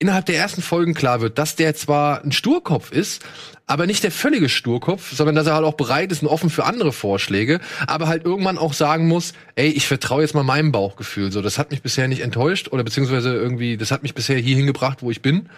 innerhalb 0.00 0.26
der 0.26 0.36
ersten 0.36 0.62
Folgen 0.62 0.94
klar 0.94 1.20
wird, 1.20 1.38
dass 1.38 1.54
der 1.54 1.76
zwar 1.76 2.24
ein 2.24 2.32
Sturkopf 2.32 2.90
ist, 2.90 3.22
aber 3.66 3.86
nicht 3.86 4.02
der 4.02 4.10
völlige 4.10 4.48
Sturkopf, 4.48 5.14
sondern 5.14 5.36
dass 5.36 5.46
er 5.46 5.54
halt 5.54 5.64
auch 5.64 5.74
bereit 5.74 6.10
ist 6.10 6.22
und 6.22 6.28
offen 6.28 6.50
für 6.50 6.64
andere 6.64 6.92
Vorschläge, 6.92 7.60
aber 7.86 8.08
halt 8.08 8.24
irgendwann 8.24 8.58
auch 8.58 8.72
sagen 8.72 9.06
muss, 9.06 9.32
ey, 9.54 9.68
ich 9.68 9.86
vertraue 9.86 10.22
jetzt 10.22 10.34
mal 10.34 10.42
meinem 10.42 10.72
Bauchgefühl. 10.72 11.30
So, 11.30 11.40
das 11.40 11.56
hat 11.56 11.70
mich 11.70 11.82
bisher 11.82 12.08
nicht 12.08 12.20
enttäuscht 12.20 12.66
oder 12.72 12.82
beziehungsweise 12.82 13.32
irgendwie, 13.32 13.76
das 13.76 13.92
hat 13.92 14.02
mich 14.02 14.14
bisher 14.14 14.38
hier 14.38 14.56
hingebracht, 14.56 15.02
wo 15.02 15.12
ich 15.12 15.22
bin 15.22 15.48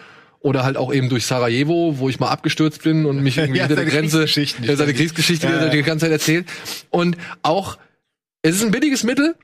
oder 0.44 0.62
halt 0.62 0.76
auch 0.76 0.92
eben 0.92 1.08
durch 1.08 1.24
Sarajevo, 1.24 1.98
wo 1.98 2.10
ich 2.10 2.20
mal 2.20 2.28
abgestürzt 2.28 2.82
bin 2.82 3.06
und 3.06 3.22
mich 3.22 3.38
irgendwie 3.38 3.58
ja, 3.60 3.66
hinter 3.66 3.82
der 3.82 3.90
Grenze, 3.90 4.26
ja, 4.26 4.76
seine 4.76 4.92
Kriegsgeschichte 4.92 5.46
ja, 5.46 5.64
ja. 5.64 5.68
die 5.70 5.82
ganze 5.82 6.04
Zeit 6.04 6.12
erzählt. 6.12 6.46
Und 6.90 7.16
auch, 7.42 7.78
es 8.42 8.56
ist 8.56 8.62
ein 8.62 8.70
billiges 8.70 9.04
Mittel, 9.04 9.36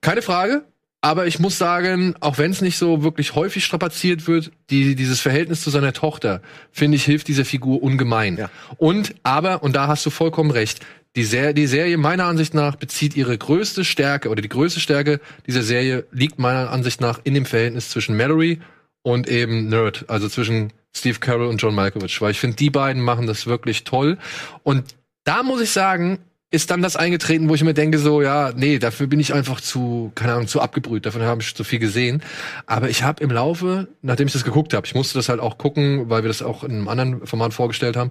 keine 0.00 0.22
Frage, 0.22 0.64
aber 1.02 1.28
ich 1.28 1.38
muss 1.38 1.56
sagen, 1.56 2.16
auch 2.18 2.36
wenn 2.38 2.50
es 2.50 2.62
nicht 2.62 2.78
so 2.78 3.04
wirklich 3.04 3.36
häufig 3.36 3.64
strapaziert 3.64 4.26
wird, 4.26 4.50
die, 4.70 4.96
dieses 4.96 5.20
Verhältnis 5.20 5.62
zu 5.62 5.70
seiner 5.70 5.92
Tochter, 5.92 6.42
finde 6.72 6.96
ich, 6.96 7.04
hilft 7.04 7.28
dieser 7.28 7.44
Figur 7.44 7.80
ungemein. 7.80 8.36
Ja. 8.36 8.50
Und, 8.76 9.14
aber, 9.22 9.62
und 9.62 9.76
da 9.76 9.86
hast 9.86 10.04
du 10.04 10.10
vollkommen 10.10 10.50
recht, 10.50 10.84
die, 11.14 11.24
Ser 11.24 11.52
die 11.52 11.68
Serie 11.68 11.96
meiner 11.96 12.24
Ansicht 12.24 12.54
nach 12.54 12.74
bezieht 12.74 13.16
ihre 13.16 13.38
größte 13.38 13.84
Stärke 13.84 14.30
oder 14.30 14.42
die 14.42 14.48
größte 14.48 14.80
Stärke 14.80 15.20
dieser 15.46 15.62
Serie 15.62 16.06
liegt 16.10 16.40
meiner 16.40 16.70
Ansicht 16.70 17.00
nach 17.00 17.20
in 17.22 17.34
dem 17.34 17.46
Verhältnis 17.46 17.88
zwischen 17.88 18.16
Mallory 18.16 18.60
und 19.02 19.28
eben 19.28 19.68
Nerd, 19.68 20.04
also 20.08 20.28
zwischen 20.28 20.72
Steve 20.94 21.18
Carroll 21.18 21.46
und 21.46 21.62
John 21.62 21.74
Malkovich, 21.74 22.20
weil 22.20 22.32
ich 22.32 22.40
finde, 22.40 22.56
die 22.56 22.70
beiden 22.70 23.02
machen 23.02 23.26
das 23.26 23.46
wirklich 23.46 23.84
toll. 23.84 24.18
Und 24.62 24.94
da 25.24 25.42
muss 25.42 25.60
ich 25.60 25.70
sagen, 25.70 26.18
ist 26.52 26.70
dann 26.72 26.82
das 26.82 26.96
eingetreten, 26.96 27.48
wo 27.48 27.54
ich 27.54 27.62
mir 27.62 27.74
denke, 27.74 27.98
so, 27.98 28.22
ja, 28.22 28.52
nee, 28.56 28.80
dafür 28.80 29.06
bin 29.06 29.20
ich 29.20 29.32
einfach 29.32 29.60
zu, 29.60 30.10
keine 30.16 30.32
Ahnung, 30.32 30.48
zu 30.48 30.60
abgebrüht, 30.60 31.06
davon 31.06 31.22
habe 31.22 31.42
ich 31.42 31.54
zu 31.54 31.62
viel 31.62 31.78
gesehen. 31.78 32.22
Aber 32.66 32.90
ich 32.90 33.04
habe 33.04 33.22
im 33.22 33.30
Laufe, 33.30 33.86
nachdem 34.02 34.26
ich 34.26 34.32
das 34.32 34.42
geguckt 34.42 34.74
habe, 34.74 34.84
ich 34.84 34.96
musste 34.96 35.16
das 35.16 35.28
halt 35.28 35.38
auch 35.38 35.58
gucken, 35.58 36.10
weil 36.10 36.24
wir 36.24 36.28
das 36.28 36.42
auch 36.42 36.64
in 36.64 36.72
einem 36.72 36.88
anderen 36.88 37.26
Format 37.26 37.54
vorgestellt 37.54 37.96
haben. 37.96 38.10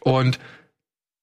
Und 0.00 0.40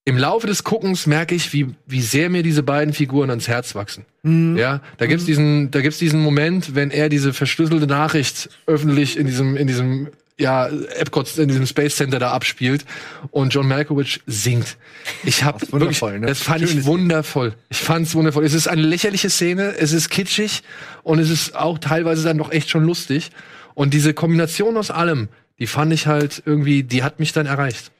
im 0.07 0.17
Laufe 0.19 0.45
des 0.45 0.63
Guckens 0.63 1.07
merke 1.07 1.33
ich, 1.33 1.51
wie, 1.51 1.73
wie 1.87 2.01
sehr 2.01 2.29
mir 2.29 2.43
diese 2.43 2.61
beiden 2.61 2.93
Figuren 2.93 3.31
ans 3.31 3.47
Herz 3.47 3.73
wachsen. 3.73 4.05
Mhm. 4.21 4.55
Ja, 4.55 4.81
da 4.97 5.07
gibt's 5.07 5.23
mhm. 5.23 5.27
diesen, 5.27 5.71
da 5.71 5.81
gibt's 5.81 5.97
diesen 5.97 6.21
Moment, 6.21 6.75
wenn 6.75 6.91
er 6.91 7.09
diese 7.09 7.33
verschlüsselte 7.33 7.87
Nachricht 7.87 8.49
öffentlich 8.67 9.17
in 9.17 9.25
diesem, 9.25 9.57
in 9.57 9.65
diesem, 9.65 10.09
ja, 10.37 10.67
Epcot, 10.67 11.35
in 11.39 11.47
diesem 11.47 11.65
Space 11.65 11.95
Center 11.95 12.19
da 12.19 12.31
abspielt 12.33 12.85
und 13.31 13.51
John 13.51 13.67
Malkovich 13.67 14.21
singt. 14.27 14.77
Ich 15.23 15.43
hab 15.43 15.59
das 15.59 15.71
wirklich, 15.71 15.99
ne? 15.99 16.21
das 16.21 16.39
fand 16.39 16.59
Schönes 16.59 16.75
ich 16.75 16.85
wundervoll. 16.85 17.55
Ich 17.69 17.79
fand's 17.79 18.13
wundervoll. 18.13 18.45
Es 18.45 18.53
ist 18.53 18.67
eine 18.67 18.83
lächerliche 18.83 19.31
Szene, 19.31 19.73
es 19.75 19.91
ist 19.91 20.09
kitschig 20.09 20.61
und 21.01 21.17
es 21.17 21.31
ist 21.31 21.55
auch 21.55 21.79
teilweise 21.79 22.23
dann 22.23 22.37
doch 22.37 22.51
echt 22.51 22.69
schon 22.69 22.83
lustig. 22.83 23.31
Und 23.73 23.95
diese 23.95 24.13
Kombination 24.13 24.77
aus 24.77 24.91
allem, 24.91 25.29
die 25.57 25.65
fand 25.67 25.93
ich 25.93 26.05
halt 26.05 26.43
irgendwie, 26.45 26.83
die 26.83 27.01
hat 27.01 27.19
mich 27.19 27.33
dann 27.33 27.47
erreicht. 27.47 27.91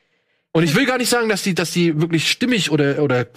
Und 0.55 0.63
ich 0.63 0.73
will 0.73 0.85
gar 0.85 0.97
nicht 0.97 1.09
sagen, 1.09 1.27
dass 1.27 1.43
die, 1.43 1.53
dass 1.53 1.71
die 1.71 1.99
wirklich 1.99 2.31
stimmig 2.31 2.71
oder, 2.71 3.03
oder 3.03 3.27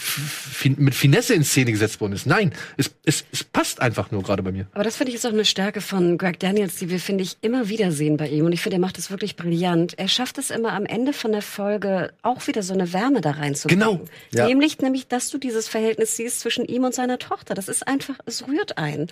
mit 0.77 0.95
Finesse 0.95 1.35
in 1.35 1.43
Szene 1.43 1.73
gesetzt 1.73 2.01
worden 2.01 2.13
ist. 2.13 2.27
Nein, 2.27 2.53
es, 2.77 2.93
es, 3.05 3.25
es 3.33 3.43
passt 3.43 3.83
einfach 3.83 4.13
nur 4.13 4.23
gerade 4.23 4.45
bei 4.45 4.53
mir. 4.53 4.69
Aber 4.73 4.85
das 4.85 4.99
finde 4.99 5.11
ich 5.11 5.17
ist 5.17 5.27
auch 5.27 5.33
eine 5.33 5.45
Stärke 5.45 5.81
von 5.81 6.17
Greg 6.17 6.39
Daniels, 6.39 6.77
die 6.77 6.91
wir, 6.91 7.01
finde 7.01 7.25
ich, 7.25 7.37
immer 7.41 7.69
wieder 7.69 7.91
sehen 7.91 8.19
bei 8.19 8.29
ihm. 8.29 8.45
Und 8.45 8.53
ich 8.53 8.63
finde, 8.63 8.77
er 8.77 8.81
macht 8.81 8.99
es 8.99 9.11
wirklich 9.11 9.35
brillant. 9.35 9.99
Er 9.99 10.07
schafft 10.07 10.39
es 10.39 10.53
immer 10.53 10.75
am 10.75 10.87
Ende 10.87 11.13
von 11.13 11.33
der 11.33 11.43
Folge 11.43 12.13
auch 12.23 12.47
wieder 12.47 12.63
so 12.63 12.73
eine 12.73 12.93
Wärme 12.93 13.21
da 13.21 13.33
reinzubringen. 13.33 13.81
Genau. 13.81 14.05
Ja. 14.33 14.47
Nämlich, 14.47 14.79
nämlich, 14.79 15.09
dass 15.09 15.29
du 15.29 15.39
dieses 15.39 15.67
Verhältnis 15.67 16.15
siehst 16.15 16.39
zwischen 16.39 16.67
ihm 16.67 16.85
und 16.85 16.95
seiner 16.95 17.19
Tochter. 17.19 17.55
Das 17.55 17.67
ist 17.67 17.89
einfach, 17.89 18.15
es 18.27 18.47
rührt 18.47 18.79
ein. 18.79 19.09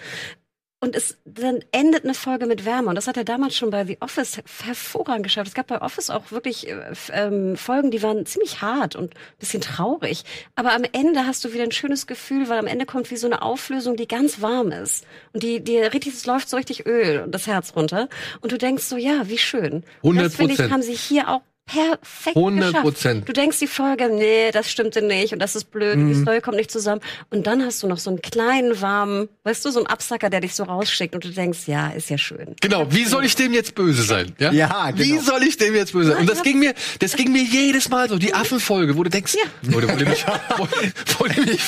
Und 0.78 0.94
es 0.94 1.16
dann 1.24 1.60
endet 1.72 2.04
eine 2.04 2.12
Folge 2.12 2.46
mit 2.46 2.66
Wärme. 2.66 2.88
Und 2.90 2.96
das 2.96 3.06
hat 3.06 3.16
er 3.16 3.24
damals 3.24 3.56
schon 3.56 3.70
bei 3.70 3.86
The 3.86 3.96
Office 4.00 4.42
hervorragend 4.62 5.22
geschafft. 5.22 5.48
Es 5.48 5.54
gab 5.54 5.68
bei 5.68 5.80
Office 5.80 6.10
auch 6.10 6.30
wirklich 6.30 6.68
äh, 6.68 6.92
ähm, 7.12 7.56
Folgen, 7.56 7.90
die 7.90 8.02
waren 8.02 8.26
ziemlich 8.26 8.60
hart 8.60 8.94
und 8.94 9.14
ein 9.14 9.38
bisschen 9.38 9.62
traurig. 9.62 10.24
Aber 10.54 10.74
am 10.74 10.84
Ende 10.92 11.26
hast 11.26 11.44
du 11.44 11.54
wieder 11.54 11.64
ein 11.64 11.72
schönes 11.72 12.06
Gefühl, 12.06 12.50
weil 12.50 12.58
am 12.58 12.66
Ende 12.66 12.84
kommt 12.84 13.10
wie 13.10 13.16
so 13.16 13.26
eine 13.26 13.40
Auflösung, 13.40 13.96
die 13.96 14.06
ganz 14.06 14.42
warm 14.42 14.70
ist. 14.70 15.06
Und 15.32 15.42
die, 15.42 15.64
die 15.64 15.78
richtig, 15.78 16.12
es 16.12 16.26
läuft 16.26 16.50
so 16.50 16.58
richtig 16.58 16.84
Öl 16.84 17.20
und 17.20 17.32
das 17.32 17.46
Herz 17.46 17.74
runter. 17.74 18.08
Und 18.42 18.52
du 18.52 18.58
denkst 18.58 18.84
so, 18.84 18.98
ja, 18.98 19.28
wie 19.28 19.38
schön. 19.38 19.82
100 20.02 20.26
Das 20.26 20.36
finde 20.36 20.54
ich, 20.54 20.60
haben 20.70 20.82
sie 20.82 20.94
hier 20.94 21.30
auch 21.30 21.40
perfekt 21.66 22.36
100 22.36 22.80
Prozent. 22.80 23.28
Du 23.28 23.32
denkst 23.32 23.58
die 23.58 23.66
Folge, 23.66 24.08
nee, 24.08 24.50
das 24.52 24.70
stimmte 24.70 25.02
nicht 25.02 25.32
und 25.32 25.40
das 25.40 25.56
ist 25.56 25.72
blöd, 25.72 25.96
mhm. 25.96 26.08
die 26.08 26.20
Story 26.20 26.40
kommt 26.40 26.56
nicht 26.56 26.70
zusammen. 26.70 27.00
Und 27.30 27.46
dann 27.48 27.64
hast 27.64 27.82
du 27.82 27.88
noch 27.88 27.98
so 27.98 28.08
einen 28.08 28.22
kleinen, 28.22 28.80
warmen, 28.80 29.28
weißt 29.42 29.64
du, 29.64 29.70
so 29.70 29.80
einen 29.80 29.88
Absacker, 29.88 30.30
der 30.30 30.40
dich 30.40 30.54
so 30.54 30.62
rausschickt 30.62 31.14
und 31.14 31.24
du 31.24 31.30
denkst, 31.30 31.60
ja, 31.66 31.88
ist 31.88 32.08
ja 32.08 32.18
schön. 32.18 32.54
Genau, 32.60 32.86
wie 32.92 33.04
soll 33.04 33.24
ich 33.24 33.34
dem 33.34 33.52
jetzt 33.52 33.74
böse 33.74 34.04
sein? 34.04 34.32
Ja, 34.38 34.52
ja 34.52 34.90
genau. 34.92 35.04
Wie 35.04 35.18
soll 35.18 35.42
ich 35.42 35.56
dem 35.56 35.74
jetzt 35.74 35.92
böse 35.92 36.12
sein? 36.12 36.20
Und 36.20 36.30
das 36.30 36.42
ging 36.42 36.60
mir, 36.60 36.72
das 37.00 37.16
ging 37.16 37.32
mir 37.32 37.42
jedes 37.42 37.88
Mal 37.88 38.08
so, 38.08 38.16
die 38.16 38.32
Affenfolge, 38.32 38.96
wo 38.96 39.02
du 39.02 39.10
denkst, 39.10 39.34
ja. 39.34 39.50
wo, 39.62 39.80
du, 39.80 39.88
wo, 39.88 39.96
du 39.96 40.04
mich, 40.04 40.24
du 41.18 41.42
mich 41.42 41.62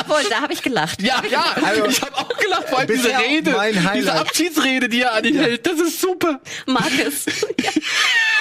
obwohl, 0.00 0.24
da 0.28 0.40
habe 0.42 0.52
ich 0.52 0.62
gelacht. 0.62 1.00
Ja, 1.02 1.22
ja, 1.30 1.44
also, 1.62 1.86
ich 1.86 2.02
habe 2.02 2.16
auch 2.16 2.36
gelacht, 2.36 2.68
vor 2.68 2.80
allem 2.80 2.88
diese 2.88 3.08
Rede, 3.08 3.54
diese 3.94 4.12
Abschiedsrede, 4.12 4.88
die 4.88 5.02
er 5.02 5.14
an 5.14 5.24
ihn 5.24 5.36
hält, 5.36 5.66
das 5.66 5.78
ist 5.78 6.00
super. 6.00 6.40
Marcus. 6.66 7.26
ja. 7.60 7.70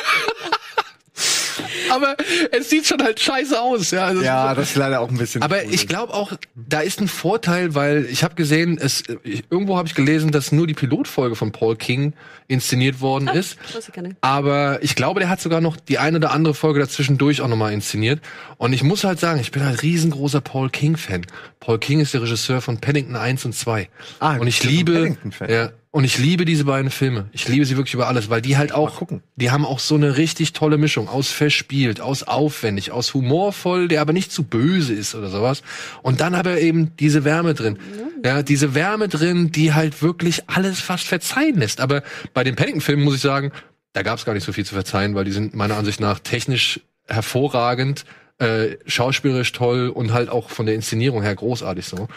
aber 1.95 2.15
es 2.51 2.69
sieht 2.69 2.85
schon 2.85 3.01
halt 3.01 3.19
scheiße 3.19 3.59
aus. 3.59 3.91
Ja, 3.91 4.05
also 4.05 4.21
ja 4.21 4.53
das 4.53 4.71
ist 4.71 4.75
leider 4.75 4.99
auch 4.99 5.09
ein 5.09 5.17
bisschen. 5.17 5.41
Aber 5.41 5.57
cool. 5.57 5.73
ich 5.73 5.87
glaube 5.87 6.13
auch, 6.13 6.33
da 6.55 6.81
ist 6.81 6.99
ein 7.01 7.07
Vorteil, 7.07 7.75
weil 7.75 8.05
ich 8.05 8.23
habe 8.23 8.35
gesehen, 8.35 8.77
es 8.79 9.03
ich, 9.23 9.43
irgendwo 9.49 9.77
habe 9.77 9.87
ich 9.87 9.95
gelesen, 9.95 10.31
dass 10.31 10.51
nur 10.51 10.67
die 10.67 10.73
Pilotfolge 10.73 11.35
von 11.35 11.51
Paul 11.51 11.75
King 11.75 12.13
inszeniert 12.47 13.01
worden 13.01 13.29
ah, 13.29 13.33
ist. 13.33 13.57
Ich 13.79 14.03
aber 14.21 14.83
ich 14.83 14.95
glaube, 14.95 15.19
der 15.19 15.29
hat 15.29 15.41
sogar 15.41 15.61
noch 15.61 15.77
die 15.77 15.97
eine 15.97 16.17
oder 16.17 16.31
andere 16.31 16.53
Folge 16.53 16.79
dazwischendurch 16.79 17.41
auch 17.41 17.47
nochmal 17.47 17.73
inszeniert. 17.73 18.21
Und 18.57 18.73
ich 18.73 18.83
muss 18.83 19.03
halt 19.03 19.19
sagen, 19.19 19.39
ich 19.39 19.51
bin 19.51 19.63
ein 19.63 19.75
riesengroßer 19.75 20.41
Paul 20.41 20.69
King-Fan. 20.69 21.25
Paul 21.59 21.79
King 21.79 21.99
ist 22.01 22.13
der 22.13 22.21
Regisseur 22.21 22.61
von 22.61 22.79
Paddington 22.79 23.15
1 23.15 23.45
und 23.45 23.53
2. 23.53 23.89
Ah, 24.19 24.37
und 24.37 24.47
ich 24.47 24.63
liebe, 24.63 25.17
ja, 25.47 25.71
und 25.95 26.03
ich 26.03 26.17
liebe 26.17 26.43
diese 26.43 26.65
beiden 26.65 26.91
Filme. 26.91 27.29
Ich 27.31 27.47
liebe 27.47 27.65
sie 27.65 27.77
wirklich 27.77 27.93
über 27.93 28.09
alles, 28.09 28.29
weil 28.29 28.41
die 28.41 28.57
halt 28.57 28.73
auch, 28.73 29.01
die 29.37 29.49
haben 29.49 29.65
auch 29.65 29.79
so 29.79 29.95
eine 29.95 30.17
richtig 30.17 30.51
tolle 30.51 30.77
Mischung 30.77 31.07
aus 31.07 31.31
verspielt, 31.31 32.01
aus 32.01 32.23
aufwendig, 32.23 32.91
aus 32.91 33.13
humorvoll, 33.13 33.87
der 33.87 34.01
aber 34.01 34.11
nicht 34.11 34.29
zu 34.29 34.43
böse 34.43 34.93
ist 34.93 35.15
oder 35.15 35.29
sowas. 35.29 35.63
Und 36.01 36.19
dann 36.19 36.35
aber 36.35 36.59
eben 36.59 36.91
diese 36.99 37.23
Wärme 37.23 37.53
drin. 37.53 37.79
Ja, 38.25 38.43
diese 38.43 38.75
Wärme 38.75 39.07
drin, 39.07 39.53
die 39.53 39.73
halt 39.73 40.01
wirklich 40.01 40.49
alles 40.49 40.81
fast 40.81 41.07
verzeihen 41.07 41.59
lässt. 41.59 41.79
Aber 41.79 42.03
bei 42.33 42.43
den 42.43 42.57
Paddington-Filmen 42.57 43.05
muss 43.05 43.15
ich 43.15 43.21
sagen, 43.21 43.53
da 43.93 44.01
gab 44.01 44.19
es 44.19 44.25
gar 44.25 44.33
nicht 44.33 44.43
so 44.43 44.51
viel 44.51 44.65
zu 44.65 44.73
verzeihen, 44.73 45.15
weil 45.15 45.23
die 45.23 45.31
sind 45.31 45.55
meiner 45.55 45.77
Ansicht 45.77 46.01
nach 46.01 46.19
technisch 46.19 46.81
hervorragend, 47.07 48.03
äh, 48.37 48.75
schauspielerisch 48.85 49.53
toll 49.53 49.87
und 49.87 50.11
halt 50.11 50.27
auch 50.27 50.49
von 50.49 50.65
der 50.65 50.75
Inszenierung 50.75 51.21
her 51.21 51.35
großartig 51.35 51.85
so. 51.85 52.09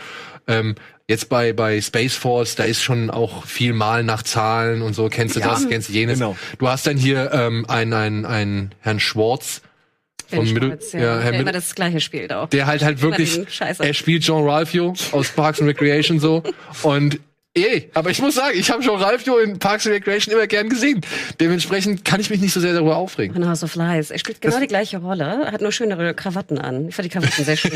Ähm, 0.49 0.75
Jetzt 1.11 1.31
bei, 1.31 1.55
bei 1.55 1.81
Space 1.81 2.17
Force, 2.17 2.55
da 2.55 2.65
ist 2.65 2.83
schon 2.83 3.09
auch 3.09 3.47
viel 3.47 3.73
Mal 3.73 4.05
nach 4.05 4.23
Zahlen 4.23 4.83
und 4.83 4.93
so. 4.93 5.09
Kennst 5.09 5.37
du 5.37 5.41
ja, 5.41 5.49
das, 5.49 5.67
kennst 5.67 5.89
du 5.89 5.95
jenes? 5.95 6.19
Genau. 6.19 6.37
Du 6.59 6.69
hast 6.69 6.87
dann 6.87 6.99
hier 6.99 7.33
ähm, 7.33 7.65
einen, 7.67 7.95
einen, 7.95 8.27
einen 8.27 8.75
Herrn 8.81 9.01
Schwartz, 9.01 9.63
von 10.29 10.53
Mittel, 10.53 10.79
ja, 10.93 10.99
ja, 10.99 11.21
Herr 11.21 11.33
der 11.33 11.41
immer 11.41 11.53
das 11.53 11.75
gleiche 11.75 12.01
spielt 12.01 12.33
auch. 12.35 12.51
Der 12.51 12.67
halt 12.67 12.83
halt 12.83 13.01
wirklich, 13.01 13.41
er 13.79 13.95
spielt 13.95 14.25
John 14.25 14.47
Ralphio 14.47 14.93
aus 15.13 15.31
Parks 15.31 15.61
and 15.61 15.71
Recreation 15.71 16.21
so 16.21 16.43
und 16.83 17.19
Ey, 17.65 17.91
aber 17.95 18.11
ich 18.11 18.21
muss 18.21 18.35
sagen, 18.37 18.57
ich 18.59 18.71
habe 18.71 18.83
schon 18.83 19.01
Ralf 19.01 19.27
Jo 19.27 19.39
in 19.39 19.59
Parks 19.59 19.87
and 19.87 19.95
Recreation 19.97 20.35
immer 20.35 20.47
gern 20.47 20.69
gesehen. 20.69 21.01
Dementsprechend 21.41 22.05
kann 22.05 22.21
ich 22.21 22.31
mich 22.31 22.41
nicht 22.41 22.53
so 22.53 22.61
sehr 22.61 22.73
darüber 22.73 22.97
aufregen. 22.97 23.37
In 23.37 23.49
House 23.49 23.65
of 23.65 23.75
Lies. 23.75 24.11
Er 24.11 24.19
spielt 24.19 24.41
genau 24.41 24.55
das 24.55 24.63
die 24.63 24.69
gleiche 24.69 24.99
Rolle, 24.99 25.51
hat 25.51 25.61
nur 25.61 25.73
schönere 25.73 26.15
Krawatten 26.15 26.59
an. 26.59 26.89
Ich 26.89 26.95
fand 26.95 27.07
die 27.07 27.11
Krawatten 27.11 27.45
sehr 27.45 27.57
schön. 27.57 27.73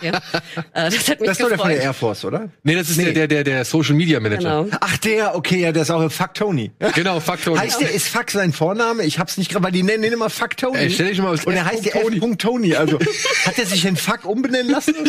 hier. 0.00 0.12
Äh, 0.74 0.90
das 0.90 1.08
hat 1.08 1.20
mich 1.20 1.28
Das 1.28 1.38
ist 1.38 1.42
doch 1.42 1.48
der 1.48 1.58
von 1.58 1.68
der 1.68 1.80
Air 1.80 1.92
Force, 1.94 2.24
oder? 2.24 2.48
Nee, 2.62 2.74
das 2.74 2.88
ist 2.88 2.96
nee. 2.96 3.12
Der, 3.12 3.26
der, 3.26 3.44
der 3.44 3.64
Social 3.64 3.94
Media 3.94 4.20
Manager. 4.20 4.64
Genau. 4.64 4.76
Ach, 4.80 4.96
der, 4.98 5.34
okay, 5.34 5.60
ja, 5.60 5.72
der 5.72 5.82
ist 5.82 5.90
auch 5.90 6.10
Fuck 6.10 6.34
Tony. 6.34 6.70
Genau, 6.94 7.20
Fuck 7.20 7.42
Tony. 7.42 7.58
Heißt 7.58 7.80
der, 7.80 7.90
ist 7.90 8.08
Fuck 8.08 8.30
sein 8.30 8.52
Vorname? 8.52 9.04
Ich 9.04 9.18
hab's 9.18 9.38
nicht 9.38 9.50
gerade, 9.50 9.64
weil 9.64 9.72
die 9.72 9.82
nennen 9.82 10.04
ihn 10.04 10.12
immer 10.12 10.30
Fuck 10.30 10.56
Tony. 10.56 10.78
Ey, 10.78 10.90
stell 10.90 11.08
dich 11.08 11.20
mal 11.20 11.30
Und 11.30 11.54
er 11.54 11.64
heißt 11.64 11.84
ja 11.84 11.94
F. 11.94 12.36
Tony. 12.38 12.74
Also, 12.74 12.98
hat 13.44 13.58
er 13.58 13.66
sich 13.66 13.84
in 13.84 13.96
Fuck 13.96 14.24
umbenennen 14.24 14.70
lassen? 14.70 14.94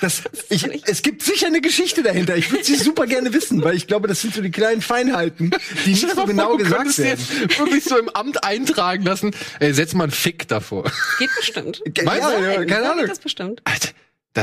Das, 0.00 0.22
ich, 0.48 0.64
es 0.86 1.02
gibt 1.02 1.22
sicher 1.22 1.48
eine 1.48 1.60
Geschichte 1.60 2.04
dahinter. 2.04 2.36
Ich 2.36 2.52
würde 2.52 2.62
sie 2.62 2.76
super 2.76 3.06
gerne 3.06 3.32
wissen, 3.32 3.64
weil 3.68 3.76
ich 3.76 3.86
glaube, 3.86 4.08
das 4.08 4.22
sind 4.22 4.34
so 4.34 4.40
die 4.40 4.50
kleinen 4.50 4.80
Feinheiten, 4.80 5.50
die 5.84 5.90
nicht 5.90 6.10
so 6.10 6.24
genau 6.24 6.48
vor, 6.48 6.58
gesagt 6.58 6.96
werden. 6.96 7.20
Jetzt 7.20 7.58
wirklich 7.58 7.84
so 7.84 7.98
im 7.98 8.08
Amt 8.08 8.42
eintragen 8.42 9.04
lassen. 9.04 9.34
Ey, 9.60 9.74
setz 9.74 9.92
mal 9.92 10.04
einen 10.04 10.12
Fick 10.12 10.48
davor. 10.48 10.90
Geht 11.18 11.28
bestimmt. 11.36 11.82
Meinst 12.02 12.22
ja, 12.30 12.40
ja, 12.40 12.64
keine 12.64 12.86
Ahnung. 12.86 13.00
Geht 13.00 13.10
das 13.10 13.18
bestimmt. 13.18 13.60
Alter. 13.64 13.90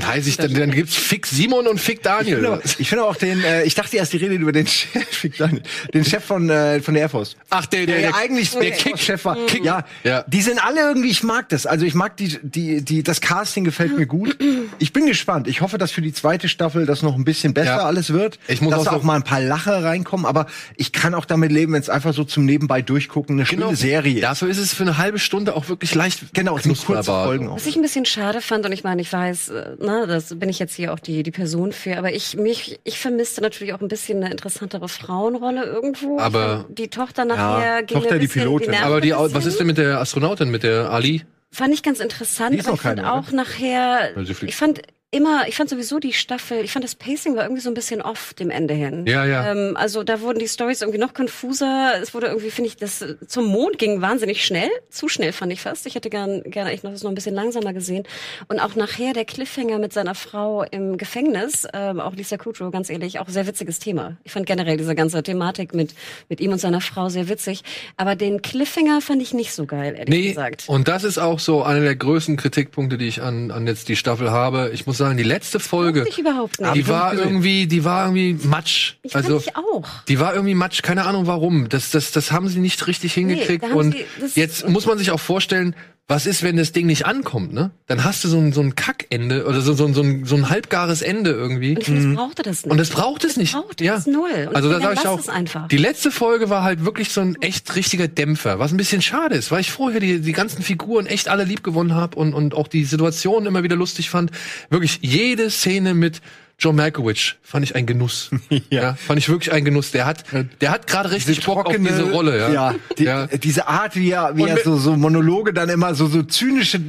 Dann 0.01 0.07
heiße 0.07 0.27
ich, 0.27 0.35
dann, 0.35 0.53
dann 0.53 0.71
gibt's 0.71 0.95
Fick 0.95 1.25
Simon 1.25 1.67
und 1.67 1.79
Fick 1.79 2.03
Daniel. 2.03 2.39
Ich 2.39 2.43
finde, 2.43 2.61
ich 2.79 2.89
finde 2.89 3.03
auch 3.05 3.15
den, 3.15 3.41
äh, 3.45 3.63
ich 3.63 3.75
dachte 3.75 3.95
erst, 3.95 4.11
die 4.11 4.17
Rede 4.17 4.35
über 4.35 4.51
den 4.51 4.67
Chef, 4.67 5.07
Fick 5.09 5.37
Daniel, 5.37 5.63
den 5.93 6.03
Chef 6.03 6.21
von, 6.21 6.49
äh, 6.49 6.81
von 6.81 6.95
der 6.95 7.03
Air 7.03 7.09
Force. 7.09 7.37
Ach, 7.49 7.65
der, 7.65 7.85
der, 7.85 7.99
der, 7.99 8.09
der 8.09 8.15
eigentlich 8.15 8.51
der 8.51 8.71
Kick-Chef 8.71 9.23
war. 9.23 9.37
Kick. 9.45 9.63
Ja, 9.63 9.85
ja, 10.03 10.23
die 10.27 10.41
sind 10.41 10.61
alle 10.61 10.81
irgendwie, 10.81 11.09
ich 11.09 11.23
mag 11.23 11.47
das. 11.47 11.65
Also 11.65 11.85
ich 11.85 11.93
mag 11.93 12.17
die, 12.17 12.37
die, 12.41 12.81
die, 12.81 13.03
das 13.03 13.21
Casting 13.21 13.63
gefällt 13.63 13.97
mir 13.97 14.05
gut. 14.05 14.37
Ich 14.79 14.91
bin 14.91 15.05
gespannt. 15.05 15.47
Ich 15.47 15.61
hoffe, 15.61 15.77
dass 15.77 15.91
für 15.91 16.01
die 16.01 16.11
zweite 16.11 16.49
Staffel 16.49 16.85
das 16.85 17.01
noch 17.01 17.15
ein 17.15 17.23
bisschen 17.23 17.53
besser 17.53 17.77
ja. 17.77 17.85
alles 17.85 18.11
wird. 18.11 18.37
Ich 18.49 18.59
muss 18.59 18.73
dass 18.73 18.87
auch, 18.87 18.93
auch 18.93 19.03
mal 19.03 19.15
ein 19.15 19.23
paar 19.23 19.39
Lacher 19.39 19.81
reinkommen, 19.81 20.25
aber 20.25 20.47
ich 20.75 20.91
kann 20.91 21.13
auch 21.13 21.25
damit 21.25 21.53
leben, 21.53 21.71
wenn 21.71 21.81
es 21.81 21.89
einfach 21.89 22.13
so 22.13 22.25
zum 22.25 22.43
Nebenbei 22.43 22.81
durchgucken 22.81 23.39
eine 23.39 23.47
genau. 23.47 23.73
Serie. 23.73 24.19
Dafür 24.19 24.49
ist 24.49 24.57
es 24.57 24.73
für 24.73 24.83
eine 24.83 24.97
halbe 24.97 25.19
Stunde 25.19 25.55
auch 25.55 25.69
wirklich 25.69 25.95
leicht. 25.95 26.33
Genau, 26.33 26.57
es 26.57 26.63
sind 26.63 26.77
kurze 26.85 27.11
Folgen. 27.11 27.47
Auch. 27.47 27.55
Was 27.55 27.65
ich 27.65 27.77
ein 27.77 27.81
bisschen 27.81 28.05
schade 28.05 28.41
fand, 28.41 28.65
und 28.65 28.73
ich 28.73 28.83
meine, 28.83 29.01
ich 29.01 29.13
weiß, 29.13 29.51
äh, 29.87 29.91
ne, 29.91 30.07
das 30.07 30.37
bin 30.37 30.49
ich 30.49 30.59
jetzt 30.59 30.75
hier 30.75 30.93
auch 30.93 30.99
die, 30.99 31.23
die 31.23 31.31
Person 31.31 31.71
für, 31.71 31.97
aber 31.97 32.13
ich, 32.13 32.35
mich, 32.35 32.79
ich 32.83 32.99
vermisste 32.99 33.41
natürlich 33.41 33.73
auch 33.73 33.81
ein 33.81 33.87
bisschen 33.87 34.23
eine 34.23 34.31
interessantere 34.31 34.89
Frauenrolle 34.89 35.63
irgendwo. 35.63 36.19
Aber 36.19 36.65
die 36.69 36.89
Tochter 36.89 37.25
nachher 37.25 37.75
ja, 37.75 37.81
ging 37.81 37.99
Tochter, 37.99 38.19
die 38.19 38.27
Pilotin. 38.27 38.71
Die 38.71 38.77
aber 38.77 39.01
die, 39.01 39.11
was 39.11 39.45
ist 39.45 39.59
denn 39.59 39.67
mit 39.67 39.77
der 39.77 39.99
Astronautin, 39.99 40.49
mit 40.49 40.63
der 40.63 40.91
Ali? 40.91 41.23
Fand 41.51 41.73
ich 41.73 41.83
ganz 41.83 41.99
interessant. 41.99 42.59
Aber 42.59 42.73
ich 42.73 42.81
fand 42.81 43.03
auch 43.03 43.31
nachher, 43.31 44.11
ich 44.17 44.55
fand 44.55 44.81
immer, 45.11 45.47
ich 45.47 45.55
fand 45.55 45.69
sowieso 45.69 45.99
die 45.99 46.13
Staffel, 46.13 46.63
ich 46.63 46.71
fand 46.71 46.83
das 46.83 46.95
Pacing 46.95 47.35
war 47.35 47.43
irgendwie 47.43 47.61
so 47.61 47.69
ein 47.69 47.73
bisschen 47.73 48.01
off 48.01 48.33
dem 48.33 48.49
Ende 48.49 48.73
hin. 48.73 49.05
Ja, 49.07 49.25
ja. 49.25 49.51
Ähm, 49.51 49.77
also 49.77 50.03
da 50.03 50.19
wurden 50.19 50.39
die 50.39 50.47
Stories 50.47 50.81
irgendwie 50.81 50.99
noch 50.99 51.13
konfuser. 51.13 51.93
Es 52.01 52.13
wurde 52.13 52.27
irgendwie, 52.27 52.51
finde 52.51 52.69
ich, 52.69 52.75
das 52.75 53.03
zum 53.27 53.45
Mond 53.45 53.77
ging 53.77 54.01
wahnsinnig 54.01 54.45
schnell. 54.45 54.69
Zu 54.89 55.07
schnell 55.07 55.31
fand 55.31 55.53
ich 55.53 55.61
fast. 55.61 55.85
Ich 55.85 55.95
hätte 55.95 56.09
gern, 56.09 56.43
gerne 56.43 56.71
echt 56.71 56.83
noch 56.83 56.91
das 56.91 57.03
noch 57.03 57.11
ein 57.11 57.15
bisschen 57.15 57.35
langsamer 57.35 57.73
gesehen. 57.73 58.03
Und 58.47 58.59
auch 58.59 58.75
nachher 58.75 59.13
der 59.13 59.25
Cliffhanger 59.25 59.79
mit 59.79 59.93
seiner 59.93 60.15
Frau 60.15 60.63
im 60.63 60.97
Gefängnis, 60.97 61.65
ähm, 61.73 61.99
auch 61.99 62.13
Lisa 62.15 62.37
Kudrow, 62.37 62.71
ganz 62.71 62.89
ehrlich, 62.89 63.19
auch 63.19 63.29
sehr 63.29 63.47
witziges 63.47 63.79
Thema. 63.79 64.17
Ich 64.23 64.33
fand 64.33 64.45
generell 64.45 64.75
diese 64.75 64.95
ganze 64.95 65.23
Thematik 65.23 65.73
mit, 65.73 65.93
mit 66.29 66.41
ihm 66.41 66.51
und 66.51 66.59
seiner 66.59 66.81
Frau 66.81 67.07
sehr 67.07 67.29
witzig. 67.29 67.63
Aber 67.95 68.15
den 68.15 68.41
Cliffhanger 68.41 68.99
fand 68.99 69.21
ich 69.21 69.33
nicht 69.33 69.53
so 69.53 69.65
geil, 69.65 69.95
ehrlich 69.97 70.09
nee, 70.09 70.29
gesagt. 70.29 70.65
Und 70.67 70.89
das 70.89 71.03
ist 71.05 71.19
auch 71.19 71.39
so 71.39 71.63
einer 71.63 71.81
der 71.81 71.95
größten 71.95 72.35
Kritikpunkte, 72.35 72.97
die 72.97 73.07
ich 73.07 73.21
an, 73.21 73.51
an 73.51 73.65
jetzt 73.65 73.87
die 73.87 73.95
Staffel 73.95 74.31
habe. 74.31 74.71
Ich 74.73 74.85
muss 74.85 74.94
sagen, 74.95 75.15
sagen, 75.15 75.17
die 75.17 75.23
letzte 75.23 75.59
Folge, 75.59 76.05
ich 76.07 76.19
überhaupt 76.19 76.59
nicht. 76.59 76.75
die 76.75 76.87
war 76.87 77.13
irgendwie, 77.13 77.67
die 77.67 77.83
war 77.83 78.05
irgendwie 78.05 78.47
Matsch. 78.47 78.93
Ich 79.03 79.15
also 79.15 79.37
ich 79.37 79.55
auch. 79.55 79.87
Die 80.07 80.19
war 80.19 80.33
irgendwie 80.33 80.55
Matsch, 80.55 80.81
keine 80.81 81.05
Ahnung 81.05 81.27
warum. 81.27 81.69
Das, 81.69 81.91
das, 81.91 82.11
das 82.11 82.31
haben 82.31 82.47
sie 82.47 82.59
nicht 82.59 82.87
richtig 82.87 83.13
hingekriegt. 83.13 83.63
Nee, 83.63 83.73
und 83.73 83.95
sie, 84.25 84.39
jetzt 84.39 84.67
muss 84.67 84.85
man 84.85 84.97
sich 84.97 85.11
auch 85.11 85.19
vorstellen, 85.19 85.75
was 86.07 86.27
ist, 86.27 86.43
wenn 86.43 86.55
das 86.55 86.71
Ding 86.71 86.85
nicht 86.85 87.07
ankommt, 87.07 87.51
ne? 87.51 87.71
Dann 87.87 88.03
hast 88.03 88.23
du 88.23 88.27
so 88.27 88.37
ein, 88.37 88.53
so 88.53 88.61
ein 88.61 88.75
Kackende 88.75 89.45
oder 89.47 89.61
so, 89.61 89.73
so, 89.73 89.91
so, 89.91 90.03
ein, 90.03 90.23
so 90.23 90.35
ein 90.35 90.49
halbgares 90.49 91.01
Ende 91.01 91.31
irgendwie. 91.31 91.75
Und 91.75 91.87
das 91.87 92.15
brauchte 92.15 92.43
das 92.43 92.63
nicht. 92.63 92.71
Und 92.71 92.77
das 92.77 92.89
braucht 92.91 93.23
es 93.23 93.37
nicht. 93.37 93.53
Braucht 93.53 93.81
ja. 93.81 93.95
es 93.95 94.05
null. 94.05 94.47
Und 94.47 94.55
also 94.55 94.69
da 94.69 94.79
sag 94.79 94.93
ich 94.93 95.07
auch, 95.07 95.67
die 95.67 95.77
letzte 95.77 96.11
Folge 96.11 96.51
war 96.51 96.61
halt 96.61 96.85
wirklich 96.85 97.09
so 97.09 97.21
ein 97.21 97.35
echt 97.41 97.75
richtiger 97.75 98.07
Dämpfer, 98.07 98.59
was 98.59 98.71
ein 98.71 98.77
bisschen 98.77 99.01
schade 99.01 99.33
ist, 99.35 99.49
weil 99.49 99.61
ich 99.61 99.71
vorher 99.71 99.99
die, 99.99 100.21
die 100.21 100.31
ganzen 100.31 100.61
Figuren 100.61 101.07
echt 101.07 101.27
alle 101.27 101.43
lieb 101.43 101.63
gewonnen 101.63 101.95
habe 101.95 102.17
und, 102.17 102.35
und 102.35 102.53
auch 102.53 102.67
die 102.67 102.85
Situation 102.85 103.47
immer 103.47 103.63
wieder 103.63 103.75
lustig 103.75 104.11
fand. 104.11 104.29
Wirklich 104.69 104.99
jede 105.01 105.49
Szene 105.49 105.95
mit 105.95 106.21
John 106.57 106.75
Malkovich 106.75 107.35
fand 107.41 107.65
ich 107.65 107.75
ein 107.75 107.85
Genuss. 107.85 108.31
ja. 108.49 108.59
ja. 108.69 108.93
Fand 108.93 109.19
ich 109.19 109.27
wirklich 109.27 109.51
ein 109.51 109.65
Genuss. 109.65 109.91
Der 109.91 110.05
hat, 110.05 110.23
der 110.61 110.71
hat 110.71 110.87
gerade 110.87 111.11
richtig 111.11 111.37
diese 111.37 111.45
Bock 111.45 111.65
trockene, 111.65 111.89
auf 111.89 111.95
diese 111.97 112.11
Rolle. 112.11 112.39
Ja, 112.39 112.51
ja, 112.51 112.75
die, 112.97 113.03
ja. 113.03 113.27
diese 113.27 113.67
Art, 113.67 113.95
wie 113.95 114.11
er, 114.11 114.37
wie 114.37 114.43
er 114.43 114.57
so, 114.63 114.77
so 114.77 114.95
Monologe 114.95 115.53
dann 115.53 115.69
immer 115.69 115.95
so 115.95 116.07
so 116.07 116.23
zynische 116.23 116.79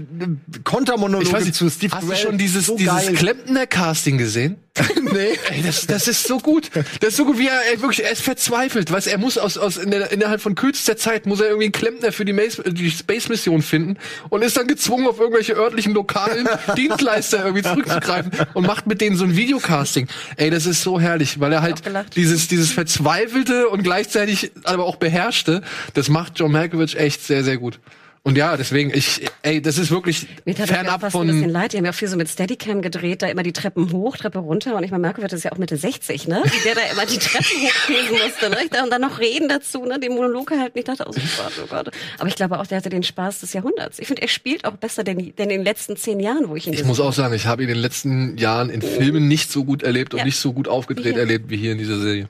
Kontermonologe 0.62 1.26
ich 1.26 1.32
weiß 1.32 1.44
nicht, 1.44 1.56
zu 1.56 1.68
Steve 1.68 1.94
Hast 1.94 2.02
Carell, 2.02 2.22
du 2.22 2.28
schon 2.28 2.38
dieses 2.38 2.66
so 2.66 2.76
dieses 2.76 3.12
Klempner 3.14 3.66
Casting 3.66 4.18
gesehen? 4.18 4.56
nee. 5.12 5.38
Ey, 5.50 5.62
das, 5.62 5.86
das 5.86 6.08
ist 6.08 6.26
so 6.26 6.38
gut. 6.38 6.70
Das 7.00 7.10
ist 7.10 7.16
so 7.16 7.24
gut, 7.24 7.38
wie 7.38 7.48
er, 7.48 7.60
ey, 7.72 7.80
wirklich, 7.80 8.04
er 8.04 8.12
ist 8.12 8.22
verzweifelt. 8.22 8.90
Weißt, 8.90 9.06
er 9.06 9.18
muss 9.18 9.38
aus, 9.38 9.58
aus 9.58 9.76
in 9.76 9.90
der, 9.90 10.12
innerhalb 10.12 10.40
von 10.40 10.54
kürzester 10.54 10.96
Zeit 10.96 11.26
muss 11.26 11.40
er 11.40 11.46
irgendwie 11.46 11.66
einen 11.66 11.72
Klempner 11.72 12.12
für 12.12 12.24
die, 12.24 12.32
Mace, 12.32 12.62
die 12.66 12.90
Space 12.90 13.28
Mission 13.28 13.62
finden 13.62 13.96
und 14.28 14.42
ist 14.42 14.56
dann 14.56 14.66
gezwungen, 14.66 15.06
auf 15.06 15.18
irgendwelche 15.18 15.54
örtlichen 15.54 15.94
lokalen 15.94 16.48
Dienstleister 16.76 17.44
irgendwie 17.44 17.62
zurückzugreifen 17.62 18.32
und 18.54 18.66
macht 18.66 18.86
mit 18.86 19.00
denen 19.00 19.16
so 19.16 19.24
ein 19.24 19.36
Videocasting. 19.36 20.08
Ey, 20.36 20.50
das 20.50 20.66
ist 20.66 20.82
so 20.82 21.00
herrlich, 21.00 21.40
weil 21.40 21.52
er 21.52 21.62
halt 21.62 21.82
dieses, 22.16 22.48
dieses 22.48 22.72
verzweifelte 22.72 23.68
und 23.68 23.82
gleichzeitig 23.82 24.52
aber 24.64 24.84
auch 24.84 24.96
beherrschte, 24.96 25.62
das 25.94 26.08
macht 26.08 26.38
John 26.38 26.52
Malkovich 26.52 26.96
echt 26.96 27.24
sehr, 27.24 27.44
sehr 27.44 27.56
gut. 27.56 27.78
Und 28.26 28.36
ja, 28.36 28.56
deswegen, 28.56 28.90
ich, 28.92 29.24
ey, 29.42 29.62
das 29.62 29.78
ist 29.78 29.92
wirklich 29.92 30.26
Mir 30.44 30.56
fernab 30.56 31.00
ja 31.00 31.10
von. 31.10 31.30
Ein 31.30 31.36
bisschen 31.36 31.50
leid. 31.50 31.72
Die 31.72 31.76
haben 31.76 31.84
ja 31.84 31.92
auch 31.92 31.94
viel 31.94 32.08
so 32.08 32.16
mit 32.16 32.28
Steadicam 32.28 32.82
gedreht, 32.82 33.22
da 33.22 33.28
immer 33.28 33.44
die 33.44 33.52
Treppen 33.52 33.92
hoch, 33.92 34.16
Treppe 34.16 34.40
runter. 34.40 34.74
Und 34.74 34.82
ich 34.82 34.90
meine, 34.90 35.02
Marco 35.02 35.22
wird 35.22 35.32
das 35.32 35.44
ja 35.44 35.52
auch 35.52 35.58
Mitte 35.58 35.76
60, 35.76 36.26
ne? 36.26 36.42
Wie 36.44 36.64
der 36.64 36.74
da 36.74 36.80
immer 36.90 37.06
die 37.06 37.18
Treppen 37.18 37.62
hochkäsen 37.62 38.18
musste, 38.20 38.50
ne? 38.50 38.82
Und 38.82 38.90
dann 38.90 39.00
noch 39.00 39.20
reden 39.20 39.48
dazu, 39.48 39.84
ne? 39.84 40.00
Den 40.00 40.16
Monolog 40.16 40.50
halt 40.50 40.74
nicht 40.74 40.88
dachte, 40.88 41.04
oh 41.06 41.12
Gott, 41.12 41.52
oh 41.62 41.66
Gott. 41.68 41.90
Aber 42.18 42.28
ich 42.28 42.34
glaube 42.34 42.58
auch, 42.58 42.66
der 42.66 42.78
hatte 42.78 42.88
den 42.88 43.04
Spaß 43.04 43.42
des 43.42 43.52
Jahrhunderts. 43.52 44.00
Ich 44.00 44.08
finde, 44.08 44.22
er 44.22 44.28
spielt 44.28 44.64
auch 44.64 44.76
besser 44.76 45.04
denn, 45.04 45.18
denn 45.18 45.32
in 45.48 45.48
den 45.48 45.62
letzten 45.62 45.96
zehn 45.96 46.18
Jahren, 46.18 46.48
wo 46.48 46.56
ich 46.56 46.66
ihn 46.66 46.72
Ich 46.72 46.84
muss 46.84 46.98
auch 46.98 47.12
sagen, 47.12 47.32
ich 47.32 47.46
habe 47.46 47.62
ihn 47.62 47.68
in 47.68 47.76
den 47.76 47.82
letzten 47.82 48.36
Jahren 48.38 48.70
in 48.70 48.82
Filmen 48.82 49.28
nicht 49.28 49.52
so 49.52 49.62
gut 49.62 49.84
erlebt 49.84 50.14
und 50.14 50.18
ja. 50.18 50.24
nicht 50.24 50.38
so 50.38 50.52
gut 50.52 50.66
aufgedreht 50.66 51.14
ja. 51.14 51.20
erlebt 51.20 51.48
wie 51.48 51.58
hier 51.58 51.70
in 51.70 51.78
dieser 51.78 52.00
Serie. 52.00 52.28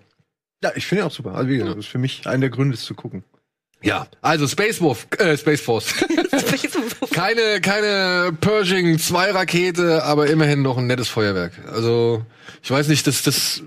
Ja, 0.63 0.73
ich 0.75 0.85
finde 0.85 1.05
ihn 1.05 1.07
auch 1.07 1.13
super. 1.13 1.37
Also 1.37 1.49
wie 1.49 1.57
gesagt, 1.57 1.79
das 1.79 1.87
ist 1.87 1.91
für 1.91 1.97
mich 1.97 2.27
einer 2.27 2.41
der 2.41 2.51
Gründe, 2.51 2.75
es 2.75 2.85
zu 2.85 2.95
gucken. 2.95 3.25
Ja, 3.83 4.07
also 4.23 4.49
Space 4.49 4.81
Wolf, 4.81 5.07
äh, 5.19 5.37
Space 5.37 5.61
Force. 5.61 5.95
keine, 7.13 7.61
keine 7.61 8.33
Pershing 8.41 8.99
2 8.99 9.31
Rakete, 9.33 10.03
aber 10.05 10.29
immerhin 10.29 10.63
noch 10.63 10.79
ein 10.79 10.87
nettes 10.87 11.09
Feuerwerk. 11.09 11.53
Also, 11.71 12.25
ich 12.63 12.71
weiß 12.71 12.89
nicht, 12.89 13.07
das, 13.07 13.23
das, 13.23 13.63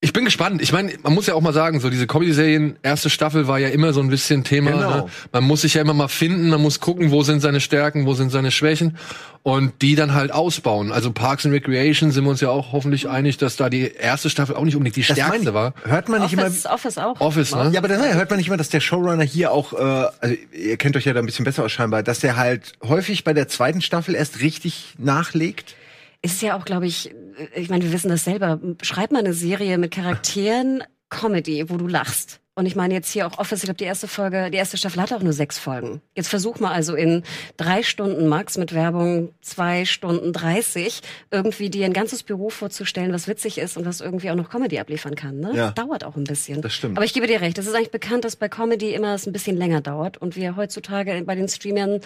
ich 0.00 0.12
bin 0.12 0.24
gespannt. 0.24 0.62
Ich 0.62 0.72
meine, 0.72 0.92
man 1.02 1.12
muss 1.12 1.26
ja 1.26 1.34
auch 1.34 1.40
mal 1.40 1.52
sagen, 1.52 1.80
so 1.80 1.90
diese 1.90 2.06
Comedy-Serien, 2.06 2.78
erste 2.84 3.10
Staffel 3.10 3.48
war 3.48 3.58
ja 3.58 3.68
immer 3.68 3.92
so 3.92 4.00
ein 4.00 4.08
bisschen 4.08 4.44
Thema. 4.44 4.70
Genau. 4.70 4.90
Ne? 4.90 5.06
Man 5.32 5.42
muss 5.42 5.62
sich 5.62 5.74
ja 5.74 5.82
immer 5.82 5.92
mal 5.92 6.06
finden, 6.06 6.50
man 6.50 6.62
muss 6.62 6.78
gucken, 6.78 7.10
wo 7.10 7.24
sind 7.24 7.40
seine 7.40 7.60
Stärken, 7.60 8.06
wo 8.06 8.14
sind 8.14 8.30
seine 8.30 8.52
Schwächen 8.52 8.96
und 9.42 9.82
die 9.82 9.96
dann 9.96 10.14
halt 10.14 10.30
ausbauen. 10.30 10.92
Also 10.92 11.10
Parks 11.10 11.46
and 11.46 11.52
Recreation 11.52 12.12
sind 12.12 12.22
wir 12.22 12.30
uns 12.30 12.40
ja 12.40 12.48
auch 12.48 12.70
hoffentlich 12.70 13.08
einig, 13.08 13.38
dass 13.38 13.56
da 13.56 13.68
die 13.68 13.92
erste 13.92 14.30
Staffel 14.30 14.54
auch 14.54 14.64
nicht 14.64 14.76
unbedingt 14.76 14.94
die 14.94 15.02
das 15.02 15.16
stärkste 15.16 15.52
war. 15.52 15.74
Hört 15.82 16.08
man 16.08 16.22
nicht 16.22 16.38
Office, 16.38 16.64
immer 16.64 16.74
Office 16.74 16.98
auch. 16.98 17.20
Office, 17.20 17.54
ne? 17.56 17.70
Ja, 17.72 17.80
aber 17.80 17.88
dann 17.88 18.00
hört 18.14 18.30
man 18.30 18.36
nicht 18.36 18.46
immer, 18.46 18.56
dass 18.56 18.68
der 18.68 18.80
Showrunner 18.80 19.24
hier 19.24 19.50
auch, 19.50 19.72
äh, 19.72 19.76
also 19.76 20.36
ihr 20.52 20.76
kennt 20.76 20.96
euch 20.96 21.06
ja 21.06 21.12
da 21.12 21.18
ein 21.18 21.26
bisschen 21.26 21.44
besser 21.44 21.64
aus 21.64 21.72
scheinbar, 21.72 22.04
dass 22.04 22.20
der 22.20 22.36
halt 22.36 22.74
häufig 22.86 23.24
bei 23.24 23.32
der 23.32 23.48
zweiten 23.48 23.80
Staffel 23.80 24.14
erst 24.14 24.40
richtig 24.42 24.94
nachlegt 24.96 25.74
ist 26.20 26.42
ja 26.42 26.56
auch, 26.56 26.64
glaube 26.64 26.86
ich, 26.86 27.14
ich 27.54 27.68
meine, 27.68 27.84
wir 27.84 27.92
wissen 27.92 28.08
das 28.08 28.24
selber. 28.24 28.60
Schreib 28.82 29.12
mal 29.12 29.20
eine 29.20 29.34
Serie 29.34 29.78
mit 29.78 29.92
Charakteren, 29.92 30.82
Comedy, 31.08 31.68
wo 31.68 31.76
du 31.76 31.86
lachst. 31.86 32.40
Und 32.58 32.66
ich 32.66 32.74
meine 32.74 32.92
jetzt 32.92 33.12
hier 33.12 33.24
auch 33.24 33.38
Office, 33.38 33.60
ich 33.60 33.66
glaube, 33.66 33.76
die 33.76 33.84
erste 33.84 34.08
Folge, 34.08 34.50
die 34.50 34.58
erste 34.58 34.76
Staffel 34.76 35.00
hat 35.00 35.12
auch 35.12 35.22
nur 35.22 35.32
sechs 35.32 35.60
Folgen. 35.60 36.00
Jetzt 36.16 36.26
versuch 36.26 36.58
mal 36.58 36.72
also 36.72 36.96
in 36.96 37.22
drei 37.56 37.84
Stunden 37.84 38.26
Max 38.26 38.58
mit 38.58 38.74
Werbung, 38.74 39.28
zwei 39.42 39.84
Stunden 39.84 40.32
dreißig, 40.32 41.02
irgendwie 41.30 41.70
dir 41.70 41.86
ein 41.86 41.92
ganzes 41.92 42.24
Büro 42.24 42.50
vorzustellen, 42.50 43.12
was 43.12 43.28
witzig 43.28 43.58
ist 43.58 43.76
und 43.76 43.86
was 43.86 44.00
irgendwie 44.00 44.28
auch 44.32 44.34
noch 44.34 44.50
Comedy 44.50 44.80
abliefern 44.80 45.14
kann. 45.14 45.38
Ne? 45.38 45.52
Ja. 45.54 45.70
Dauert 45.70 46.02
auch 46.02 46.16
ein 46.16 46.24
bisschen. 46.24 46.60
Das 46.60 46.74
stimmt. 46.74 46.96
Aber 46.96 47.04
ich 47.04 47.14
gebe 47.14 47.28
dir 47.28 47.40
recht, 47.40 47.58
es 47.58 47.68
ist 47.68 47.76
eigentlich 47.76 47.92
bekannt, 47.92 48.24
dass 48.24 48.34
bei 48.34 48.48
Comedy 48.48 48.92
immer 48.92 49.14
es 49.14 49.28
ein 49.28 49.32
bisschen 49.32 49.56
länger 49.56 49.80
dauert 49.80 50.16
und 50.16 50.34
wir 50.34 50.56
heutzutage 50.56 51.22
bei 51.24 51.36
den 51.36 51.46
Streamern 51.46 52.00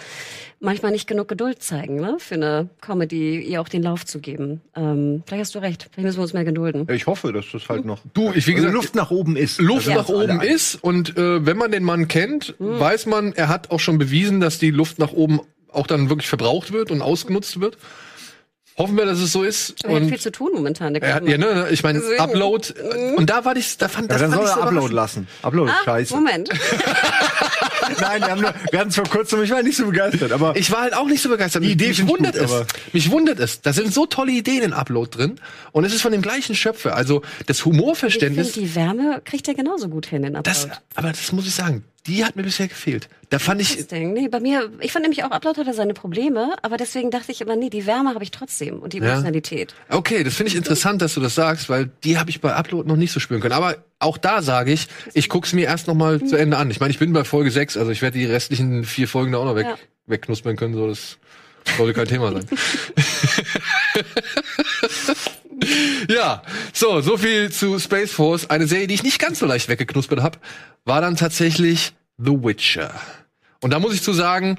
manchmal 0.59 0.91
nicht 0.91 1.07
genug 1.07 1.29
Geduld 1.29 1.63
zeigen, 1.63 1.95
ne? 1.95 2.17
für 2.19 2.35
eine 2.35 2.69
Comedy 2.79 3.39
ihr 3.39 3.59
auch 3.59 3.69
den 3.69 3.81
Lauf 3.81 4.05
zu 4.05 4.19
geben. 4.19 4.61
Ähm, 4.75 5.23
vielleicht 5.25 5.45
hast 5.45 5.55
du 5.55 5.59
recht, 5.59 5.89
vielleicht 5.91 6.05
müssen 6.05 6.17
wir 6.19 6.23
uns 6.23 6.33
mehr 6.33 6.45
gedulden. 6.45 6.87
Ich 6.91 7.07
hoffe, 7.07 7.33
dass 7.33 7.45
das 7.51 7.67
halt 7.69 7.85
noch 7.85 8.01
du, 8.13 8.31
ich, 8.35 8.45
wie 8.45 8.53
gesagt, 8.53 8.71
Luft 8.71 8.93
nach 8.93 9.09
oben 9.09 9.35
ist. 9.35 9.59
Luft 9.59 9.87
also, 9.87 9.99
nach 9.99 10.09
oben 10.09 10.42
ist 10.43 10.75
und 10.75 11.17
äh, 11.17 11.45
wenn 11.45 11.57
man 11.57 11.71
den 11.71 11.83
Mann 11.83 12.07
kennt, 12.07 12.59
mhm. 12.59 12.79
weiß 12.79 13.05
man, 13.05 13.33
er 13.33 13.47
hat 13.47 13.71
auch 13.71 13.79
schon 13.79 13.97
bewiesen, 13.97 14.39
dass 14.39 14.59
die 14.59 14.71
Luft 14.71 14.99
nach 14.99 15.11
oben 15.11 15.41
auch 15.71 15.87
dann 15.87 16.09
wirklich 16.09 16.29
verbraucht 16.29 16.71
wird 16.71 16.91
und 16.91 17.01
ausgenutzt 17.01 17.59
wird. 17.59 17.77
Hoffen 18.77 18.97
wir, 18.97 19.05
dass 19.05 19.19
es 19.19 19.31
so 19.31 19.43
ist. 19.43 19.85
Aber 19.85 19.95
er 19.95 20.01
hat 20.01 20.09
viel 20.09 20.19
zu 20.19 20.31
tun 20.31 20.49
momentan. 20.53 20.95
Der 20.95 21.03
er 21.03 21.13
hat, 21.15 21.27
ja, 21.27 21.37
ne, 21.37 21.67
ich 21.69 21.83
meine. 21.83 22.01
Upload. 22.17 22.73
Mhm. 22.73 23.15
Und 23.15 23.29
da 23.29 23.45
war 23.45 23.55
ich, 23.55 23.77
da 23.77 23.87
fand 23.87 24.09
Ja, 24.09 24.17
das 24.17 24.21
dann 24.21 24.31
fand 24.31 24.41
soll 24.41 24.49
ich 24.49 24.57
er 24.57 24.71
so 24.71 24.77
Upload 24.77 24.93
lassen. 24.93 25.27
Upload 25.43 25.71
Ah, 25.71 25.83
scheiße. 25.85 26.15
Moment. 26.15 26.49
Nein, 27.99 28.21
wir 28.21 28.29
haben, 28.29 28.41
nur, 28.41 28.53
wir 28.71 28.79
hatten 28.79 28.89
es 28.89 28.95
vor 28.95 29.05
kurzem, 29.05 29.43
ich 29.43 29.49
war 29.51 29.61
nicht 29.63 29.77
so 29.77 29.85
begeistert, 29.85 30.31
aber 30.31 30.55
Ich 30.55 30.71
war 30.71 30.81
halt 30.81 30.93
auch 30.93 31.07
nicht 31.07 31.21
so 31.21 31.29
begeistert. 31.29 31.63
Die 31.63 31.71
Idee 31.71 31.89
mich 31.89 31.97
finde 31.97 32.11
ich 32.13 32.17
wundert 32.19 32.37
gut, 32.37 32.65
es. 32.85 32.93
Mich 32.93 33.11
wundert 33.11 33.39
es. 33.39 33.61
Da 33.61 33.73
sind 33.73 33.93
so 33.93 34.05
tolle 34.05 34.31
Ideen 34.31 34.63
in 34.63 34.73
Upload 34.73 35.17
drin. 35.17 35.35
Und 35.71 35.85
es 35.85 35.93
ist 35.93 36.01
von 36.01 36.11
dem 36.11 36.21
gleichen 36.21 36.55
Schöpfer. 36.55 36.95
Also 36.95 37.21
das 37.45 37.57
Ich 37.57 37.63
finde, 37.63 37.79
Humorverständnis. 37.79 38.51
die 38.53 38.75
Wärme 38.75 39.21
kriegt 39.23 39.47
er 39.47 39.53
genauso 39.53 39.89
gut 39.89 40.05
hin 40.05 40.23
in 40.23 40.35
Upload. 40.35 40.49
Das, 40.49 40.67
aber 40.95 41.09
das 41.09 41.31
muss 41.31 41.45
ich 41.47 41.53
sagen, 41.53 41.83
die 42.07 42.25
hat 42.25 42.35
mir 42.35 42.43
bisher 42.43 42.67
gefehlt. 42.67 43.07
Da 43.29 43.39
fand 43.39 43.61
ich. 43.61 43.89
Nee, 43.91 44.27
bei 44.27 44.39
mir, 44.39 44.69
ich 44.81 44.91
fand 44.91 45.03
nämlich 45.03 45.23
auch, 45.23 45.31
Upload 45.31 45.59
hatte 45.59 45.73
seine 45.73 45.93
Probleme, 45.93 46.53
aber 46.61 46.77
deswegen 46.77 47.09
dachte 47.11 47.31
ich 47.31 47.39
immer, 47.41 47.55
nee, 47.55 47.69
die 47.69 47.85
Wärme 47.85 48.13
habe 48.13 48.23
ich 48.23 48.31
trotzdem 48.31 48.79
und 48.79 48.93
die 48.93 48.97
Ja. 48.97 49.05
Emotionalität. 49.05 49.73
okay, 49.89 50.23
das 50.23 50.35
finde 50.35 50.49
ich 50.51 50.55
interessant, 50.57 51.01
dass 51.01 51.13
du 51.13 51.21
das 51.21 51.33
sagst, 51.33 51.69
weil 51.69 51.89
die 52.03 52.17
habe 52.17 52.29
ich 52.29 52.41
bei 52.41 52.53
Upload 52.53 52.87
noch 52.87 52.97
nicht 52.97 53.11
so 53.11 53.19
spüren 53.19 53.39
können. 53.41 53.53
Aber 53.53 53.77
auch 53.99 54.17
da 54.17 54.41
sage 54.41 54.71
ich, 54.73 54.87
ich 55.13 55.29
guck's 55.29 55.53
mir 55.53 55.65
erst 55.65 55.87
noch 55.87 55.95
mal 55.95 56.21
zu 56.23 56.35
Ende 56.35 56.57
an. 56.57 56.69
Ich 56.69 56.79
meine, 56.79 56.91
ich 56.91 56.99
bin 56.99 57.13
bei 57.13 57.23
Folge 57.23 57.51
6, 57.51 57.77
also 57.77 57.89
ich 57.91 58.01
werde 58.01 58.17
die 58.19 58.25
restlichen 58.25 58.83
vier 58.83 59.07
Folgen 59.07 59.31
da 59.31 59.37
auch 59.39 59.45
noch 59.45 59.55
weg, 59.55 59.65
Ja. 59.67 59.77
wegknuspern 60.07 60.55
können, 60.57 60.73
so 60.73 60.87
das 60.89 61.17
sollte 61.77 61.93
kein 61.93 62.07
Thema 62.07 62.33
sein. 62.33 62.45
ja, 66.09 66.43
so, 66.73 67.01
so 67.01 67.17
viel 67.17 67.51
zu 67.51 67.79
Space 67.79 68.11
Force. 68.11 68.49
Eine 68.49 68.67
Serie, 68.67 68.87
die 68.87 68.95
ich 68.95 69.03
nicht 69.03 69.19
ganz 69.19 69.39
so 69.39 69.45
leicht 69.45 69.69
weggeknuspert 69.69 70.21
habe, 70.21 70.39
war 70.85 71.01
dann 71.01 71.15
tatsächlich 71.15 71.93
The 72.17 72.31
Witcher. 72.31 72.93
Und 73.61 73.71
da 73.71 73.79
muss 73.79 73.93
ich 73.93 74.01
zu 74.01 74.13
sagen, 74.13 74.57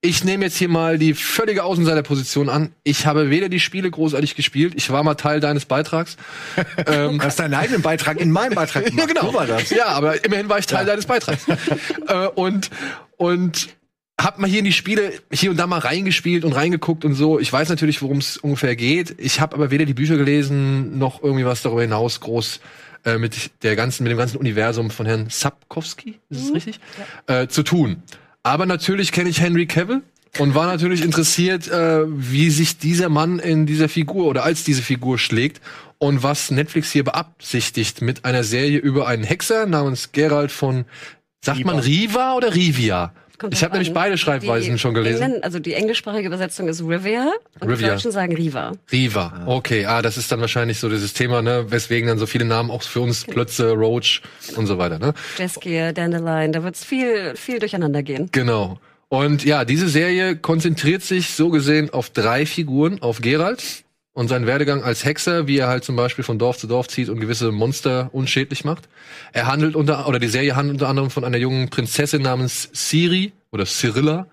ich 0.00 0.24
nehme 0.24 0.44
jetzt 0.44 0.56
hier 0.56 0.68
mal 0.68 0.98
die 0.98 1.14
völlige 1.14 1.64
Außenseiterposition 1.64 2.48
an. 2.48 2.72
Ich 2.84 3.06
habe 3.06 3.30
weder 3.30 3.48
die 3.48 3.60
Spiele 3.60 3.90
großartig 3.90 4.36
gespielt, 4.36 4.74
ich 4.76 4.90
war 4.90 5.02
mal 5.02 5.14
Teil 5.14 5.40
deines 5.40 5.64
Beitrags. 5.64 6.16
ähm, 6.86 7.18
du 7.18 7.24
hast 7.24 7.38
deinen 7.38 7.54
eigenen 7.54 7.82
Beitrag 7.82 8.20
in 8.20 8.30
meinem 8.30 8.54
Beitrag 8.54 8.84
gemacht. 8.86 9.00
ja, 9.00 9.06
genau. 9.06 9.32
So 9.32 9.34
war 9.34 9.46
das. 9.46 9.70
Ja, 9.70 9.86
aber 9.86 10.24
immerhin 10.24 10.48
war 10.48 10.58
ich 10.58 10.66
Teil 10.66 10.86
deines 10.86 11.06
Beitrags. 11.06 11.46
äh, 12.08 12.26
und 12.34 12.70
und 13.16 13.75
hab 14.20 14.38
mal 14.38 14.48
hier 14.48 14.60
in 14.60 14.64
die 14.64 14.72
Spiele 14.72 15.12
hier 15.30 15.50
und 15.50 15.58
da 15.58 15.66
mal 15.66 15.78
reingespielt 15.78 16.44
und 16.44 16.52
reingeguckt 16.52 17.04
und 17.04 17.14
so. 17.14 17.38
Ich 17.38 17.52
weiß 17.52 17.68
natürlich, 17.68 18.00
worum 18.02 18.18
es 18.18 18.36
ungefähr 18.38 18.74
geht. 18.74 19.14
Ich 19.18 19.40
habe 19.40 19.54
aber 19.54 19.70
weder 19.70 19.84
die 19.84 19.94
Bücher 19.94 20.16
gelesen 20.16 20.98
noch 20.98 21.22
irgendwie 21.22 21.44
was 21.44 21.62
darüber 21.62 21.82
hinaus 21.82 22.20
groß 22.20 22.60
äh, 23.04 23.18
mit 23.18 23.50
der 23.62 23.76
ganzen 23.76 24.04
mit 24.04 24.10
dem 24.10 24.18
ganzen 24.18 24.38
Universum 24.38 24.90
von 24.90 25.06
Herrn 25.06 25.28
Sapkowski, 25.28 26.18
ist 26.30 26.44
es 26.44 26.54
richtig, 26.54 26.80
äh, 27.26 27.46
zu 27.46 27.62
tun. 27.62 28.02
Aber 28.42 28.64
natürlich 28.64 29.12
kenne 29.12 29.28
ich 29.28 29.40
Henry 29.40 29.66
Cavill 29.66 30.02
und 30.38 30.54
war 30.54 30.66
natürlich 30.66 31.02
interessiert, 31.02 31.68
äh, 31.68 32.04
wie 32.06 32.50
sich 32.50 32.78
dieser 32.78 33.08
Mann 33.08 33.38
in 33.38 33.66
dieser 33.66 33.88
Figur 33.88 34.26
oder 34.26 34.44
als 34.44 34.64
diese 34.64 34.82
Figur 34.82 35.18
schlägt 35.18 35.60
und 35.98 36.22
was 36.22 36.50
Netflix 36.50 36.90
hier 36.90 37.04
beabsichtigt 37.04 38.02
mit 38.02 38.24
einer 38.24 38.44
Serie 38.44 38.78
über 38.78 39.06
einen 39.06 39.24
Hexer 39.24 39.66
namens 39.66 40.12
Gerald 40.12 40.50
von, 40.50 40.84
sagt 41.44 41.64
man 41.64 41.78
Riva 41.78 42.34
oder 42.34 42.54
Rivia? 42.54 43.12
Kommt 43.38 43.54
ich 43.54 43.62
habe 43.62 43.72
nämlich 43.74 43.92
beide 43.92 44.16
Schreibweisen 44.18 44.72
Die 44.72 44.78
schon 44.78 44.94
gelesen. 44.94 45.22
Engländ- 45.22 45.42
also 45.44 45.58
die 45.58 45.74
englischsprachige 45.74 46.26
Übersetzung 46.28 46.68
ist 46.68 46.80
Rivia 46.82 47.30
und 47.60 47.68
Rivia. 47.68 47.76
die 47.88 47.94
Deutschen 47.94 48.10
sagen 48.10 48.34
Riva. 48.34 48.72
Riva, 48.90 49.42
okay, 49.46 49.86
ah, 49.86 50.02
das 50.02 50.16
ist 50.16 50.30
dann 50.32 50.40
wahrscheinlich 50.40 50.78
so 50.78 50.88
dieses 50.88 51.12
Thema, 51.12 51.42
ne, 51.42 51.66
weswegen 51.70 52.08
dann 52.08 52.18
so 52.18 52.26
viele 52.26 52.44
Namen 52.44 52.70
auch 52.70 52.82
für 52.82 53.00
uns 53.00 53.24
Plötze, 53.24 53.72
Roach 53.72 54.22
und 54.56 54.66
so 54.66 54.78
weiter, 54.78 54.98
ne? 54.98 55.14
Jeskia, 55.38 55.92
Dandelion, 55.92 56.52
da 56.52 56.62
wird's 56.64 56.84
viel, 56.84 57.34
viel 57.36 57.58
durcheinander 57.58 58.02
gehen. 58.02 58.28
Genau. 58.32 58.78
Und 59.08 59.44
ja, 59.44 59.64
diese 59.64 59.88
Serie 59.88 60.36
konzentriert 60.36 61.02
sich 61.02 61.30
so 61.30 61.50
gesehen 61.50 61.90
auf 61.90 62.10
drei 62.10 62.44
Figuren, 62.44 63.00
auf 63.02 63.20
Geralt 63.20 63.84
und 64.16 64.28
seinen 64.28 64.46
Werdegang 64.46 64.82
als 64.82 65.04
Hexer, 65.04 65.46
wie 65.46 65.58
er 65.58 65.68
halt 65.68 65.84
zum 65.84 65.94
Beispiel 65.94 66.24
von 66.24 66.38
Dorf 66.38 66.56
zu 66.56 66.66
Dorf 66.66 66.88
zieht 66.88 67.10
und 67.10 67.20
gewisse 67.20 67.52
Monster 67.52 68.08
unschädlich 68.12 68.64
macht. 68.64 68.88
Er 69.34 69.46
handelt 69.46 69.76
unter, 69.76 70.08
oder 70.08 70.18
die 70.18 70.28
Serie 70.28 70.56
handelt 70.56 70.76
unter 70.76 70.88
anderem 70.88 71.10
von 71.10 71.22
einer 71.22 71.36
jungen 71.36 71.68
Prinzessin 71.68 72.22
namens 72.22 72.70
Ciri 72.74 73.34
oder 73.52 73.66
Cyrilla, 73.66 74.26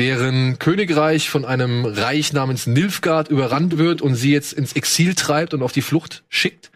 deren 0.00 0.58
Königreich 0.58 1.30
von 1.30 1.44
einem 1.44 1.84
Reich 1.84 2.32
namens 2.32 2.66
Nilfgaard 2.66 3.28
überrannt 3.28 3.78
wird 3.78 4.02
und 4.02 4.16
sie 4.16 4.32
jetzt 4.32 4.52
ins 4.52 4.72
Exil 4.72 5.14
treibt 5.14 5.54
und 5.54 5.62
auf 5.62 5.70
die 5.70 5.82
Flucht 5.82 6.24
schickt. 6.28 6.72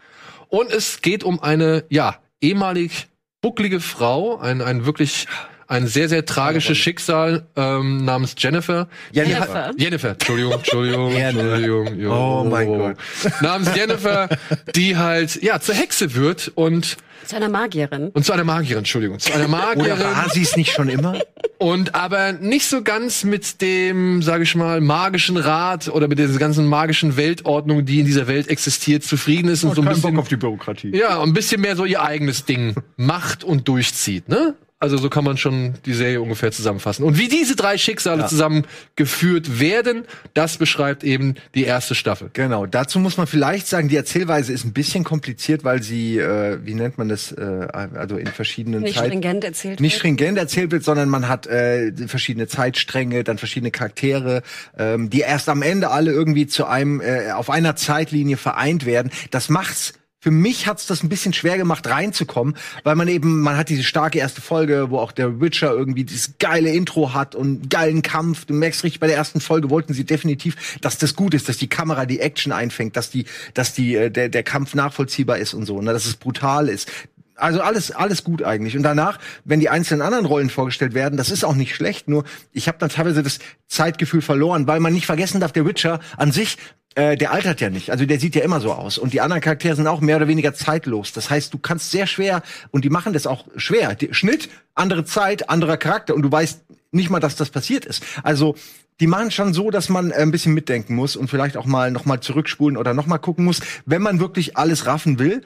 Und 0.47 0.71
es 0.71 1.01
geht 1.01 1.25
um 1.25 1.41
eine, 1.41 1.83
ja, 1.89 2.19
ehemalig 2.39 3.07
bucklige 3.41 3.81
Frau, 3.81 4.37
ein, 4.37 4.61
ein 4.61 4.85
wirklich, 4.85 5.27
ein 5.67 5.87
sehr, 5.87 6.09
sehr 6.09 6.25
tragisches 6.25 6.77
Schicksal 6.77 7.45
ähm, 7.55 8.05
namens 8.05 8.35
Jennifer. 8.37 8.87
Jennifer. 9.11 9.71
Jennifer, 9.77 10.09
Entschuldigung, 10.11 10.53
Entschuldigung, 10.53 11.11
Entschuldigung. 11.15 11.99
jo. 11.99 12.13
Oh 12.13 12.43
mein 12.43 12.67
Gott. 12.67 12.97
Namens 13.41 13.69
Jennifer, 13.75 14.29
die 14.75 14.95
halt, 14.97 15.41
ja, 15.41 15.59
zur 15.59 15.75
Hexe 15.75 16.13
wird 16.13 16.51
und, 16.55 16.97
Zu 17.25 17.35
einer 17.37 17.49
Magierin. 17.49 18.09
und 18.09 18.23
zu 18.25 18.33
einer 18.33 18.43
Magierin, 18.43 18.79
Entschuldigung, 18.79 19.17
zu 19.19 19.33
einer 19.33 19.45
Oder 19.49 19.57
Magierin. 19.75 19.99
war 19.99 20.29
sie 20.29 20.43
es 20.43 20.55
nicht 20.55 20.71
schon 20.71 20.89
immer? 20.89 21.19
Und 21.57 21.95
aber 21.95 22.33
nicht 22.33 22.67
so 22.67 22.83
ganz 22.83 23.23
mit 23.23 23.61
dem, 23.61 24.21
sage 24.21 24.43
ich 24.43 24.55
mal, 24.55 24.81
magischen 24.81 25.37
Rat 25.37 25.87
oder 25.87 26.07
mit 26.07 26.19
dieser 26.19 26.37
ganzen 26.37 26.67
magischen 26.67 27.15
Weltordnung, 27.17 27.85
die 27.85 27.99
in 28.01 28.05
dieser 28.05 28.27
Welt 28.27 28.49
existiert, 28.49 29.03
zufrieden 29.03 29.47
ist 29.47 29.63
und 29.63 29.73
so 29.73 29.81
ein 29.81 29.87
bisschen, 29.87 30.13
Bock 30.13 30.19
auf 30.21 30.27
die 30.27 30.35
Bürokratie. 30.35 30.95
ja, 30.95 31.21
ein 31.23 31.33
bisschen 31.33 31.61
mehr 31.61 31.75
so 31.75 31.85
ihr 31.85 32.03
eigenes 32.03 32.45
Ding 32.45 32.75
macht 32.97 33.43
und 33.43 33.67
durchzieht, 33.67 34.27
ne? 34.29 34.53
Also 34.85 34.97
so 34.97 35.09
kann 35.09 35.23
man 35.23 35.35
schon 35.35 35.73
die 35.87 35.93
Serie 35.95 36.21
ungefähr 36.21 36.51
zusammenfassen. 36.51 37.03
Und 37.03 37.17
wie 37.17 37.27
diese 37.27 37.55
drei 37.55 37.75
Schicksale 37.79 38.27
zusammengeführt 38.27 39.59
werden, 39.59 40.03
das 40.35 40.57
beschreibt 40.57 41.03
eben 41.03 41.33
die 41.55 41.63
erste 41.63 41.95
Staffel. 41.95 42.29
Genau, 42.33 42.67
dazu 42.67 42.99
muss 42.99 43.17
man 43.17 43.25
vielleicht 43.25 43.65
sagen, 43.65 43.87
die 43.89 43.95
Erzählweise 43.95 44.53
ist 44.53 44.63
ein 44.63 44.73
bisschen 44.73 45.03
kompliziert, 45.03 45.63
weil 45.63 45.81
sie, 45.81 46.19
äh, 46.19 46.59
wie 46.63 46.75
nennt 46.75 46.99
man 46.99 47.09
das, 47.09 47.31
äh, 47.31 47.41
also 47.73 48.17
in 48.17 48.27
verschiedenen 48.27 48.83
Nicht 48.83 48.95
Zeit- 48.95 49.07
stringent 49.07 49.43
erzählt 49.43 49.79
nicht 49.79 49.93
wird. 49.93 49.99
stringent 49.99 50.37
erzählt 50.37 50.71
wird, 50.71 50.83
sondern 50.83 51.09
man 51.09 51.27
hat 51.27 51.47
äh, 51.47 51.91
verschiedene 52.07 52.47
Zeitstränge, 52.47 53.23
dann 53.23 53.39
verschiedene 53.39 53.71
Charaktere, 53.71 54.43
ähm, 54.77 55.09
die 55.09 55.21
erst 55.21 55.49
am 55.49 55.63
Ende 55.63 55.89
alle 55.89 56.11
irgendwie 56.11 56.45
zu 56.45 56.65
einem 56.67 57.01
äh, 57.01 57.31
auf 57.31 57.49
einer 57.49 57.75
Zeitlinie 57.75 58.37
vereint 58.37 58.85
werden. 58.85 59.11
Das 59.31 59.49
macht's 59.49 59.93
für 60.25 60.31
mich 60.31 60.65
hat's 60.65 60.87
das 60.87 61.03
ein 61.03 61.09
bisschen 61.09 61.33
schwer 61.33 61.55
gemacht, 61.55 61.85
reinzukommen, 61.85 62.57
weil 62.83 62.95
man 62.95 63.07
eben, 63.07 63.41
man 63.41 63.57
hat 63.57 63.69
diese 63.69 63.83
starke 63.83 64.17
erste 64.17 64.41
Folge, 64.41 64.89
wo 64.89 64.97
auch 64.97 65.11
der 65.11 65.39
Witcher 65.39 65.71
irgendwie 65.71 66.03
dieses 66.03 66.39
geile 66.39 66.71
Intro 66.71 67.13
hat 67.13 67.35
und 67.35 67.69
geilen 67.69 68.01
Kampf. 68.01 68.45
Du 68.45 68.55
merkst 68.55 68.83
richtig, 68.83 68.99
bei 68.99 69.05
der 69.05 69.17
ersten 69.17 69.39
Folge 69.39 69.69
wollten 69.69 69.93
sie 69.93 70.03
definitiv, 70.03 70.79
dass 70.81 70.97
das 70.97 71.15
gut 71.15 71.35
ist, 71.35 71.47
dass 71.47 71.57
die 71.57 71.67
Kamera 71.67 72.07
die 72.07 72.21
Action 72.21 72.51
einfängt, 72.51 72.97
dass 72.97 73.11
die, 73.11 73.25
dass 73.53 73.75
die, 73.75 73.93
äh, 73.93 74.09
der, 74.09 74.29
der 74.29 74.41
Kampf 74.41 74.73
nachvollziehbar 74.73 75.37
ist 75.37 75.53
und 75.53 75.67
so, 75.67 75.79
ne, 75.79 75.93
dass 75.93 76.07
es 76.07 76.15
brutal 76.15 76.69
ist. 76.69 76.91
Also 77.35 77.61
alles, 77.61 77.91
alles 77.91 78.23
gut 78.23 78.41
eigentlich. 78.41 78.75
Und 78.75 78.81
danach, 78.81 79.19
wenn 79.43 79.59
die 79.59 79.69
einzelnen 79.69 80.01
anderen 80.01 80.25
Rollen 80.25 80.49
vorgestellt 80.49 80.95
werden, 80.95 81.17
das 81.17 81.29
ist 81.29 81.43
auch 81.43 81.53
nicht 81.53 81.75
schlecht. 81.75 82.07
Nur 82.07 82.23
ich 82.51 82.67
habe 82.67 82.79
dann 82.79 82.89
teilweise 82.89 83.21
das 83.21 83.37
Zeitgefühl 83.67 84.23
verloren, 84.23 84.65
weil 84.65 84.79
man 84.79 84.93
nicht 84.93 85.05
vergessen 85.05 85.39
darf, 85.39 85.51
der 85.51 85.67
Witcher 85.67 85.99
an 86.17 86.31
sich, 86.31 86.57
äh, 86.95 87.17
der 87.17 87.31
altert 87.31 87.61
ja 87.61 87.69
nicht. 87.69 87.91
Also 87.91 88.05
der 88.05 88.19
sieht 88.19 88.35
ja 88.35 88.41
immer 88.41 88.61
so 88.61 88.73
aus. 88.73 88.97
Und 88.97 89.13
die 89.13 89.21
anderen 89.21 89.41
Charaktere 89.41 89.75
sind 89.75 89.87
auch 89.87 90.01
mehr 90.01 90.17
oder 90.17 90.27
weniger 90.27 90.53
zeitlos. 90.53 91.11
Das 91.11 91.29
heißt, 91.29 91.53
du 91.53 91.57
kannst 91.57 91.91
sehr 91.91 92.07
schwer, 92.07 92.41
und 92.71 92.85
die 92.85 92.89
machen 92.89 93.13
das 93.13 93.27
auch 93.27 93.45
schwer. 93.57 93.95
Die, 93.95 94.13
Schnitt, 94.13 94.49
andere 94.73 95.05
Zeit, 95.05 95.49
anderer 95.49 95.77
Charakter. 95.77 96.15
Und 96.15 96.21
du 96.21 96.31
weißt 96.31 96.61
nicht 96.91 97.09
mal, 97.09 97.19
dass 97.19 97.35
das 97.35 97.49
passiert 97.49 97.85
ist. 97.85 98.01
Also 98.23 98.55
die 99.01 99.07
machen 99.07 99.29
schon 99.29 99.53
so, 99.53 99.71
dass 99.71 99.89
man 99.89 100.11
äh, 100.11 100.15
ein 100.15 100.31
bisschen 100.31 100.53
mitdenken 100.53 100.95
muss 100.95 101.15
und 101.17 101.29
vielleicht 101.29 101.57
auch 101.57 101.65
mal 101.65 101.91
noch 101.91 102.05
mal 102.05 102.21
zurückspulen 102.21 102.77
oder 102.77 102.93
noch 102.93 103.07
mal 103.07 103.17
gucken 103.17 103.43
muss, 103.43 103.59
wenn 103.85 104.01
man 104.01 104.19
wirklich 104.19 104.57
alles 104.57 104.85
raffen 104.85 105.19
will. 105.19 105.43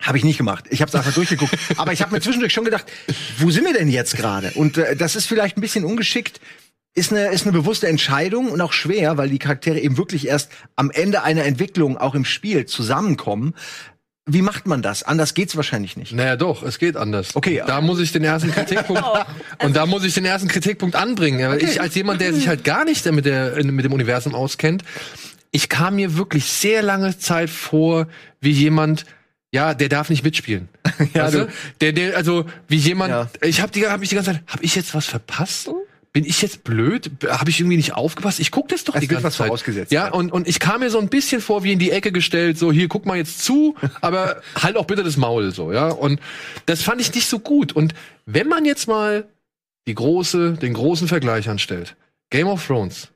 Habe 0.00 0.18
ich 0.18 0.24
nicht 0.24 0.38
gemacht. 0.38 0.64
Ich 0.70 0.80
habe 0.80 0.88
es 0.88 0.94
einfach 0.94 1.12
durchgeguckt. 1.12 1.56
Aber 1.76 1.92
ich 1.92 2.02
habe 2.02 2.12
mir 2.12 2.20
zwischendurch 2.20 2.52
schon 2.52 2.64
gedacht, 2.64 2.86
wo 3.38 3.50
sind 3.50 3.64
wir 3.64 3.72
denn 3.72 3.88
jetzt 3.88 4.16
gerade? 4.16 4.52
Und 4.54 4.78
äh, 4.78 4.96
das 4.96 5.16
ist 5.16 5.26
vielleicht 5.26 5.56
ein 5.56 5.60
bisschen 5.60 5.84
ungeschickt. 5.84 6.40
Ist 6.94 7.10
eine, 7.10 7.28
ist 7.28 7.44
eine 7.46 7.52
bewusste 7.52 7.88
Entscheidung 7.88 8.50
und 8.50 8.60
auch 8.60 8.72
schwer, 8.72 9.16
weil 9.16 9.30
die 9.30 9.38
Charaktere 9.38 9.78
eben 9.80 9.96
wirklich 9.96 10.28
erst 10.28 10.50
am 10.76 10.90
Ende 10.90 11.22
einer 11.22 11.44
Entwicklung 11.44 11.96
auch 11.96 12.14
im 12.14 12.26
Spiel 12.26 12.66
zusammenkommen. 12.66 13.54
Wie 14.26 14.42
macht 14.42 14.66
man 14.66 14.82
das? 14.82 15.02
Anders 15.02 15.32
geht's 15.34 15.56
wahrscheinlich 15.56 15.96
nicht. 15.96 16.12
Naja, 16.12 16.36
doch, 16.36 16.62
es 16.62 16.78
geht 16.78 16.96
anders. 16.96 17.34
Okay, 17.34 17.62
Da 17.66 17.80
muss 17.80 17.98
ich 17.98 18.12
den 18.12 18.22
ersten 18.24 18.52
Kritikpunkt, 18.52 19.02
und 19.64 19.74
da 19.74 19.86
muss 19.86 20.04
ich 20.04 20.12
den 20.14 20.24
ersten 20.26 20.48
Kritikpunkt 20.48 20.94
anbringen. 20.94 21.40
Ja, 21.40 21.48
weil 21.48 21.62
Ich 21.62 21.80
als 21.80 21.94
jemand, 21.94 22.20
der 22.20 22.34
sich 22.34 22.46
halt 22.46 22.62
gar 22.62 22.84
nicht 22.84 23.04
mit, 23.10 23.24
der, 23.24 23.64
mit 23.64 23.84
dem 23.84 23.92
Universum 23.92 24.34
auskennt, 24.34 24.84
ich 25.50 25.68
kam 25.70 25.96
mir 25.96 26.16
wirklich 26.16 26.44
sehr 26.44 26.82
lange 26.82 27.18
Zeit 27.18 27.50
vor, 27.50 28.06
wie 28.40 28.52
jemand, 28.52 29.06
ja, 29.50 29.74
der 29.74 29.88
darf 29.88 30.08
nicht 30.10 30.24
mitspielen. 30.24 30.68
Ja, 31.14 31.30
du- 31.30 31.48
Der, 31.80 31.92
der, 31.92 32.16
also, 32.16 32.44
wie 32.68 32.76
jemand, 32.76 33.10
Ja. 33.10 33.28
ich 33.40 33.60
habe 33.60 33.72
die, 33.72 33.86
hab 33.86 33.98
mich 33.98 34.10
die 34.10 34.14
ganze 34.14 34.32
Zeit, 34.32 34.42
habe 34.46 34.62
ich 34.62 34.74
jetzt 34.76 34.94
was 34.94 35.06
verpasst? 35.06 35.68
Bin 36.12 36.24
ich 36.26 36.42
jetzt 36.42 36.62
blöd? 36.64 37.10
Habe 37.26 37.48
ich 37.48 37.58
irgendwie 37.60 37.78
nicht 37.78 37.94
aufgepasst? 37.94 38.38
Ich 38.38 38.50
guck 38.50 38.68
das 38.68 38.84
doch 38.84 38.94
Es 38.94 39.00
die 39.00 39.08
ganze 39.08 39.24
was 39.24 39.36
Zeit. 39.36 39.46
vorausgesetzt, 39.46 39.92
Ja, 39.92 40.06
ja. 40.08 40.12
und, 40.12 40.30
und 40.30 40.46
ich 40.46 40.60
kam 40.60 40.80
mir 40.80 40.90
so 40.90 40.98
ein 40.98 41.08
bisschen 41.08 41.40
vor 41.40 41.64
wie 41.64 41.72
in 41.72 41.78
die 41.78 41.90
Ecke 41.90 42.12
gestellt, 42.12 42.58
so 42.58 42.70
hier, 42.70 42.88
guck 42.88 43.06
mal 43.06 43.16
jetzt 43.16 43.42
zu, 43.42 43.74
aber 44.02 44.42
halt 44.54 44.76
auch 44.76 44.84
bitte 44.86 45.02
das 45.02 45.16
Maul, 45.16 45.52
so, 45.52 45.72
ja. 45.72 45.88
Und 45.88 46.20
das 46.66 46.82
fand 46.82 47.00
ich 47.00 47.14
nicht 47.14 47.26
so 47.28 47.38
gut. 47.38 47.72
Und 47.72 47.94
wenn 48.26 48.46
man 48.48 48.64
jetzt 48.66 48.88
mal 48.88 49.26
die 49.86 49.94
große, 49.94 50.52
den 50.52 50.74
großen 50.74 51.08
Vergleich 51.08 51.48
anstellt, 51.48 51.96
Game 52.30 52.46
of 52.48 52.66
Thrones 52.66 53.08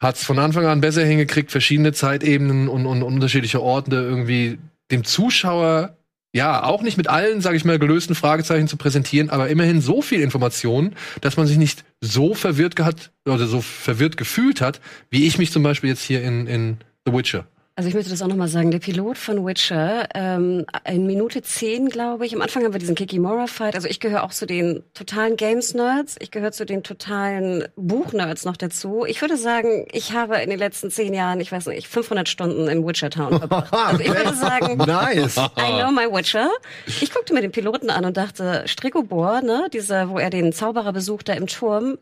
hat 0.00 0.16
es 0.16 0.24
von 0.24 0.38
Anfang 0.38 0.64
an 0.66 0.80
besser 0.80 1.04
hingekriegt, 1.04 1.50
verschiedene 1.52 1.92
Zeitebenen 1.92 2.68
und, 2.68 2.86
und 2.86 3.02
unterschiedliche 3.02 3.62
Orte 3.62 3.94
irgendwie 3.96 4.58
dem 4.90 5.04
Zuschauer 5.04 5.96
ja, 6.34 6.64
auch 6.64 6.82
nicht 6.82 6.96
mit 6.96 7.08
allen, 7.08 7.40
sage 7.40 7.56
ich 7.56 7.64
mal, 7.64 7.78
gelösten 7.78 8.14
Fragezeichen 8.14 8.66
zu 8.66 8.76
präsentieren, 8.76 9.28
aber 9.28 9.48
immerhin 9.48 9.80
so 9.80 10.00
viel 10.00 10.20
Information, 10.20 10.94
dass 11.20 11.36
man 11.36 11.46
sich 11.46 11.58
nicht 11.58 11.84
so 12.00 12.34
verwirrt 12.34 12.74
gehabt 12.74 13.10
oder 13.26 13.46
so 13.46 13.60
verwirrt 13.60 14.16
gefühlt 14.16 14.60
hat, 14.60 14.80
wie 15.10 15.26
ich 15.26 15.38
mich 15.38 15.52
zum 15.52 15.62
Beispiel 15.62 15.90
jetzt 15.90 16.02
hier 16.02 16.22
in, 16.22 16.46
in 16.46 16.78
The 17.04 17.12
Witcher. 17.12 17.46
Also 17.74 17.88
ich 17.88 17.94
möchte 17.94 18.10
das 18.10 18.20
auch 18.20 18.26
nochmal 18.26 18.48
sagen. 18.48 18.70
Der 18.70 18.80
Pilot 18.80 19.16
von 19.16 19.46
Witcher, 19.46 20.06
ähm, 20.14 20.66
in 20.84 21.06
Minute 21.06 21.40
zehn, 21.40 21.88
glaube 21.88 22.26
ich. 22.26 22.34
Am 22.34 22.42
Anfang 22.42 22.64
haben 22.64 22.74
wir 22.74 22.78
diesen 22.78 22.94
Kikimora-Fight. 22.94 23.74
Also 23.74 23.88
ich 23.88 23.98
gehöre 23.98 24.24
auch 24.24 24.30
zu 24.30 24.44
den 24.44 24.82
totalen 24.92 25.36
Games-Nerds. 25.36 26.16
Ich 26.20 26.30
gehöre 26.30 26.52
zu 26.52 26.66
den 26.66 26.82
totalen 26.82 27.64
Buch-Nerds 27.76 28.44
noch 28.44 28.58
dazu. 28.58 29.06
Ich 29.06 29.22
würde 29.22 29.38
sagen, 29.38 29.86
ich 29.90 30.12
habe 30.12 30.36
in 30.36 30.50
den 30.50 30.58
letzten 30.58 30.90
zehn 30.90 31.14
Jahren, 31.14 31.40
ich 31.40 31.50
weiß 31.50 31.66
nicht, 31.66 31.88
500 31.88 32.28
Stunden 32.28 32.68
im 32.68 32.86
Witcher 32.86 33.08
Town 33.08 33.38
verbracht. 33.38 33.72
Also 33.82 34.00
ich 34.02 34.14
würde 34.14 34.34
sagen, 34.34 34.76
nice. 34.86 35.36
I 35.36 35.80
know 35.80 35.90
my 35.90 36.06
Witcher. 36.12 36.50
Ich 36.86 37.12
guckte 37.12 37.32
mir 37.32 37.40
den 37.40 37.52
Piloten 37.52 37.90
an 37.90 38.04
und 38.04 38.16
dachte, 38.16 38.62
Strigobor, 38.66 39.40
ne, 39.42 39.68
dieser, 39.72 40.08
wo 40.10 40.18
er 40.18 40.30
den 40.30 40.52
Zauberer 40.52 40.92
besucht, 40.92 41.28
da 41.28 41.32
im 41.32 41.46
Turm, 41.46 41.98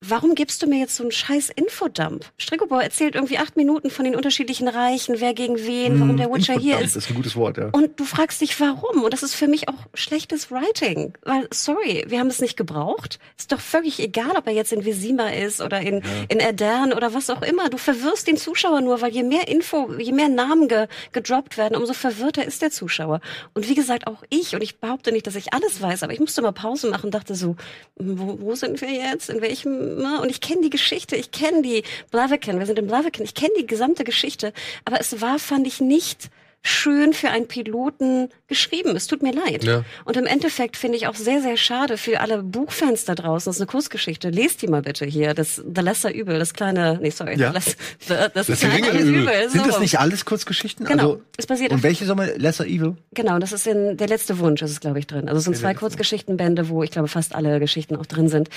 Warum 0.00 0.36
gibst 0.36 0.62
du 0.62 0.68
mir 0.68 0.78
jetzt 0.78 0.94
so 0.94 1.02
einen 1.02 1.10
scheiß 1.10 1.50
Infodump? 1.50 2.24
Strigobor 2.38 2.80
erzählt 2.80 3.16
irgendwie 3.16 3.38
acht 3.38 3.56
Minuten 3.56 3.90
von 3.90 4.04
den 4.04 4.14
unterschiedlichen 4.14 4.68
Reichen, 4.68 5.16
wer 5.18 5.34
gegen 5.34 5.58
wen, 5.58 5.98
warum 5.98 6.16
der 6.16 6.32
Witcher 6.32 6.54
hier 6.54 6.78
ist. 6.78 6.94
Das 6.94 7.04
ist 7.04 7.10
ein 7.10 7.16
gutes 7.16 7.34
Wort, 7.34 7.56
ja. 7.56 7.70
Und 7.72 7.98
du 7.98 8.04
fragst 8.04 8.40
dich, 8.40 8.60
warum? 8.60 9.02
Und 9.02 9.12
das 9.12 9.24
ist 9.24 9.34
für 9.34 9.48
mich 9.48 9.68
auch 9.68 9.74
schlechtes 9.94 10.52
Writing. 10.52 11.14
Weil, 11.22 11.48
sorry, 11.52 12.04
wir 12.06 12.20
haben 12.20 12.28
es 12.28 12.40
nicht 12.40 12.56
gebraucht. 12.56 13.18
Ist 13.36 13.50
doch 13.50 13.58
völlig 13.58 13.98
egal, 13.98 14.36
ob 14.36 14.46
er 14.46 14.52
jetzt 14.52 14.72
in 14.72 14.84
Visima 14.84 15.30
ist 15.30 15.60
oder 15.60 15.80
in, 15.80 15.96
ja. 15.96 16.02
in 16.28 16.38
Erdern 16.38 16.92
oder 16.92 17.12
was 17.12 17.28
auch 17.28 17.42
immer. 17.42 17.68
Du 17.68 17.76
verwirrst 17.76 18.28
den 18.28 18.36
Zuschauer 18.36 18.82
nur, 18.82 19.00
weil 19.00 19.10
je 19.10 19.24
mehr 19.24 19.48
Info, 19.48 19.92
je 19.98 20.12
mehr 20.12 20.28
Namen 20.28 20.68
ge, 20.68 20.86
gedroppt 21.12 21.58
werden, 21.58 21.76
umso 21.76 21.92
verwirrter 21.92 22.44
ist 22.44 22.62
der 22.62 22.70
Zuschauer. 22.70 23.20
Und 23.52 23.68
wie 23.68 23.74
gesagt, 23.74 24.06
auch 24.06 24.22
ich, 24.28 24.54
und 24.54 24.62
ich 24.62 24.78
behaupte 24.78 25.10
nicht, 25.10 25.26
dass 25.26 25.34
ich 25.34 25.52
alles 25.52 25.82
weiß, 25.82 26.04
aber 26.04 26.12
ich 26.12 26.20
musste 26.20 26.40
mal 26.40 26.52
Pause 26.52 26.88
machen 26.88 27.06
und 27.06 27.14
dachte 27.14 27.34
so, 27.34 27.56
wo, 27.96 28.38
wo 28.40 28.54
sind 28.54 28.80
wir 28.80 28.92
jetzt? 28.92 29.28
In 29.28 29.40
welchem 29.40 29.87
ne? 29.96 30.20
und 30.20 30.30
ich 30.30 30.40
kenne 30.40 30.62
die 30.62 30.70
Geschichte, 30.70 31.16
ich 31.16 31.30
kenne 31.30 31.62
die 31.62 31.82
Blaviken, 32.10 32.58
wir 32.58 32.66
sind 32.66 32.78
in 32.78 32.86
Blaviken, 32.86 33.24
ich 33.24 33.34
kenne 33.34 33.52
die 33.58 33.66
gesamte 33.66 34.04
Geschichte, 34.04 34.52
aber 34.84 35.00
es 35.00 35.20
war, 35.20 35.38
fand 35.38 35.66
ich 35.66 35.80
nicht 35.80 36.30
schön 36.62 37.12
für 37.12 37.30
einen 37.30 37.46
Piloten 37.46 38.28
geschrieben. 38.46 38.96
Es 38.96 39.06
tut 39.06 39.22
mir 39.22 39.32
leid. 39.32 39.64
Ja. 39.64 39.84
Und 40.04 40.16
im 40.16 40.26
Endeffekt 40.26 40.76
finde 40.76 40.98
ich 40.98 41.06
auch 41.06 41.14
sehr, 41.14 41.40
sehr 41.40 41.56
schade 41.56 41.96
für 41.96 42.20
alle 42.20 42.42
Buchfans 42.42 43.04
da 43.04 43.14
draußen. 43.14 43.48
Das 43.48 43.56
ist 43.56 43.60
eine 43.60 43.68
Kurzgeschichte. 43.68 44.30
Lest 44.30 44.62
die 44.62 44.66
mal 44.66 44.82
bitte 44.82 45.06
hier. 45.06 45.34
Das 45.34 45.56
The 45.56 45.80
Lesser 45.80 46.12
Übel, 46.12 46.38
das 46.38 46.54
kleine, 46.54 46.98
nee, 47.00 47.10
sorry. 47.10 47.38
Ja. 47.38 47.52
Das, 47.52 47.76
das, 48.06 48.46
das, 48.46 48.60
kleine 48.60 48.88
Übel. 48.90 49.22
Übel. 49.22 49.50
Sind 49.50 49.66
das 49.66 49.80
nicht 49.80 49.98
alles 49.98 50.24
Kurzgeschichten? 50.24 50.84
Genau. 50.84 51.02
Also, 51.02 51.22
es 51.36 51.46
basiert 51.46 51.72
und 51.72 51.82
welche 51.82 52.04
soll 52.04 52.16
man, 52.16 52.28
Lesser 52.36 52.66
Evil? 52.66 52.96
Genau, 53.12 53.38
das 53.38 53.52
ist 53.52 53.66
in 53.66 53.96
Der 53.96 54.08
letzte 54.08 54.38
Wunsch, 54.38 54.60
ist 54.62 54.70
es, 54.70 54.80
glaube 54.80 54.98
ich, 54.98 55.06
drin. 55.06 55.28
Also 55.28 55.38
es 55.38 55.44
sind 55.44 55.56
zwei 55.56 55.74
Kurzgeschichtenbände, 55.74 56.68
wo 56.68 56.82
ich 56.82 56.90
glaube 56.90 57.08
fast 57.08 57.34
alle 57.34 57.60
Geschichten 57.60 57.96
auch 57.96 58.06
drin 58.06 58.28
sind 58.28 58.50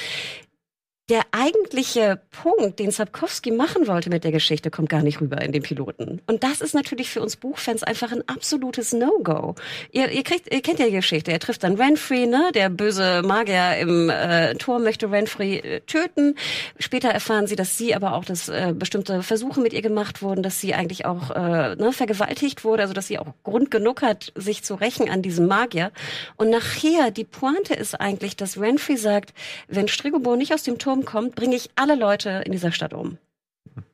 der 1.10 1.24
eigentliche 1.32 2.22
Punkt, 2.32 2.80
den 2.80 2.92
Sapkowski 2.92 3.52
machen 3.52 3.88
wollte 3.88 4.10
mit 4.10 4.24
der 4.24 4.32
Geschichte, 4.32 4.72
kommt 4.72 4.88
gar 4.88 5.02
nicht 5.02 5.20
rüber 5.20 5.42
in 5.42 5.52
den 5.52 5.62
Piloten. 5.62 6.22
Und 6.26 6.44
das 6.44 6.62
ist 6.62 6.74
natürlich 6.74 7.10
für 7.10 7.22
uns 7.22 7.36
Buchfans 7.36 7.84
einfach 7.84 8.14
ein 8.14 8.24
absolutes 8.30 8.94
No-Go. 8.94 9.56
Ihr, 9.92 10.10
ihr, 10.12 10.24
kriegt, 10.24 10.54
ihr 10.54 10.62
kennt 10.62 10.80
ja 10.80 10.86
die 10.86 10.94
Geschichte. 10.94 11.32
Er 11.32 11.40
trifft 11.40 11.64
dann 11.64 11.76
Renfrey, 11.76 12.28
ne? 12.28 12.52
Der 12.54 12.70
böse 12.70 13.24
Magier 13.24 13.78
im 13.80 14.10
äh, 14.10 14.56
Turm 14.56 14.84
möchte 14.84 15.12
Renfrey 15.12 15.58
äh, 15.58 15.82
töten. 15.82 16.36
Später 16.80 17.10
erfahren 17.10 17.46
sie, 17.46 17.58
dass 17.58 17.78
sie 17.78 17.94
aber 17.94 18.14
auch, 18.14 18.24
dass 18.24 18.48
äh, 18.48 18.74
bestimmte 18.74 19.22
Versuche 19.22 19.60
mit 19.60 19.74
ihr 19.74 19.82
gemacht 19.82 20.22
wurden, 20.22 20.44
dass 20.44 20.62
sie 20.62 20.74
eigentlich 20.74 21.06
auch 21.06 21.32
äh, 21.32 21.76
ne, 21.76 21.92
vergewaltigt 21.92 22.64
wurde, 22.64 22.84
also 22.84 22.94
dass 22.94 23.08
sie 23.08 23.20
auch 23.20 23.34
Grund 23.44 23.70
genug 23.70 24.02
hat, 24.02 24.32
sich 24.36 24.64
zu 24.64 24.76
rächen 24.76 25.10
an 25.10 25.22
diesem 25.22 25.48
Magier. 25.48 25.92
Und 26.38 26.52
nachher, 26.52 27.12
die 27.12 27.26
Pointe 27.26 27.74
ist 27.74 28.00
eigentlich, 28.00 28.38
dass 28.38 28.58
Renfrey 28.58 28.96
sagt, 28.96 29.34
wenn 29.68 29.90
Strigobor 29.90 30.38
nicht 30.38 30.54
aus 30.54 30.64
dem 30.64 30.78
Turm 30.78 31.01
kommt, 31.06 31.36
bringe 31.36 31.56
ich 31.56 31.70
alle 31.76 31.96
Leute 31.96 32.44
in 32.46 32.52
dieser 32.52 32.72
Stadt 32.72 32.94
um. 32.94 33.18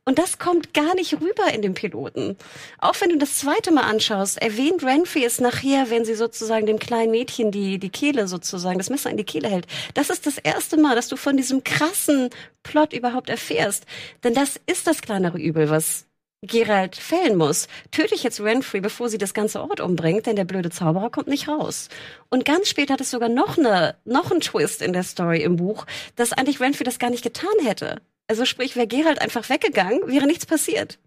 Und 0.05 0.19
das 0.19 0.39
kommt 0.39 0.73
gar 0.73 0.95
nicht 0.95 1.15
rüber 1.15 1.53
in 1.53 1.61
dem 1.61 1.73
Piloten. 1.73 2.37
Auch 2.79 2.95
wenn 3.01 3.09
du 3.09 3.17
das 3.17 3.39
zweite 3.39 3.71
Mal 3.71 3.83
anschaust, 3.83 4.41
erwähnt 4.41 4.83
Renfrey 4.83 5.25
es 5.25 5.41
nachher, 5.41 5.89
wenn 5.89 6.05
sie 6.05 6.15
sozusagen 6.15 6.65
dem 6.65 6.79
kleinen 6.79 7.11
Mädchen 7.11 7.51
die, 7.51 7.77
die 7.77 7.89
Kehle 7.89 8.27
sozusagen, 8.29 8.77
das 8.77 8.89
Messer 8.89 9.09
in 9.09 9.17
die 9.17 9.25
Kehle 9.25 9.49
hält. 9.49 9.67
Das 9.95 10.09
ist 10.09 10.25
das 10.25 10.37
erste 10.37 10.77
Mal, 10.77 10.95
dass 10.95 11.09
du 11.09 11.17
von 11.17 11.35
diesem 11.35 11.63
krassen 11.65 12.29
Plot 12.63 12.93
überhaupt 12.93 13.29
erfährst. 13.29 13.85
Denn 14.23 14.33
das 14.33 14.57
ist 14.65 14.87
das 14.87 15.01
kleinere 15.01 15.37
Übel, 15.37 15.69
was 15.69 16.06
Gerald 16.43 16.95
fällen 16.95 17.35
muss. 17.35 17.67
Töte 17.91 18.13
ich 18.13 18.23
jetzt 18.23 18.39
Renfrey, 18.39 18.79
bevor 18.79 19.09
sie 19.09 19.17
das 19.17 19.33
ganze 19.33 19.61
Ort 19.61 19.79
umbringt, 19.79 20.27
denn 20.27 20.35
der 20.35 20.45
blöde 20.45 20.69
Zauberer 20.69 21.09
kommt 21.09 21.27
nicht 21.27 21.47
raus. 21.47 21.89
Und 22.29 22.45
ganz 22.45 22.69
spät 22.69 22.91
hat 22.91 23.01
es 23.01 23.09
sogar 23.09 23.29
noch 23.29 23.57
eine, 23.57 23.95
noch 24.05 24.29
einen 24.29 24.41
Twist 24.41 24.81
in 24.81 24.93
der 24.93 25.03
Story 25.03 25.41
im 25.41 25.55
Buch, 25.55 25.85
dass 26.15 26.33
eigentlich 26.33 26.59
Renfrey 26.59 26.83
das 26.83 26.99
gar 26.99 27.09
nicht 27.09 27.23
getan 27.23 27.49
hätte. 27.63 28.01
Also 28.27 28.45
sprich, 28.45 28.75
wäre 28.75 28.87
Gerald 28.87 29.19
einfach 29.19 29.49
weggegangen, 29.49 30.07
wäre 30.07 30.27
nichts 30.27 30.45
passiert. 30.45 30.99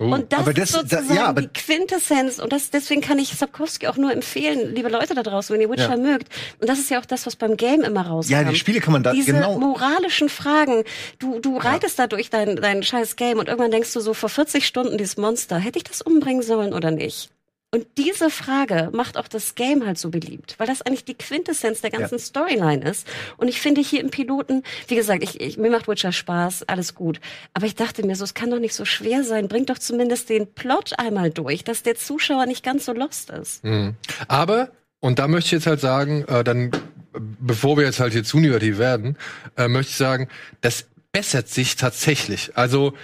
Oh. 0.00 0.04
Und 0.04 0.32
das, 0.32 0.44
das, 0.44 0.56
ist 0.56 0.72
sozusagen 0.72 1.08
da, 1.08 1.14
ja, 1.14 1.32
die 1.32 1.48
Quintessenz. 1.48 2.38
Und 2.38 2.52
das, 2.52 2.70
deswegen 2.70 3.00
kann 3.00 3.18
ich 3.18 3.30
Sapkowski 3.30 3.88
auch 3.88 3.96
nur 3.96 4.12
empfehlen, 4.12 4.74
liebe 4.74 4.88
Leute 4.88 5.14
da 5.14 5.22
draußen, 5.22 5.54
wenn 5.54 5.60
ihr 5.60 5.70
Witcher 5.70 5.90
ja. 5.90 5.96
mögt. 5.96 6.28
Und 6.60 6.68
das 6.68 6.78
ist 6.78 6.90
ja 6.90 7.00
auch 7.00 7.06
das, 7.06 7.26
was 7.26 7.36
beim 7.36 7.56
Game 7.56 7.82
immer 7.82 8.06
rauskommt. 8.06 8.30
Ja, 8.30 8.44
die 8.44 8.56
Spiele 8.56 8.80
kann 8.80 8.92
man 8.92 9.02
da 9.02 9.12
Diese 9.12 9.32
genau. 9.32 9.58
moralischen 9.58 10.28
Fragen. 10.28 10.84
Du, 11.18 11.40
du 11.40 11.56
reitest 11.56 11.98
ja. 11.98 12.04
da 12.04 12.08
durch 12.08 12.30
dein, 12.30 12.56
dein 12.56 12.82
scheiß 12.82 13.16
Game 13.16 13.38
und 13.38 13.48
irgendwann 13.48 13.70
denkst 13.70 13.92
du 13.92 14.00
so, 14.00 14.14
vor 14.14 14.28
40 14.28 14.66
Stunden 14.66 14.98
dieses 14.98 15.16
Monster, 15.16 15.58
hätte 15.58 15.78
ich 15.78 15.84
das 15.84 16.02
umbringen 16.02 16.42
sollen 16.42 16.72
oder 16.72 16.90
nicht? 16.90 17.30
Und 17.70 17.86
diese 17.98 18.30
Frage 18.30 18.88
macht 18.94 19.18
auch 19.18 19.28
das 19.28 19.54
Game 19.54 19.84
halt 19.84 19.98
so 19.98 20.08
beliebt, 20.08 20.54
weil 20.56 20.66
das 20.66 20.80
eigentlich 20.80 21.04
die 21.04 21.14
Quintessenz 21.14 21.82
der 21.82 21.90
ganzen 21.90 22.14
ja. 22.14 22.24
Storyline 22.24 22.82
ist. 22.88 23.06
Und 23.36 23.48
ich 23.48 23.60
finde 23.60 23.82
hier 23.82 24.00
im 24.00 24.08
Piloten, 24.08 24.62
wie 24.86 24.96
gesagt, 24.96 25.22
ich, 25.22 25.38
ich, 25.38 25.58
mir 25.58 25.70
macht 25.70 25.86
Witcher 25.86 26.12
Spaß, 26.12 26.62
alles 26.62 26.94
gut. 26.94 27.20
Aber 27.52 27.66
ich 27.66 27.74
dachte 27.74 28.06
mir 28.06 28.16
so, 28.16 28.24
es 28.24 28.32
kann 28.32 28.50
doch 28.50 28.58
nicht 28.58 28.72
so 28.72 28.86
schwer 28.86 29.22
sein. 29.22 29.48
Bringt 29.48 29.68
doch 29.68 29.78
zumindest 29.78 30.30
den 30.30 30.46
Plot 30.54 30.98
einmal 30.98 31.28
durch, 31.30 31.62
dass 31.62 31.82
der 31.82 31.94
Zuschauer 31.94 32.46
nicht 32.46 32.64
ganz 32.64 32.86
so 32.86 32.94
lost 32.94 33.28
ist. 33.28 33.62
Mhm. 33.64 33.96
Aber, 34.28 34.70
und 35.00 35.18
da 35.18 35.28
möchte 35.28 35.48
ich 35.48 35.52
jetzt 35.52 35.66
halt 35.66 35.80
sagen, 35.80 36.24
äh, 36.24 36.42
dann, 36.44 36.70
bevor 37.12 37.76
wir 37.76 37.84
jetzt 37.84 38.00
halt 38.00 38.14
hier 38.14 38.24
zu 38.24 38.40
negativ 38.40 38.78
werden, 38.78 39.18
äh, 39.58 39.68
möchte 39.68 39.90
ich 39.90 39.96
sagen, 39.98 40.28
das 40.62 40.86
bessert 41.12 41.50
sich 41.50 41.76
tatsächlich. 41.76 42.56
Also, 42.56 42.94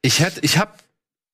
ich 0.00 0.20
hätte, 0.20 0.38
ich 0.42 0.58
habe 0.58 0.74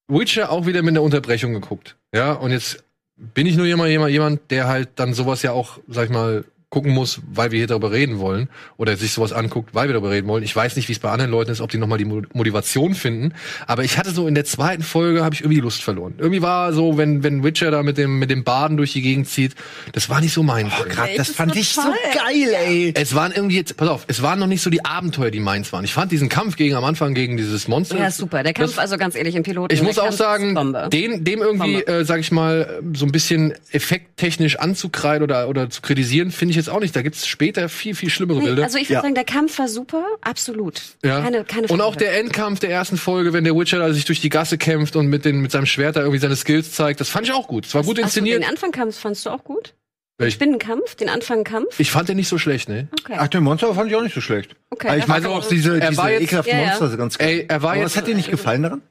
Witcher 0.08 0.50
auch 0.50 0.64
wieder 0.64 0.80
mit 0.80 0.92
einer 0.92 1.02
Unterbrechung 1.02 1.52
geguckt. 1.52 1.97
Ja, 2.14 2.32
und 2.32 2.50
jetzt 2.50 2.84
bin 3.16 3.46
ich 3.46 3.56
nur 3.56 3.66
jemand, 3.66 3.90
jemand, 4.10 4.50
der 4.50 4.68
halt 4.68 4.90
dann 4.96 5.12
sowas 5.14 5.42
ja 5.42 5.52
auch, 5.52 5.78
sag 5.88 6.04
ich 6.04 6.10
mal, 6.10 6.44
gucken 6.70 6.92
muss, 6.92 7.20
weil 7.32 7.50
wir 7.50 7.58
hier 7.58 7.66
darüber 7.66 7.92
reden 7.92 8.18
wollen 8.18 8.48
oder 8.76 8.94
sich 8.98 9.12
sowas 9.12 9.32
anguckt, 9.32 9.74
weil 9.74 9.88
wir 9.88 9.94
darüber 9.94 10.10
reden 10.10 10.28
wollen. 10.28 10.44
Ich 10.44 10.54
weiß 10.54 10.76
nicht, 10.76 10.88
wie 10.88 10.92
es 10.92 10.98
bei 10.98 11.10
anderen 11.10 11.30
Leuten 11.30 11.50
ist, 11.50 11.62
ob 11.62 11.70
die 11.70 11.78
nochmal 11.78 11.96
die 11.96 12.04
Motivation 12.04 12.94
finden, 12.94 13.32
aber 13.66 13.84
ich 13.84 13.96
hatte 13.96 14.10
so 14.10 14.28
in 14.28 14.34
der 14.34 14.44
zweiten 14.44 14.82
Folge 14.82 15.24
habe 15.24 15.34
ich 15.34 15.40
irgendwie 15.40 15.60
Lust 15.60 15.82
verloren. 15.82 16.14
Irgendwie 16.18 16.42
war 16.42 16.74
so, 16.74 16.98
wenn 16.98 17.22
wenn 17.22 17.42
Witcher 17.42 17.70
da 17.70 17.82
mit 17.82 17.96
dem 17.96 18.18
mit 18.18 18.28
dem 18.28 18.44
Baden 18.44 18.76
durch 18.76 18.92
die 18.92 19.00
Gegend 19.00 19.28
zieht, 19.28 19.54
das 19.92 20.10
war 20.10 20.20
nicht 20.20 20.34
so 20.34 20.42
mein 20.42 20.66
oh, 20.66 20.84
grad, 20.90 21.08
das 21.16 21.30
fand 21.30 21.56
ich 21.56 21.70
so 21.70 21.80
geil, 21.80 22.54
ey. 22.66 22.92
Es 22.94 23.14
waren 23.14 23.32
irgendwie 23.32 23.56
jetzt 23.56 23.74
pass 23.78 23.88
auf, 23.88 24.04
es 24.06 24.20
waren 24.20 24.38
noch 24.38 24.46
nicht 24.46 24.60
so 24.60 24.68
die 24.68 24.84
Abenteuer, 24.84 25.30
die 25.30 25.40
meins 25.40 25.72
waren. 25.72 25.86
Ich 25.86 25.94
fand 25.94 26.12
diesen 26.12 26.28
Kampf 26.28 26.56
gegen 26.56 26.74
am 26.74 26.84
Anfang 26.84 27.14
gegen 27.14 27.38
dieses 27.38 27.66
Monster. 27.66 27.98
Ja, 27.98 28.10
super. 28.10 28.42
Der 28.42 28.52
Kampf 28.52 28.72
das, 28.72 28.78
also 28.78 28.98
ganz 28.98 29.14
ehrlich 29.14 29.36
im 29.36 29.42
Piloten. 29.42 29.74
Ich 29.74 29.82
muss 29.82 29.98
auch 29.98 30.12
sagen, 30.12 30.54
den 30.92 31.24
dem 31.24 31.40
irgendwie 31.40 31.76
äh, 31.76 32.04
sag 32.04 32.20
ich 32.20 32.30
mal 32.30 32.82
so 32.92 33.06
ein 33.06 33.12
bisschen 33.12 33.54
effekttechnisch 33.72 34.58
anzukreiden 34.58 35.22
oder 35.22 35.48
oder 35.48 35.70
zu 35.70 35.80
kritisieren, 35.80 36.30
finde 36.30 36.52
ich 36.52 36.57
jetzt 36.58 36.68
auch 36.68 36.80
nicht. 36.80 36.94
Da 36.94 37.02
gibt's 37.02 37.26
später 37.26 37.68
viel, 37.68 37.94
viel 37.94 38.10
schlimmere 38.10 38.38
nee, 38.38 38.46
Bilder. 38.46 38.64
Also 38.64 38.78
ich 38.78 38.88
würde 38.88 38.94
ja. 38.94 39.02
sagen, 39.02 39.14
der 39.14 39.24
Kampf 39.24 39.58
war 39.58 39.68
super, 39.68 40.04
absolut. 40.20 40.82
Ja. 41.04 41.22
Keine, 41.22 41.44
keine 41.44 41.68
und 41.68 41.80
auch 41.80 41.96
der 41.96 42.18
Endkampf 42.18 42.60
der 42.60 42.70
ersten 42.70 42.96
Folge, 42.96 43.32
wenn 43.32 43.44
der 43.44 43.56
Witcher 43.56 43.78
da 43.78 43.92
sich 43.92 44.04
durch 44.04 44.20
die 44.20 44.28
Gasse 44.28 44.58
kämpft 44.58 44.96
und 44.96 45.06
mit, 45.06 45.24
den, 45.24 45.40
mit 45.40 45.50
seinem 45.50 45.66
Schwert 45.66 45.96
da 45.96 46.00
irgendwie 46.00 46.18
seine 46.18 46.36
Skills 46.36 46.72
zeigt, 46.72 47.00
das 47.00 47.08
fand 47.08 47.26
ich 47.26 47.32
auch 47.32 47.48
gut. 47.48 47.66
Es 47.66 47.74
war 47.74 47.82
gut 47.82 47.98
inszeniert. 47.98 48.42
den 48.42 48.48
Anfangkampf 48.48 48.98
fandst 48.98 49.24
du 49.26 49.30
auch 49.30 49.44
gut? 49.44 49.74
Den 50.20 50.32
Spinnenkampf, 50.32 50.96
den 50.96 51.08
Anfangkampf? 51.08 51.78
Ich 51.78 51.92
fand 51.92 52.08
den 52.08 52.16
nicht 52.16 52.28
so 52.28 52.38
schlecht, 52.38 52.68
ne? 52.68 52.88
Okay. 53.00 53.14
Ach, 53.18 53.28
den 53.28 53.44
Monster 53.44 53.72
fand 53.72 53.88
ich 53.88 53.96
auch 53.96 54.02
nicht 54.02 54.14
so 54.14 54.20
schlecht. 54.20 54.56
Okay. 54.70 54.98
Ich 54.98 55.06
mag 55.06 55.24
auch 55.26 55.46
diese, 55.48 55.78
diese 55.78 56.10
ekelhaften 56.10 56.52
ja, 56.52 56.60
ja. 56.60 56.66
Monster 56.70 56.96
ganz 56.96 57.18
gut. 57.18 57.26
Ey, 57.26 57.46
er 57.48 57.62
war 57.62 57.70
Aber 57.70 57.80
jetzt, 57.80 57.92
was 57.92 57.96
hat 57.98 58.08
dir 58.08 58.16
nicht 58.16 58.30
gefallen 58.30 58.64
daran? 58.64 58.82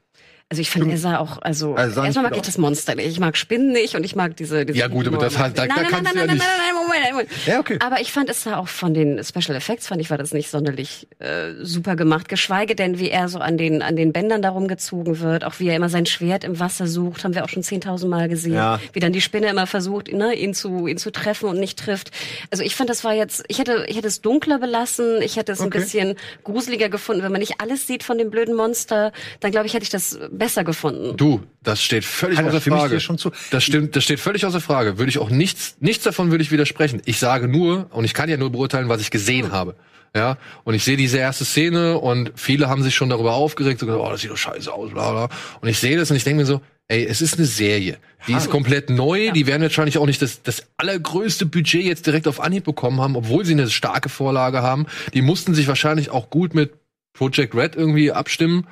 Also 0.50 0.62
ich 0.62 0.70
fand, 0.70 0.90
er 0.90 0.98
sah 0.98 1.18
auch, 1.18 1.42
also, 1.42 1.76
Also 1.76 2.02
erstmal 2.02 2.24
mag 2.30 2.38
ich 2.38 2.42
das 2.42 2.58
Monster 2.58 2.96
nicht. 2.96 3.08
Ich 3.08 3.20
mag 3.20 3.36
Spinnen 3.36 3.74
nicht 3.74 3.96
und 3.96 4.06
ich 4.06 4.16
mag 4.16 4.38
diese, 4.38 4.66
diese 4.66 4.80
Ja, 4.80 4.88
gut, 4.88 5.06
aber 5.06 5.18
das 5.18 5.38
hat- 5.38 5.58
da- 5.58 5.66
nein, 5.66 5.76
da 5.76 5.76
nein, 5.76 5.84
nein, 5.84 5.92
kannst 5.92 6.04
nein, 6.06 6.14
du 6.14 6.20
ja 6.22 6.26
nein, 6.26 6.38
nein, 6.38 6.48
nein, 6.48 6.74
nein, 6.74 6.86
Moment, 6.88 7.12
Moment. 7.12 7.30
Ja, 7.46 7.60
okay. 7.60 7.78
Aber 7.82 8.00
ich 8.00 8.14
fand, 8.14 8.30
es 8.30 8.44
sah 8.44 8.56
auch 8.56 8.70
von 8.70 8.94
den 8.94 9.22
Special 9.26 9.58
Effects, 9.58 9.88
fand 9.88 10.00
ich, 10.00 10.10
war 10.10 10.18
das 10.18 10.32
nicht 10.34 10.50
sonderlich 10.50 11.10
äh, 11.20 11.52
super 11.62 11.98
gemacht. 11.98 12.30
Geschweige 12.30 12.76
denn, 12.76 12.98
wie 12.98 13.10
er 13.10 13.28
so 13.28 13.40
an 13.40 13.58
den, 13.58 13.82
an 13.82 13.98
den 13.98 14.14
Bändern 14.14 14.42
darum 14.42 14.70
gezogen 14.70 15.20
wird, 15.20 15.44
auch 15.44 15.56
wie 15.60 15.68
er 15.68 15.76
immer 15.76 15.90
sein 15.90 16.06
Schwert 16.06 16.46
im 16.46 16.62
Wasser 16.62 16.88
sucht, 16.88 17.26
haben 17.26 17.36
wir 17.36 17.44
auch 17.44 17.50
schon 17.50 17.64
10.000 17.64 18.08
Mal 18.08 18.30
gesehen. 18.30 18.54
Ja. 18.54 18.80
Wie 18.94 19.02
dann 19.02 19.12
die 19.12 19.20
Spinne 19.20 19.50
immer 19.50 19.68
versucht, 19.68 20.14
ne, 20.14 20.34
ihn 20.34 20.54
zu, 20.54 20.88
ihn 20.88 20.98
zu 20.98 21.12
treffen 21.12 21.50
und 21.50 21.60
nicht 21.60 21.78
trifft. 21.78 22.12
Also 22.52 22.64
ich 22.64 22.74
fand, 22.78 22.90
das 22.90 23.04
war 23.04 23.14
jetzt, 23.14 23.44
ich 23.50 23.60
hätte, 23.60 23.84
ich 23.90 23.98
hätte 23.98 24.08
es 24.08 24.22
dunkler 24.22 24.60
belassen, 24.60 25.22
ich 25.22 25.36
hätte 25.36 25.52
es 25.52 25.60
ein 25.60 25.68
Okay. 25.68 25.80
bisschen 25.80 26.16
gruseliger 26.46 26.88
gefunden. 26.88 27.22
Wenn 27.22 27.34
man 27.34 27.42
nicht 27.42 27.56
alles 27.60 27.86
sieht 27.86 28.04
von 28.04 28.18
dem 28.18 28.30
blöden 28.32 28.56
Monster, 28.56 29.12
dann 29.42 29.52
glaube 29.52 29.68
ich, 29.68 29.74
hätte 29.74 29.84
ich 29.84 29.90
das 29.90 30.18
besser 30.38 30.64
gefunden. 30.64 31.16
Du, 31.18 31.44
das 31.64 31.82
steht 31.82 32.06
völlig 32.06 32.38
Ja, 32.38 32.44
da 32.44 32.50
außer 32.50 32.62
Frage. 32.62 32.96
dir 32.96 33.00
schon 33.00 33.18
zu. 33.18 33.32
Das 33.52 33.64
stimmt, 33.64 33.96
das 33.96 34.04
steht 34.04 34.20
völlig 34.20 34.46
außer 34.46 34.62
Frage. 34.62 34.98
Würde 34.98 35.10
ich 35.10 35.20
auch 35.20 35.30
nichts, 35.30 35.76
nichts 35.80 36.04
davon 36.04 36.32
würde 36.32 36.44
ich 36.44 36.52
widersprechen. 36.52 37.02
Ich 37.06 37.20
sage 37.20 37.48
nur, 37.48 37.88
und 37.92 38.06
ich 38.06 38.14
kann 38.14 38.30
ja 38.30 38.38
nur 38.38 38.52
beurteilen, 38.52 38.90
was 38.90 39.02
ich 39.02 39.12
gesehen 39.12 39.52
habe. 39.52 39.76
Ja, 40.16 40.38
und 40.64 40.74
ich 40.74 40.84
sehe 40.84 40.98
diese 40.98 41.18
erste 41.18 41.46
Szene 41.46 42.00
und 42.00 42.32
viele 42.36 42.70
haben 42.70 42.82
sich 42.82 42.96
schon 42.96 43.10
darüber 43.10 43.34
aufgeregt, 43.34 43.80
so 43.80 43.86
gesagt, 43.86 44.04
oh, 44.04 44.10
das 44.10 44.22
sieht 44.22 44.32
doch 44.32 44.38
scheiße 44.38 44.72
aus, 44.74 44.92
bla, 44.92 45.12
bla. 45.12 45.30
Und 45.62 45.68
ich 45.68 45.78
sehe 45.80 45.98
das 45.98 46.10
und 46.10 46.18
ich 46.18 46.24
denke 46.24 46.40
mir 46.40 46.46
so, 46.46 46.62
ey, 46.88 47.06
es 47.06 47.22
ist 47.22 47.36
eine 47.38 47.46
Serie. 47.46 47.98
Die 48.28 48.34
ist 48.34 48.50
komplett 48.50 48.90
neu, 48.90 49.32
die 49.32 49.46
werden 49.46 49.62
wahrscheinlich 49.62 49.98
auch 49.98 50.06
nicht 50.06 50.22
das, 50.22 50.42
das 50.42 50.64
allergrößte 50.78 51.46
Budget 51.46 51.84
jetzt 51.84 52.08
direkt 52.08 52.28
auf 52.28 52.40
Anhieb 52.40 52.64
bekommen 52.64 53.02
haben, 53.02 53.16
obwohl 53.16 53.46
sie 53.46 53.54
eine 53.54 53.70
starke 53.70 54.10
Vorlage 54.10 54.62
haben. 54.62 54.88
Die 55.14 55.22
mussten 55.22 55.54
sich 55.54 55.68
wahrscheinlich 55.68 56.10
auch 56.10 56.30
gut 56.30 56.56
mit 56.56 56.72
Project 57.14 57.54
Red 57.54 57.76
irgendwie 57.76 58.12
abstimmen. 58.12 58.66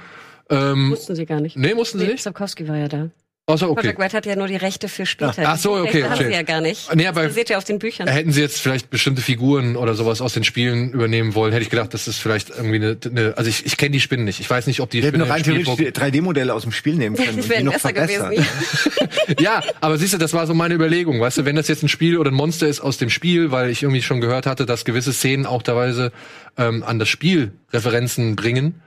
Ähm, 0.50 0.92
Wussten 0.92 1.16
sie 1.16 1.26
gar 1.26 1.42
nicht. 1.42 1.58
nee, 1.58 1.74
mussten 1.74 1.98
sie 2.00 2.06
Nee, 2.06 2.12
nicht? 2.14 2.24
Sapkowski 2.24 2.68
war 2.68 2.78
ja 2.78 2.88
da. 2.88 3.10
Achso, 3.48 3.68
okay. 3.68 3.76
Project 3.82 4.00
Red 4.02 4.14
hat 4.16 4.26
ja 4.26 4.36
nur 4.36 4.48
die 4.48 4.56
Rechte 4.56 4.90
für 4.90 5.06
später. 5.06 5.44
Ach 5.46 5.56
so, 5.58 5.76
Die 5.76 5.82
okay, 5.90 5.98
Rechte 6.02 6.10
haben 6.10 6.26
sie 6.26 6.34
ja 6.34 6.42
gar 6.42 6.62
nicht. 6.62 6.96
Nee, 6.96 7.06
aber- 7.06 7.22
das 7.22 7.30
basiert 7.30 7.50
ja 7.52 7.58
auf 7.60 7.64
den 7.64 7.78
Büchern. 7.78 8.08
Hätten 8.08 8.32
sie 8.32 8.42
jetzt 8.42 8.60
vielleicht 8.60 8.90
bestimmte 8.90 9.22
Figuren 9.22 9.76
oder 9.76 9.94
sowas 9.94 10.20
aus 10.20 10.34
den 10.34 10.44
Spielen 10.44 10.92
übernehmen 10.92 11.36
wollen, 11.36 11.52
hätte 11.54 11.62
ich 11.62 11.70
gedacht, 11.70 11.94
das 11.94 12.08
ist 12.08 12.18
vielleicht 12.18 12.50
irgendwie 12.50 12.78
eine, 12.78 12.98
eine 13.06 13.38
also 13.38 13.48
ich, 13.48 13.64
ich 13.68 13.78
kenne 13.78 13.92
die 13.92 14.00
Spinnen 14.00 14.26
nicht. 14.26 14.40
Ich 14.40 14.50
weiß 14.50 14.66
nicht, 14.66 14.80
ob 14.80 14.90
die 14.90 14.98
Wir 14.98 15.10
hätten 15.10 15.18
Spinne 15.18 15.26
noch 15.30 15.36
rein 15.36 15.44
theoretisch 15.44 15.68
Spielpro- 15.70 16.10
die 16.12 16.18
3D-Modelle 16.20 16.56
aus 16.56 16.64
dem 16.64 16.72
Spiel 16.72 16.96
nehmen 16.96 17.16
können. 17.18 17.36
Das 17.36 17.46
und 17.46 17.50
wäre 17.50 17.60
die 17.60 17.66
noch 17.66 17.74
besser 17.74 17.90
verbessern. 17.90 18.32
gewesen. 18.32 18.48
Ja, 19.40 19.62
aber 19.82 19.98
siehst 20.00 20.14
du, 20.14 20.18
das 20.18 20.34
war 20.34 20.46
so 20.48 20.54
meine 20.56 20.74
Überlegung, 20.74 21.20
weißt 21.20 21.40
du, 21.40 21.46
wenn 21.46 21.56
das 21.56 21.68
jetzt 21.68 21.84
ein 21.84 21.90
Spiel 21.90 22.18
oder 22.18 22.32
ein 22.32 22.36
Monster 22.36 22.68
ist 22.68 22.80
aus 22.82 22.98
dem 22.98 23.10
Spiel, 23.12 23.52
weil 23.52 23.70
ich 23.70 23.82
irgendwie 23.84 24.02
schon 24.02 24.22
gehört 24.22 24.46
hatte, 24.48 24.66
dass 24.66 24.86
gewisse 24.86 25.14
Szenen 25.14 25.46
auch 25.46 25.62
teilweise 25.64 26.12
ähm, 26.58 26.84
an 26.84 26.98
das 27.00 27.10
Spiel 27.10 27.52
Referenzen 27.74 28.36
bringen. 28.36 28.82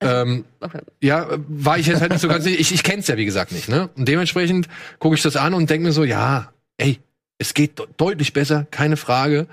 Ähm, 0.00 0.44
Okay. 0.60 0.80
ja, 1.00 1.26
war 1.48 1.78
ich 1.78 1.86
jetzt 1.86 2.00
halt 2.00 2.12
nicht 2.12 2.20
so 2.20 2.28
ganz 2.28 2.44
sicher. 2.44 2.58
Ich, 2.58 2.72
ich 2.72 2.82
kenn's 2.82 3.06
ja, 3.08 3.16
wie 3.16 3.24
gesagt, 3.24 3.52
nicht, 3.52 3.68
ne? 3.68 3.90
Und 3.96 4.08
dementsprechend 4.08 4.68
gucke 4.98 5.14
ich 5.14 5.22
das 5.22 5.36
an 5.36 5.54
und 5.54 5.68
denke 5.70 5.86
mir 5.86 5.92
so, 5.92 6.04
ja, 6.04 6.52
ey, 6.78 6.98
es 7.38 7.54
geht 7.54 7.78
de 7.78 7.86
deutlich 7.96 8.32
besser, 8.32 8.66
keine 8.70 8.96
Frage. 8.96 9.46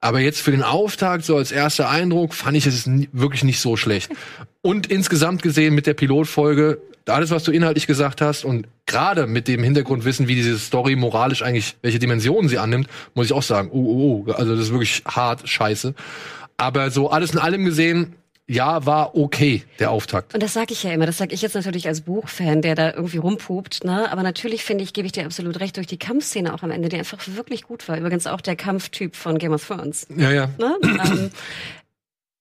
Aber 0.00 0.20
jetzt 0.20 0.40
für 0.40 0.50
den 0.50 0.62
Auftakt, 0.62 1.24
so 1.24 1.36
als 1.36 1.50
erster 1.50 1.88
Eindruck, 1.88 2.34
fand 2.34 2.56
ich 2.56 2.66
es 2.66 2.88
wirklich 3.12 3.42
nicht 3.42 3.58
so 3.60 3.76
schlecht. 3.76 4.12
Und 4.60 4.86
insgesamt 4.88 5.42
gesehen 5.42 5.74
mit 5.74 5.86
der 5.86 5.94
Pilotfolge, 5.94 6.78
alles, 7.06 7.30
was 7.30 7.44
du 7.44 7.52
inhaltlich 7.52 7.86
gesagt 7.86 8.20
hast 8.20 8.44
und 8.44 8.66
gerade 8.86 9.26
mit 9.26 9.48
dem 9.48 9.62
Hintergrundwissen, 9.62 10.28
wie 10.28 10.34
diese 10.34 10.58
Story 10.58 10.96
moralisch 10.96 11.42
eigentlich, 11.42 11.76
welche 11.82 11.98
Dimensionen 11.98 12.48
sie 12.48 12.58
annimmt, 12.58 12.88
muss 13.14 13.26
ich 13.26 13.32
auch 13.32 13.42
sagen, 13.42 13.70
oh, 13.72 13.78
oh, 13.78 14.24
oh, 14.28 14.32
also 14.32 14.54
das 14.54 14.66
ist 14.66 14.72
wirklich 14.72 15.02
hart 15.06 15.48
scheiße. 15.48 15.94
Aber 16.56 16.90
so 16.90 17.10
alles 17.10 17.32
in 17.32 17.38
allem 17.38 17.64
gesehen, 17.64 18.14
ja, 18.46 18.84
war 18.84 19.16
okay, 19.16 19.64
der 19.78 19.90
Auftakt. 19.90 20.34
Und 20.34 20.42
das 20.42 20.52
sage 20.52 20.72
ich 20.72 20.82
ja 20.82 20.92
immer, 20.92 21.06
das 21.06 21.16
sage 21.16 21.34
ich 21.34 21.40
jetzt 21.40 21.54
natürlich 21.54 21.88
als 21.88 22.02
Buchfan, 22.02 22.60
der 22.60 22.74
da 22.74 22.92
irgendwie 22.92 23.16
rumpupt, 23.16 23.84
ne? 23.84 24.10
Aber 24.12 24.22
natürlich 24.22 24.64
finde 24.64 24.84
ich, 24.84 24.92
gebe 24.92 25.06
ich 25.06 25.12
dir 25.12 25.24
absolut 25.24 25.60
recht, 25.60 25.76
durch 25.78 25.86
die 25.86 25.98
Kampfszene 25.98 26.52
auch 26.52 26.62
am 26.62 26.70
Ende, 26.70 26.90
die 26.90 26.98
einfach 26.98 27.18
wirklich 27.26 27.62
gut 27.62 27.88
war. 27.88 27.96
Übrigens 27.96 28.26
auch 28.26 28.42
der 28.42 28.56
Kampftyp 28.56 29.16
von 29.16 29.38
Game 29.38 29.52
of 29.52 29.66
Thrones. 29.66 30.06
Ja, 30.14 30.30
ja. 30.30 30.50
Ne? 30.58 30.76
ähm, 30.82 31.30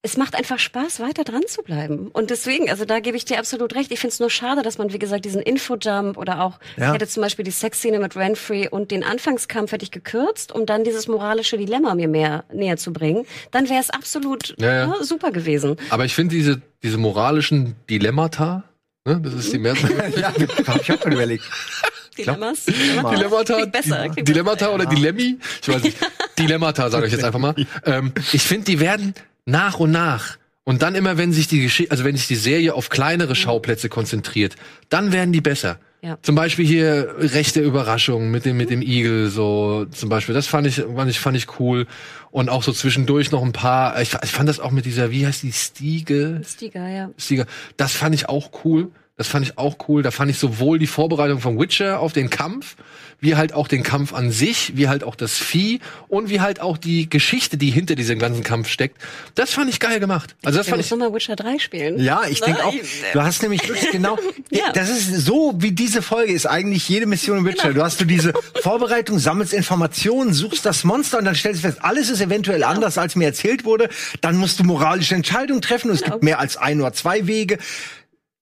es 0.06 0.18
macht 0.18 0.36
einfach 0.36 0.60
Spaß, 0.60 1.00
weiter 1.00 1.24
dran 1.24 1.44
zu 1.48 1.64
bleiben. 1.64 2.10
Und 2.10 2.30
deswegen, 2.30 2.70
also 2.70 2.84
da 2.84 3.00
gebe 3.00 3.16
ich 3.16 3.24
dir 3.24 3.40
absolut 3.40 3.74
recht. 3.74 3.90
Ich 3.92 4.00
finde 4.02 4.12
es 4.14 4.20
nur 4.20 4.30
schade, 4.30 4.62
dass 4.62 4.78
man, 4.78 4.92
wie 4.92 5.00
gesagt, 5.00 5.24
diesen 5.24 5.42
Infojump 5.42 6.18
oder 6.18 6.42
auch, 6.44 6.60
Ja. 6.76 6.88
ich 6.90 6.94
hätte 6.96 7.08
zum 7.08 7.24
Beispiel 7.24 7.46
die 7.46 7.52
Sexszene 7.52 8.00
mit 8.00 8.18
Renfrey 8.18 8.68
und 8.68 8.92
den 8.92 9.06
Anfangskampf 9.06 9.72
hätte 9.72 9.84
ich 9.86 9.92
gekürzt, 9.92 10.52
um 10.52 10.66
dann 10.66 10.84
dieses 10.84 11.08
moralische 11.08 11.58
Dilemma 11.58 11.96
mir 11.96 12.10
mehr 12.10 12.44
näher 12.54 12.76
zu 12.76 12.92
bringen. 12.92 13.26
Dann 13.52 13.70
wäre 13.70 13.80
es 13.80 13.90
absolut 13.92 14.54
Ja, 14.60 14.74
ja. 14.76 14.88
ne, 14.88 14.96
super 15.06 15.32
gewesen. 15.32 15.78
Aber 15.90 16.04
ich 16.04 16.14
finde 16.14 16.36
diese, 16.36 16.62
diese 16.84 16.98
moralischen 16.98 17.76
Dilemmata, 17.90 18.66
ne, 19.06 19.22
das 19.24 19.34
ist 19.36 19.54
die 19.54 19.60
Mehrzahl. 19.60 20.14
ja, 20.18 20.34
ich 20.38 20.92
auch 20.92 21.06
mal 21.06 21.14
überlegt. 21.14 21.46
Dilemmas? 22.18 22.66
Dilemmata, 22.66 23.56
Klingt 23.56 23.72
besser, 23.72 24.10
klingt 24.10 24.28
Dilemmata 24.28 24.66
besser, 24.66 24.76
oder 24.76 24.86
Dilemmi? 24.86 25.40
Ich 25.62 25.68
weiß 25.70 25.82
nicht. 25.84 25.98
Dilemmata, 26.38 26.90
sage 26.90 27.08
ich 27.08 27.14
jetzt 27.14 27.24
einfach 27.24 27.40
mal. 27.40 27.56
Ähm, 27.86 28.12
ich 28.34 28.44
finde, 28.44 28.66
die 28.66 28.80
werden 28.80 29.14
nach 29.46 29.80
und 29.80 29.92
nach 29.92 30.38
und 30.64 30.82
dann 30.82 30.96
immer, 30.96 31.18
wenn 31.18 31.34
sich 31.34 31.48
die 31.48 31.62
Geschichte, 31.62 31.92
also 31.92 32.04
wenn 32.06 32.16
sich 32.16 32.28
die 32.28 32.36
Serie 32.36 32.74
auf 32.74 32.90
kleinere 32.90 33.36
Schauplätze 33.36 33.90
konzentriert, 33.90 34.56
dann 34.90 35.12
werden 35.12 35.34
die 35.34 35.42
besser. 35.42 35.80
Ja. 36.02 36.18
Zum 36.22 36.36
Beispiel 36.36 36.66
hier 36.66 37.16
rechte 37.18 37.62
Überraschung 37.62 38.30
mit 38.30 38.44
dem 38.44 38.58
mit 38.58 38.70
dem 38.70 38.82
Igel 38.82 39.30
so 39.30 39.86
zum 39.86 40.10
Beispiel. 40.10 40.36
Das 40.36 40.48
fand 40.48 40.68
ich 40.68 40.84
fand 40.96 41.10
ich 41.10 41.20
fand 41.20 41.38
ich 41.38 41.60
cool 41.60 41.88
und 42.30 42.50
auch 42.50 42.62
so 42.62 42.74
zwischendurch 42.74 43.32
noch 43.32 43.42
ein 43.42 43.54
paar. 43.54 44.02
Ich, 44.02 44.14
ich 44.22 44.32
fand 44.32 44.50
das 44.50 44.60
auch 44.60 44.72
mit 44.72 44.86
dieser 44.86 45.12
wie 45.12 45.26
heißt 45.26 45.44
die 45.44 45.54
Stiege 45.54 46.42
Stiga, 46.46 46.90
ja. 46.90 47.10
Sieger. 47.16 47.46
Das 47.78 47.94
fand 47.94 48.16
ich 48.16 48.28
auch 48.28 48.52
cool. 48.66 48.92
Das 49.16 49.28
fand 49.28 49.46
ich 49.46 49.58
auch 49.58 49.78
cool. 49.88 50.04
Da 50.04 50.12
fand 50.12 50.30
ich 50.30 50.40
sowohl 50.40 50.78
die 50.78 50.88
Vorbereitung 50.88 51.40
von 51.40 51.58
Witcher 51.58 52.00
auf 52.00 52.12
den 52.12 52.30
Kampf, 52.30 52.76
wie 53.24 53.36
halt 53.38 53.54
auch 53.54 53.68
den 53.70 53.84
Kampf 53.84 54.14
an 54.14 54.32
sich, 54.32 54.74
wie 54.76 54.90
halt 54.90 55.04
auch 55.04 55.16
das 55.16 55.38
Vieh 55.38 55.80
und 56.10 56.30
wie 56.30 56.42
halt 56.42 56.60
auch 56.60 56.78
die 56.78 57.10
Geschichte, 57.10 57.56
die 57.58 57.72
hinter 57.72 57.96
diesem 57.96 58.20
ganzen 58.20 58.44
Kampf 58.44 58.68
steckt. 58.68 58.98
Das 59.36 59.54
fand 59.54 59.70
ich 59.70 59.80
geil 59.80 60.00
gemacht. 60.02 60.36
Also 60.44 60.58
das 60.60 60.68
Wir 60.68 60.72
fand 60.72 60.84
ich. 60.84 60.92
nochmal 60.92 61.14
Witcher 61.14 61.36
3 61.38 61.58
spielen. 61.58 62.00
Ja, 62.00 62.24
ich 62.30 62.42
denke 62.42 62.66
auch. 62.66 62.74
Du 63.14 63.22
hast 63.24 63.42
nämlich 63.42 63.68
wirklich 63.68 63.90
genau. 63.92 64.20
Ja. 64.52 64.72
Das 64.74 64.90
ist 64.90 65.26
so 65.26 65.54
wie 65.58 65.72
diese 65.72 66.02
Folge 66.04 66.32
ist 66.34 66.46
eigentlich 66.46 66.88
jede 66.88 67.06
Mission 67.08 67.40
im 67.40 67.46
Witcher. 67.46 67.70
Genau. 67.70 67.80
Du 67.80 67.84
hast 67.86 68.00
du 68.02 68.06
diese 68.06 68.34
Vorbereitung, 68.62 69.18
sammelst 69.18 69.54
Informationen, 69.54 70.34
suchst 70.34 70.66
das 70.66 70.84
Monster 70.84 71.18
und 71.18 71.26
dann 71.26 71.34
stellst 71.34 71.64
du 71.64 71.68
fest, 71.70 71.80
alles 71.82 72.10
ist 72.10 72.22
eventuell 72.22 72.64
anders, 72.64 72.98
als 73.00 73.16
mir 73.16 73.26
erzählt 73.26 73.64
wurde. 73.66 73.90
Dann 74.22 74.36
musst 74.38 74.60
du 74.60 74.64
moralische 74.64 75.16
Entscheidungen 75.16 75.62
treffen 75.62 75.90
und 75.90 75.96
es 75.96 76.02
Genau. 76.04 76.16
gibt 76.16 76.24
mehr 76.26 76.40
als 76.40 76.58
ein 76.58 76.82
oder 76.82 76.92
zwei 76.94 77.26
Wege. 77.26 77.58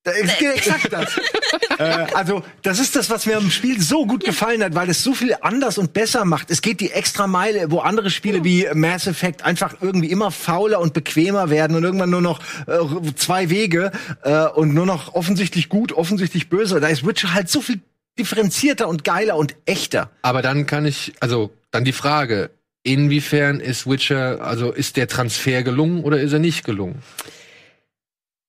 Da 0.04 0.12
ist 0.12 0.41
exakt 0.41 0.91
das. 0.91 1.16
äh, 1.78 1.84
also, 2.16 2.43
das 2.64 2.80
ist 2.80 2.95
das, 2.95 3.12
was 3.12 3.28
mir 3.28 3.38
am 3.38 3.52
Spiel 3.52 3.80
so 3.80 4.08
gut 4.08 4.24
gefallen 4.24 4.64
hat, 4.64 4.74
weil 4.74 4.89
es 4.89 5.04
so 5.04 5.14
viel 5.14 5.36
anders 5.41 5.78
und 5.78 5.93
besser 5.93 6.26
macht. 6.26 6.49
Es 6.49 6.64
geht 6.64 6.80
die 6.80 6.91
extra 6.91 7.28
Meile, 7.28 7.70
wo 7.70 7.80
andere 7.80 8.10
Spiele 8.10 8.43
wie 8.43 8.68
Mass 8.74 9.06
Effect 9.06 9.45
einfach 9.45 9.76
irgendwie 9.80 10.10
immer 10.10 10.32
fauler 10.32 10.80
und 10.80 10.93
bequemer 10.93 11.52
werden 11.52 11.78
und 11.78 11.84
irgendwann 11.84 12.10
nur 12.10 12.22
noch 12.22 12.39
äh, 12.66 12.80
zwei 13.16 13.52
Wege 13.52 13.91
äh, 14.24 14.47
und 14.47 14.74
nur 14.74 14.88
noch 14.88 15.14
offensichtlich 15.14 15.70
gut, 15.70 15.91
offensichtlich 15.93 16.49
böse. 16.49 16.80
Da 16.80 16.88
ist 16.88 17.06
Witcher 17.06 17.36
halt 17.36 17.49
so 17.49 17.62
viel 17.62 17.80
differenzierter 18.18 18.88
und 18.88 19.04
geiler 19.04 19.36
und 19.38 19.56
echter. 19.66 20.10
Aber 20.24 20.41
dann 20.41 20.66
kann 20.66 20.88
ich, 20.88 21.14
also 21.20 21.52
dann 21.70 21.86
die 21.86 21.93
Frage, 21.93 22.49
inwiefern 22.82 23.60
ist 23.60 23.88
Witcher, 23.88 24.41
also 24.41 24.72
ist 24.72 24.97
der 24.97 25.08
Transfer 25.08 25.62
gelungen 25.62 26.04
oder 26.04 26.20
ist 26.20 26.34
er 26.34 26.39
nicht 26.39 26.64
gelungen? 26.64 27.04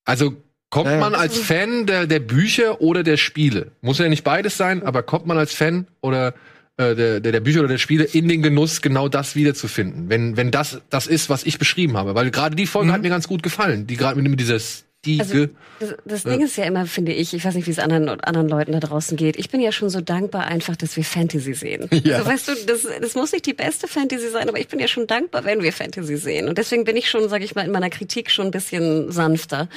Also 0.05 0.35
kommt 0.73 0.87
Ja, 0.87 0.95
ja. 0.95 0.99
man 1.01 1.15
als 1.15 1.39
Fan 1.39 1.87
der, 1.87 2.07
der 2.07 2.19
Bücher 2.19 2.81
oder 2.81 3.03
der 3.05 3.19
Spiele? 3.19 3.73
Muss 3.83 3.99
ja 3.99 4.09
nicht 4.09 4.25
beides 4.25 4.57
sein, 4.57 4.83
aber 4.83 5.03
kommt 5.03 5.27
man 5.27 5.39
als 5.39 5.53
Fan 5.53 5.87
oder 6.01 6.35
äh, 6.79 6.95
der, 6.97 7.21
der, 7.21 7.33
der 7.33 7.41
Bücher 7.41 7.61
oder 7.61 7.69
der 7.69 7.79
Spiele 7.79 8.05
in 8.05 8.27
den 8.27 8.43
Genuss, 8.43 8.81
genau 8.81 9.09
das 9.09 9.37
wiederzufinden? 9.37 10.09
Wenn, 10.09 10.37
wenn 10.39 10.51
das 10.51 10.81
das 10.89 11.07
ist, 11.07 11.29
was 11.29 11.45
ich 11.45 11.59
beschrieben 11.59 11.97
habe. 11.97 12.15
Weil 12.15 12.31
gerade 12.31 12.57
die 12.57 12.67
Folge 12.67 12.91
hat 12.91 13.03
mir 13.03 13.11
ganz 13.11 13.29
gut 13.29 13.43
gefallen. 13.43 13.87
Die 13.87 13.97
gerade 13.97 14.21
mit, 14.21 14.29
mit 14.29 14.41
dieser 14.41 14.59
Stiege. 14.59 14.92
Also, 15.19 15.47
das, 15.81 15.95
das 16.05 16.23
Ding 16.23 16.41
ist 16.43 16.57
ja 16.57 16.65
immer, 16.65 16.87
finde 16.87 17.13
ich, 17.13 17.35
ich 17.35 17.45
weiß 17.45 17.57
nicht, 17.57 17.67
wie 17.67 17.73
es 17.73 17.81
anderen, 17.81 18.09
anderen 18.09 18.49
Leuten 18.49 18.71
da 18.71 18.79
draußen 18.79 19.17
geht. 19.17 19.37
Ich 19.37 19.51
bin 19.51 19.61
ja 19.61 19.73
schon 19.73 19.91
so 19.91 20.01
dankbar 20.01 20.45
einfach, 20.45 20.77
dass 20.77 20.97
wir 20.97 21.03
Fantasy 21.05 21.55
sehen. 21.55 21.89
Ja. 22.05 22.19
Also 22.19 22.29
weißt 22.29 22.49
du, 22.49 22.53
das, 22.67 22.87
das 23.01 23.15
muss 23.15 23.33
nicht 23.33 23.47
die 23.47 23.53
beste 23.53 23.89
Fantasy 23.89 24.29
sein, 24.31 24.49
aber 24.49 24.59
ich 24.59 24.69
bin 24.69 24.79
ja 24.79 24.89
schon 24.89 25.07
dankbar, 25.07 25.45
wenn 25.45 25.63
wir 25.63 25.73
Fantasy 25.73 26.17
sehen. 26.17 26.49
Und 26.49 26.59
deswegen 26.59 26.85
bin 26.85 26.97
ich 26.97 27.09
schon, 27.09 27.29
sage 27.29 27.45
ich 27.45 27.55
mal, 27.55 27.65
in 27.65 27.71
meiner 27.71 27.91
Kritik 27.91 28.31
schon 28.31 28.47
ein 28.47 28.51
bisschen 28.51 29.11
sanfter. 29.11 29.69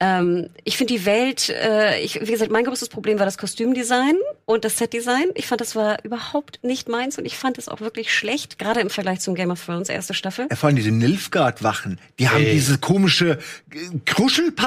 Ähm, 0.00 0.48
ich 0.64 0.76
finde 0.76 0.94
die 0.94 1.04
Welt, 1.06 1.48
äh, 1.48 2.00
ich, 2.00 2.20
wie 2.20 2.30
gesagt, 2.30 2.50
mein 2.50 2.64
größtes 2.64 2.88
Problem 2.88 3.18
war 3.18 3.26
das 3.26 3.38
Kostümdesign 3.38 4.16
und 4.44 4.64
das 4.64 4.78
Setdesign. 4.78 5.26
Ich 5.34 5.46
fand, 5.46 5.60
das 5.60 5.74
war 5.74 6.04
überhaupt 6.04 6.60
nicht 6.62 6.88
meins 6.88 7.18
und 7.18 7.24
ich 7.24 7.36
fand 7.36 7.58
es 7.58 7.68
auch 7.68 7.80
wirklich 7.80 8.14
schlecht, 8.14 8.58
gerade 8.58 8.80
im 8.80 8.90
Vergleich 8.90 9.20
zum 9.20 9.34
Game 9.34 9.50
of 9.50 9.64
Thrones 9.64 9.88
erste 9.88 10.14
Staffel. 10.14 10.46
Ja, 10.50 10.56
vor 10.56 10.68
allem 10.68 10.76
diese 10.76 10.92
Nilfgaard-Wachen, 10.92 11.98
die 12.18 12.28
haben 12.28 12.44
Ey. 12.44 12.52
dieses 12.52 12.80
komische 12.80 13.38
äh, 13.72 13.98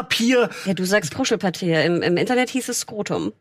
Kruschelpapier. 0.01 0.49
Ja, 0.65 0.73
du 0.73 0.85
sagst 0.85 1.13
Kruschelpapier. 1.13 1.83
Im, 1.83 2.01
Im 2.01 2.17
Internet 2.17 2.49
hieß 2.49 2.69
es 2.69 2.81
Skrotum. 2.81 3.33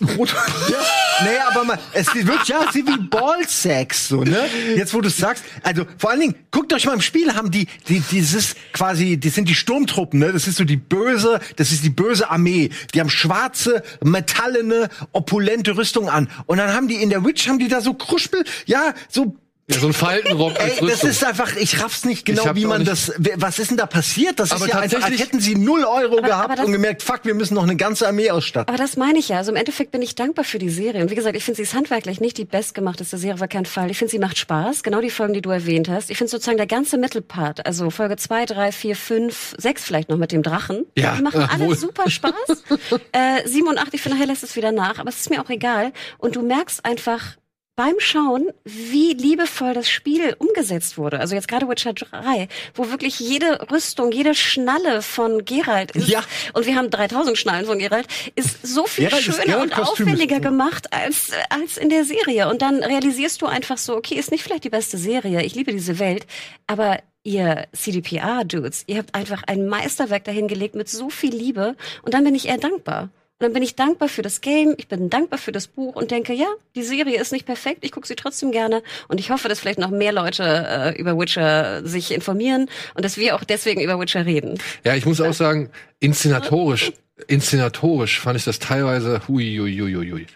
Brot. 0.00 0.34
ja. 0.70 0.78
Nee, 1.24 1.36
aber 1.46 1.64
mal, 1.64 1.78
es 1.92 2.06
sieht 2.06 2.26
wirklich 2.26 2.48
ja, 2.48 2.72
sieht 2.72 2.86
wie 2.86 2.96
Ballsex, 2.96 4.08
so, 4.08 4.24
ne? 4.24 4.46
Jetzt, 4.76 4.94
wo 4.94 5.02
du 5.02 5.10
sagst, 5.10 5.44
also, 5.62 5.84
vor 5.98 6.10
allen 6.10 6.20
Dingen, 6.20 6.34
guckt 6.50 6.72
euch 6.72 6.86
mal 6.86 6.94
im 6.94 7.02
Spiel, 7.02 7.34
haben 7.34 7.50
die, 7.50 7.66
die, 7.86 8.00
dieses 8.00 8.56
quasi, 8.72 9.18
die 9.18 9.28
sind 9.28 9.46
die 9.46 9.54
Sturmtruppen, 9.54 10.20
ne? 10.20 10.32
Das 10.32 10.48
ist 10.48 10.56
so 10.56 10.64
die 10.64 10.78
böse, 10.78 11.38
das 11.56 11.70
ist 11.70 11.84
die 11.84 11.90
böse 11.90 12.30
Armee. 12.30 12.70
Die 12.94 13.00
haben 13.00 13.10
schwarze, 13.10 13.82
metallene, 14.02 14.88
opulente 15.12 15.76
Rüstung 15.76 16.08
an. 16.08 16.30
Und 16.46 16.56
dann 16.56 16.72
haben 16.72 16.88
die 16.88 17.02
in 17.02 17.10
der 17.10 17.22
Witch, 17.22 17.46
haben 17.46 17.58
die 17.58 17.68
da 17.68 17.82
so 17.82 17.92
Kruspel, 17.92 18.42
ja, 18.64 18.94
so 19.10 19.36
ja, 19.66 19.78
so 19.78 19.86
ein 19.86 19.94
Faltenrock 19.94 20.60
als 20.60 20.78
Ey, 20.78 20.88
das 20.88 21.04
ist 21.04 21.24
einfach, 21.24 21.56
ich 21.56 21.82
raff's 21.82 22.04
nicht 22.04 22.26
genau, 22.26 22.54
wie 22.54 22.66
man 22.66 22.84
das, 22.84 23.12
was 23.36 23.58
ist 23.58 23.70
denn 23.70 23.78
da 23.78 23.86
passiert? 23.86 24.38
Das 24.38 24.52
aber 24.52 24.66
ist 24.66 24.72
ja 24.72 24.80
einfach, 24.80 25.02
als 25.02 25.18
hätten 25.18 25.40
sie 25.40 25.54
null 25.54 25.84
Euro 25.84 26.18
aber, 26.18 26.28
gehabt 26.28 26.50
aber 26.50 26.64
und 26.64 26.72
gemerkt, 26.72 27.02
fuck, 27.02 27.20
wir 27.24 27.34
müssen 27.34 27.54
noch 27.54 27.62
eine 27.62 27.76
ganze 27.76 28.06
Armee 28.06 28.30
ausstatten. 28.30 28.68
Aber 28.68 28.76
das 28.76 28.98
meine 28.98 29.18
ich 29.18 29.30
ja. 29.30 29.38
Also 29.38 29.52
im 29.52 29.56
Endeffekt 29.56 29.90
bin 29.90 30.02
ich 30.02 30.14
dankbar 30.14 30.44
für 30.44 30.58
die 30.58 30.68
Serie. 30.68 31.00
Und 31.00 31.10
wie 31.10 31.14
gesagt, 31.14 31.34
ich 31.34 31.44
finde 31.44 31.56
sie 31.56 31.62
ist 31.62 31.72
handwerklich 31.72 32.20
nicht 32.20 32.36
die 32.36 32.44
bestgemachteste 32.44 33.16
Serie, 33.16 33.40
war 33.40 33.48
kein 33.48 33.64
Fall. 33.64 33.90
Ich 33.90 33.96
finde 33.96 34.10
sie 34.10 34.18
macht 34.18 34.36
Spaß. 34.36 34.82
Genau 34.82 35.00
die 35.00 35.08
Folgen, 35.08 35.32
die 35.32 35.40
du 35.40 35.48
erwähnt 35.48 35.88
hast. 35.88 36.10
Ich 36.10 36.18
finde 36.18 36.30
sozusagen 36.30 36.58
der 36.58 36.66
ganze 36.66 36.98
Mittelpart, 36.98 37.64
also 37.64 37.88
Folge 37.88 38.16
zwei, 38.16 38.44
drei, 38.44 38.70
vier, 38.70 38.96
fünf, 38.96 39.54
sechs 39.56 39.82
vielleicht 39.82 40.10
noch 40.10 40.18
mit 40.18 40.30
dem 40.30 40.42
Drachen. 40.42 40.84
Ja. 40.94 41.16
Die 41.16 41.22
machen 41.22 41.40
alle 41.40 41.68
wohl. 41.68 41.76
super 41.76 42.10
Spaß. 42.10 42.34
äh, 43.12 43.48
sieben 43.48 43.68
und 43.68 43.78
acht, 43.78 43.94
ich 43.94 44.02
finde, 44.02 44.18
nachher 44.18 44.28
lässt 44.28 44.44
es 44.44 44.56
wieder 44.56 44.72
nach. 44.72 44.98
Aber 44.98 45.08
es 45.08 45.20
ist 45.20 45.30
mir 45.30 45.40
auch 45.40 45.48
egal. 45.48 45.92
Und 46.18 46.36
du 46.36 46.42
merkst 46.42 46.84
einfach, 46.84 47.36
beim 47.76 47.94
Schauen, 47.98 48.50
wie 48.64 49.14
liebevoll 49.14 49.74
das 49.74 49.88
Spiel 49.88 50.36
umgesetzt 50.38 50.96
wurde. 50.96 51.18
Also 51.18 51.34
jetzt 51.34 51.48
gerade 51.48 51.68
Witcher 51.68 51.92
3, 51.92 52.48
wo 52.74 52.90
wirklich 52.90 53.18
jede 53.18 53.70
Rüstung, 53.70 54.12
jede 54.12 54.34
Schnalle 54.34 55.02
von 55.02 55.44
Geralt 55.44 55.90
ist. 55.92 56.08
Ja. 56.08 56.22
Und 56.52 56.66
wir 56.66 56.76
haben 56.76 56.90
3000 56.90 57.36
Schnallen 57.36 57.66
von 57.66 57.78
Geralt, 57.78 58.06
ist 58.36 58.64
so 58.64 58.86
viel 58.86 59.08
Geralt 59.08 59.24
schöner 59.24 59.60
und 59.60 59.76
aufwendiger 59.76 60.38
gemacht 60.40 60.92
als, 60.92 61.32
als 61.50 61.76
in 61.76 61.88
der 61.88 62.04
Serie. 62.04 62.48
Und 62.48 62.62
dann 62.62 62.82
realisierst 62.82 63.42
du 63.42 63.46
einfach 63.46 63.78
so, 63.78 63.96
okay, 63.96 64.14
ist 64.14 64.30
nicht 64.30 64.44
vielleicht 64.44 64.64
die 64.64 64.70
beste 64.70 64.96
Serie, 64.96 65.42
ich 65.42 65.54
liebe 65.54 65.72
diese 65.72 65.98
Welt, 65.98 66.26
aber 66.66 67.00
ihr 67.24 67.66
CDPR-Dudes, 67.72 68.84
ihr 68.86 68.98
habt 68.98 69.14
einfach 69.14 69.42
ein 69.46 69.66
Meisterwerk 69.66 70.24
dahingelegt 70.24 70.74
mit 70.74 70.88
so 70.88 71.10
viel 71.10 71.34
Liebe 71.34 71.74
und 72.02 72.14
dann 72.14 72.22
bin 72.22 72.34
ich 72.34 72.46
eher 72.46 72.58
dankbar. 72.58 73.10
Dann 73.44 73.52
bin 73.52 73.62
ich 73.62 73.76
dankbar 73.76 74.08
für 74.08 74.22
das 74.22 74.40
Game, 74.40 74.74
ich 74.78 74.88
bin 74.88 75.10
dankbar 75.10 75.38
für 75.38 75.52
das 75.52 75.66
Buch 75.66 75.96
und 75.96 76.10
denke, 76.10 76.32
ja, 76.32 76.46
die 76.76 76.82
Serie 76.82 77.20
ist 77.20 77.30
nicht 77.30 77.44
perfekt, 77.44 77.80
ich 77.84 77.92
gucke 77.92 78.06
sie 78.06 78.14
trotzdem 78.14 78.52
gerne 78.52 78.82
und 79.08 79.20
ich 79.20 79.28
hoffe, 79.28 79.50
dass 79.50 79.60
vielleicht 79.60 79.78
noch 79.78 79.90
mehr 79.90 80.12
Leute 80.12 80.42
äh, 80.42 80.98
über 80.98 81.18
Witcher 81.18 81.86
sich 81.86 82.12
informieren 82.12 82.70
und 82.94 83.04
dass 83.04 83.18
wir 83.18 83.34
auch 83.34 83.44
deswegen 83.44 83.82
über 83.82 84.00
Witcher 84.00 84.24
reden. 84.24 84.58
Ja, 84.82 84.94
ich 84.94 85.04
muss 85.04 85.20
auch 85.20 85.34
sagen, 85.34 85.68
inszenatorisch, 86.00 86.94
inszenatorisch 87.26 88.18
fand 88.18 88.38
ich 88.38 88.44
das 88.44 88.60
teilweise 88.60 89.20
hui, 89.28 89.58
hui, 89.58 89.76
hui, 89.76 90.10
hui. 90.10 90.26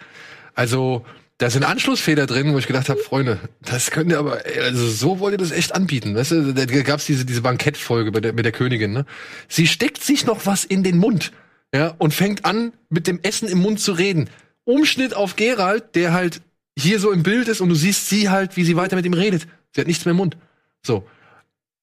Also, 0.55 1.06
da 1.39 1.48
sind 1.48 1.64
Anschlussfehler 1.64 2.26
drin, 2.26 2.52
wo 2.52 2.59
ich 2.59 2.66
gedacht 2.66 2.90
habe, 2.90 3.01
Freunde, 3.01 3.39
das 3.62 3.90
könnt 3.90 4.12
ihr 4.12 4.18
aber, 4.18 4.43
also 4.60 4.86
so 4.86 5.18
wollt 5.18 5.32
ihr 5.32 5.39
das 5.39 5.52
echt 5.52 5.74
anbieten. 5.74 6.14
Weißt 6.14 6.32
du, 6.32 6.52
da 6.52 6.66
gab's 6.82 7.06
diese, 7.06 7.24
diese 7.24 7.40
Bankettfolge 7.40 8.10
mit 8.10 8.22
der, 8.22 8.35
mit 8.35 8.44
der 8.44 8.52
Königin, 8.52 8.93
ne? 8.93 9.06
Sie 9.48 9.66
steckt 9.66 10.05
sich 10.05 10.26
noch 10.26 10.44
was 10.44 10.66
in 10.66 10.82
den 10.82 10.98
Mund 10.98 11.32
ja, 11.74 11.95
und 11.99 12.15
fängt 12.15 12.45
an, 12.45 12.73
mit 12.89 13.07
dem 13.07 13.20
Essen 13.23 13.49
im 13.49 13.59
Mund 13.59 13.81
zu 13.81 13.93
reden. 13.93 14.31
Umschnitt 14.65 15.15
auf 15.15 15.36
Gerald, 15.36 15.95
der 15.95 16.12
halt 16.12 16.40
hier 16.78 17.01
so 17.01 17.11
im 17.11 17.23
Bild 17.23 17.49
ist 17.49 17.61
und 17.61 17.69
du 17.69 17.74
siehst 17.74 18.09
sie 18.09 18.28
halt, 18.28 18.57
wie 18.57 18.65
sie 18.65 18.77
weiter 18.77 18.97
mit 18.97 19.05
ihm 19.05 19.15
redet. 19.15 19.47
Sie 19.74 19.81
hat 19.81 19.89
nichts 19.89 20.05
mehr 20.05 20.12
im 20.12 20.19
Mund. 20.19 20.36
So. 20.82 21.05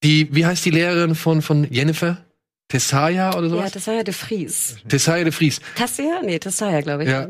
Die, 0.03 0.33
wie 0.33 0.45
heißt 0.45 0.65
die 0.65 0.71
Lehrerin 0.71 1.15
von, 1.15 1.41
von 1.41 1.67
Jennifer? 1.69 2.23
Tessaya 2.67 3.35
oder 3.37 3.49
sowas? 3.49 3.65
Ja, 3.65 3.69
Tessaya 3.71 4.03
de 4.03 4.13
Vries. 4.13 4.77
Tessaya 4.87 5.23
de 5.23 5.31
Vries. 5.31 5.59
Tessaya? 5.75 6.21
Nee, 6.23 6.39
Tessaya, 6.39 6.81
glaube 6.81 7.03
ich. 7.03 7.09
Ja. 7.09 7.29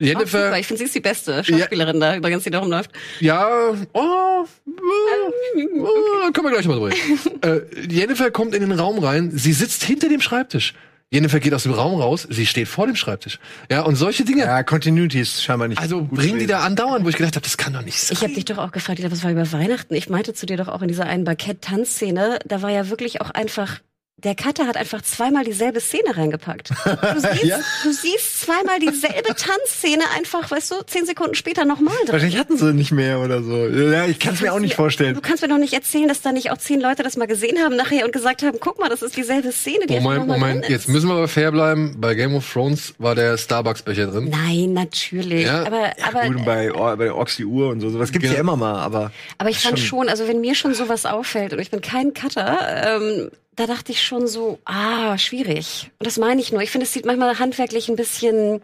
Jennifer. 0.00 0.52
Oh, 0.52 0.56
ich 0.56 0.66
finde, 0.66 0.78
sie 0.78 0.84
ist 0.84 0.94
die 0.94 1.00
beste 1.00 1.42
Schauspielerin 1.42 2.00
ja. 2.00 2.12
da, 2.12 2.16
übrigens, 2.16 2.44
die 2.44 2.50
da 2.50 2.60
rumläuft. 2.60 2.92
Ja, 3.18 3.48
oh, 3.48 3.76
oh, 3.92 4.44
oh 4.44 6.32
können 6.32 6.46
wir 6.46 6.52
gleich 6.52 6.66
mal 6.68 6.74
drüber 6.74 6.90
reden. 6.90 7.42
äh, 7.42 7.92
Jennifer 7.92 8.30
kommt 8.30 8.54
in 8.54 8.60
den 8.60 8.72
Raum 8.72 9.00
rein, 9.00 9.32
sie 9.32 9.52
sitzt 9.52 9.82
hinter 9.82 10.08
dem 10.08 10.20
Schreibtisch. 10.20 10.74
Jennifer 11.10 11.40
geht 11.40 11.54
aus 11.54 11.62
dem 11.62 11.72
Raum 11.72 11.98
raus, 11.98 12.26
sie 12.28 12.44
steht 12.44 12.68
vor 12.68 12.86
dem 12.86 12.94
Schreibtisch. 12.94 13.38
Ja, 13.70 13.80
und 13.82 13.96
solche 13.96 14.26
Dinge. 14.26 14.42
Ja, 14.42 14.62
Continuity 14.62 15.20
ist 15.20 15.42
scheinbar 15.42 15.68
nicht. 15.68 15.80
Also 15.80 16.02
bringen 16.02 16.38
die 16.38 16.46
da 16.46 16.60
andauernd, 16.60 17.04
wo 17.04 17.08
ich 17.08 17.16
gedacht 17.16 17.34
habe, 17.34 17.44
das 17.44 17.56
kann 17.56 17.72
doch 17.72 17.80
nicht 17.80 17.98
sein. 17.98 18.14
Ich 18.14 18.22
habe 18.22 18.34
dich 18.34 18.44
doch 18.44 18.58
auch 18.58 18.72
gefragt, 18.72 19.00
was 19.10 19.24
war 19.24 19.30
über 19.30 19.50
Weihnachten? 19.52 19.94
Ich 19.94 20.10
meinte 20.10 20.34
zu 20.34 20.44
dir 20.44 20.58
doch 20.58 20.68
auch 20.68 20.82
in 20.82 20.88
dieser 20.88 21.06
einen 21.06 21.24
Barkett-Tanzszene, 21.24 22.40
da 22.44 22.60
war 22.60 22.70
ja 22.70 22.90
wirklich 22.90 23.22
auch 23.22 23.30
einfach 23.30 23.80
der 24.24 24.34
Cutter 24.34 24.66
hat 24.66 24.76
einfach 24.76 25.00
zweimal 25.02 25.44
dieselbe 25.44 25.80
Szene 25.80 26.16
reingepackt. 26.16 26.70
Du 26.70 27.20
siehst, 27.32 27.44
ja? 27.44 27.58
du 27.84 27.92
siehst 27.92 28.40
zweimal 28.40 28.80
dieselbe 28.80 29.34
Tanzszene 29.36 30.02
einfach, 30.16 30.50
weißt 30.50 30.72
du, 30.72 30.82
zehn 30.86 31.06
Sekunden 31.06 31.36
später 31.36 31.64
nochmal 31.64 31.94
drin. 31.98 32.12
Wahrscheinlich 32.12 32.38
hatten 32.38 32.56
sie 32.56 32.74
nicht 32.74 32.90
mehr 32.90 33.20
oder 33.20 33.42
so. 33.44 33.68
Ja, 33.68 34.06
ich 34.06 34.18
kann 34.18 34.34
es 34.34 34.40
mir 34.40 34.52
auch 34.52 34.58
nicht 34.58 34.74
vorstellen. 34.74 35.14
Du 35.14 35.20
kannst 35.20 35.42
mir 35.42 35.48
doch 35.48 35.58
nicht 35.58 35.72
erzählen, 35.72 36.08
dass 36.08 36.20
da 36.20 36.32
nicht 36.32 36.50
auch 36.50 36.58
zehn 36.58 36.80
Leute 36.80 37.04
das 37.04 37.16
mal 37.16 37.26
gesehen 37.26 37.58
haben 37.58 37.76
nachher 37.76 38.04
und 38.04 38.12
gesagt 38.12 38.42
haben, 38.42 38.58
guck 38.60 38.80
mal, 38.80 38.88
das 38.88 39.02
ist 39.02 39.16
dieselbe 39.16 39.52
Szene, 39.52 39.86
die 39.86 40.00
Moment, 40.00 40.26
Moment, 40.26 40.68
jetzt 40.68 40.88
müssen 40.88 41.08
wir 41.08 41.14
aber 41.14 41.28
fair 41.28 41.52
bleiben. 41.52 41.94
Bei 41.98 42.14
Game 42.14 42.34
of 42.34 42.52
Thrones 42.52 42.94
war 42.98 43.14
der 43.14 43.38
Starbucks-Becher 43.38 44.08
drin. 44.08 44.30
Nein, 44.30 44.72
natürlich. 44.72 45.44
Ja? 45.44 45.64
Aber, 45.64 45.80
ja, 45.96 46.06
aber 46.08 46.26
gut, 46.26 46.44
bei, 46.44 46.70
bei 46.96 47.12
Oxy 47.12 47.44
Uhr 47.44 47.68
und 47.68 47.80
so, 47.80 47.90
sowas 47.90 48.10
gibt's 48.10 48.24
genau. 48.26 48.34
ja 48.34 48.40
immer 48.40 48.56
mal, 48.56 48.80
aber. 48.80 49.12
Aber 49.38 49.50
ich 49.50 49.60
fand 49.60 49.78
schon, 49.78 50.08
also 50.08 50.26
wenn 50.26 50.40
mir 50.40 50.56
schon 50.56 50.74
sowas 50.74 51.06
auffällt 51.06 51.52
und 51.52 51.60
ich 51.60 51.70
bin 51.70 51.80
kein 51.80 52.14
Cutter, 52.14 52.98
ähm, 53.00 53.30
da 53.58 53.66
dachte 53.66 53.92
ich 53.92 54.02
schon 54.02 54.28
so, 54.28 54.58
ah, 54.64 55.18
schwierig. 55.18 55.90
Und 55.98 56.06
das 56.06 56.16
meine 56.16 56.40
ich 56.40 56.52
nur. 56.52 56.62
Ich 56.62 56.70
finde, 56.70 56.86
es 56.86 56.92
sieht 56.92 57.04
manchmal 57.04 57.38
handwerklich 57.38 57.88
ein 57.88 57.96
bisschen 57.96 58.62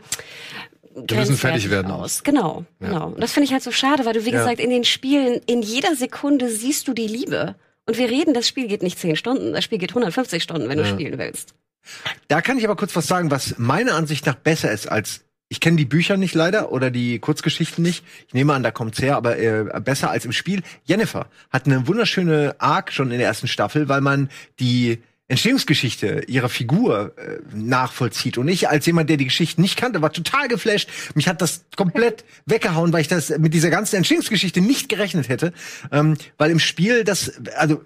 Wir 0.95 1.19
müssen 1.19 1.37
fertig 1.37 1.69
werden 1.71 1.91
aus. 1.91 2.23
Genau, 2.23 2.65
ja. 2.81 2.89
genau. 2.89 3.07
Und 3.09 3.21
das 3.21 3.33
finde 3.33 3.47
ich 3.47 3.53
halt 3.53 3.63
so 3.63 3.73
schade, 3.73 4.05
weil 4.05 4.15
du, 4.15 4.25
wie 4.25 4.31
ja. 4.31 4.39
gesagt, 4.39 4.61
in 4.61 4.71
den 4.71 4.85
Spielen, 4.85 5.41
in 5.47 5.63
jeder 5.63 5.97
Sekunde 5.97 6.49
siehst 6.49 6.87
du 6.87 6.93
die 6.93 7.09
Liebe. 7.09 7.57
Und 7.87 7.99
wir 7.99 8.09
reden, 8.09 8.35
das 8.35 8.47
Spiel 8.47 8.69
geht 8.69 8.83
nicht 8.83 8.99
zehn 8.99 9.17
Stunden, 9.17 9.53
das 9.53 9.65
Spiel 9.65 9.79
geht 9.79 9.91
150 9.91 10.43
Stunden, 10.43 10.69
wenn 10.69 10.79
ja. 10.79 10.85
du 10.85 10.91
spielen 10.91 11.19
willst. 11.19 11.55
Da 12.29 12.41
kann 12.41 12.57
ich 12.57 12.65
aber 12.65 12.77
kurz 12.77 12.95
was 12.97 13.07
sagen, 13.07 13.31
was 13.31 13.59
meiner 13.59 13.95
Ansicht 13.95 14.25
nach 14.27 14.37
besser 14.37 14.73
ist 14.73 14.87
als 14.87 15.25
ich 15.55 15.61
kenne 15.61 15.77
die 15.77 15.85
Bücher 15.85 16.17
nicht 16.17 16.35
leider 16.35 16.73
oder 16.73 16.91
die 16.91 17.21
Kurzgeschichten 17.21 17.85
nicht. 17.85 18.05
Ich 18.27 18.35
nehme 18.35 18.55
an, 18.55 18.65
da 18.65 18.73
kommt's 18.73 19.01
her, 19.01 19.15
aber 19.15 19.39
äh, 19.39 19.65
besser 19.81 20.11
als 20.11 20.25
im 20.25 20.33
Spiel. 20.33 20.63
Jennifer 20.85 21.29
hat 21.51 21.67
eine 21.67 21.87
wunderschöne 21.87 22.57
Arc 22.59 22.93
schon 22.93 23.13
in 23.13 23.19
der 23.19 23.29
ersten 23.29 23.47
Staffel, 23.47 23.89
weil 23.89 24.01
man 24.01 24.31
die 24.59 24.99
Entstehungsgeschichte 25.29 26.25
ihrer 26.27 26.49
Figur 26.49 27.13
äh, 27.17 27.39
nachvollzieht. 27.55 28.37
Und 28.37 28.49
ich 28.49 28.69
als 28.69 28.85
jemand, 28.85 29.09
der 29.11 29.17
die 29.17 29.27
Geschichte 29.27 29.61
nicht 29.61 29.77
kannte, 29.77 30.03
war 30.03 30.13
total 30.13 30.49
geflasht. 30.49 30.91
Mich 31.15 31.29
hat 31.29 31.41
das 31.41 31.67
komplett 31.77 32.25
weggehauen, 32.47 32.93
weil 32.93 33.03
ich 33.03 33.09
das 33.09 33.31
mit 33.39 33.55
dieser 33.55 33.71
ganzen 33.71 33.95
Entstehungsgeschichte 33.95 34.61
nicht 34.61 34.89
gerechnet 34.89 35.29
hätte. 35.29 35.53
Ähm, 35.93 36.17
weil 36.37 36.51
im 36.51 36.59
Spiel 36.59 37.05
das, 37.05 37.41
also 37.57 37.85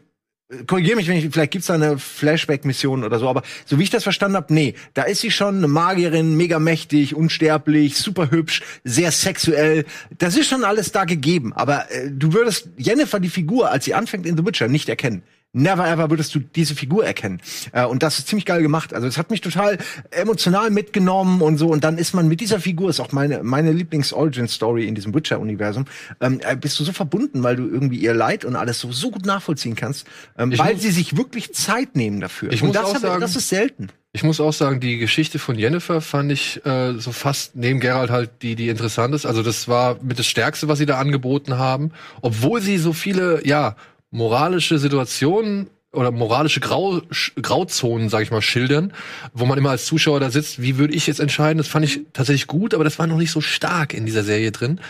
korrigiere 0.66 0.96
mich, 0.96 1.08
wenn 1.08 1.16
ich, 1.16 1.28
vielleicht 1.30 1.52
gibt's 1.52 1.66
da 1.66 1.74
eine 1.74 1.98
Flashback-Mission 1.98 3.04
oder 3.04 3.18
so, 3.18 3.28
aber 3.28 3.42
so 3.66 3.78
wie 3.78 3.82
ich 3.82 3.90
das 3.90 4.02
verstanden 4.02 4.36
habe, 4.36 4.52
nee, 4.54 4.74
da 4.94 5.02
ist 5.02 5.20
sie 5.20 5.30
schon 5.30 5.58
eine 5.58 5.68
Magierin, 5.68 6.36
mega 6.36 6.58
mächtig, 6.58 7.14
unsterblich, 7.14 7.96
super 7.96 8.30
hübsch, 8.30 8.62
sehr 8.84 9.12
sexuell. 9.12 9.84
Das 10.16 10.36
ist 10.36 10.48
schon 10.48 10.64
alles 10.64 10.92
da 10.92 11.04
gegeben, 11.04 11.52
aber 11.52 11.90
äh, 11.90 12.10
du 12.10 12.32
würdest 12.32 12.68
Jennifer, 12.78 13.20
die 13.20 13.28
Figur, 13.28 13.70
als 13.70 13.84
sie 13.84 13.94
anfängt 13.94 14.26
in 14.26 14.36
The 14.36 14.46
Witcher, 14.46 14.68
nicht 14.68 14.88
erkennen. 14.88 15.22
Never 15.54 15.88
ever 15.88 16.10
würdest 16.10 16.34
du 16.34 16.40
diese 16.40 16.74
Figur 16.74 17.06
erkennen. 17.06 17.40
Äh, 17.72 17.86
und 17.86 18.02
das 18.02 18.18
ist 18.18 18.28
ziemlich 18.28 18.44
geil 18.44 18.60
gemacht. 18.60 18.92
Also 18.92 19.06
es 19.06 19.16
hat 19.16 19.30
mich 19.30 19.40
total 19.40 19.78
emotional 20.10 20.70
mitgenommen 20.70 21.40
und 21.40 21.56
so. 21.56 21.68
Und 21.68 21.84
dann 21.84 21.96
ist 21.96 22.14
man 22.14 22.28
mit 22.28 22.40
dieser 22.40 22.60
Figur, 22.60 22.90
ist 22.90 23.00
auch 23.00 23.12
meine, 23.12 23.42
meine 23.42 23.72
Lieblings-Origin-Story 23.72 24.86
in 24.86 24.94
diesem 24.94 25.14
Witcher-Universum, 25.14 25.86
ähm, 26.20 26.40
äh, 26.44 26.54
bist 26.54 26.78
du 26.78 26.84
so 26.84 26.92
verbunden, 26.92 27.42
weil 27.42 27.56
du 27.56 27.66
irgendwie 27.66 27.96
ihr 27.96 28.12
Leid 28.12 28.44
und 28.44 28.56
alles 28.56 28.78
so, 28.78 28.92
so 28.92 29.10
gut 29.10 29.24
nachvollziehen 29.24 29.74
kannst, 29.74 30.06
ähm, 30.36 30.56
weil 30.58 30.74
muss, 30.74 30.82
sie 30.82 30.90
sich 30.90 31.16
wirklich 31.16 31.54
Zeit 31.54 31.96
nehmen 31.96 32.20
dafür. 32.20 32.52
Ich 32.52 32.60
und 32.60 32.68
muss 32.68 32.76
das, 32.76 32.84
auch 32.84 32.98
sagen, 32.98 33.20
das 33.20 33.34
ist 33.34 33.48
selten. 33.48 33.88
Ich 34.12 34.22
muss 34.24 34.40
auch 34.40 34.52
sagen, 34.52 34.80
die 34.80 34.98
Geschichte 34.98 35.38
von 35.38 35.58
Jennifer 35.58 36.00
fand 36.00 36.30
ich 36.30 36.64
äh, 36.66 36.94
so 36.98 37.12
fast 37.12 37.56
neben 37.56 37.80
Gerald 37.80 38.10
halt 38.10 38.30
die, 38.42 38.54
die 38.54 38.68
interessant 38.68 39.14
ist. 39.14 39.24
Also 39.24 39.42
das 39.42 39.68
war 39.68 39.96
mit 40.02 40.18
das 40.18 40.26
Stärkste, 40.26 40.68
was 40.68 40.78
sie 40.78 40.86
da 40.86 40.98
angeboten 40.98 41.56
haben. 41.56 41.92
Obwohl 42.20 42.60
sie 42.60 42.78
so 42.78 42.92
viele, 42.92 43.46
ja, 43.46 43.76
moralische 44.10 44.78
Situationen 44.78 45.68
oder 45.92 46.10
moralische 46.10 46.60
Grau, 46.60 47.00
Grauzonen, 47.40 48.08
sag 48.08 48.22
ich 48.22 48.30
mal, 48.30 48.42
schildern, 48.42 48.92
wo 49.32 49.46
man 49.46 49.58
immer 49.58 49.70
als 49.70 49.86
Zuschauer 49.86 50.20
da 50.20 50.30
sitzt, 50.30 50.60
wie 50.60 50.76
würde 50.76 50.94
ich 50.94 51.06
jetzt 51.06 51.20
entscheiden? 51.20 51.58
Das 51.58 51.68
fand 51.68 51.84
ich 51.84 52.00
tatsächlich 52.12 52.46
gut, 52.46 52.74
aber 52.74 52.84
das 52.84 52.98
war 52.98 53.06
noch 53.06 53.16
nicht 53.16 53.30
so 53.30 53.40
stark 53.40 53.94
in 53.94 54.04
dieser 54.04 54.22
Serie 54.22 54.52
drin. 54.52 54.80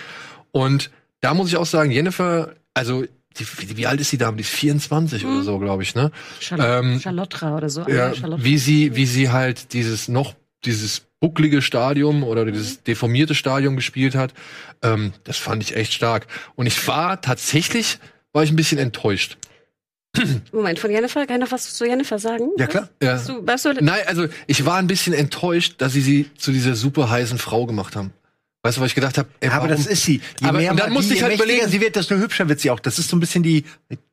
Und 0.51 0.91
da 1.21 1.35
muss 1.35 1.49
ich 1.49 1.57
auch 1.57 1.67
sagen, 1.67 1.91
Jennifer, 1.91 2.55
also 2.75 3.05
die, 3.39 3.77
wie, 3.77 3.87
alt 3.87 4.01
ist 4.01 4.11
sie 4.11 4.19
da? 4.19 4.33
Die 4.33 4.41
ist 4.41 4.51
24 4.51 5.25
mhm. 5.25 5.33
oder 5.33 5.43
so, 5.45 5.59
glaube 5.59 5.83
ich, 5.83 5.95
ne? 5.95 6.11
Charlotte, 6.41 6.87
ähm, 6.87 7.01
Charlotte 7.01 7.47
oder 7.47 7.71
so. 7.71 7.89
Ja, 7.89 8.13
wie 8.39 8.59
sie, 8.59 8.97
wie 8.97 9.07
sie 9.07 9.31
halt 9.31 9.73
dieses 9.73 10.09
noch 10.09 10.35
dieses 10.65 11.03
bucklige 11.21 11.63
Stadium 11.63 12.25
oder 12.25 12.45
dieses 12.45 12.83
deformierte 12.83 13.35
Stadium 13.35 13.77
gespielt 13.77 14.15
hat, 14.15 14.35
ähm, 14.83 15.13
das 15.25 15.37
fand 15.37 15.63
ich 15.63 15.77
echt 15.77 15.93
stark. 15.93 16.27
Und 16.57 16.67
ich 16.67 16.87
war 16.89 17.21
tatsächlich 17.21 17.99
war 18.33 18.43
ich 18.43 18.51
ein 18.51 18.57
bisschen 18.57 18.79
enttäuscht. 18.79 19.37
Moment, 20.53 20.79
von 20.79 20.91
Jennifer, 20.91 21.27
kann 21.27 21.37
ich 21.37 21.43
noch 21.43 21.53
was 21.53 21.75
zu 21.75 21.87
Jennifer 21.87 22.19
sagen? 22.19 22.51
Ja, 22.57 22.67
klar. 22.67 22.89
Ja. 23.03 23.19
Du, 23.19 23.43
du 23.43 23.85
Nein, 23.85 24.01
also 24.07 24.27
ich 24.47 24.65
war 24.65 24.77
ein 24.79 24.87
bisschen 24.87 25.13
enttäuscht, 25.13 25.75
dass 25.79 25.93
sie 25.93 26.01
sie 26.01 26.31
zu 26.37 26.51
dieser 26.51 26.75
super 26.75 27.11
heißen 27.11 27.39
Frau 27.39 27.67
gemacht 27.67 27.95
haben. 27.95 28.13
Weißt 28.63 28.77
du, 28.77 28.81
was 28.81 28.89
ich 28.89 28.95
gedacht 28.95 29.19
habe? 29.19 29.29
Ja, 29.43 29.53
aber 29.53 29.69
das 29.69 29.87
ist 29.87 30.03
sie. 30.03 30.21
Je 30.41 30.49
aber, 30.49 30.59
mehr 30.59 30.73
und 30.73 30.81
dann 30.81 30.93
musste 30.93 31.15
ich 31.15 31.23
halt 31.23 31.35
überlegen, 31.35 31.69
sie 31.69 31.81
wird, 31.81 31.95
desto 31.97 32.17
hübscher 32.17 32.49
wird 32.49 32.61
sie 32.61 32.71
auch. 32.71 32.81
Das 32.81 32.99
ist 32.99 33.09
so 33.09 33.17
ein 33.17 33.21
bisschen 33.21 33.43
die, 33.43 33.65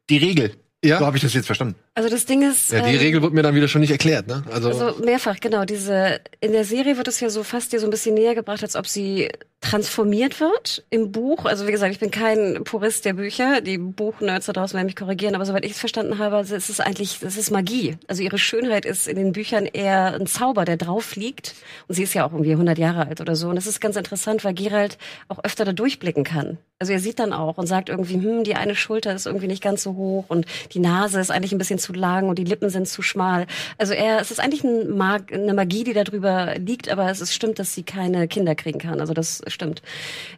die 0.09 0.17
Regel. 0.17 0.51
Ja. 0.83 0.99
So 0.99 1.05
habe 1.05 1.17
ich 1.17 1.23
das 1.23 1.33
jetzt 1.33 1.47
verstanden. 1.47 1.75
Also 1.97 2.09
das 2.09 2.25
Ding 2.25 2.41
ist. 2.41 2.73
Ja, 2.73 2.81
die 2.81 2.93
ähm, 2.93 2.99
Regel 2.99 3.21
wird 3.21 3.33
mir 3.33 3.41
dann 3.41 3.55
wieder 3.55 3.69
schon 3.69 3.79
nicht 3.79 3.91
erklärt, 3.91 4.27
ne? 4.27 4.43
Also, 4.51 4.67
also 4.67 5.03
mehrfach, 5.03 5.39
genau. 5.39 5.63
Diese 5.63 6.19
in 6.41 6.51
der 6.51 6.65
Serie 6.65 6.97
wird 6.97 7.07
es 7.07 7.21
ja 7.21 7.29
so 7.29 7.41
fast 7.43 7.71
dir 7.71 7.79
so 7.79 7.87
ein 7.87 7.89
bisschen 7.89 8.15
näher 8.15 8.35
gebracht, 8.35 8.63
als 8.63 8.75
ob 8.75 8.85
sie 8.85 9.29
transformiert 9.65 10.39
wird 10.39 10.85
im 10.89 11.11
Buch. 11.11 11.45
Also 11.45 11.67
wie 11.67 11.71
gesagt, 11.71 11.91
ich 11.91 11.99
bin 11.99 12.11
kein 12.11 12.63
Purist 12.63 13.03
der 13.05 13.13
Bücher. 13.13 13.61
Die 13.61 13.77
Buchnerds 13.77 14.45
da 14.45 14.53
draußen 14.53 14.75
werden 14.75 14.85
mich 14.85 14.95
korrigieren, 14.95 15.33
aber 15.33 15.45
soweit 15.45 15.65
ich 15.65 15.71
es 15.71 15.79
verstanden 15.79 16.19
habe, 16.19 16.37
es 16.37 16.51
ist 16.51 16.81
eigentlich, 16.81 17.21
es 17.23 17.35
ist 17.35 17.49
Magie. 17.49 17.97
Also 18.07 18.21
ihre 18.21 18.37
Schönheit 18.37 18.85
ist 18.85 19.07
in 19.07 19.15
den 19.15 19.31
Büchern 19.31 19.65
eher 19.65 20.13
ein 20.13 20.27
Zauber, 20.27 20.65
der 20.65 20.77
drauf 20.77 21.15
liegt. 21.15 21.55
Und 21.87 21.95
sie 21.95 22.03
ist 22.03 22.13
ja 22.13 22.27
auch 22.27 22.33
irgendwie 22.33 22.51
100 22.51 22.77
Jahre 22.77 23.07
alt 23.07 23.21
oder 23.21 23.35
so. 23.35 23.49
Und 23.49 23.55
das 23.55 23.65
ist 23.65 23.81
ganz 23.81 23.95
interessant, 23.95 24.43
weil 24.43 24.53
Gerald 24.53 24.97
auch 25.29 25.43
öfter 25.43 25.65
da 25.65 25.73
durchblicken 25.73 26.23
kann. 26.23 26.57
Also 26.77 26.93
er 26.93 26.99
sieht 26.99 27.19
dann 27.19 27.33
auch 27.33 27.57
und 27.57 27.67
sagt 27.67 27.89
irgendwie, 27.89 28.15
hm, 28.15 28.43
die 28.43 28.55
eine 28.55 28.75
Schulter 28.75 29.15
ist 29.15 29.25
irgendwie 29.25 29.47
nicht 29.47 29.63
ganz 29.63 29.81
so 29.81 29.95
hoch 29.95 30.25
und 30.27 30.45
die 30.73 30.79
Nase 30.79 31.19
ist 31.19 31.31
eigentlich 31.31 31.53
ein 31.53 31.57
bisschen 31.57 31.79
zu 31.85 31.93
lang 31.93 32.27
und 32.29 32.39
die 32.39 32.43
Lippen 32.43 32.69
sind 32.69 32.87
zu 32.87 33.01
schmal. 33.01 33.45
Also 33.77 33.93
er, 33.93 34.19
es 34.19 34.31
ist 34.31 34.39
eigentlich 34.39 34.63
ein 34.63 34.97
Mag 34.97 35.31
eine 35.31 35.53
Magie, 35.53 35.83
die 35.83 35.93
da 35.93 36.03
drüber 36.03 36.55
liegt, 36.57 36.89
aber 36.89 37.09
es 37.09 37.21
ist 37.21 37.33
stimmt, 37.33 37.59
dass 37.59 37.73
sie 37.75 37.83
keine 37.83 38.27
Kinder 38.27 38.55
kriegen 38.55 38.79
kann. 38.79 38.99
Also 38.99 39.13
das 39.13 39.41
stimmt. 39.47 39.81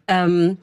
Ähm, 0.07 0.57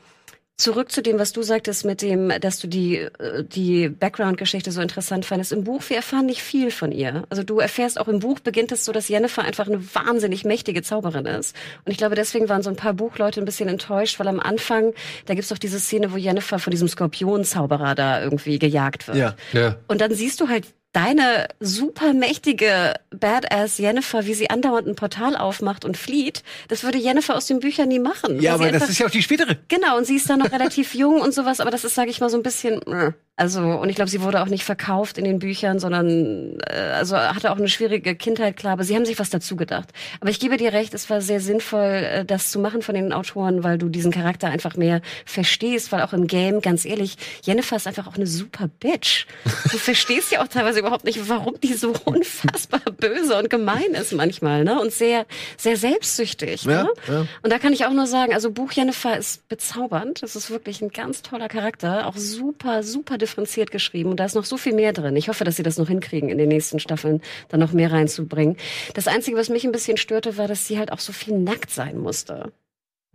Zurück 0.56 0.92
zu 0.92 1.02
dem, 1.02 1.18
was 1.18 1.32
du 1.32 1.42
sagtest 1.42 1.84
mit 1.84 2.00
dem, 2.00 2.32
dass 2.40 2.60
du 2.60 2.68
die, 2.68 2.98
äh, 2.98 3.42
die 3.42 3.88
Background-Geschichte 3.88 4.70
so 4.70 4.80
interessant 4.80 5.24
fandest. 5.24 5.50
Im 5.50 5.64
Buch, 5.64 5.82
wir 5.88 5.96
erfahren 5.96 6.26
nicht 6.26 6.42
viel 6.42 6.70
von 6.70 6.92
ihr. 6.92 7.24
Also 7.28 7.42
du 7.42 7.58
erfährst 7.58 7.98
auch 7.98 8.06
im 8.06 8.20
Buch 8.20 8.38
beginnt 8.38 8.70
es 8.70 8.84
so, 8.84 8.92
dass 8.92 9.08
Jennifer 9.08 9.42
einfach 9.42 9.66
eine 9.66 9.82
wahnsinnig 9.94 10.44
mächtige 10.44 10.82
Zauberin 10.82 11.26
ist. 11.26 11.56
Und 11.84 11.90
ich 11.90 11.98
glaube, 11.98 12.14
deswegen 12.14 12.48
waren 12.48 12.62
so 12.62 12.70
ein 12.70 12.76
paar 12.76 12.94
Buchleute 12.94 13.40
ein 13.40 13.46
bisschen 13.46 13.68
enttäuscht, 13.68 14.20
weil 14.20 14.28
am 14.28 14.38
Anfang, 14.38 14.92
da 15.26 15.34
gibt's 15.34 15.48
doch 15.48 15.58
diese 15.58 15.80
Szene, 15.80 16.12
wo 16.12 16.16
Jennifer 16.18 16.60
von 16.60 16.70
diesem 16.70 16.86
Skorpion-Zauberer 16.86 17.96
da 17.96 18.22
irgendwie 18.22 18.60
gejagt 18.60 19.08
wird. 19.08 19.16
Ja, 19.16 19.34
ja. 19.52 19.76
Und 19.88 20.00
dann 20.00 20.14
siehst 20.14 20.40
du 20.40 20.48
halt 20.48 20.66
deine 20.94 21.48
supermächtige 21.60 22.94
Badass 23.10 23.78
Jennifer, 23.78 24.24
wie 24.24 24.34
sie 24.34 24.48
andauernd 24.48 24.86
ein 24.86 24.94
Portal 24.94 25.36
aufmacht 25.36 25.84
und 25.84 25.96
flieht, 25.96 26.42
das 26.68 26.84
würde 26.84 26.98
Jennifer 26.98 27.36
aus 27.36 27.46
den 27.46 27.60
Büchern 27.60 27.88
nie 27.88 27.98
machen. 27.98 28.40
Ja, 28.40 28.54
aber 28.54 28.72
das 28.72 28.88
ist 28.88 28.98
ja 28.98 29.06
auch 29.06 29.10
die 29.10 29.22
spätere. 29.22 29.58
Genau, 29.68 29.98
und 29.98 30.06
sie 30.06 30.16
ist 30.16 30.30
dann 30.30 30.38
noch 30.38 30.52
relativ 30.52 30.94
jung 30.94 31.20
und 31.20 31.34
sowas, 31.34 31.60
aber 31.60 31.70
das 31.70 31.84
ist, 31.84 31.94
sage 31.94 32.10
ich 32.10 32.20
mal, 32.20 32.30
so 32.30 32.36
ein 32.36 32.42
bisschen. 32.42 32.80
Äh, 32.82 33.12
also, 33.36 33.62
und 33.62 33.88
ich 33.88 33.96
glaube, 33.96 34.10
sie 34.10 34.22
wurde 34.22 34.40
auch 34.40 34.46
nicht 34.46 34.62
verkauft 34.62 35.18
in 35.18 35.24
den 35.24 35.40
Büchern, 35.40 35.80
sondern 35.80 36.56
äh, 36.68 36.74
also 36.94 37.16
hatte 37.16 37.50
auch 37.50 37.56
eine 37.56 37.66
schwierige 37.68 38.14
Kindheit, 38.14 38.56
klar, 38.56 38.74
aber 38.74 38.84
sie 38.84 38.94
haben 38.94 39.04
sich 39.04 39.18
was 39.18 39.28
dazu 39.28 39.56
gedacht. 39.56 39.88
Aber 40.20 40.30
ich 40.30 40.38
gebe 40.38 40.56
dir 40.56 40.72
recht, 40.72 40.94
es 40.94 41.10
war 41.10 41.20
sehr 41.20 41.40
sinnvoll, 41.40 41.80
äh, 41.80 42.24
das 42.24 42.52
zu 42.52 42.60
machen 42.60 42.80
von 42.80 42.94
den 42.94 43.12
Autoren, 43.12 43.64
weil 43.64 43.76
du 43.76 43.88
diesen 43.88 44.12
Charakter 44.12 44.46
einfach 44.46 44.76
mehr 44.76 45.00
verstehst, 45.26 45.90
weil 45.90 46.02
auch 46.02 46.12
im 46.12 46.28
Game, 46.28 46.60
ganz 46.60 46.84
ehrlich, 46.84 47.16
Jennifer 47.42 47.74
ist 47.74 47.88
einfach 47.88 48.06
auch 48.06 48.14
eine 48.14 48.28
super 48.28 48.68
Bitch. 48.68 49.26
Du 49.72 49.78
verstehst 49.78 50.30
ja 50.30 50.40
auch 50.40 50.48
teilweise 50.48 50.78
überhaupt 50.78 51.04
nicht, 51.04 51.28
warum 51.28 51.58
die 51.60 51.74
so 51.74 51.92
unfassbar 52.04 52.82
böse 53.00 53.36
und 53.36 53.50
gemein 53.50 53.94
ist 54.00 54.12
manchmal, 54.12 54.62
ne? 54.62 54.80
Und 54.80 54.92
sehr, 54.92 55.26
sehr 55.56 55.76
selbstsüchtig. 55.76 56.62
Ja, 56.64 56.84
ne? 56.84 56.90
ja. 57.08 57.26
Und 57.42 57.52
da 57.52 57.58
kann 57.58 57.72
ich 57.72 57.84
auch 57.84 57.92
nur 57.92 58.06
sagen, 58.06 58.32
also 58.32 58.52
Buch 58.52 58.70
Jennifer 58.70 59.16
ist 59.16 59.48
bezaubernd. 59.48 60.22
Das 60.22 60.36
ist 60.36 60.50
wirklich 60.50 60.82
ein 60.82 60.90
ganz 60.90 61.22
toller 61.22 61.48
Charakter, 61.48 62.06
auch 62.06 62.16
super, 62.16 62.84
super 62.84 63.18
differenziert 63.24 63.70
geschrieben 63.70 64.10
und 64.10 64.20
da 64.20 64.24
ist 64.24 64.34
noch 64.34 64.44
so 64.44 64.56
viel 64.56 64.74
mehr 64.74 64.92
drin. 64.92 65.16
Ich 65.16 65.28
hoffe, 65.28 65.44
dass 65.44 65.56
sie 65.56 65.62
das 65.62 65.78
noch 65.78 65.88
hinkriegen, 65.88 66.28
in 66.28 66.38
den 66.38 66.48
nächsten 66.48 66.78
Staffeln 66.78 67.22
dann 67.48 67.60
noch 67.60 67.72
mehr 67.72 67.90
reinzubringen. 67.90 68.56
Das 68.94 69.08
Einzige, 69.08 69.36
was 69.36 69.48
mich 69.48 69.64
ein 69.64 69.72
bisschen 69.72 69.96
störte, 69.96 70.36
war, 70.36 70.48
dass 70.48 70.66
sie 70.66 70.78
halt 70.78 70.92
auch 70.92 71.00
so 71.00 71.12
viel 71.12 71.38
nackt 71.38 71.70
sein 71.70 71.98
musste. 71.98 72.52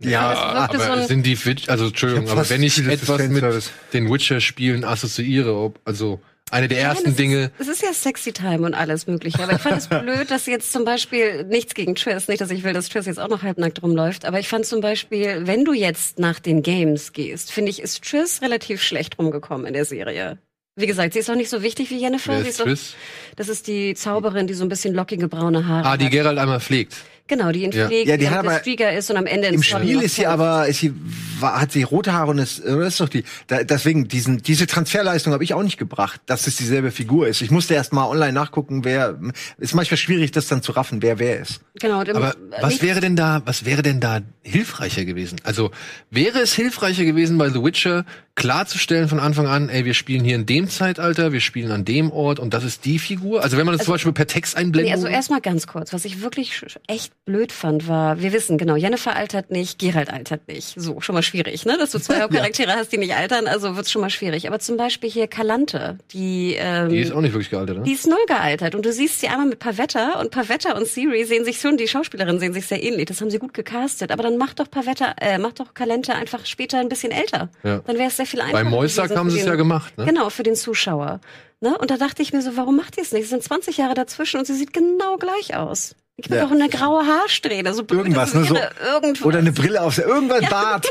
Ja, 0.02 0.30
aber 0.30 0.78
so 1.02 1.06
sind 1.06 1.26
die 1.26 1.44
Witch, 1.44 1.68
also 1.68 1.86
Entschuldigung, 1.86 2.28
aber 2.30 2.48
wenn 2.48 2.62
ich 2.62 2.78
etwas 2.86 3.28
mit 3.28 3.44
den 3.92 4.10
Witcher-Spielen 4.10 4.82
assoziiere, 4.82 5.54
ob, 5.54 5.78
also 5.84 6.20
eine 6.50 6.68
der 6.68 6.78
Nein, 6.82 6.96
ersten 6.96 7.16
Dinge. 7.16 7.50
Es 7.58 7.68
ist 7.68 7.82
ja 7.82 7.92
Sexy 7.92 8.32
Time 8.32 8.66
und 8.66 8.74
alles 8.74 9.06
mögliche. 9.06 9.42
Aber 9.42 9.52
ich 9.52 9.60
fand 9.60 9.78
es 9.78 9.88
blöd, 9.88 10.30
dass 10.30 10.46
jetzt 10.46 10.72
zum 10.72 10.84
Beispiel 10.84 11.44
nichts 11.44 11.74
gegen 11.74 11.94
Triss, 11.94 12.28
nicht, 12.28 12.40
dass 12.40 12.50
ich 12.50 12.62
will, 12.64 12.72
dass 12.72 12.88
Triss 12.88 13.06
jetzt 13.06 13.20
auch 13.20 13.28
noch 13.28 13.42
halbnackt 13.42 13.82
rumläuft. 13.82 14.24
Aber 14.24 14.38
ich 14.40 14.48
fand 14.48 14.66
zum 14.66 14.80
Beispiel, 14.80 15.46
wenn 15.46 15.64
du 15.64 15.72
jetzt 15.72 16.18
nach 16.18 16.40
den 16.40 16.62
Games 16.62 17.12
gehst, 17.12 17.52
finde 17.52 17.70
ich, 17.70 17.80
ist 17.80 18.02
Triss 18.04 18.42
relativ 18.42 18.82
schlecht 18.82 19.18
rumgekommen 19.18 19.66
in 19.66 19.74
der 19.74 19.84
Serie. 19.84 20.38
Wie 20.76 20.86
gesagt, 20.86 21.12
sie 21.12 21.18
ist 21.18 21.30
auch 21.30 21.34
nicht 21.34 21.50
so 21.50 21.62
wichtig 21.62 21.90
wie 21.90 21.98
Jennifer. 21.98 22.32
Wer 22.32 22.48
ist 22.48 22.60
Triss? 22.60 22.94
das 23.36 23.48
ist 23.48 23.66
die 23.66 23.94
Zauberin, 23.94 24.46
die 24.46 24.54
so 24.54 24.64
ein 24.64 24.68
bisschen 24.68 24.94
lockige 24.94 25.28
braune 25.28 25.66
Haare 25.66 25.84
hat. 25.84 25.94
Ah, 25.94 25.96
die 25.96 26.10
Gerald 26.10 26.38
einmal 26.38 26.60
pflegt. 26.60 26.96
Genau, 27.30 27.52
die 27.52 27.62
ihn 27.62 27.70
ja. 27.70 27.86
pflegt, 27.86 28.08
ja, 28.08 28.16
die, 28.16 28.28
hat 28.28 28.40
aber 28.40 28.58
Streaker 28.58 28.92
ist 28.92 29.08
und 29.08 29.16
am 29.16 29.24
Ende 29.24 29.46
im 29.46 29.62
Spiel 29.62 30.02
ist 30.02 30.16
sie 30.16 30.26
aber 30.26 30.66
ist 30.66 30.80
sie 30.80 30.92
war, 31.38 31.60
hat 31.60 31.70
sie 31.70 31.84
rote 31.84 32.12
Haare 32.12 32.32
und 32.32 32.38
ist, 32.38 32.58
ist 32.58 32.98
doch 32.98 33.08
die 33.08 33.22
da, 33.46 33.62
deswegen 33.62 34.08
diesen 34.08 34.38
diese 34.38 34.66
Transferleistung 34.66 35.32
habe 35.32 35.44
ich 35.44 35.54
auch 35.54 35.62
nicht 35.62 35.78
gebracht, 35.78 36.20
dass 36.26 36.48
es 36.48 36.56
dieselbe 36.56 36.90
Figur 36.90 37.28
ist. 37.28 37.40
Ich 37.40 37.52
musste 37.52 37.74
erst 37.74 37.92
mal 37.92 38.06
online 38.06 38.32
nachgucken, 38.32 38.84
wer 38.84 39.16
ist 39.58 39.76
manchmal 39.76 39.96
schwierig 39.96 40.32
das 40.32 40.48
dann 40.48 40.60
zu 40.60 40.72
raffen, 40.72 41.02
wer 41.02 41.20
wer 41.20 41.38
ist. 41.38 41.60
Genau, 41.78 42.00
aber 42.00 42.34
was 42.60 42.82
wäre 42.82 43.00
denn 43.00 43.14
da 43.14 43.42
was 43.44 43.64
wäre 43.64 43.82
denn 43.82 44.00
da 44.00 44.22
hilfreicher 44.42 45.04
gewesen? 45.04 45.40
Also 45.44 45.70
wäre 46.10 46.40
es 46.40 46.52
hilfreicher 46.52 47.04
gewesen 47.04 47.38
bei 47.38 47.48
The 47.48 47.62
Witcher 47.62 48.04
klarzustellen 48.34 49.08
von 49.08 49.20
Anfang 49.20 49.46
an, 49.46 49.68
ey, 49.68 49.84
wir 49.84 49.92
spielen 49.92 50.24
hier 50.24 50.34
in 50.34 50.46
dem 50.46 50.68
Zeitalter, 50.68 51.30
wir 51.30 51.40
spielen 51.40 51.70
an 51.70 51.84
dem 51.84 52.10
Ort 52.10 52.38
und 52.38 52.54
das 52.54 52.64
ist 52.64 52.86
die 52.86 52.98
Figur? 52.98 53.42
Also 53.42 53.58
wenn 53.58 53.66
man 53.66 53.74
das 53.74 53.80
also, 53.80 53.88
zum 53.88 53.94
Beispiel 53.94 54.12
per 54.12 54.26
Text 54.26 54.56
einblendet. 54.56 54.88
Nee, 54.88 54.94
also 54.94 55.06
erstmal 55.06 55.42
ganz 55.42 55.66
kurz, 55.66 55.92
was 55.92 56.06
ich 56.06 56.22
wirklich 56.22 56.64
echt 56.86 57.12
blöd 57.24 57.52
fand, 57.52 57.86
war, 57.86 58.20
wir 58.20 58.32
wissen 58.32 58.58
genau, 58.58 58.76
Jennifer 58.76 59.14
altert 59.14 59.50
nicht, 59.50 59.78
Gerald 59.78 60.12
altert 60.12 60.48
nicht. 60.48 60.74
So, 60.76 61.00
schon 61.00 61.14
mal 61.14 61.22
schwierig, 61.22 61.64
ne? 61.64 61.76
Dass 61.78 61.90
du 61.90 61.98
zwei 61.98 62.20
Hauptcharaktere 62.22 62.70
ja. 62.70 62.76
hast, 62.76 62.92
die 62.92 62.98
nicht 62.98 63.14
altern, 63.14 63.46
also 63.46 63.76
wird's 63.76 63.90
schon 63.90 64.00
mal 64.00 64.10
schwierig. 64.10 64.48
Aber 64.48 64.58
zum 64.58 64.76
Beispiel 64.76 65.10
hier 65.10 65.28
Kalante, 65.28 65.98
die 66.12 66.56
ähm, 66.58 66.88
Die 66.88 67.00
ist 67.00 67.12
auch 67.12 67.20
nicht 67.20 67.32
wirklich 67.32 67.50
gealtert, 67.50 67.78
ne? 67.78 67.82
Die 67.84 67.92
ist 67.92 68.06
null 68.06 68.24
gealtert. 68.26 68.74
Und 68.74 68.84
du 68.84 68.92
siehst 68.92 69.20
sie 69.20 69.28
einmal 69.28 69.46
mit 69.46 69.58
Pavetta 69.58 70.18
und 70.20 70.30
Pavetta 70.30 70.76
und 70.76 70.86
Siri 70.86 71.24
sehen 71.24 71.44
sich 71.44 71.60
schon, 71.60 71.76
die 71.76 71.88
Schauspielerinnen 71.88 72.40
sehen 72.40 72.52
sich 72.52 72.66
sehr 72.66 72.82
ähnlich. 72.82 73.06
Das 73.06 73.20
haben 73.20 73.30
sie 73.30 73.38
gut 73.38 73.54
gecastet. 73.54 74.10
Aber 74.10 74.22
dann 74.22 74.36
mach 74.36 74.54
doch 74.54 74.70
Pavetta, 74.70 75.14
äh, 75.20 75.38
mach 75.38 75.52
doch 75.52 75.74
Kalante 75.74 76.14
einfach 76.14 76.46
später 76.46 76.78
ein 76.78 76.88
bisschen 76.88 77.12
älter. 77.12 77.50
Ja. 77.62 77.78
Dann 77.86 77.96
wäre 77.96 78.08
es 78.08 78.16
sehr 78.16 78.26
viel 78.26 78.40
einfacher. 78.40 78.64
Bei 78.64 78.68
Moisack 78.68 79.14
haben 79.14 79.30
sie 79.30 79.40
es 79.40 79.46
ja 79.46 79.54
gemacht, 79.54 79.96
ne? 79.98 80.04
Genau, 80.06 80.30
für 80.30 80.42
den 80.42 80.56
Zuschauer. 80.56 81.20
Ne? 81.60 81.76
Und 81.76 81.90
da 81.90 81.98
dachte 81.98 82.22
ich 82.22 82.32
mir 82.32 82.40
so, 82.40 82.56
warum 82.56 82.76
macht 82.76 82.96
ihr 82.96 83.02
es 83.02 83.12
nicht? 83.12 83.24
Es 83.24 83.30
sind 83.30 83.42
20 83.42 83.76
Jahre 83.76 83.94
dazwischen 83.94 84.38
und 84.38 84.46
sie 84.46 84.54
sieht 84.54 84.72
genau 84.72 85.18
gleich 85.18 85.54
aus. 85.54 85.94
Gib 86.20 86.30
mir 86.30 86.38
ja. 86.38 86.44
doch 86.44 86.50
eine 86.50 86.68
graue 86.68 87.06
Haarsträhne. 87.06 87.72
So 87.74 87.84
irgendwas, 87.90 88.34
ne? 88.34 88.44
So, 88.44 88.56
irgendwas. 88.92 89.24
Oder 89.24 89.38
eine 89.38 89.52
Brille 89.52 89.82
auf, 89.82 89.98
irgendwas 89.98 90.40
ja. 90.42 90.48
Bart. 90.48 90.86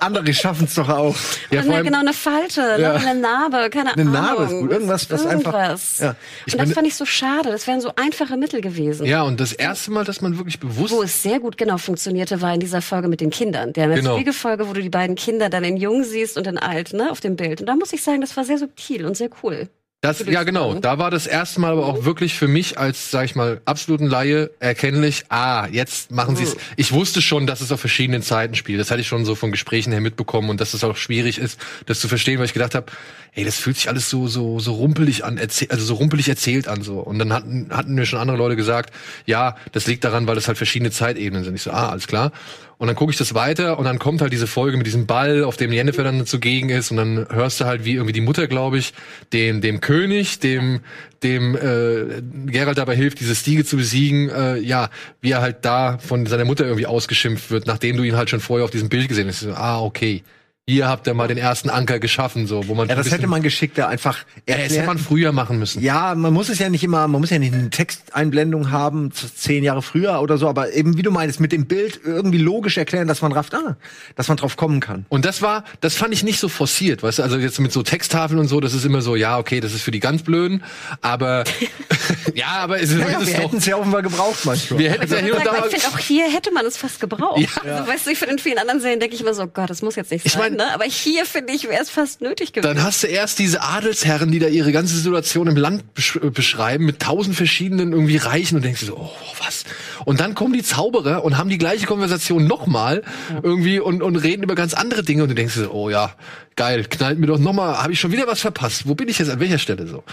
Andere 0.00 0.32
schaffen 0.34 0.64
es 0.64 0.74
doch 0.74 0.88
auch. 0.88 1.16
Ja, 1.50 1.62
vor 1.62 1.74
allem, 1.74 1.84
genau, 1.84 2.00
eine 2.00 2.12
Falte, 2.12 2.76
ja. 2.78 2.94
eine 2.94 3.14
Narbe, 3.20 3.70
keine 3.70 3.92
eine 3.92 4.02
Ahnung. 4.02 4.16
Eine 4.16 4.26
Narbe 4.26 4.42
ist 4.44 4.60
gut. 4.60 4.70
Irgendwas, 4.70 5.10
was 5.10 5.24
irgendwas. 5.24 5.54
einfach. 5.54 6.00
Ja. 6.00 6.16
Ich 6.46 6.54
und 6.54 6.62
das 6.62 6.72
fand 6.72 6.86
ich 6.86 6.94
so 6.94 7.04
schade. 7.04 7.50
Das 7.50 7.66
wären 7.66 7.80
so 7.80 7.92
einfache 7.96 8.36
Mittel 8.36 8.60
gewesen. 8.60 9.06
Ja, 9.06 9.22
und 9.22 9.40
das 9.40 9.52
erste 9.52 9.90
Mal, 9.90 10.04
dass 10.04 10.20
man 10.20 10.38
wirklich 10.38 10.60
bewusst. 10.60 10.92
Wo 10.92 11.02
es 11.02 11.22
sehr 11.22 11.40
gut 11.40 11.56
genau 11.56 11.78
funktionierte, 11.78 12.40
war 12.40 12.54
in 12.54 12.60
dieser 12.60 12.82
Folge 12.82 13.08
mit 13.08 13.20
den 13.20 13.30
Kindern. 13.30 13.72
Der 13.72 13.88
genau. 13.88 14.18
Folge, 14.32 14.68
wo 14.68 14.72
du 14.72 14.82
die 14.82 14.90
beiden 14.90 15.16
Kinder 15.16 15.48
dann 15.48 15.64
in 15.64 15.76
jung 15.76 16.04
siehst 16.04 16.36
und 16.36 16.46
in 16.46 16.58
alt, 16.58 16.92
ne, 16.92 17.10
auf 17.10 17.20
dem 17.20 17.36
Bild. 17.36 17.60
Und 17.60 17.66
da 17.66 17.76
muss 17.76 17.92
ich 17.92 18.02
sagen, 18.02 18.20
das 18.20 18.36
war 18.36 18.44
sehr 18.44 18.58
subtil 18.58 19.06
und 19.06 19.16
sehr 19.16 19.30
cool. 19.42 19.68
Das, 20.04 20.22
ja, 20.26 20.42
genau. 20.42 20.74
Da 20.74 20.98
war 20.98 21.10
das 21.10 21.26
erste 21.26 21.62
Mal 21.62 21.72
aber 21.72 21.86
auch 21.86 22.04
wirklich 22.04 22.34
für 22.34 22.46
mich 22.46 22.76
als, 22.78 23.10
sag 23.10 23.24
ich 23.24 23.36
mal, 23.36 23.62
absoluten 23.64 24.06
Laie 24.06 24.50
erkennlich, 24.60 25.24
ah, 25.30 25.66
jetzt 25.72 26.10
machen 26.10 26.36
sie 26.36 26.44
es. 26.44 26.58
Ich 26.76 26.92
wusste 26.92 27.22
schon, 27.22 27.46
dass 27.46 27.62
es 27.62 27.72
auf 27.72 27.80
verschiedenen 27.80 28.20
Zeiten 28.20 28.54
spielt. 28.54 28.78
Das 28.78 28.90
hatte 28.90 29.00
ich 29.00 29.08
schon 29.08 29.24
so 29.24 29.34
von 29.34 29.50
Gesprächen 29.50 29.92
her 29.92 30.02
mitbekommen 30.02 30.50
und 30.50 30.60
dass 30.60 30.74
es 30.74 30.84
auch 30.84 30.98
schwierig 30.98 31.38
ist, 31.38 31.58
das 31.86 32.00
zu 32.00 32.08
verstehen, 32.08 32.38
weil 32.38 32.44
ich 32.44 32.52
gedacht 32.52 32.74
habe, 32.74 32.92
ey, 33.32 33.46
das 33.46 33.56
fühlt 33.56 33.76
sich 33.76 33.88
alles 33.88 34.10
so, 34.10 34.28
so, 34.28 34.60
so 34.60 34.74
rumpelig 34.74 35.24
an, 35.24 35.38
also 35.38 35.84
so 35.86 35.94
rumpelig 35.94 36.28
erzählt 36.28 36.68
an, 36.68 36.82
so. 36.82 36.98
Und 36.98 37.18
dann 37.18 37.32
hatten, 37.32 37.70
hatten 37.70 37.94
mir 37.94 38.04
schon 38.04 38.18
andere 38.18 38.36
Leute 38.36 38.56
gesagt, 38.56 38.92
ja, 39.24 39.56
das 39.72 39.86
liegt 39.86 40.04
daran, 40.04 40.26
weil 40.26 40.34
das 40.34 40.48
halt 40.48 40.58
verschiedene 40.58 40.90
Zeitebenen 40.90 41.44
sind. 41.44 41.54
Ich 41.54 41.62
so, 41.62 41.70
ah, 41.70 41.88
alles 41.88 42.08
klar. 42.08 42.30
Und 42.78 42.88
dann 42.88 42.96
gucke 42.96 43.12
ich 43.12 43.18
das 43.18 43.34
weiter 43.34 43.78
und 43.78 43.84
dann 43.84 43.98
kommt 43.98 44.20
halt 44.20 44.32
diese 44.32 44.46
Folge 44.46 44.76
mit 44.76 44.86
diesem 44.86 45.06
Ball, 45.06 45.44
auf 45.44 45.56
dem 45.56 45.72
Jennifer 45.72 46.02
dann 46.02 46.26
zugegen 46.26 46.70
ist 46.70 46.90
und 46.90 46.96
dann 46.96 47.26
hörst 47.30 47.60
du 47.60 47.64
halt, 47.66 47.84
wie 47.84 47.94
irgendwie 47.94 48.12
die 48.12 48.20
Mutter, 48.20 48.46
glaube 48.46 48.78
ich, 48.78 48.92
dem 49.32 49.60
dem 49.60 49.80
König, 49.80 50.40
dem 50.40 50.80
dem 51.22 51.56
äh, 51.56 52.22
Gerald 52.46 52.78
dabei 52.78 52.96
hilft, 52.96 53.20
diese 53.20 53.34
Stiege 53.34 53.64
zu 53.64 53.76
besiegen, 53.76 54.28
äh, 54.28 54.58
ja, 54.58 54.90
wie 55.20 55.30
er 55.30 55.40
halt 55.40 55.64
da 55.64 55.98
von 55.98 56.26
seiner 56.26 56.44
Mutter 56.44 56.64
irgendwie 56.64 56.86
ausgeschimpft 56.86 57.50
wird, 57.50 57.66
nachdem 57.66 57.96
du 57.96 58.02
ihn 58.02 58.16
halt 58.16 58.30
schon 58.30 58.40
vorher 58.40 58.64
auf 58.64 58.70
diesem 58.70 58.88
Bild 58.88 59.08
gesehen 59.08 59.28
hast. 59.28 59.46
Ah, 59.46 59.80
okay. 59.80 60.22
Hier 60.66 60.88
habt 60.88 61.06
ihr 61.06 61.12
mal 61.12 61.28
den 61.28 61.36
ersten 61.36 61.68
Anker 61.68 61.98
geschaffen, 61.98 62.46
so, 62.46 62.66
wo 62.68 62.74
man 62.74 62.88
Ja, 62.88 62.94
das 62.94 63.10
hätte 63.10 63.26
man 63.26 63.42
geschickter 63.42 63.86
einfach 63.86 64.24
ja, 64.48 64.56
das 64.56 64.72
hätte 64.72 64.86
man 64.86 64.96
früher 64.96 65.30
machen 65.30 65.58
müssen. 65.58 65.82
Ja, 65.82 66.14
man 66.14 66.32
muss 66.32 66.48
es 66.48 66.58
ja 66.58 66.70
nicht 66.70 66.82
immer, 66.82 67.06
man 67.06 67.20
muss 67.20 67.28
ja 67.28 67.38
nicht 67.38 67.52
eine 67.52 67.68
Texteinblendung 67.68 68.70
haben, 68.70 69.12
zehn 69.12 69.62
Jahre 69.62 69.82
früher 69.82 70.22
oder 70.22 70.38
so, 70.38 70.48
aber 70.48 70.72
eben, 70.72 70.96
wie 70.96 71.02
du 71.02 71.10
meinst, 71.10 71.38
mit 71.38 71.52
dem 71.52 71.66
Bild 71.66 72.00
irgendwie 72.02 72.38
logisch 72.38 72.78
erklären, 72.78 73.06
dass 73.06 73.20
man 73.20 73.32
rafft, 73.32 73.54
ah, 73.54 73.76
dass 74.16 74.28
man 74.28 74.38
drauf 74.38 74.56
kommen 74.56 74.80
kann. 74.80 75.04
Und 75.10 75.26
das 75.26 75.42
war, 75.42 75.64
das 75.82 75.96
fand 75.96 76.14
ich 76.14 76.22
nicht 76.24 76.40
so 76.40 76.48
forciert, 76.48 77.02
weißt 77.02 77.18
du, 77.18 77.22
also 77.24 77.36
jetzt 77.36 77.60
mit 77.60 77.70
so 77.70 77.82
Texttafeln 77.82 78.40
und 78.40 78.48
so, 78.48 78.60
das 78.60 78.72
ist 78.72 78.86
immer 78.86 79.02
so, 79.02 79.16
ja, 79.16 79.38
okay, 79.38 79.60
das 79.60 79.74
ist 79.74 79.82
für 79.82 79.90
die 79.90 80.00
ganz 80.00 80.22
Blöden, 80.22 80.64
aber, 81.02 81.44
ja, 82.34 82.46
aber 82.46 82.80
es 82.80 82.90
ist, 82.90 83.00
Ja, 83.00 83.20
es 83.20 83.28
ist 83.28 83.36
wir 83.36 83.44
hätten 83.44 83.56
es 83.58 83.66
ja 83.66 83.76
offenbar 83.76 84.00
gebraucht 84.00 84.46
manchmal. 84.46 84.78
wir 84.78 84.90
hätten 84.90 85.04
es 85.04 85.10
ja 85.10 85.18
hier 85.18 85.34
und 85.36 85.44
Sag 85.44 85.52
mal, 85.52 85.60
da, 85.60 85.66
ich 85.66 85.72
finde, 85.72 85.88
auch 85.88 85.98
hier 85.98 86.24
hätte 86.32 86.52
man 86.52 86.64
es 86.64 86.78
fast 86.78 87.00
gebraucht. 87.00 87.40
Ja. 87.64 87.76
Also, 87.78 87.92
weißt 87.92 88.06
du, 88.06 88.14
für 88.16 88.26
den 88.26 88.38
vielen 88.38 88.56
anderen 88.56 88.80
Serien 88.80 88.98
denke 88.98 89.14
ich 89.14 89.20
immer 89.20 89.34
so, 89.34 89.46
Gott, 89.46 89.68
das 89.68 89.82
muss 89.82 89.96
jetzt 89.96 90.10
nicht 90.10 90.24
Ich 90.24 90.32
sein, 90.32 90.53
ne? 90.58 90.72
Aber 90.74 90.84
hier, 90.84 91.26
finde 91.26 91.52
ich, 91.52 91.68
wäre 91.68 91.82
es 91.82 91.90
fast 91.90 92.20
nötig 92.20 92.52
gewesen. 92.52 92.74
dann 92.74 92.84
hast 92.84 93.02
du 93.02 93.06
erst 93.06 93.38
diese 93.38 93.62
Adelsherren, 93.62 94.30
die 94.30 94.38
da 94.38 94.48
ihre 94.48 94.72
ganze 94.72 94.96
Situation 94.96 95.46
im 95.46 95.56
Land 95.56 95.94
besch 95.94 96.16
äh, 96.16 96.30
beschreiben, 96.30 96.84
mit 96.86 97.00
tausend 97.00 97.36
verschiedenen 97.36 97.92
irgendwie 97.92 98.16
Reichen 98.16 98.56
und 98.56 98.64
denkst 98.64 98.80
du 98.80 98.86
so, 98.86 98.96
oh, 98.96 99.10
was? 99.44 99.64
Und 100.04 100.20
dann 100.20 100.34
kommen 100.34 100.52
die 100.52 100.62
Zauberer 100.62 101.24
und 101.24 101.38
haben 101.38 101.48
die 101.50 101.58
gleiche 101.58 101.86
Konversation 101.86 102.46
nochmal 102.46 103.02
irgendwie 103.42 103.80
und, 103.80 104.02
und 104.02 104.16
reden 104.16 104.42
über 104.42 104.54
ganz 104.54 104.74
andere 104.74 105.02
Dinge 105.02 105.22
und 105.22 105.28
du 105.28 105.34
denkst 105.34 105.54
so, 105.54 105.70
oh 105.70 105.90
ja, 105.90 106.14
geil, 106.56 106.84
knallt 106.88 107.18
mir 107.18 107.26
doch 107.26 107.38
nochmal, 107.38 107.82
habe 107.82 107.92
ich 107.92 108.00
schon 108.00 108.12
wieder 108.12 108.26
was 108.26 108.40
verpasst? 108.40 108.86
Wo 108.86 108.94
bin 108.94 109.08
ich 109.08 109.18
jetzt, 109.18 109.30
an 109.30 109.40
welcher 109.40 109.58
Stelle 109.58 109.86
so? 109.86 110.04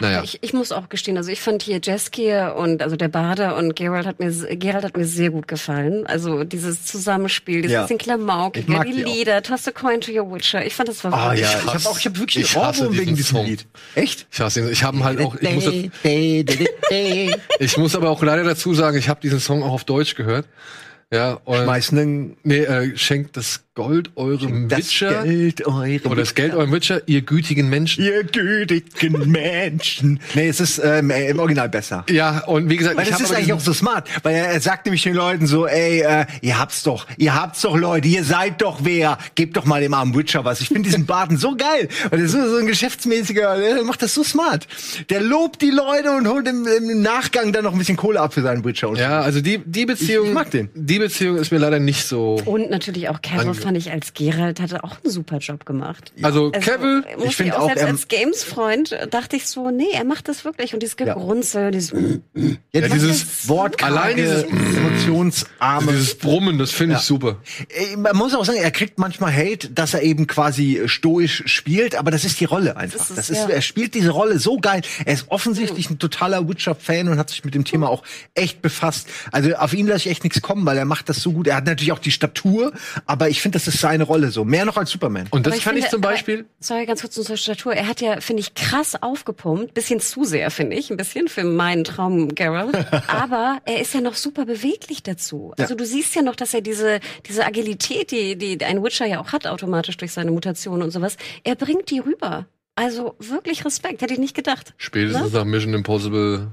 Naja. 0.00 0.22
Ich, 0.22 0.38
ich 0.40 0.52
muss 0.52 0.72
auch 0.72 0.88
gestehen, 0.88 1.16
also 1.16 1.30
ich 1.30 1.40
fand 1.40 1.62
hier 1.62 1.80
Jaskier 1.82 2.54
und 2.56 2.82
also 2.82 2.96
der 2.96 3.08
Bade 3.08 3.54
und 3.54 3.76
Geralt 3.76 4.06
hat 4.06 4.18
mir 4.18 4.30
Geralt 4.30 4.84
hat 4.84 4.96
mir 4.96 5.06
sehr 5.06 5.30
gut 5.30 5.48
gefallen. 5.48 6.06
Also 6.06 6.44
dieses 6.44 6.84
Zusammenspiel, 6.84 7.62
dieses 7.62 7.72
Ja. 7.72 7.86
bisschen 7.86 8.74
mag 8.74 8.86
die. 8.86 9.02
Lieder, 9.02 9.42
Toss 9.42 9.66
a 9.68 9.72
Coin 9.90 10.00
to 10.00 10.12
your 10.12 10.30
Witcher. 10.32 10.64
Ich 10.64 10.74
fand 10.74 10.88
das 10.88 11.02
war 11.02 11.12
Ah 11.12 11.32
wirklich 11.32 11.40
ja, 11.40 11.58
Ich 11.58 11.64
ich 11.64 11.74
habe 11.74 11.88
auch, 11.88 11.98
ich 11.98 12.06
habe 12.06 12.18
wirklich 12.18 12.44
ich 12.44 12.56
Ohrwurm 12.56 12.96
wegen 12.96 13.16
diesem 13.16 13.36
Song. 13.36 13.46
Lied. 13.46 13.66
Echt? 13.96 14.26
Ich 14.30 14.40
hasse 14.40 14.60
ihn. 14.60 14.70
Ich 14.70 14.84
habe 14.84 15.02
halt 15.02 15.20
auch, 15.20 15.34
ich 15.34 15.50
muss, 15.50 15.64
ich 17.58 17.76
muss 17.76 17.96
aber 17.96 18.10
auch 18.10 18.22
leider 18.22 18.44
dazu 18.44 18.72
sagen, 18.72 18.96
ich 18.96 19.08
habe 19.08 19.20
diesen 19.20 19.40
Song 19.40 19.64
auch 19.64 19.72
auf 19.72 19.82
Deutsch 19.84 20.14
gehört. 20.14 20.46
Ja, 21.12 21.40
und 21.44 21.64
Schmeißen 21.64 22.36
nee, 22.44 22.58
äh, 22.58 22.96
schenkt 22.96 23.36
das 23.36 23.64
Gold 23.76 24.10
eurem 24.16 24.68
das 24.68 24.78
Witcher 24.80 25.22
Geld 25.22 25.64
eurem 25.64 26.00
oder 26.06 26.16
das 26.16 26.34
Geld 26.34 26.54
eurem 26.54 26.72
Witcher, 26.72 27.02
ihr 27.06 27.22
gütigen 27.22 27.68
Menschen. 27.68 28.02
Ihr 28.04 28.24
gütigen 28.24 29.30
Menschen. 29.30 30.18
Nee, 30.34 30.48
es 30.48 30.58
ist 30.58 30.80
ähm, 30.82 31.10
äh, 31.10 31.30
im 31.30 31.38
Original 31.38 31.68
besser. 31.68 32.04
Ja, 32.10 32.40
und 32.46 32.68
wie 32.68 32.76
gesagt, 32.76 32.96
Weil 32.96 33.04
ich 33.04 33.10
das 33.10 33.20
ist 33.20 33.28
aber 33.30 33.36
eigentlich 33.38 33.52
auch 33.52 33.60
so 33.60 33.72
smart, 33.72 34.08
weil 34.24 34.34
er, 34.34 34.46
er 34.46 34.60
sagt 34.60 34.86
nämlich 34.86 35.04
den 35.04 35.14
Leuten 35.14 35.46
so, 35.46 35.68
ey, 35.68 36.00
äh, 36.00 36.26
ihr 36.42 36.58
habt's 36.58 36.82
doch, 36.82 37.06
ihr 37.16 37.32
habt's 37.40 37.60
doch, 37.60 37.76
Leute, 37.76 38.08
ihr 38.08 38.24
seid 38.24 38.60
doch 38.60 38.80
wer, 38.82 39.18
gebt 39.36 39.56
doch 39.56 39.64
mal 39.66 39.80
dem 39.80 39.94
armen 39.94 40.16
Witcher 40.16 40.44
was. 40.44 40.60
Ich 40.60 40.66
finde 40.66 40.82
diesen 40.82 41.06
Barton 41.06 41.36
so 41.36 41.54
geil, 41.56 41.88
weil 42.10 42.18
der 42.18 42.26
ist 42.26 42.32
so, 42.32 42.56
ein 42.56 42.66
geschäftsmäßiger, 42.66 43.56
der 43.56 43.84
macht 43.84 44.02
das 44.02 44.14
so 44.14 44.24
smart. 44.24 44.66
Der 45.10 45.20
lobt 45.20 45.62
die 45.62 45.70
Leute 45.70 46.10
und 46.10 46.26
holt 46.26 46.48
im, 46.48 46.66
im 46.66 47.02
Nachgang 47.02 47.52
dann 47.52 47.62
noch 47.62 47.72
ein 47.72 47.78
bisschen 47.78 47.96
Kohle 47.96 48.20
ab 48.20 48.34
für 48.34 48.42
seinen 48.42 48.64
Witcher. 48.64 48.88
Und 48.88 48.98
ja, 48.98 49.20
also 49.20 49.40
die 49.40 49.58
die 49.64 49.86
Beziehung, 49.86 50.24
Ich- 50.24 50.30
ich 50.30 50.34
mag 50.34 50.50
den. 50.50 50.70
die 50.74 50.98
Beziehung 50.98 51.36
ist 51.36 51.52
mir 51.52 51.58
leider 51.58 51.78
nicht 51.78 52.04
so. 52.04 52.34
und 52.44 52.68
natürlich 52.68 53.08
auch 53.08 53.20
Ange- 53.20 53.60
fand 53.70 53.78
ich 53.78 53.92
als 53.92 54.14
Geralt 54.14 54.58
hatte 54.60 54.82
auch 54.82 54.96
einen 55.02 55.12
super 55.12 55.38
Job 55.38 55.64
gemacht. 55.64 56.12
Also 56.22 56.50
Also, 56.52 56.80
muss 57.16 57.26
ich 57.26 57.36
find 57.36 57.52
auch, 57.54 57.60
auch, 57.60 57.66
selbst 57.66 57.82
er- 57.82 57.88
als 57.88 58.08
Games-Freund 58.08 58.98
dachte 59.12 59.36
ich 59.36 59.46
so, 59.46 59.70
nee, 59.70 59.84
er 59.92 60.02
macht 60.04 60.26
das 60.28 60.44
wirklich 60.44 60.74
und 60.74 60.82
dieses 60.82 60.96
Gegrunzel, 60.96 61.70
dieses 61.70 61.92
ja, 61.92 62.80
Ja, 62.80 62.88
dieses 62.88 63.48
wortkarge, 63.48 63.94
allein 64.00 64.16
dieses- 64.16 64.42
emotionsarme. 64.44 65.92
dieses 65.92 66.16
Brummen, 66.18 66.58
das 66.58 66.72
finde 66.72 66.94
ich 66.96 67.00
Ja. 67.02 67.04
super. 67.06 67.36
Man 67.96 68.16
muss 68.16 68.34
auch 68.34 68.44
sagen, 68.44 68.58
er 68.58 68.70
kriegt 68.72 68.98
manchmal 68.98 69.32
Hate, 69.32 69.70
dass 69.70 69.94
er 69.94 70.02
eben 70.02 70.26
quasi 70.26 70.82
stoisch 70.86 71.44
spielt, 71.46 71.94
aber 71.94 72.10
das 72.10 72.24
ist 72.24 72.40
die 72.40 72.44
Rolle 72.46 72.76
einfach. 72.76 72.98
Das 72.98 73.10
ist 73.10 73.18
Das 73.18 73.30
ist, 73.30 73.36
ja. 73.38 73.48
er 73.50 73.62
spielt 73.62 73.94
diese 73.94 74.10
Rolle 74.10 74.40
so 74.40 74.56
geil. 74.58 74.80
Er 75.04 75.14
ist 75.14 75.26
offensichtlich 75.28 75.90
ein 75.90 75.98
totaler 76.00 76.48
Witcher-Fan 76.48 77.08
und 77.08 77.18
hat 77.18 77.30
sich 77.30 77.44
mit 77.44 77.54
dem 77.54 77.64
Thema 77.64 77.88
auch 77.88 78.02
echt 78.34 78.62
befasst. 78.62 79.08
Also 79.30 79.54
auf 79.54 79.72
ihn 79.74 79.86
lasse 79.86 80.00
ich 80.00 80.10
echt 80.10 80.24
nichts 80.24 80.40
kommen, 80.42 80.66
weil 80.66 80.76
er 80.76 80.84
macht 80.84 81.08
das 81.08 81.18
so 81.22 81.32
gut. 81.32 81.46
Er 81.46 81.56
hat 81.56 81.66
natürlich 81.66 81.92
auch 81.92 81.98
die 82.00 82.10
Statur, 82.10 82.72
aber 83.06 83.28
ich 83.28 83.40
finde, 83.40 83.49
das 83.50 83.66
ist 83.68 83.80
seine 83.80 84.04
Rolle 84.04 84.30
so. 84.30 84.44
Mehr 84.44 84.64
noch 84.64 84.76
als 84.76 84.90
Superman. 84.90 85.26
Und 85.30 85.46
das 85.46 85.54
Aber 85.54 85.62
fand 85.62 85.78
ich 85.78 85.84
finde, 85.84 85.90
zum 85.96 86.02
aber- 86.04 86.12
Beispiel. 86.12 86.46
Sorry, 86.60 86.86
ganz 86.86 87.00
kurz 87.02 87.14
zur 87.14 87.36
Statur. 87.36 87.74
Er 87.74 87.86
hat 87.86 88.00
ja, 88.00 88.20
finde 88.20 88.40
ich, 88.40 88.54
krass 88.54 89.00
aufgepumpt. 89.02 89.74
Bisschen 89.74 90.00
zu 90.00 90.24
sehr, 90.24 90.50
finde 90.50 90.76
ich. 90.76 90.90
Ein 90.90 90.96
bisschen 90.96 91.28
für 91.28 91.44
meinen 91.44 91.84
Traum 91.84 92.34
Geralt. 92.34 92.74
Aber 93.08 93.58
er 93.64 93.80
ist 93.80 93.94
ja 93.94 94.00
noch 94.00 94.14
super 94.14 94.44
beweglich 94.46 95.02
dazu. 95.02 95.52
Also 95.58 95.74
du 95.74 95.84
siehst 95.84 96.14
ja 96.14 96.22
noch, 96.22 96.36
dass 96.36 96.54
er 96.54 96.60
diese, 96.60 97.00
diese 97.28 97.44
Agilität, 97.46 98.10
die, 98.10 98.36
die 98.36 98.64
ein 98.64 98.82
Witcher 98.82 99.06
ja 99.06 99.20
auch 99.20 99.32
hat, 99.32 99.46
automatisch 99.46 99.96
durch 99.96 100.12
seine 100.12 100.30
Mutation 100.30 100.82
und 100.82 100.90
sowas, 100.90 101.16
er 101.44 101.54
bringt 101.56 101.90
die 101.90 101.98
rüber. 101.98 102.46
Also 102.76 103.14
wirklich 103.18 103.64
Respekt. 103.64 104.00
Hätte 104.00 104.14
ich 104.14 104.20
nicht 104.20 104.34
gedacht. 104.34 104.74
Spätestens 104.78 105.32
nach 105.32 105.44
Mission 105.44 105.74
Impossible 105.74 106.48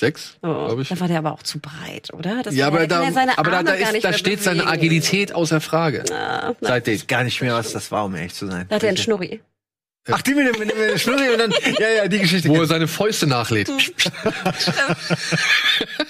6, 0.00 0.38
Oh, 0.42 0.46
glaube 0.66 0.82
ich. 0.82 0.88
da 0.88 0.98
war 1.00 1.08
der 1.08 1.18
aber 1.18 1.32
auch 1.32 1.42
zu 1.42 1.60
breit, 1.60 2.12
oder? 2.12 2.42
Das 2.42 2.54
Ja, 2.54 2.66
aber 2.66 2.86
da, 2.86 3.04
er 3.04 3.12
seine 3.12 3.38
aber 3.38 3.50
da, 3.50 3.62
da, 3.62 3.72
ist, 3.74 4.02
da 4.04 4.12
steht 4.12 4.42
seine 4.42 4.62
bewegen. 4.62 4.72
Agilität 4.74 5.34
außer 5.34 5.60
Frage. 5.60 6.04
Ah, 6.12 6.52
na, 6.60 6.68
Seitdem. 6.68 7.00
Gar 7.06 7.24
nicht 7.24 7.40
mehr, 7.40 7.54
was 7.54 7.72
das 7.72 7.90
war, 7.92 8.04
um 8.06 8.14
ehrlich 8.16 8.34
zu 8.34 8.46
sein. 8.46 8.66
da 8.68 8.76
hat 8.76 8.82
er 8.82 8.88
einen 8.88 8.98
Schnurri. 8.98 9.40
Ach, 10.10 10.22
die 10.22 10.34
mit 10.34 10.46
dem, 10.46 10.58
mit 10.58 10.70
dem, 10.70 10.78
mit 10.78 10.90
dem 10.90 10.98
Schnurri 10.98 11.28
und 11.28 11.38
dann, 11.38 11.52
ja, 11.78 11.88
ja, 11.90 12.08
die 12.08 12.18
Geschichte. 12.20 12.48
Wo 12.48 12.56
er 12.56 12.66
seine 12.66 12.88
Fäuste 12.88 13.26
nachlädt. 13.26 13.68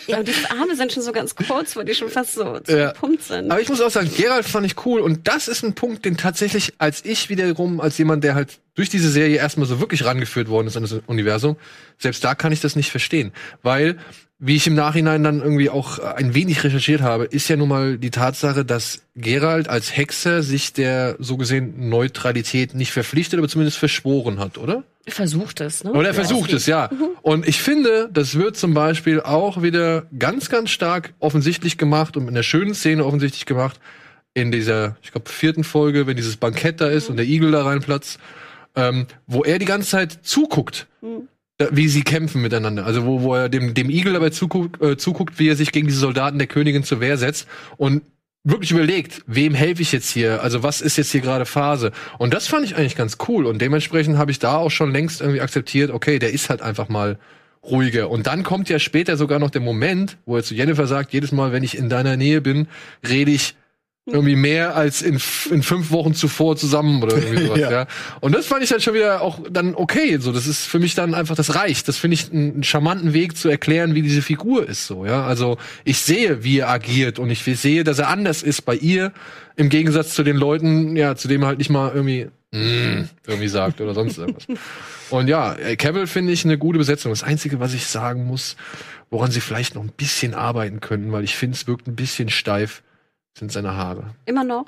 Ja, 0.06 0.18
und 0.18 0.28
die 0.28 0.34
Arme 0.50 0.76
sind 0.76 0.92
schon 0.92 1.02
so 1.02 1.12
ganz 1.12 1.34
kurz, 1.34 1.76
wo 1.76 1.82
die 1.82 1.94
schon 1.94 2.08
fast 2.08 2.34
so, 2.34 2.58
so 2.64 2.76
Ja. 2.76 2.92
gepumpt 2.92 3.24
sind. 3.24 3.50
Aber 3.50 3.60
ich 3.60 3.68
muss 3.68 3.80
auch 3.80 3.90
sagen, 3.90 4.10
Geralt 4.16 4.46
fand 4.46 4.66
ich 4.66 4.84
cool 4.86 5.00
und 5.00 5.26
das 5.28 5.48
ist 5.48 5.62
ein 5.62 5.74
Punkt, 5.74 6.04
den 6.04 6.16
tatsächlich, 6.16 6.74
als 6.78 7.04
ich 7.04 7.28
wiederum, 7.28 7.80
als 7.80 7.98
jemand, 7.98 8.24
der 8.24 8.34
halt 8.34 8.58
durch 8.74 8.88
diese 8.88 9.10
Serie 9.10 9.36
erstmal 9.36 9.66
so 9.66 9.80
wirklich 9.80 10.04
rangeführt 10.04 10.48
worden 10.48 10.68
ist 10.68 10.76
an 10.76 10.82
das 10.82 10.92
Universum, 11.06 11.56
selbst 11.98 12.22
da 12.24 12.34
kann 12.34 12.52
ich 12.52 12.60
das 12.60 12.76
nicht 12.76 12.90
verstehen. 12.90 13.32
Weil, 13.62 13.98
wie 14.42 14.56
ich 14.56 14.66
im 14.66 14.74
Nachhinein 14.74 15.22
dann 15.22 15.40
irgendwie 15.40 15.68
auch 15.68 15.98
ein 15.98 16.34
wenig 16.34 16.64
recherchiert 16.64 17.02
habe, 17.02 17.24
ist 17.26 17.48
ja 17.48 17.56
nun 17.56 17.68
mal 17.68 17.98
die 17.98 18.10
Tatsache, 18.10 18.64
dass 18.64 19.02
Geralt 19.14 19.68
als 19.68 19.94
Hexer 19.94 20.42
sich 20.42 20.72
der 20.72 21.16
so 21.18 21.36
gesehen 21.36 21.90
Neutralität 21.90 22.74
nicht 22.74 22.90
verpflichtet, 22.90 23.38
aber 23.38 23.48
zumindest 23.48 23.76
verschworen 23.76 24.38
hat, 24.38 24.56
oder? 24.56 24.82
Versucht 25.06 25.60
es, 25.60 25.84
ne? 25.84 25.92
Oder 25.92 26.08
er 26.08 26.14
versucht 26.14 26.52
es, 26.52 26.66
ja. 26.66 26.88
Und 27.22 27.46
ich 27.46 27.60
finde, 27.60 28.08
das 28.12 28.34
wird 28.36 28.56
zum 28.56 28.72
Beispiel 28.74 29.20
auch 29.20 29.60
wieder 29.62 30.06
ganz, 30.18 30.48
ganz 30.48 30.70
stark 30.70 31.12
offensichtlich 31.18 31.76
gemacht 31.78 32.16
und 32.16 32.26
in 32.28 32.34
der 32.34 32.42
schönen 32.42 32.74
Szene 32.74 33.04
offensichtlich 33.04 33.44
gemacht 33.44 33.78
in 34.32 34.52
dieser, 34.52 34.96
ich 35.02 35.10
glaube, 35.12 35.28
vierten 35.28 35.64
Folge, 35.64 36.06
wenn 36.06 36.16
dieses 36.16 36.36
Bankett 36.36 36.80
da 36.80 36.88
ist 36.88 37.10
und 37.10 37.16
der 37.16 37.26
Igel 37.26 37.50
da 37.50 37.64
reinplatzt, 37.64 38.18
ähm, 38.76 39.06
wo 39.26 39.42
er 39.42 39.58
die 39.58 39.64
ganze 39.66 39.90
Zeit 39.90 40.18
zuguckt, 40.22 40.86
da- 41.02 41.06
wie 41.70 41.88
sie 41.88 42.02
kämpfen 42.02 42.42
miteinander. 42.42 42.86
Also 42.86 43.04
wo, 43.06 43.22
wo 43.22 43.34
er 43.34 43.48
dem, 43.48 43.74
dem 43.74 43.90
Igel 43.90 44.12
dabei 44.14 44.30
zuguckt, 44.30 44.82
äh, 44.82 44.96
zuguckt, 44.96 45.38
wie 45.38 45.48
er 45.48 45.56
sich 45.56 45.72
gegen 45.72 45.86
diese 45.86 46.00
Soldaten 46.00 46.38
der 46.38 46.46
Königin 46.46 46.84
zur 46.84 47.00
Wehr 47.00 47.16
setzt 47.16 47.46
und 47.76 48.02
wirklich 48.44 48.70
überlegt, 48.70 49.22
wem 49.26 49.54
helfe 49.54 49.82
ich 49.82 49.92
jetzt 49.92 50.10
hier? 50.10 50.42
Also 50.42 50.62
was 50.62 50.80
ist 50.80 50.96
jetzt 50.96 51.12
hier 51.12 51.20
gerade 51.20 51.44
Phase? 51.44 51.92
Und 52.18 52.32
das 52.32 52.46
fand 52.46 52.64
ich 52.64 52.76
eigentlich 52.76 52.96
ganz 52.96 53.18
cool 53.28 53.46
und 53.46 53.60
dementsprechend 53.60 54.16
habe 54.16 54.30
ich 54.30 54.38
da 54.38 54.56
auch 54.56 54.70
schon 54.70 54.92
längst 54.92 55.20
irgendwie 55.20 55.40
akzeptiert, 55.40 55.90
okay, 55.90 56.18
der 56.18 56.32
ist 56.32 56.48
halt 56.48 56.62
einfach 56.62 56.88
mal 56.88 57.18
ruhiger. 57.62 58.10
Und 58.10 58.26
dann 58.26 58.42
kommt 58.42 58.68
ja 58.68 58.78
später 58.78 59.16
sogar 59.16 59.38
noch 59.38 59.50
der 59.50 59.60
Moment, 59.60 60.16
wo 60.24 60.36
er 60.36 60.42
zu 60.42 60.54
Jennifer 60.54 60.86
sagt, 60.86 61.12
jedes 61.12 61.32
Mal, 61.32 61.52
wenn 61.52 61.62
ich 61.62 61.76
in 61.76 61.88
deiner 61.88 62.16
Nähe 62.16 62.40
bin, 62.40 62.68
rede 63.06 63.30
ich 63.30 63.54
irgendwie 64.12 64.36
mehr 64.36 64.76
als 64.76 65.02
in, 65.02 65.20
in 65.50 65.62
fünf 65.62 65.90
Wochen 65.90 66.14
zuvor 66.14 66.56
zusammen 66.56 67.02
oder 67.02 67.16
irgendwie 67.16 67.42
sowas, 67.46 67.58
ja. 67.58 67.70
Ja. 67.70 67.86
Und 68.20 68.34
das 68.34 68.46
fand 68.46 68.62
ich 68.62 68.70
dann 68.70 68.80
schon 68.80 68.94
wieder 68.94 69.22
auch 69.22 69.40
dann 69.50 69.74
okay, 69.74 70.18
so. 70.18 70.32
Das 70.32 70.46
ist 70.46 70.66
für 70.66 70.78
mich 70.78 70.94
dann 70.94 71.14
einfach, 71.14 71.36
das 71.36 71.54
reicht. 71.54 71.88
Das 71.88 71.96
finde 71.96 72.14
ich 72.14 72.32
einen, 72.32 72.52
einen 72.52 72.62
charmanten 72.62 73.12
Weg 73.12 73.36
zu 73.36 73.48
erklären, 73.48 73.94
wie 73.94 74.02
diese 74.02 74.22
Figur 74.22 74.68
ist, 74.68 74.86
so, 74.86 75.06
ja. 75.06 75.24
Also, 75.24 75.58
ich 75.84 75.98
sehe, 75.98 76.44
wie 76.44 76.58
er 76.58 76.70
agiert 76.70 77.18
und 77.18 77.30
ich 77.30 77.42
sehe, 77.42 77.84
dass 77.84 77.98
er 77.98 78.08
anders 78.08 78.42
ist 78.42 78.62
bei 78.62 78.74
ihr, 78.74 79.12
im 79.56 79.68
Gegensatz 79.68 80.14
zu 80.14 80.22
den 80.22 80.36
Leuten, 80.36 80.96
ja, 80.96 81.16
zu 81.16 81.28
dem 81.28 81.42
er 81.42 81.48
halt 81.48 81.58
nicht 81.58 81.70
mal 81.70 81.92
irgendwie, 81.94 82.28
mm, 82.52 83.08
irgendwie 83.26 83.48
sagt 83.48 83.80
oder 83.80 83.94
sonst 83.94 84.18
irgendwas. 84.18 84.46
Und 85.10 85.26
ja, 85.26 85.54
äh, 85.54 85.76
Cavill 85.76 86.06
finde 86.06 86.32
ich 86.32 86.44
eine 86.44 86.56
gute 86.56 86.78
Besetzung. 86.78 87.10
Das 87.10 87.24
Einzige, 87.24 87.58
was 87.58 87.74
ich 87.74 87.86
sagen 87.86 88.26
muss, 88.26 88.56
woran 89.10 89.30
sie 89.30 89.40
vielleicht 89.40 89.74
noch 89.74 89.82
ein 89.82 89.92
bisschen 89.94 90.34
arbeiten 90.34 90.80
könnten, 90.80 91.12
weil 91.12 91.24
ich 91.24 91.34
finde, 91.34 91.56
es 91.56 91.66
wirkt 91.66 91.88
ein 91.88 91.96
bisschen 91.96 92.28
steif, 92.28 92.82
sind 93.39 93.52
seine 93.52 93.77
Haare. 93.77 94.15
Immer 94.27 94.44
noch. 94.44 94.66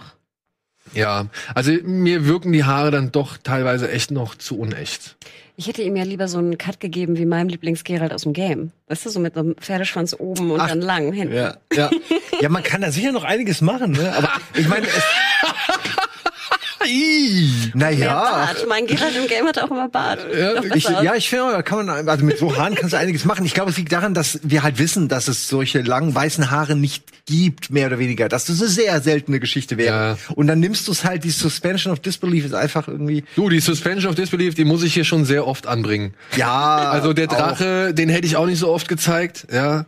Ja, 0.95 1.27
also 1.55 1.73
mir 1.85 2.27
wirken 2.27 2.53
die 2.53 2.65
Haare 2.65 2.91
dann 2.91 3.13
doch 3.13 3.37
teilweise 3.37 3.91
echt 3.91 4.11
noch 4.11 4.35
zu 4.35 4.59
unecht. 4.59 5.17
Ich 5.55 5.69
hätte 5.69 5.83
ihm 5.83 5.97
ja 5.97 6.03
lieber 6.03 6.29
so 6.29 6.39
einen 6.39 6.59
Cut 6.59 6.81
gegeben 6.81 7.17
wie 7.19 7.27
meinem 7.27 7.49
Lieblingsgerald 7.49 8.13
aus 8.13 8.23
dem 8.23 8.33
Game. 8.33 8.73
Weißt 8.89 9.07
du, 9.07 9.11
so 9.11 9.21
mit 9.21 9.37
einem 9.37 9.55
Pferdeschwanz 9.57 10.17
oben 10.19 10.51
und 10.51 10.61
Ach, 10.61 10.69
dann 10.69 10.81
lang 10.81 11.13
hinten. 11.13 11.35
Ja, 11.35 11.57
ja. 11.73 11.91
ja, 12.41 12.49
man 12.49 12.63
kann 12.63 12.81
da 12.81 12.91
sicher 12.91 13.13
noch 13.13 13.25
einiges 13.25 13.61
machen, 13.61 13.93
ne? 13.93 14.13
Aber 14.17 14.31
ich 14.55 14.67
meine, 14.67 14.87
es, 14.87 15.03
Naja. 17.75 18.15
Bart. 18.15 18.67
Mein 18.69 18.87
Gerald 18.87 19.17
im 19.17 19.27
Game 19.27 19.47
hat 19.47 19.59
auch 19.59 19.71
immer 19.71 19.89
Bart. 19.89 20.21
Doch 20.57 20.65
Ich, 20.75 20.85
ja, 20.85 21.15
ich 21.15 21.29
finde, 21.29 21.53
da 21.53 21.63
kann 21.63 21.87
man, 21.87 22.09
also 22.09 22.25
mit 22.25 22.39
so 22.39 22.57
Haaren 22.57 22.75
kannst 22.75 22.93
du 22.93 22.99
einiges 22.99 23.25
machen. 23.25 23.45
Ich 23.45 23.55
glaube, 23.55 23.71
es 23.71 23.77
liegt 23.77 23.93
daran, 23.93 24.15
dass 24.15 24.41
wir 24.43 24.63
halt 24.63 24.79
wissen, 24.79 25.09
dass 25.09 25.29
es 25.29 25.49
solche 25.49 25.83
langen 25.83 26.15
weißen 26.15 26.51
Haare 26.51 26.77
nicht 26.77 27.05
gibt, 27.27 27.71
mehr 27.71 27.87
oder 27.87 27.99
weniger. 27.99 28.29
Dass 28.29 28.47
das 28.47 28.61
eine 28.61 28.69
sehr 28.69 29.01
seltene 29.01 29.41
Geschichte 29.41 29.77
wäre. 29.79 30.19
Ja. 30.29 30.35
Und 30.35 30.47
dann 30.47 30.61
nimmst 30.61 30.89
du 30.89 30.93
es 30.93 31.05
halt, 31.05 31.25
die 31.25 31.31
Suspension 31.31 31.93
of 31.93 32.01
Disbelief 32.01 32.45
ist 32.45 32.55
einfach 32.55 32.89
irgendwie, 32.89 33.25
Du, 33.37 33.49
die 33.49 33.61
Suspension 33.61 34.11
of 34.11 34.17
Disbelief, 34.17 34.55
die 34.55 34.65
muss 34.65 34.83
ich 34.83 34.95
hier 34.95 35.05
schon 35.05 35.25
sehr 35.25 35.47
oft 35.47 35.67
anbringen. 35.67 36.15
ja. 36.37 36.91
Also 36.93 37.13
der 37.13 37.31
auch. 37.31 37.37
Drache, 37.37 37.95
den 37.95 38.09
hätte 38.09 38.27
ich 38.27 38.37
auch 38.37 38.47
nicht 38.47 38.59
so 38.59 38.69
oft 38.69 38.89
gezeigt, 38.89 39.47
ja. 39.53 39.87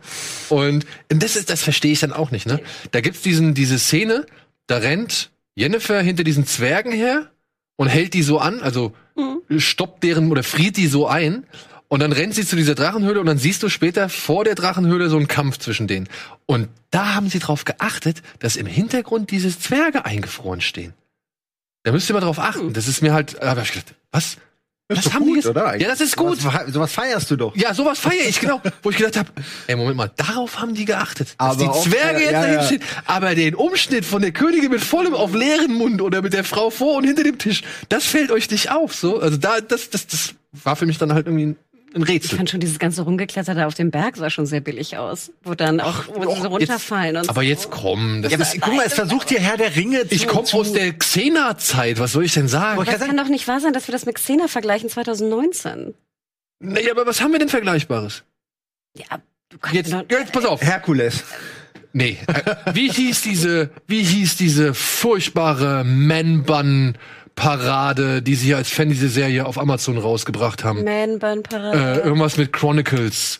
Und 0.49 0.85
das 1.09 1.35
ist, 1.35 1.49
das 1.49 1.61
verstehe 1.61 1.91
ich 1.91 1.99
dann 1.99 2.13
auch 2.13 2.31
nicht, 2.31 2.45
ne? 2.47 2.59
Da 2.91 3.01
gibt's 3.01 3.21
diesen, 3.21 3.53
diese 3.53 3.79
Szene, 3.79 4.25
da 4.67 4.77
rennt 4.77 5.29
Jennifer 5.55 6.01
hinter 6.01 6.23
diesen 6.23 6.45
Zwergen 6.45 6.91
her 6.91 7.31
und 7.77 7.87
hält 7.87 8.13
die 8.13 8.23
so 8.23 8.39
an, 8.39 8.61
also 8.61 8.93
stoppt 9.57 10.03
deren 10.03 10.31
oder 10.31 10.43
friert 10.43 10.77
die 10.77 10.87
so 10.87 11.07
ein. 11.07 11.45
Und 11.87 11.99
dann 11.99 12.11
rennt 12.11 12.33
sie 12.33 12.45
zu 12.45 12.55
dieser 12.55 12.75
Drachenhöhle 12.75 13.19
und 13.19 13.27
dann 13.27 13.37
siehst 13.37 13.61
du 13.61 13.69
später 13.69 14.09
vor 14.09 14.43
der 14.43 14.55
Drachenhöhle 14.55 15.07
so 15.07 15.17
einen 15.17 15.27
Kampf 15.27 15.59
zwischen 15.59 15.87
denen. 15.87 16.09
Und 16.45 16.67
da 16.89 17.13
haben 17.13 17.29
sie 17.29 17.39
drauf 17.39 17.63
geachtet, 17.63 18.21
dass 18.39 18.55
im 18.55 18.65
Hintergrund 18.65 19.31
diese 19.31 19.57
Zwerge 19.57 20.03
eingefroren 20.03 20.61
stehen. 20.61 20.93
Da 21.83 21.91
müsst 21.91 22.09
ihr 22.09 22.13
mal 22.13 22.21
drauf 22.21 22.39
achten. 22.39 22.73
Das 22.73 22.87
ist 22.87 23.01
mir 23.01 23.13
halt, 23.13 23.37
da 23.39 23.51
hab 23.51 23.61
ich 23.61 23.71
gedacht, 23.71 23.93
was? 24.11 24.37
Das 24.87 25.05
doch 25.05 25.13
haben 25.13 25.23
die 25.23 25.29
gut, 25.29 25.35
jetzt- 25.37 25.47
oder? 25.47 25.75
Ja, 25.77 25.87
das 25.87 25.99
ist 25.99 26.15
gut. 26.15 26.39
Sowas, 26.39 26.61
sowas 26.67 26.91
feierst 26.91 27.31
du 27.31 27.35
doch. 27.35 27.55
Ja, 27.55 27.73
sowas 27.73 27.97
feiere 27.97 28.27
ich, 28.27 28.39
genau. 28.39 28.61
Wo 28.83 28.91
ich 28.91 28.97
gedacht 28.97 29.17
habe, 29.17 29.29
ey, 29.65 29.75
Moment 29.75 29.97
mal, 29.97 30.11
darauf 30.15 30.59
haben 30.59 30.75
die 30.75 30.85
geachtet. 30.85 31.29
Dass 31.39 31.59
Aber 31.59 31.63
die 31.63 31.89
Zwerge 31.89 32.19
jetzt 32.19 32.31
ja, 32.33 32.41
dahin 32.41 32.55
ja. 32.55 32.63
stehen. 32.63 32.83
Aber 33.05 33.33
den 33.33 33.55
Umschnitt 33.55 34.05
von 34.05 34.21
der 34.21 34.31
Königin 34.31 34.69
mit 34.69 34.81
vollem 34.81 35.15
auf 35.15 35.33
leeren 35.33 35.73
Mund 35.73 36.01
oder 36.03 36.21
mit 36.21 36.33
der 36.33 36.43
Frau 36.43 36.69
vor 36.69 36.97
und 36.97 37.03
hinter 37.05 37.23
dem 37.23 37.39
Tisch, 37.39 37.63
das 37.89 38.05
fällt 38.05 38.29
euch 38.31 38.49
nicht 38.51 38.69
auf, 38.71 38.93
so. 38.93 39.19
Also 39.19 39.37
da, 39.37 39.59
das, 39.59 39.89
das, 39.89 40.05
das 40.05 40.35
war 40.51 40.75
für 40.75 40.85
mich 40.85 40.99
dann 40.99 41.13
halt 41.13 41.25
irgendwie 41.25 41.55
ein, 41.95 42.01
ein 42.01 42.03
Ich 42.03 42.09
Rätsel. 42.09 42.37
fand 42.37 42.49
schon 42.49 42.59
dieses 42.59 42.77
ganze 42.79 43.01
Rumgekletterte 43.03 43.65
auf 43.65 43.73
dem 43.73 43.89
Berg 43.91 44.17
sah 44.17 44.29
schon 44.29 44.45
sehr 44.45 44.59
billig 44.61 44.97
aus. 44.97 45.31
Wo 45.43 45.55
dann 45.55 45.79
auch 45.79 46.03
wo 46.13 46.33
sie 46.35 46.41
so 46.41 46.47
runterfallen 46.49 47.17
und 47.17 47.29
Aber 47.29 47.41
so. 47.41 47.47
jetzt 47.47 47.71
komm, 47.71 48.21
das 48.21 48.31
Ja, 48.31 48.37
ist, 48.39 48.59
guck 48.61 48.75
mal, 48.75 48.85
es 48.85 48.93
versucht 48.93 49.29
hier 49.29 49.39
Herr 49.39 49.57
der 49.57 49.75
Ringe 49.75 50.01
ich 50.09 50.21
zu- 50.21 50.27
komme 50.27 50.43
zu- 50.43 50.57
aus 50.59 50.73
der 50.73 50.93
Xena-Zeit, 50.93 51.99
was 51.99 52.11
soll 52.11 52.25
ich 52.25 52.33
denn 52.33 52.47
sagen? 52.47 52.79
Aber 52.79 52.91
es 52.91 52.99
kann 52.99 53.17
doch 53.17 53.27
nicht 53.29 53.47
wahr 53.47 53.59
sein, 53.61 53.73
dass 53.73 53.87
wir 53.87 53.93
das 53.93 54.05
mit 54.05 54.15
Xena 54.15 54.47
vergleichen 54.47 54.89
2019. 54.89 55.93
Naja, 56.59 56.91
aber 56.91 57.05
was 57.05 57.21
haben 57.21 57.31
wir 57.31 57.39
denn 57.39 57.49
Vergleichbares? 57.49 58.23
Ja, 58.97 59.19
du 59.49 59.57
kannst 59.57 59.75
Jetzt, 59.75 59.93
doch, 59.93 60.03
jetzt 60.09 60.31
pass 60.31 60.45
auf. 60.45 60.61
Herkules. 60.61 61.23
Nee. 61.93 62.17
Äh, 62.27 62.55
wie 62.73 62.89
hieß 62.91 63.21
diese, 63.21 63.69
wie 63.87 64.03
hieß 64.03 64.35
diese 64.37 64.73
furchtbare 64.73 65.83
Man-Bun-Parade, 67.35 68.21
die 68.21 68.35
sie 68.35 68.47
hier 68.47 68.57
als 68.57 68.69
Fantasy-Serie 68.71 69.45
auf 69.45 69.57
Amazon 69.57 69.97
rausgebracht 69.97 70.63
haben? 70.63 70.83
Man 70.83 71.19
Bun 71.19 71.39
Äh, 71.39 71.41
Parade. 71.41 71.99
irgendwas 72.01 72.37
mit 72.37 72.53
Chronicles. 72.53 73.39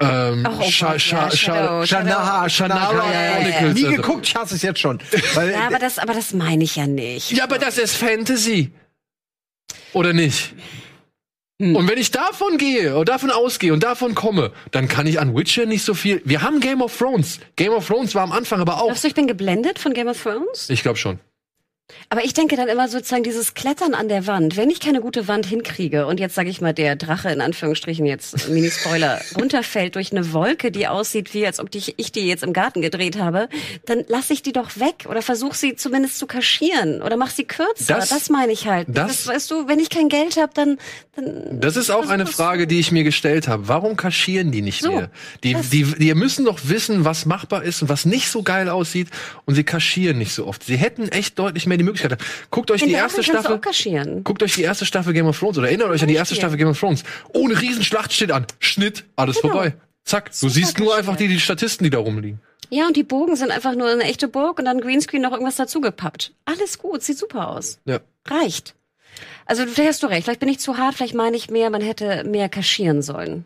Ähm, 0.00 0.44
Ach, 0.48 0.58
oh 0.60 0.70
Sha- 0.70 0.98
Sha- 0.98 1.30
Sha-. 1.30 1.86
Shanaha, 1.86 2.46
ja. 2.46 2.48
Chronicles. 2.48 3.74
Nie 3.74 3.84
also. 3.86 3.96
geguckt, 3.96 4.26
ich 4.26 4.34
hasse 4.34 4.54
es 4.56 4.62
jetzt 4.62 4.80
schon. 4.80 4.98
Weil, 5.34 5.52
ja, 5.52 5.66
aber 5.66 5.78
das, 5.78 5.98
aber 5.98 6.14
das 6.14 6.32
meine 6.32 6.64
ich 6.64 6.76
ja 6.76 6.86
nicht. 6.86 7.30
Ja, 7.32 7.44
aber 7.44 7.58
das 7.58 7.78
ist 7.78 7.94
Fantasy. 7.96 8.72
Oder 9.92 10.12
nicht? 10.12 10.52
Hm. 11.62 11.76
Und 11.76 11.88
wenn 11.88 11.98
ich 11.98 12.10
davon 12.10 12.58
gehe 12.58 12.96
und 12.96 13.08
davon 13.08 13.30
ausgehe 13.30 13.72
und 13.72 13.84
davon 13.84 14.16
komme, 14.16 14.50
dann 14.72 14.88
kann 14.88 15.06
ich 15.06 15.20
an 15.20 15.36
Witcher 15.36 15.66
nicht 15.66 15.84
so 15.84 15.94
viel. 15.94 16.20
Wir 16.24 16.42
haben 16.42 16.58
Game 16.58 16.82
of 16.82 16.96
Thrones. 16.98 17.38
Game 17.54 17.72
of 17.72 17.86
Thrones 17.86 18.14
war 18.16 18.22
am 18.24 18.32
Anfang 18.32 18.60
aber 18.60 18.78
auch. 18.80 18.86
Glaubst 18.86 19.04
du, 19.04 19.08
ich 19.08 19.14
bin 19.14 19.28
geblendet 19.28 19.78
von 19.78 19.94
Game 19.94 20.08
of 20.08 20.20
Thrones? 20.20 20.68
Ich 20.68 20.82
glaube 20.82 20.98
schon. 20.98 21.20
Aber 22.08 22.24
ich 22.24 22.32
denke 22.32 22.56
dann 22.56 22.68
immer 22.68 22.88
sozusagen 22.88 23.24
dieses 23.24 23.52
Klettern 23.52 23.92
an 23.92 24.08
der 24.08 24.26
Wand. 24.26 24.56
Wenn 24.56 24.70
ich 24.70 24.80
keine 24.80 25.02
gute 25.02 25.28
Wand 25.28 25.44
hinkriege 25.44 26.06
und 26.06 26.18
jetzt 26.18 26.34
sage 26.34 26.48
ich 26.48 26.62
mal 26.62 26.72
der 26.72 26.96
Drache 26.96 27.28
in 27.30 27.42
Anführungsstrichen 27.42 28.06
jetzt 28.06 28.48
Mini-Spoiler 28.48 29.20
runterfällt 29.38 29.94
durch 29.94 30.10
eine 30.10 30.32
Wolke, 30.32 30.70
die 30.70 30.86
aussieht 30.88 31.34
wie 31.34 31.46
als 31.46 31.60
ob 31.60 31.70
die, 31.70 31.82
ich 31.98 32.10
die 32.10 32.26
jetzt 32.26 32.42
im 32.42 32.54
Garten 32.54 32.80
gedreht 32.80 33.18
habe, 33.18 33.50
dann 33.84 34.02
lasse 34.08 34.32
ich 34.32 34.42
die 34.42 34.52
doch 34.52 34.78
weg 34.78 35.04
oder 35.10 35.20
versuche 35.20 35.56
sie 35.58 35.76
zumindest 35.76 36.18
zu 36.18 36.26
kaschieren 36.26 37.02
oder 37.02 37.18
mach 37.18 37.30
sie 37.30 37.44
kürzer. 37.44 37.94
Das- 37.96 38.08
Das, 38.08 38.30
meine 38.30 38.52
ich 38.52 38.66
halt. 38.66 38.88
das- 38.90 39.26
weißt 39.26 39.50
du, 39.50 39.68
wenn 39.68 39.78
ich 39.78 39.90
kein 39.90 40.08
Geld 40.08 40.38
habe, 40.38 40.52
dann, 40.54 40.78
dann 41.16 41.60
Das 41.60 41.76
ist 41.76 41.90
auch 41.90 42.08
eine 42.08 42.24
das- 42.24 42.34
Frage, 42.34 42.66
die 42.66 42.80
ich 42.80 42.92
mir 42.92 43.04
gestellt 43.04 43.46
habe. 43.46 43.68
Warum 43.68 43.96
kaschieren 43.96 44.52
die 44.52 44.62
nicht 44.62 44.80
So, 44.82 44.90
mehr? 44.92 45.10
Die, 45.42 45.52
das- 45.52 45.68
die, 45.68 45.84
die 45.84 46.14
müssen 46.14 46.46
doch 46.46 46.60
wissen, 46.64 47.04
was 47.04 47.26
machbar 47.26 47.62
ist 47.62 47.82
und 47.82 47.90
was 47.90 48.06
nicht 48.06 48.30
so 48.30 48.42
geil 48.42 48.70
aussieht. 48.70 49.08
Und 49.44 49.54
sie 49.54 49.64
kaschieren 49.64 50.16
nicht 50.16 50.32
so 50.32 50.46
oft. 50.46 50.64
Sie 50.64 50.76
hätten 50.78 51.08
echt 51.10 51.38
deutlich 51.38 51.66
mehr 51.66 51.73
die 51.78 51.84
Möglichkeit. 51.84 52.18
Guckt 52.50 52.70
euch 52.70 52.80
den 52.80 52.88
die 52.88 52.94
erste 52.94 53.22
Staffel. 53.22 53.60
Guckt 54.22 54.42
euch 54.42 54.54
die 54.54 54.62
erste 54.62 54.86
Staffel 54.86 55.12
Game 55.12 55.26
of 55.26 55.38
Thrones 55.38 55.58
oder 55.58 55.68
erinnert 55.68 55.88
euch 55.90 56.02
an 56.02 56.08
die 56.08 56.14
erste. 56.14 56.34
Staffel 56.34 56.56
Game 56.56 56.68
of 56.68 56.78
Thrones. 56.78 57.04
Ohne 57.32 57.60
Riesenschlacht 57.60 58.12
steht 58.12 58.30
an. 58.32 58.46
Schnitt, 58.58 59.04
alles 59.16 59.40
Genau. 59.40 59.54
vorbei. 59.54 59.74
Zack. 60.04 60.30
Du 60.40 60.48
siehst 60.48 60.78
nur 60.78 60.96
einfach 60.96 61.16
die, 61.16 61.28
die 61.28 61.40
Statisten, 61.40 61.84
die 61.84 61.90
da 61.90 61.98
rumliegen. 61.98 62.40
Ja, 62.70 62.86
und 62.86 62.96
die 62.96 63.02
Bogen 63.04 63.36
sind 63.36 63.50
einfach 63.50 63.74
nur 63.74 63.88
eine 63.90 64.04
echte 64.04 64.28
Burg 64.28 64.58
und 64.58 64.64
dann 64.64 64.80
Greenscreen 64.80 65.22
noch 65.22 65.32
irgendwas 65.32 65.56
dazu 65.56 65.80
gepappt. 65.80 66.32
Alles 66.44 66.78
gut, 66.78 67.02
sieht 67.02 67.18
super 67.18 67.48
aus. 67.48 67.78
Ja. 67.84 68.00
Reicht. 68.26 68.74
Also 69.46 69.64
vielleicht 69.66 69.88
hast 69.90 70.02
du 70.02 70.06
recht. 70.06 70.24
Vielleicht 70.24 70.40
bin 70.40 70.48
ich 70.48 70.58
zu 70.58 70.76
hart, 70.78 70.94
vielleicht 70.94 71.14
meine 71.14 71.36
ich 71.36 71.50
mehr, 71.50 71.70
man 71.70 71.82
hätte 71.82 72.24
mehr 72.24 72.48
kaschieren 72.48 73.02
sollen. 73.02 73.44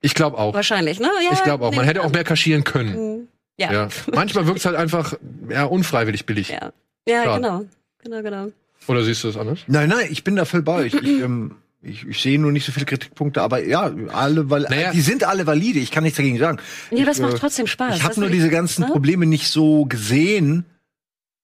Ich 0.00 0.14
glaube 0.14 0.38
auch. 0.38 0.54
Wahrscheinlich, 0.54 1.00
ne? 1.00 1.10
Ja, 1.24 1.32
Ich 1.32 1.42
glaube 1.44 1.64
auch. 1.66 1.74
Man 1.74 1.84
hätte 1.84 2.02
auch 2.02 2.10
mehr 2.10 2.24
kaschieren 2.24 2.64
können. 2.64 3.28
Ja. 3.56 3.72
Ja. 3.72 3.88
Manchmal 4.12 4.46
wirkt 4.46 4.58
es 4.58 4.66
halt 4.66 4.76
einfach 4.76 5.14
ja, 5.48 5.64
unfreiwillig 5.64 6.26
billig. 6.26 6.48
Ja, 6.48 6.72
ja 7.08 7.22
Klar. 7.22 7.36
genau. 7.36 7.64
Genau, 8.02 8.22
genau. 8.22 8.52
Oder 8.86 9.02
siehst 9.04 9.24
du 9.24 9.28
das 9.28 9.36
anders? 9.36 9.60
Nein, 9.66 9.88
nein, 9.88 10.06
ich 10.10 10.24
bin 10.24 10.36
da 10.36 10.44
voll 10.44 10.62
bei 10.62 10.74
euch. 10.84 10.94
Ich, 10.94 11.02
ähm, 11.22 11.56
ich, 11.82 12.06
ich 12.06 12.20
sehe 12.20 12.38
nur 12.38 12.52
nicht 12.52 12.64
so 12.66 12.72
viele 12.72 12.86
Kritikpunkte, 12.86 13.42
aber 13.42 13.64
ja, 13.64 13.90
alle, 14.12 14.50
weil 14.50 14.62
Naja. 14.62 14.90
die 14.92 15.00
sind 15.00 15.24
alle 15.24 15.46
valide. 15.46 15.78
Ich 15.78 15.90
kann 15.90 16.02
nichts 16.04 16.16
dagegen 16.16 16.38
sagen. 16.38 16.58
Ja, 16.90 17.04
das 17.04 17.16
ich, 17.18 17.22
macht 17.22 17.34
äh, 17.34 17.38
trotzdem 17.38 17.66
Spaß. 17.66 17.96
Ich 17.96 18.02
habe 18.02 18.10
Das 18.14 18.18
nur 18.18 18.30
diese 18.30 18.48
ganzen 18.50 18.82
ne? 18.82 18.90
Probleme 18.90 19.26
nicht 19.26 19.48
so 19.48 19.84
gesehen. 19.86 20.64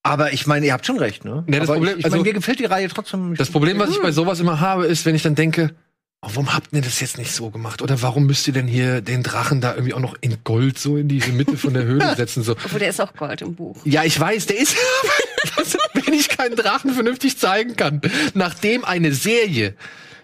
Aber 0.03 0.33
ich 0.33 0.47
meine, 0.47 0.65
ihr 0.65 0.73
habt 0.73 0.87
schon 0.87 0.97
recht, 0.99 1.27
ne? 1.27 1.45
Ja, 1.47 1.59
das 1.61 1.69
aber 1.69 1.77
Problem- 1.79 1.99
ich, 1.99 2.07
ich 2.07 2.13
also- 2.13 2.23
mir 2.23 2.33
gefällt 2.33 2.59
die 2.59 2.65
Reihe 2.65 2.89
trotzdem. 2.89 3.35
Das 3.35 3.51
Problem, 3.51 3.79
was 3.79 3.91
ich 3.91 4.01
bei 4.01 4.13
sowas 4.13 4.41
immer 4.41 4.61
habe, 4.61 4.87
ist, 4.87 5.05
wenn 5.05 5.15
ich 5.15 5.23
dann 5.23 5.35
denke, 5.35 5.75
warum 6.23 6.53
habt 6.55 6.73
ihr 6.73 6.83
das 6.83 7.01
jetzt 7.01 7.19
nicht 7.19 7.33
so 7.33 7.51
gemacht? 7.51 7.81
Oder 7.83 8.01
warum 8.03 8.27
müsst 8.27 8.47
ihr 8.47 8.53
denn 8.53 8.67
hier 8.67 9.01
den 9.01 9.23
Drachen 9.23 9.61
da 9.61 9.75
irgendwie 9.75 9.95
auch 9.95 10.01
noch 10.01 10.15
in 10.21 10.37
Gold 10.45 10.79
so 10.79 10.97
in 10.97 11.09
diese 11.09 11.33
Mitte 11.33 11.57
von 11.57 11.75
der 11.75 11.85
Höhle 11.85 12.15
setzen? 12.17 12.43
So. 12.43 12.53
Obwohl, 12.53 12.79
der 12.79 12.91
ist 12.91 13.01
auch 13.01 13.15
Gold 13.15 13.43
im 13.43 13.55
Buch. 13.55 13.77
Ja, 13.85 14.05
ich 14.05 14.19
weiß, 14.21 14.47
der 14.47 14.59
ist, 14.59 14.77
wenn 15.95 16.15
ich 16.15 16.29
keinen 16.29 16.57
Drachen 16.57 16.93
vernünftig 16.93 17.39
zeigen 17.39 17.77
kann, 17.77 18.01
nachdem 18.35 18.85
eine 18.85 19.13
Serie 19.15 19.75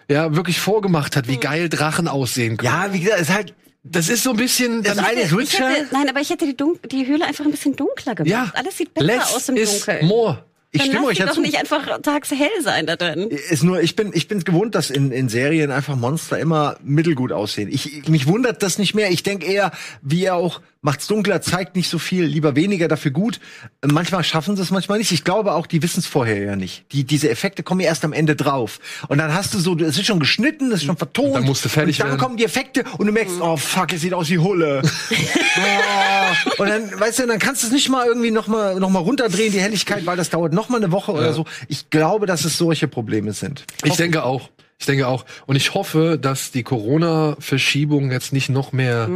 ja 0.09 0.35
wirklich 0.35 0.59
vorgemacht 0.59 1.15
hat, 1.15 1.27
wie 1.27 1.37
geil 1.37 1.69
Drachen 1.69 2.07
aussehen 2.07 2.57
können. 2.57 2.71
ja, 2.73 2.93
wie 2.93 2.99
gesagt, 3.01 3.21
es 3.21 3.29
ist 3.29 3.33
halt. 3.35 3.53
Das 3.89 4.09
ist 4.09 4.23
so 4.23 4.31
ein 4.31 4.35
bisschen, 4.35 4.83
Das 4.83 4.97
dann, 4.97 5.05
eine 5.05 5.31
Witcher. 5.31 5.69
hätte, 5.69 5.87
nein, 5.93 6.09
aber 6.09 6.19
ich 6.19 6.29
hätte 6.29 6.45
die, 6.45 6.57
Dun 6.57 6.77
die 6.91 7.07
Höhle 7.07 7.23
einfach 7.25 7.45
ein 7.45 7.51
bisschen 7.51 7.73
dunkler 7.73 8.15
gemacht. 8.15 8.29
ja, 8.29 8.51
Alles 8.53 8.77
sieht 8.77 8.93
besser 8.93 9.05
less 9.07 9.33
aus 9.33 9.47
im 9.47 9.55
is 9.55 9.77
Dunkeln. 9.85 10.05
more. 10.07 10.43
Ich 10.71 10.81
Dann 10.81 10.89
stimme 10.89 11.05
euch 11.07 11.15
die 11.17 11.21
doch 11.21 11.29
dazu. 11.29 11.41
nicht 11.41 11.57
einfach 11.57 12.01
tagshell 12.01 12.49
sein 12.61 12.85
da 12.85 12.97
drin. 12.97 13.29
Ist 13.29 13.63
nur, 13.63 13.81
ich 13.81 13.95
bin, 13.95 14.11
ich 14.13 14.27
bin 14.27 14.43
gewohnt, 14.43 14.75
dass 14.75 14.89
in, 14.89 15.11
in 15.11 15.29
Serien 15.29 15.71
einfach 15.71 15.95
Monster 15.95 16.37
immer 16.39 16.75
mittelgut 16.83 17.31
aussehen. 17.31 17.69
Ich, 17.71 18.07
mich 18.09 18.27
wundert 18.27 18.61
das 18.63 18.77
nicht 18.77 18.93
mehr. 18.93 19.09
Ich 19.09 19.23
denke 19.23 19.45
eher, 19.45 19.71
wie 20.01 20.25
er 20.25 20.35
auch 20.35 20.61
macht's 20.87 21.05
dunkler, 21.05 21.41
zeigt 21.41 21.75
nicht 21.75 21.89
so 21.89 21.99
viel, 21.99 22.23
lieber 22.23 22.55
weniger, 22.55 22.87
dafür 22.87 23.11
gut. 23.11 23.41
Manchmal 23.85 24.23
schaffen 24.23 24.55
sie 24.55 24.61
es, 24.61 24.71
manchmal 24.71 24.99
nicht. 24.99 25.11
Ich 25.11 25.25
glaube 25.25 25.51
auch, 25.51 25.67
die 25.67 25.83
wissen 25.83 25.99
es 25.99 26.07
vorher 26.07 26.41
ja 26.41 26.55
nicht. 26.55 26.85
Die, 26.93 27.03
diese 27.03 27.29
Effekte 27.29 27.61
kommen 27.61 27.81
ja 27.81 27.87
erst 27.87 28.05
am 28.05 28.13
Ende 28.13 28.37
drauf. 28.37 28.79
Und 29.09 29.17
dann 29.17 29.33
hast 29.33 29.53
du 29.53 29.59
so, 29.59 29.77
es 29.77 29.97
ist 29.97 30.05
schon 30.05 30.21
geschnitten, 30.21 30.71
es 30.71 30.75
ist 30.79 30.85
schon 30.85 30.95
vertont. 30.95 31.35
Dann 31.35 31.43
musst 31.43 31.65
du 31.65 31.69
fertig 31.69 31.97
und 31.97 32.03
dann 32.03 32.11
werden. 32.11 32.21
kommen 32.21 32.37
die 32.37 32.45
Effekte 32.45 32.85
und 32.97 33.05
du 33.05 33.11
merkst, 33.11 33.41
oh 33.41 33.57
fuck, 33.57 33.91
es 33.91 33.99
sieht 33.99 34.13
aus 34.13 34.29
wie 34.29 34.37
Hulle. 34.37 34.81
oh. 35.11 36.61
Und 36.61 36.69
dann, 36.69 36.97
weißt 36.97 37.19
du, 37.19 37.27
dann 37.27 37.39
kannst 37.39 37.63
du 37.63 37.67
es 37.67 37.73
nicht 37.73 37.89
mal 37.89 38.07
irgendwie 38.07 38.31
noch 38.31 38.47
mal, 38.47 38.79
noch 38.79 38.89
mal 38.89 38.99
runterdrehen, 38.99 39.51
die 39.51 39.59
Helligkeit, 39.59 40.05
weil 40.05 40.15
das 40.15 40.29
dauert 40.29 40.53
noch 40.53 40.69
mal 40.69 40.77
eine 40.77 40.93
Woche 40.93 41.11
oder 41.11 41.33
so. 41.33 41.43
Ich 41.67 41.89
glaube, 41.89 42.27
dass 42.27 42.45
es 42.45 42.57
solche 42.57 42.87
Probleme 42.87 43.33
sind. 43.33 43.65
Ich 43.83 43.97
denke 43.97 44.23
auch. 44.23 44.49
Ich 44.79 44.85
denke 44.85 45.07
auch. 45.07 45.25
Und 45.47 45.55
ich 45.55 45.73
hoffe, 45.73 46.19
dass 46.21 46.51
die 46.51 46.63
Corona-Verschiebung 46.63 48.11
jetzt 48.11 48.31
nicht 48.31 48.49
noch 48.49 48.71
mehr 48.71 49.09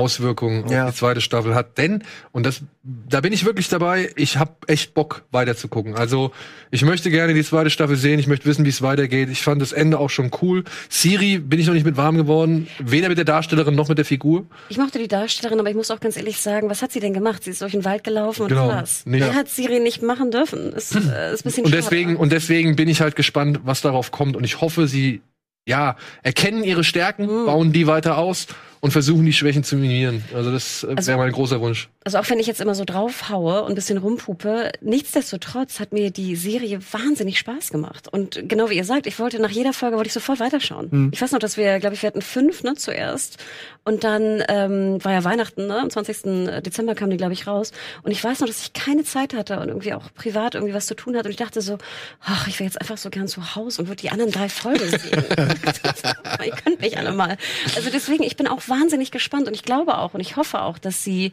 Auswirkungen 0.00 0.68
Ja. 0.68 0.84
auf 0.86 0.90
die 0.92 0.96
zweite 0.98 1.20
Staffel 1.20 1.54
hat. 1.54 1.76
Denn, 1.78 2.02
und 2.32 2.46
das, 2.46 2.62
da 2.82 3.20
bin 3.20 3.32
ich 3.32 3.44
wirklich 3.44 3.68
dabei, 3.68 4.10
ich 4.16 4.38
habe 4.38 4.52
echt 4.66 4.94
Bock 4.94 5.22
weiter 5.30 5.56
zu 5.56 5.68
gucken. 5.68 5.94
Also, 5.94 6.32
ich 6.70 6.82
möchte 6.84 7.10
gerne 7.10 7.34
die 7.34 7.44
zweite 7.44 7.68
Staffel 7.70 7.96
sehen, 7.96 8.18
ich 8.18 8.26
möchte 8.26 8.46
wissen, 8.46 8.64
wie 8.64 8.68
es 8.70 8.80
weitergeht. 8.82 9.28
Ich 9.30 9.42
fand 9.42 9.60
das 9.60 9.72
Ende 9.72 9.98
auch 9.98 10.08
schon 10.10 10.30
cool. 10.42 10.64
Siri 10.88 11.38
bin 11.38 11.60
ich 11.60 11.66
noch 11.66 11.74
nicht 11.74 11.84
mit 11.86 11.96
warm 11.96 12.16
geworden, 12.16 12.68
weder 12.78 13.08
mit 13.08 13.18
der 13.18 13.24
Darstellerin 13.24 13.74
noch 13.74 13.88
mit 13.88 13.98
der 13.98 14.04
Figur. 14.04 14.46
Ich 14.68 14.78
mochte 14.78 14.98
die 14.98 15.08
Darstellerin, 15.08 15.60
aber 15.60 15.68
ich 15.70 15.76
muss 15.76 15.90
auch 15.90 16.00
ganz 16.00 16.16
ehrlich 16.16 16.40
sagen, 16.40 16.70
was 16.70 16.80
hat 16.82 16.92
sie 16.92 17.00
denn 17.00 17.12
gemacht? 17.12 17.44
Sie 17.44 17.50
ist 17.50 17.60
durch 17.62 17.72
den 17.72 17.84
Wald 17.84 18.04
gelaufen 18.04 18.42
und 18.42 18.48
Genau. 18.48 18.68
was? 18.68 19.04
Nicht- 19.06 19.20
Mehr 19.20 19.34
hat 19.34 19.48
Siri 19.48 19.80
nicht 19.80 20.02
machen 20.02 20.30
dürfen. 20.30 20.72
Ist, 20.72 20.94
äh, 20.94 20.98
ist 21.34 21.40
ein 21.40 21.44
bisschen 21.44 21.64
Und 21.64 21.70
schade. 21.70 21.82
deswegen, 21.82 22.16
und 22.16 22.32
deswegen 22.32 22.76
bin 22.76 22.88
ich 22.88 23.00
halt 23.00 23.16
gespannt, 23.16 23.60
was 23.64 23.80
darauf 23.82 24.10
kommt. 24.10 24.36
Und 24.36 24.44
ich 24.44 24.60
hoffe, 24.60 24.86
sie, 24.88 25.20
ja, 25.66 25.96
erkennen 26.22 26.64
ihre 26.64 26.84
Stärken, 26.84 27.26
bauen 27.26 27.72
die 27.72 27.86
weiter 27.86 28.16
aus 28.16 28.46
und 28.80 28.92
versuchen, 28.92 29.26
die 29.26 29.32
Schwächen 29.32 29.62
zu 29.62 29.76
minimieren. 29.76 30.24
Also 30.34 30.50
das 30.50 30.84
äh, 30.84 30.94
Also- 30.96 31.08
wäre 31.08 31.18
mein 31.18 31.32
großer 31.32 31.60
Wunsch. 31.60 31.88
Also 32.02 32.16
auch 32.18 32.28
wenn 32.30 32.38
ich 32.38 32.46
jetzt 32.46 32.62
immer 32.62 32.74
so 32.74 32.86
draufhaue 32.86 33.62
und 33.62 33.72
ein 33.72 33.74
bisschen 33.74 33.98
rumpupe, 33.98 34.72
nichtsdestotrotz 34.80 35.80
hat 35.80 35.92
mir 35.92 36.10
die 36.10 36.34
Serie 36.34 36.80
wahnsinnig 36.92 37.38
Spaß 37.38 37.70
gemacht. 37.70 38.08
Und 38.08 38.48
genau 38.48 38.70
wie 38.70 38.76
ihr 38.76 38.84
sagt, 38.84 39.06
ich 39.06 39.18
wollte 39.18 39.38
nach 39.38 39.50
jeder 39.50 39.74
Folge 39.74 39.96
wollte 39.96 40.08
ich 40.08 40.14
sofort 40.14 40.40
weiterschauen. 40.40 41.10
Ich 41.12 41.20
weiß 41.20 41.32
noch, 41.32 41.38
dass 41.40 41.58
wir, 41.58 41.78
glaube 41.78 41.94
ich, 41.94 42.02
wir 42.02 42.06
hatten 42.06 42.22
fünf 42.22 42.62
ne, 42.62 42.74
zuerst. 42.74 43.36
Und 43.84 44.04
dann 44.04 44.42
ähm, 44.48 45.02
war 45.04 45.12
ja 45.12 45.24
Weihnachten, 45.24 45.66
ne? 45.66 45.78
Am 45.78 45.90
20. 45.90 46.62
Dezember 46.62 46.94
kam 46.94 47.10
die, 47.10 47.16
glaube 47.16 47.32
ich, 47.32 47.46
raus. 47.46 47.72
Und 48.02 48.12
ich 48.12 48.22
weiß 48.22 48.40
noch, 48.40 48.46
dass 48.46 48.62
ich 48.62 48.72
keine 48.72 49.04
Zeit 49.04 49.34
hatte 49.34 49.58
und 49.60 49.68
irgendwie 49.68 49.92
auch 49.94 50.12
privat 50.14 50.54
irgendwie 50.54 50.74
was 50.74 50.86
zu 50.86 50.94
tun 50.94 51.16
hatte. 51.16 51.26
Und 51.28 51.32
ich 51.32 51.36
dachte 51.38 51.60
so, 51.60 51.78
ach, 52.22 52.46
ich 52.46 52.58
wäre 52.60 52.66
jetzt 52.68 52.80
einfach 52.80 52.98
so 52.98 53.10
gern 53.10 53.28
zu 53.28 53.54
Hause 53.56 53.82
und 53.82 53.88
würde 53.88 54.00
die 54.00 54.10
anderen 54.10 54.32
drei 54.32 54.48
Folgen 54.48 54.88
sehen. 54.88 55.24
ihr 56.44 56.52
könnt 56.64 56.80
mich 56.80 56.96
alle 56.96 57.12
mal. 57.12 57.36
Also 57.76 57.90
deswegen, 57.90 58.22
ich 58.22 58.36
bin 58.36 58.46
auch 58.46 58.68
wahnsinnig 58.70 59.10
gespannt 59.10 59.48
und 59.48 59.54
ich 59.54 59.64
glaube 59.64 59.98
auch 59.98 60.14
und 60.14 60.20
ich 60.20 60.36
hoffe 60.36 60.62
auch, 60.62 60.78
dass 60.78 61.04
sie 61.04 61.32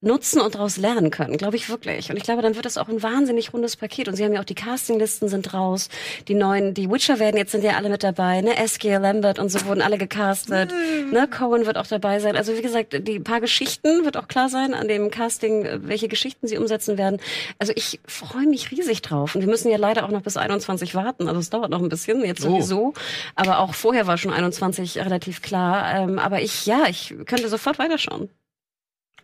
nutzen 0.00 0.40
und 0.40 0.54
daraus 0.54 0.76
lernen 0.76 1.10
können, 1.10 1.36
glaube 1.38 1.56
ich 1.56 1.68
wirklich. 1.68 2.08
Und 2.10 2.16
ich 2.16 2.22
glaube, 2.22 2.40
dann 2.40 2.54
wird 2.54 2.64
das 2.64 2.78
auch 2.78 2.88
ein 2.88 3.02
wahnsinnig 3.02 3.52
rundes 3.52 3.74
Paket. 3.74 4.06
Und 4.06 4.14
sie 4.14 4.24
haben 4.24 4.32
ja 4.32 4.40
auch 4.40 4.44
die 4.44 4.54
Castinglisten 4.54 5.28
sind 5.28 5.52
raus. 5.54 5.88
Die 6.28 6.34
neuen, 6.34 6.72
die 6.72 6.88
Witcher 6.88 7.18
werden 7.18 7.36
jetzt 7.36 7.50
sind 7.50 7.64
ja 7.64 7.72
alle 7.72 7.88
mit 7.88 8.04
dabei. 8.04 8.40
Ne, 8.40 8.56
Askia, 8.56 8.98
Lambert 8.98 9.40
und 9.40 9.48
so 9.50 9.64
wurden 9.66 9.82
alle 9.82 9.98
gecastet. 9.98 10.72
Ne, 11.10 11.26
Cohen 11.28 11.66
wird 11.66 11.76
auch 11.78 11.86
dabei 11.86 12.20
sein. 12.20 12.36
Also 12.36 12.56
wie 12.56 12.62
gesagt, 12.62 12.96
die 13.08 13.18
paar 13.18 13.40
Geschichten 13.40 14.04
wird 14.04 14.16
auch 14.16 14.28
klar 14.28 14.48
sein 14.48 14.72
an 14.72 14.86
dem 14.86 15.10
Casting, 15.10 15.66
welche 15.88 16.06
Geschichten 16.06 16.46
sie 16.46 16.58
umsetzen 16.58 16.96
werden. 16.96 17.20
Also 17.58 17.72
ich 17.74 17.98
freue 18.06 18.46
mich 18.46 18.70
riesig 18.70 19.02
drauf. 19.02 19.34
Und 19.34 19.40
wir 19.40 19.48
müssen 19.48 19.68
ja 19.68 19.78
leider 19.78 20.04
auch 20.04 20.10
noch 20.10 20.22
bis 20.22 20.36
21 20.36 20.94
warten. 20.94 21.26
Also 21.26 21.40
es 21.40 21.50
dauert 21.50 21.70
noch 21.70 21.82
ein 21.82 21.88
bisschen, 21.88 22.24
jetzt 22.24 22.44
Oh. 22.46 22.50
sowieso. 22.50 22.94
Aber 23.34 23.58
auch 23.58 23.74
vorher 23.74 24.06
war 24.06 24.16
schon 24.16 24.32
21 24.32 24.98
relativ 24.98 25.42
klar. 25.42 25.92
Ähm, 25.92 26.20
aber 26.20 26.40
ich, 26.40 26.66
ja, 26.66 26.84
ich 26.88 27.14
könnte 27.26 27.48
sofort 27.48 27.80
weiterschauen. 27.80 28.28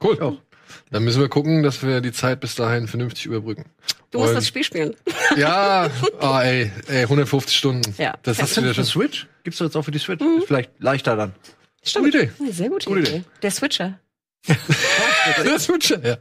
Cool. 0.03 0.39
Dann 0.91 1.03
müssen 1.05 1.21
wir 1.21 1.29
gucken, 1.29 1.63
dass 1.63 1.83
wir 1.83 2.01
die 2.01 2.13
Zeit 2.13 2.41
bis 2.41 2.55
dahin 2.55 2.87
vernünftig 2.87 3.27
überbrücken. 3.27 3.65
Du 4.11 4.19
musst 4.19 4.31
Und- 4.31 4.37
das 4.37 4.47
Spiel 4.49 4.65
spielen. 4.65 4.95
Ja, 5.37 5.91
ah, 6.21 6.43
ey, 6.43 6.71
ey, 6.87 7.03
150 7.03 7.57
Stunden. 7.57 7.95
Ja. 7.99 8.15
Das 8.23 8.41
hast 8.41 8.57
du 8.57 8.63
wieder 8.63 8.75
schon. 8.75 8.85
Switch? 8.85 9.27
Gibt's 9.43 9.59
doch 9.59 9.65
jetzt 9.67 9.75
auch 9.77 9.83
für 9.83 9.91
die 9.91 9.99
Switch. 9.99 10.21
Mhm. 10.23 10.39
Ist 10.39 10.47
vielleicht 10.47 10.71
leichter 10.79 11.17
dann. 11.17 11.33
Gute 11.95 12.09
Idee. 12.09 12.31
Ja, 12.39 12.53
Sehr 12.53 12.69
gute, 12.69 12.87
Gute 12.87 13.01
Idee. 13.01 13.25
Der 13.43 13.51
Switcher. 13.51 13.99
Wird 14.47 15.85
schon, 15.85 16.03
ja. 16.05 16.17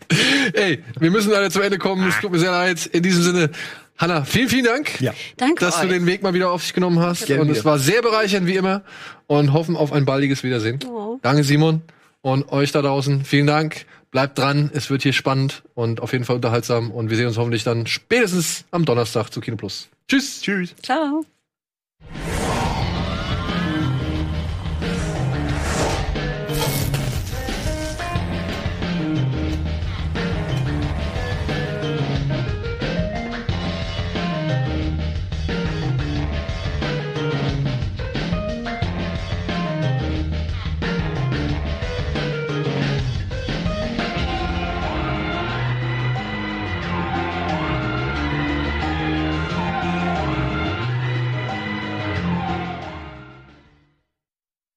Ey, 0.54 0.82
wir 1.00 1.12
müssen 1.12 1.32
leider 1.32 1.50
zum 1.52 1.62
Ende 1.62 1.78
kommen. 1.78 2.08
Es 2.08 2.20
tut 2.22 2.32
mir 2.32 2.40
sehr 2.40 2.52
leid. 2.52 2.86
In 2.88 3.04
diesem 3.04 3.22
Sinne, 3.22 3.50
Hanna, 3.98 4.24
vielen, 4.24 4.50
vielen 4.50 4.66
Dank. 4.66 5.00
Ja. 5.02 5.14
Danke 5.38 5.60
Dass 5.66 5.76
du 5.76 5.84
euch. 5.84 5.90
den 5.90 6.06
Weg 6.06 6.24
mal 6.24 6.34
wieder 6.34 6.50
auf 6.50 6.62
dich 6.64 6.74
genommen 6.74 7.00
hast. 7.00 7.26
Gerne 7.26 7.42
und 7.42 7.50
es 7.50 7.66
war 7.66 7.78
sehr 7.80 8.02
bereichernd, 8.02 8.48
wie 8.48 8.56
immer. 8.56 8.84
Und 9.28 9.54
hoffen 9.54 9.76
auf 9.76 9.92
ein 9.92 10.06
baldiges 10.06 10.42
Wiedersehen. 10.44 10.80
Oh. 10.88 11.20
Danke, 11.22 11.44
Simon. 11.44 11.82
Und 12.22 12.50
euch 12.52 12.72
da 12.72 12.82
draußen, 12.82 13.26
vielen 13.26 13.48
Dank. 13.48 13.86
Bleibt 14.14 14.38
dran. 14.38 14.70
Es 14.72 14.92
wird 14.92 15.02
hier 15.02 15.12
spannend 15.12 15.64
und 15.74 16.00
auf 16.00 16.14
jeden 16.14 16.24
Fall 16.24 16.36
unterhaltsam. 16.36 16.92
Und 16.92 17.10
wir 17.10 17.18
sehen 17.18 17.26
uns 17.26 17.38
hoffentlich 17.38 17.64
dann 17.64 17.88
spätestens 17.88 18.64
am 18.70 18.86
Donnerstag 18.86 19.32
zu 19.32 19.42
Kino 19.42 19.58
Plus. 19.58 19.90
Tschüss. 20.08 20.40
Tschüss. 20.42 20.76
Ciao. 20.84 21.26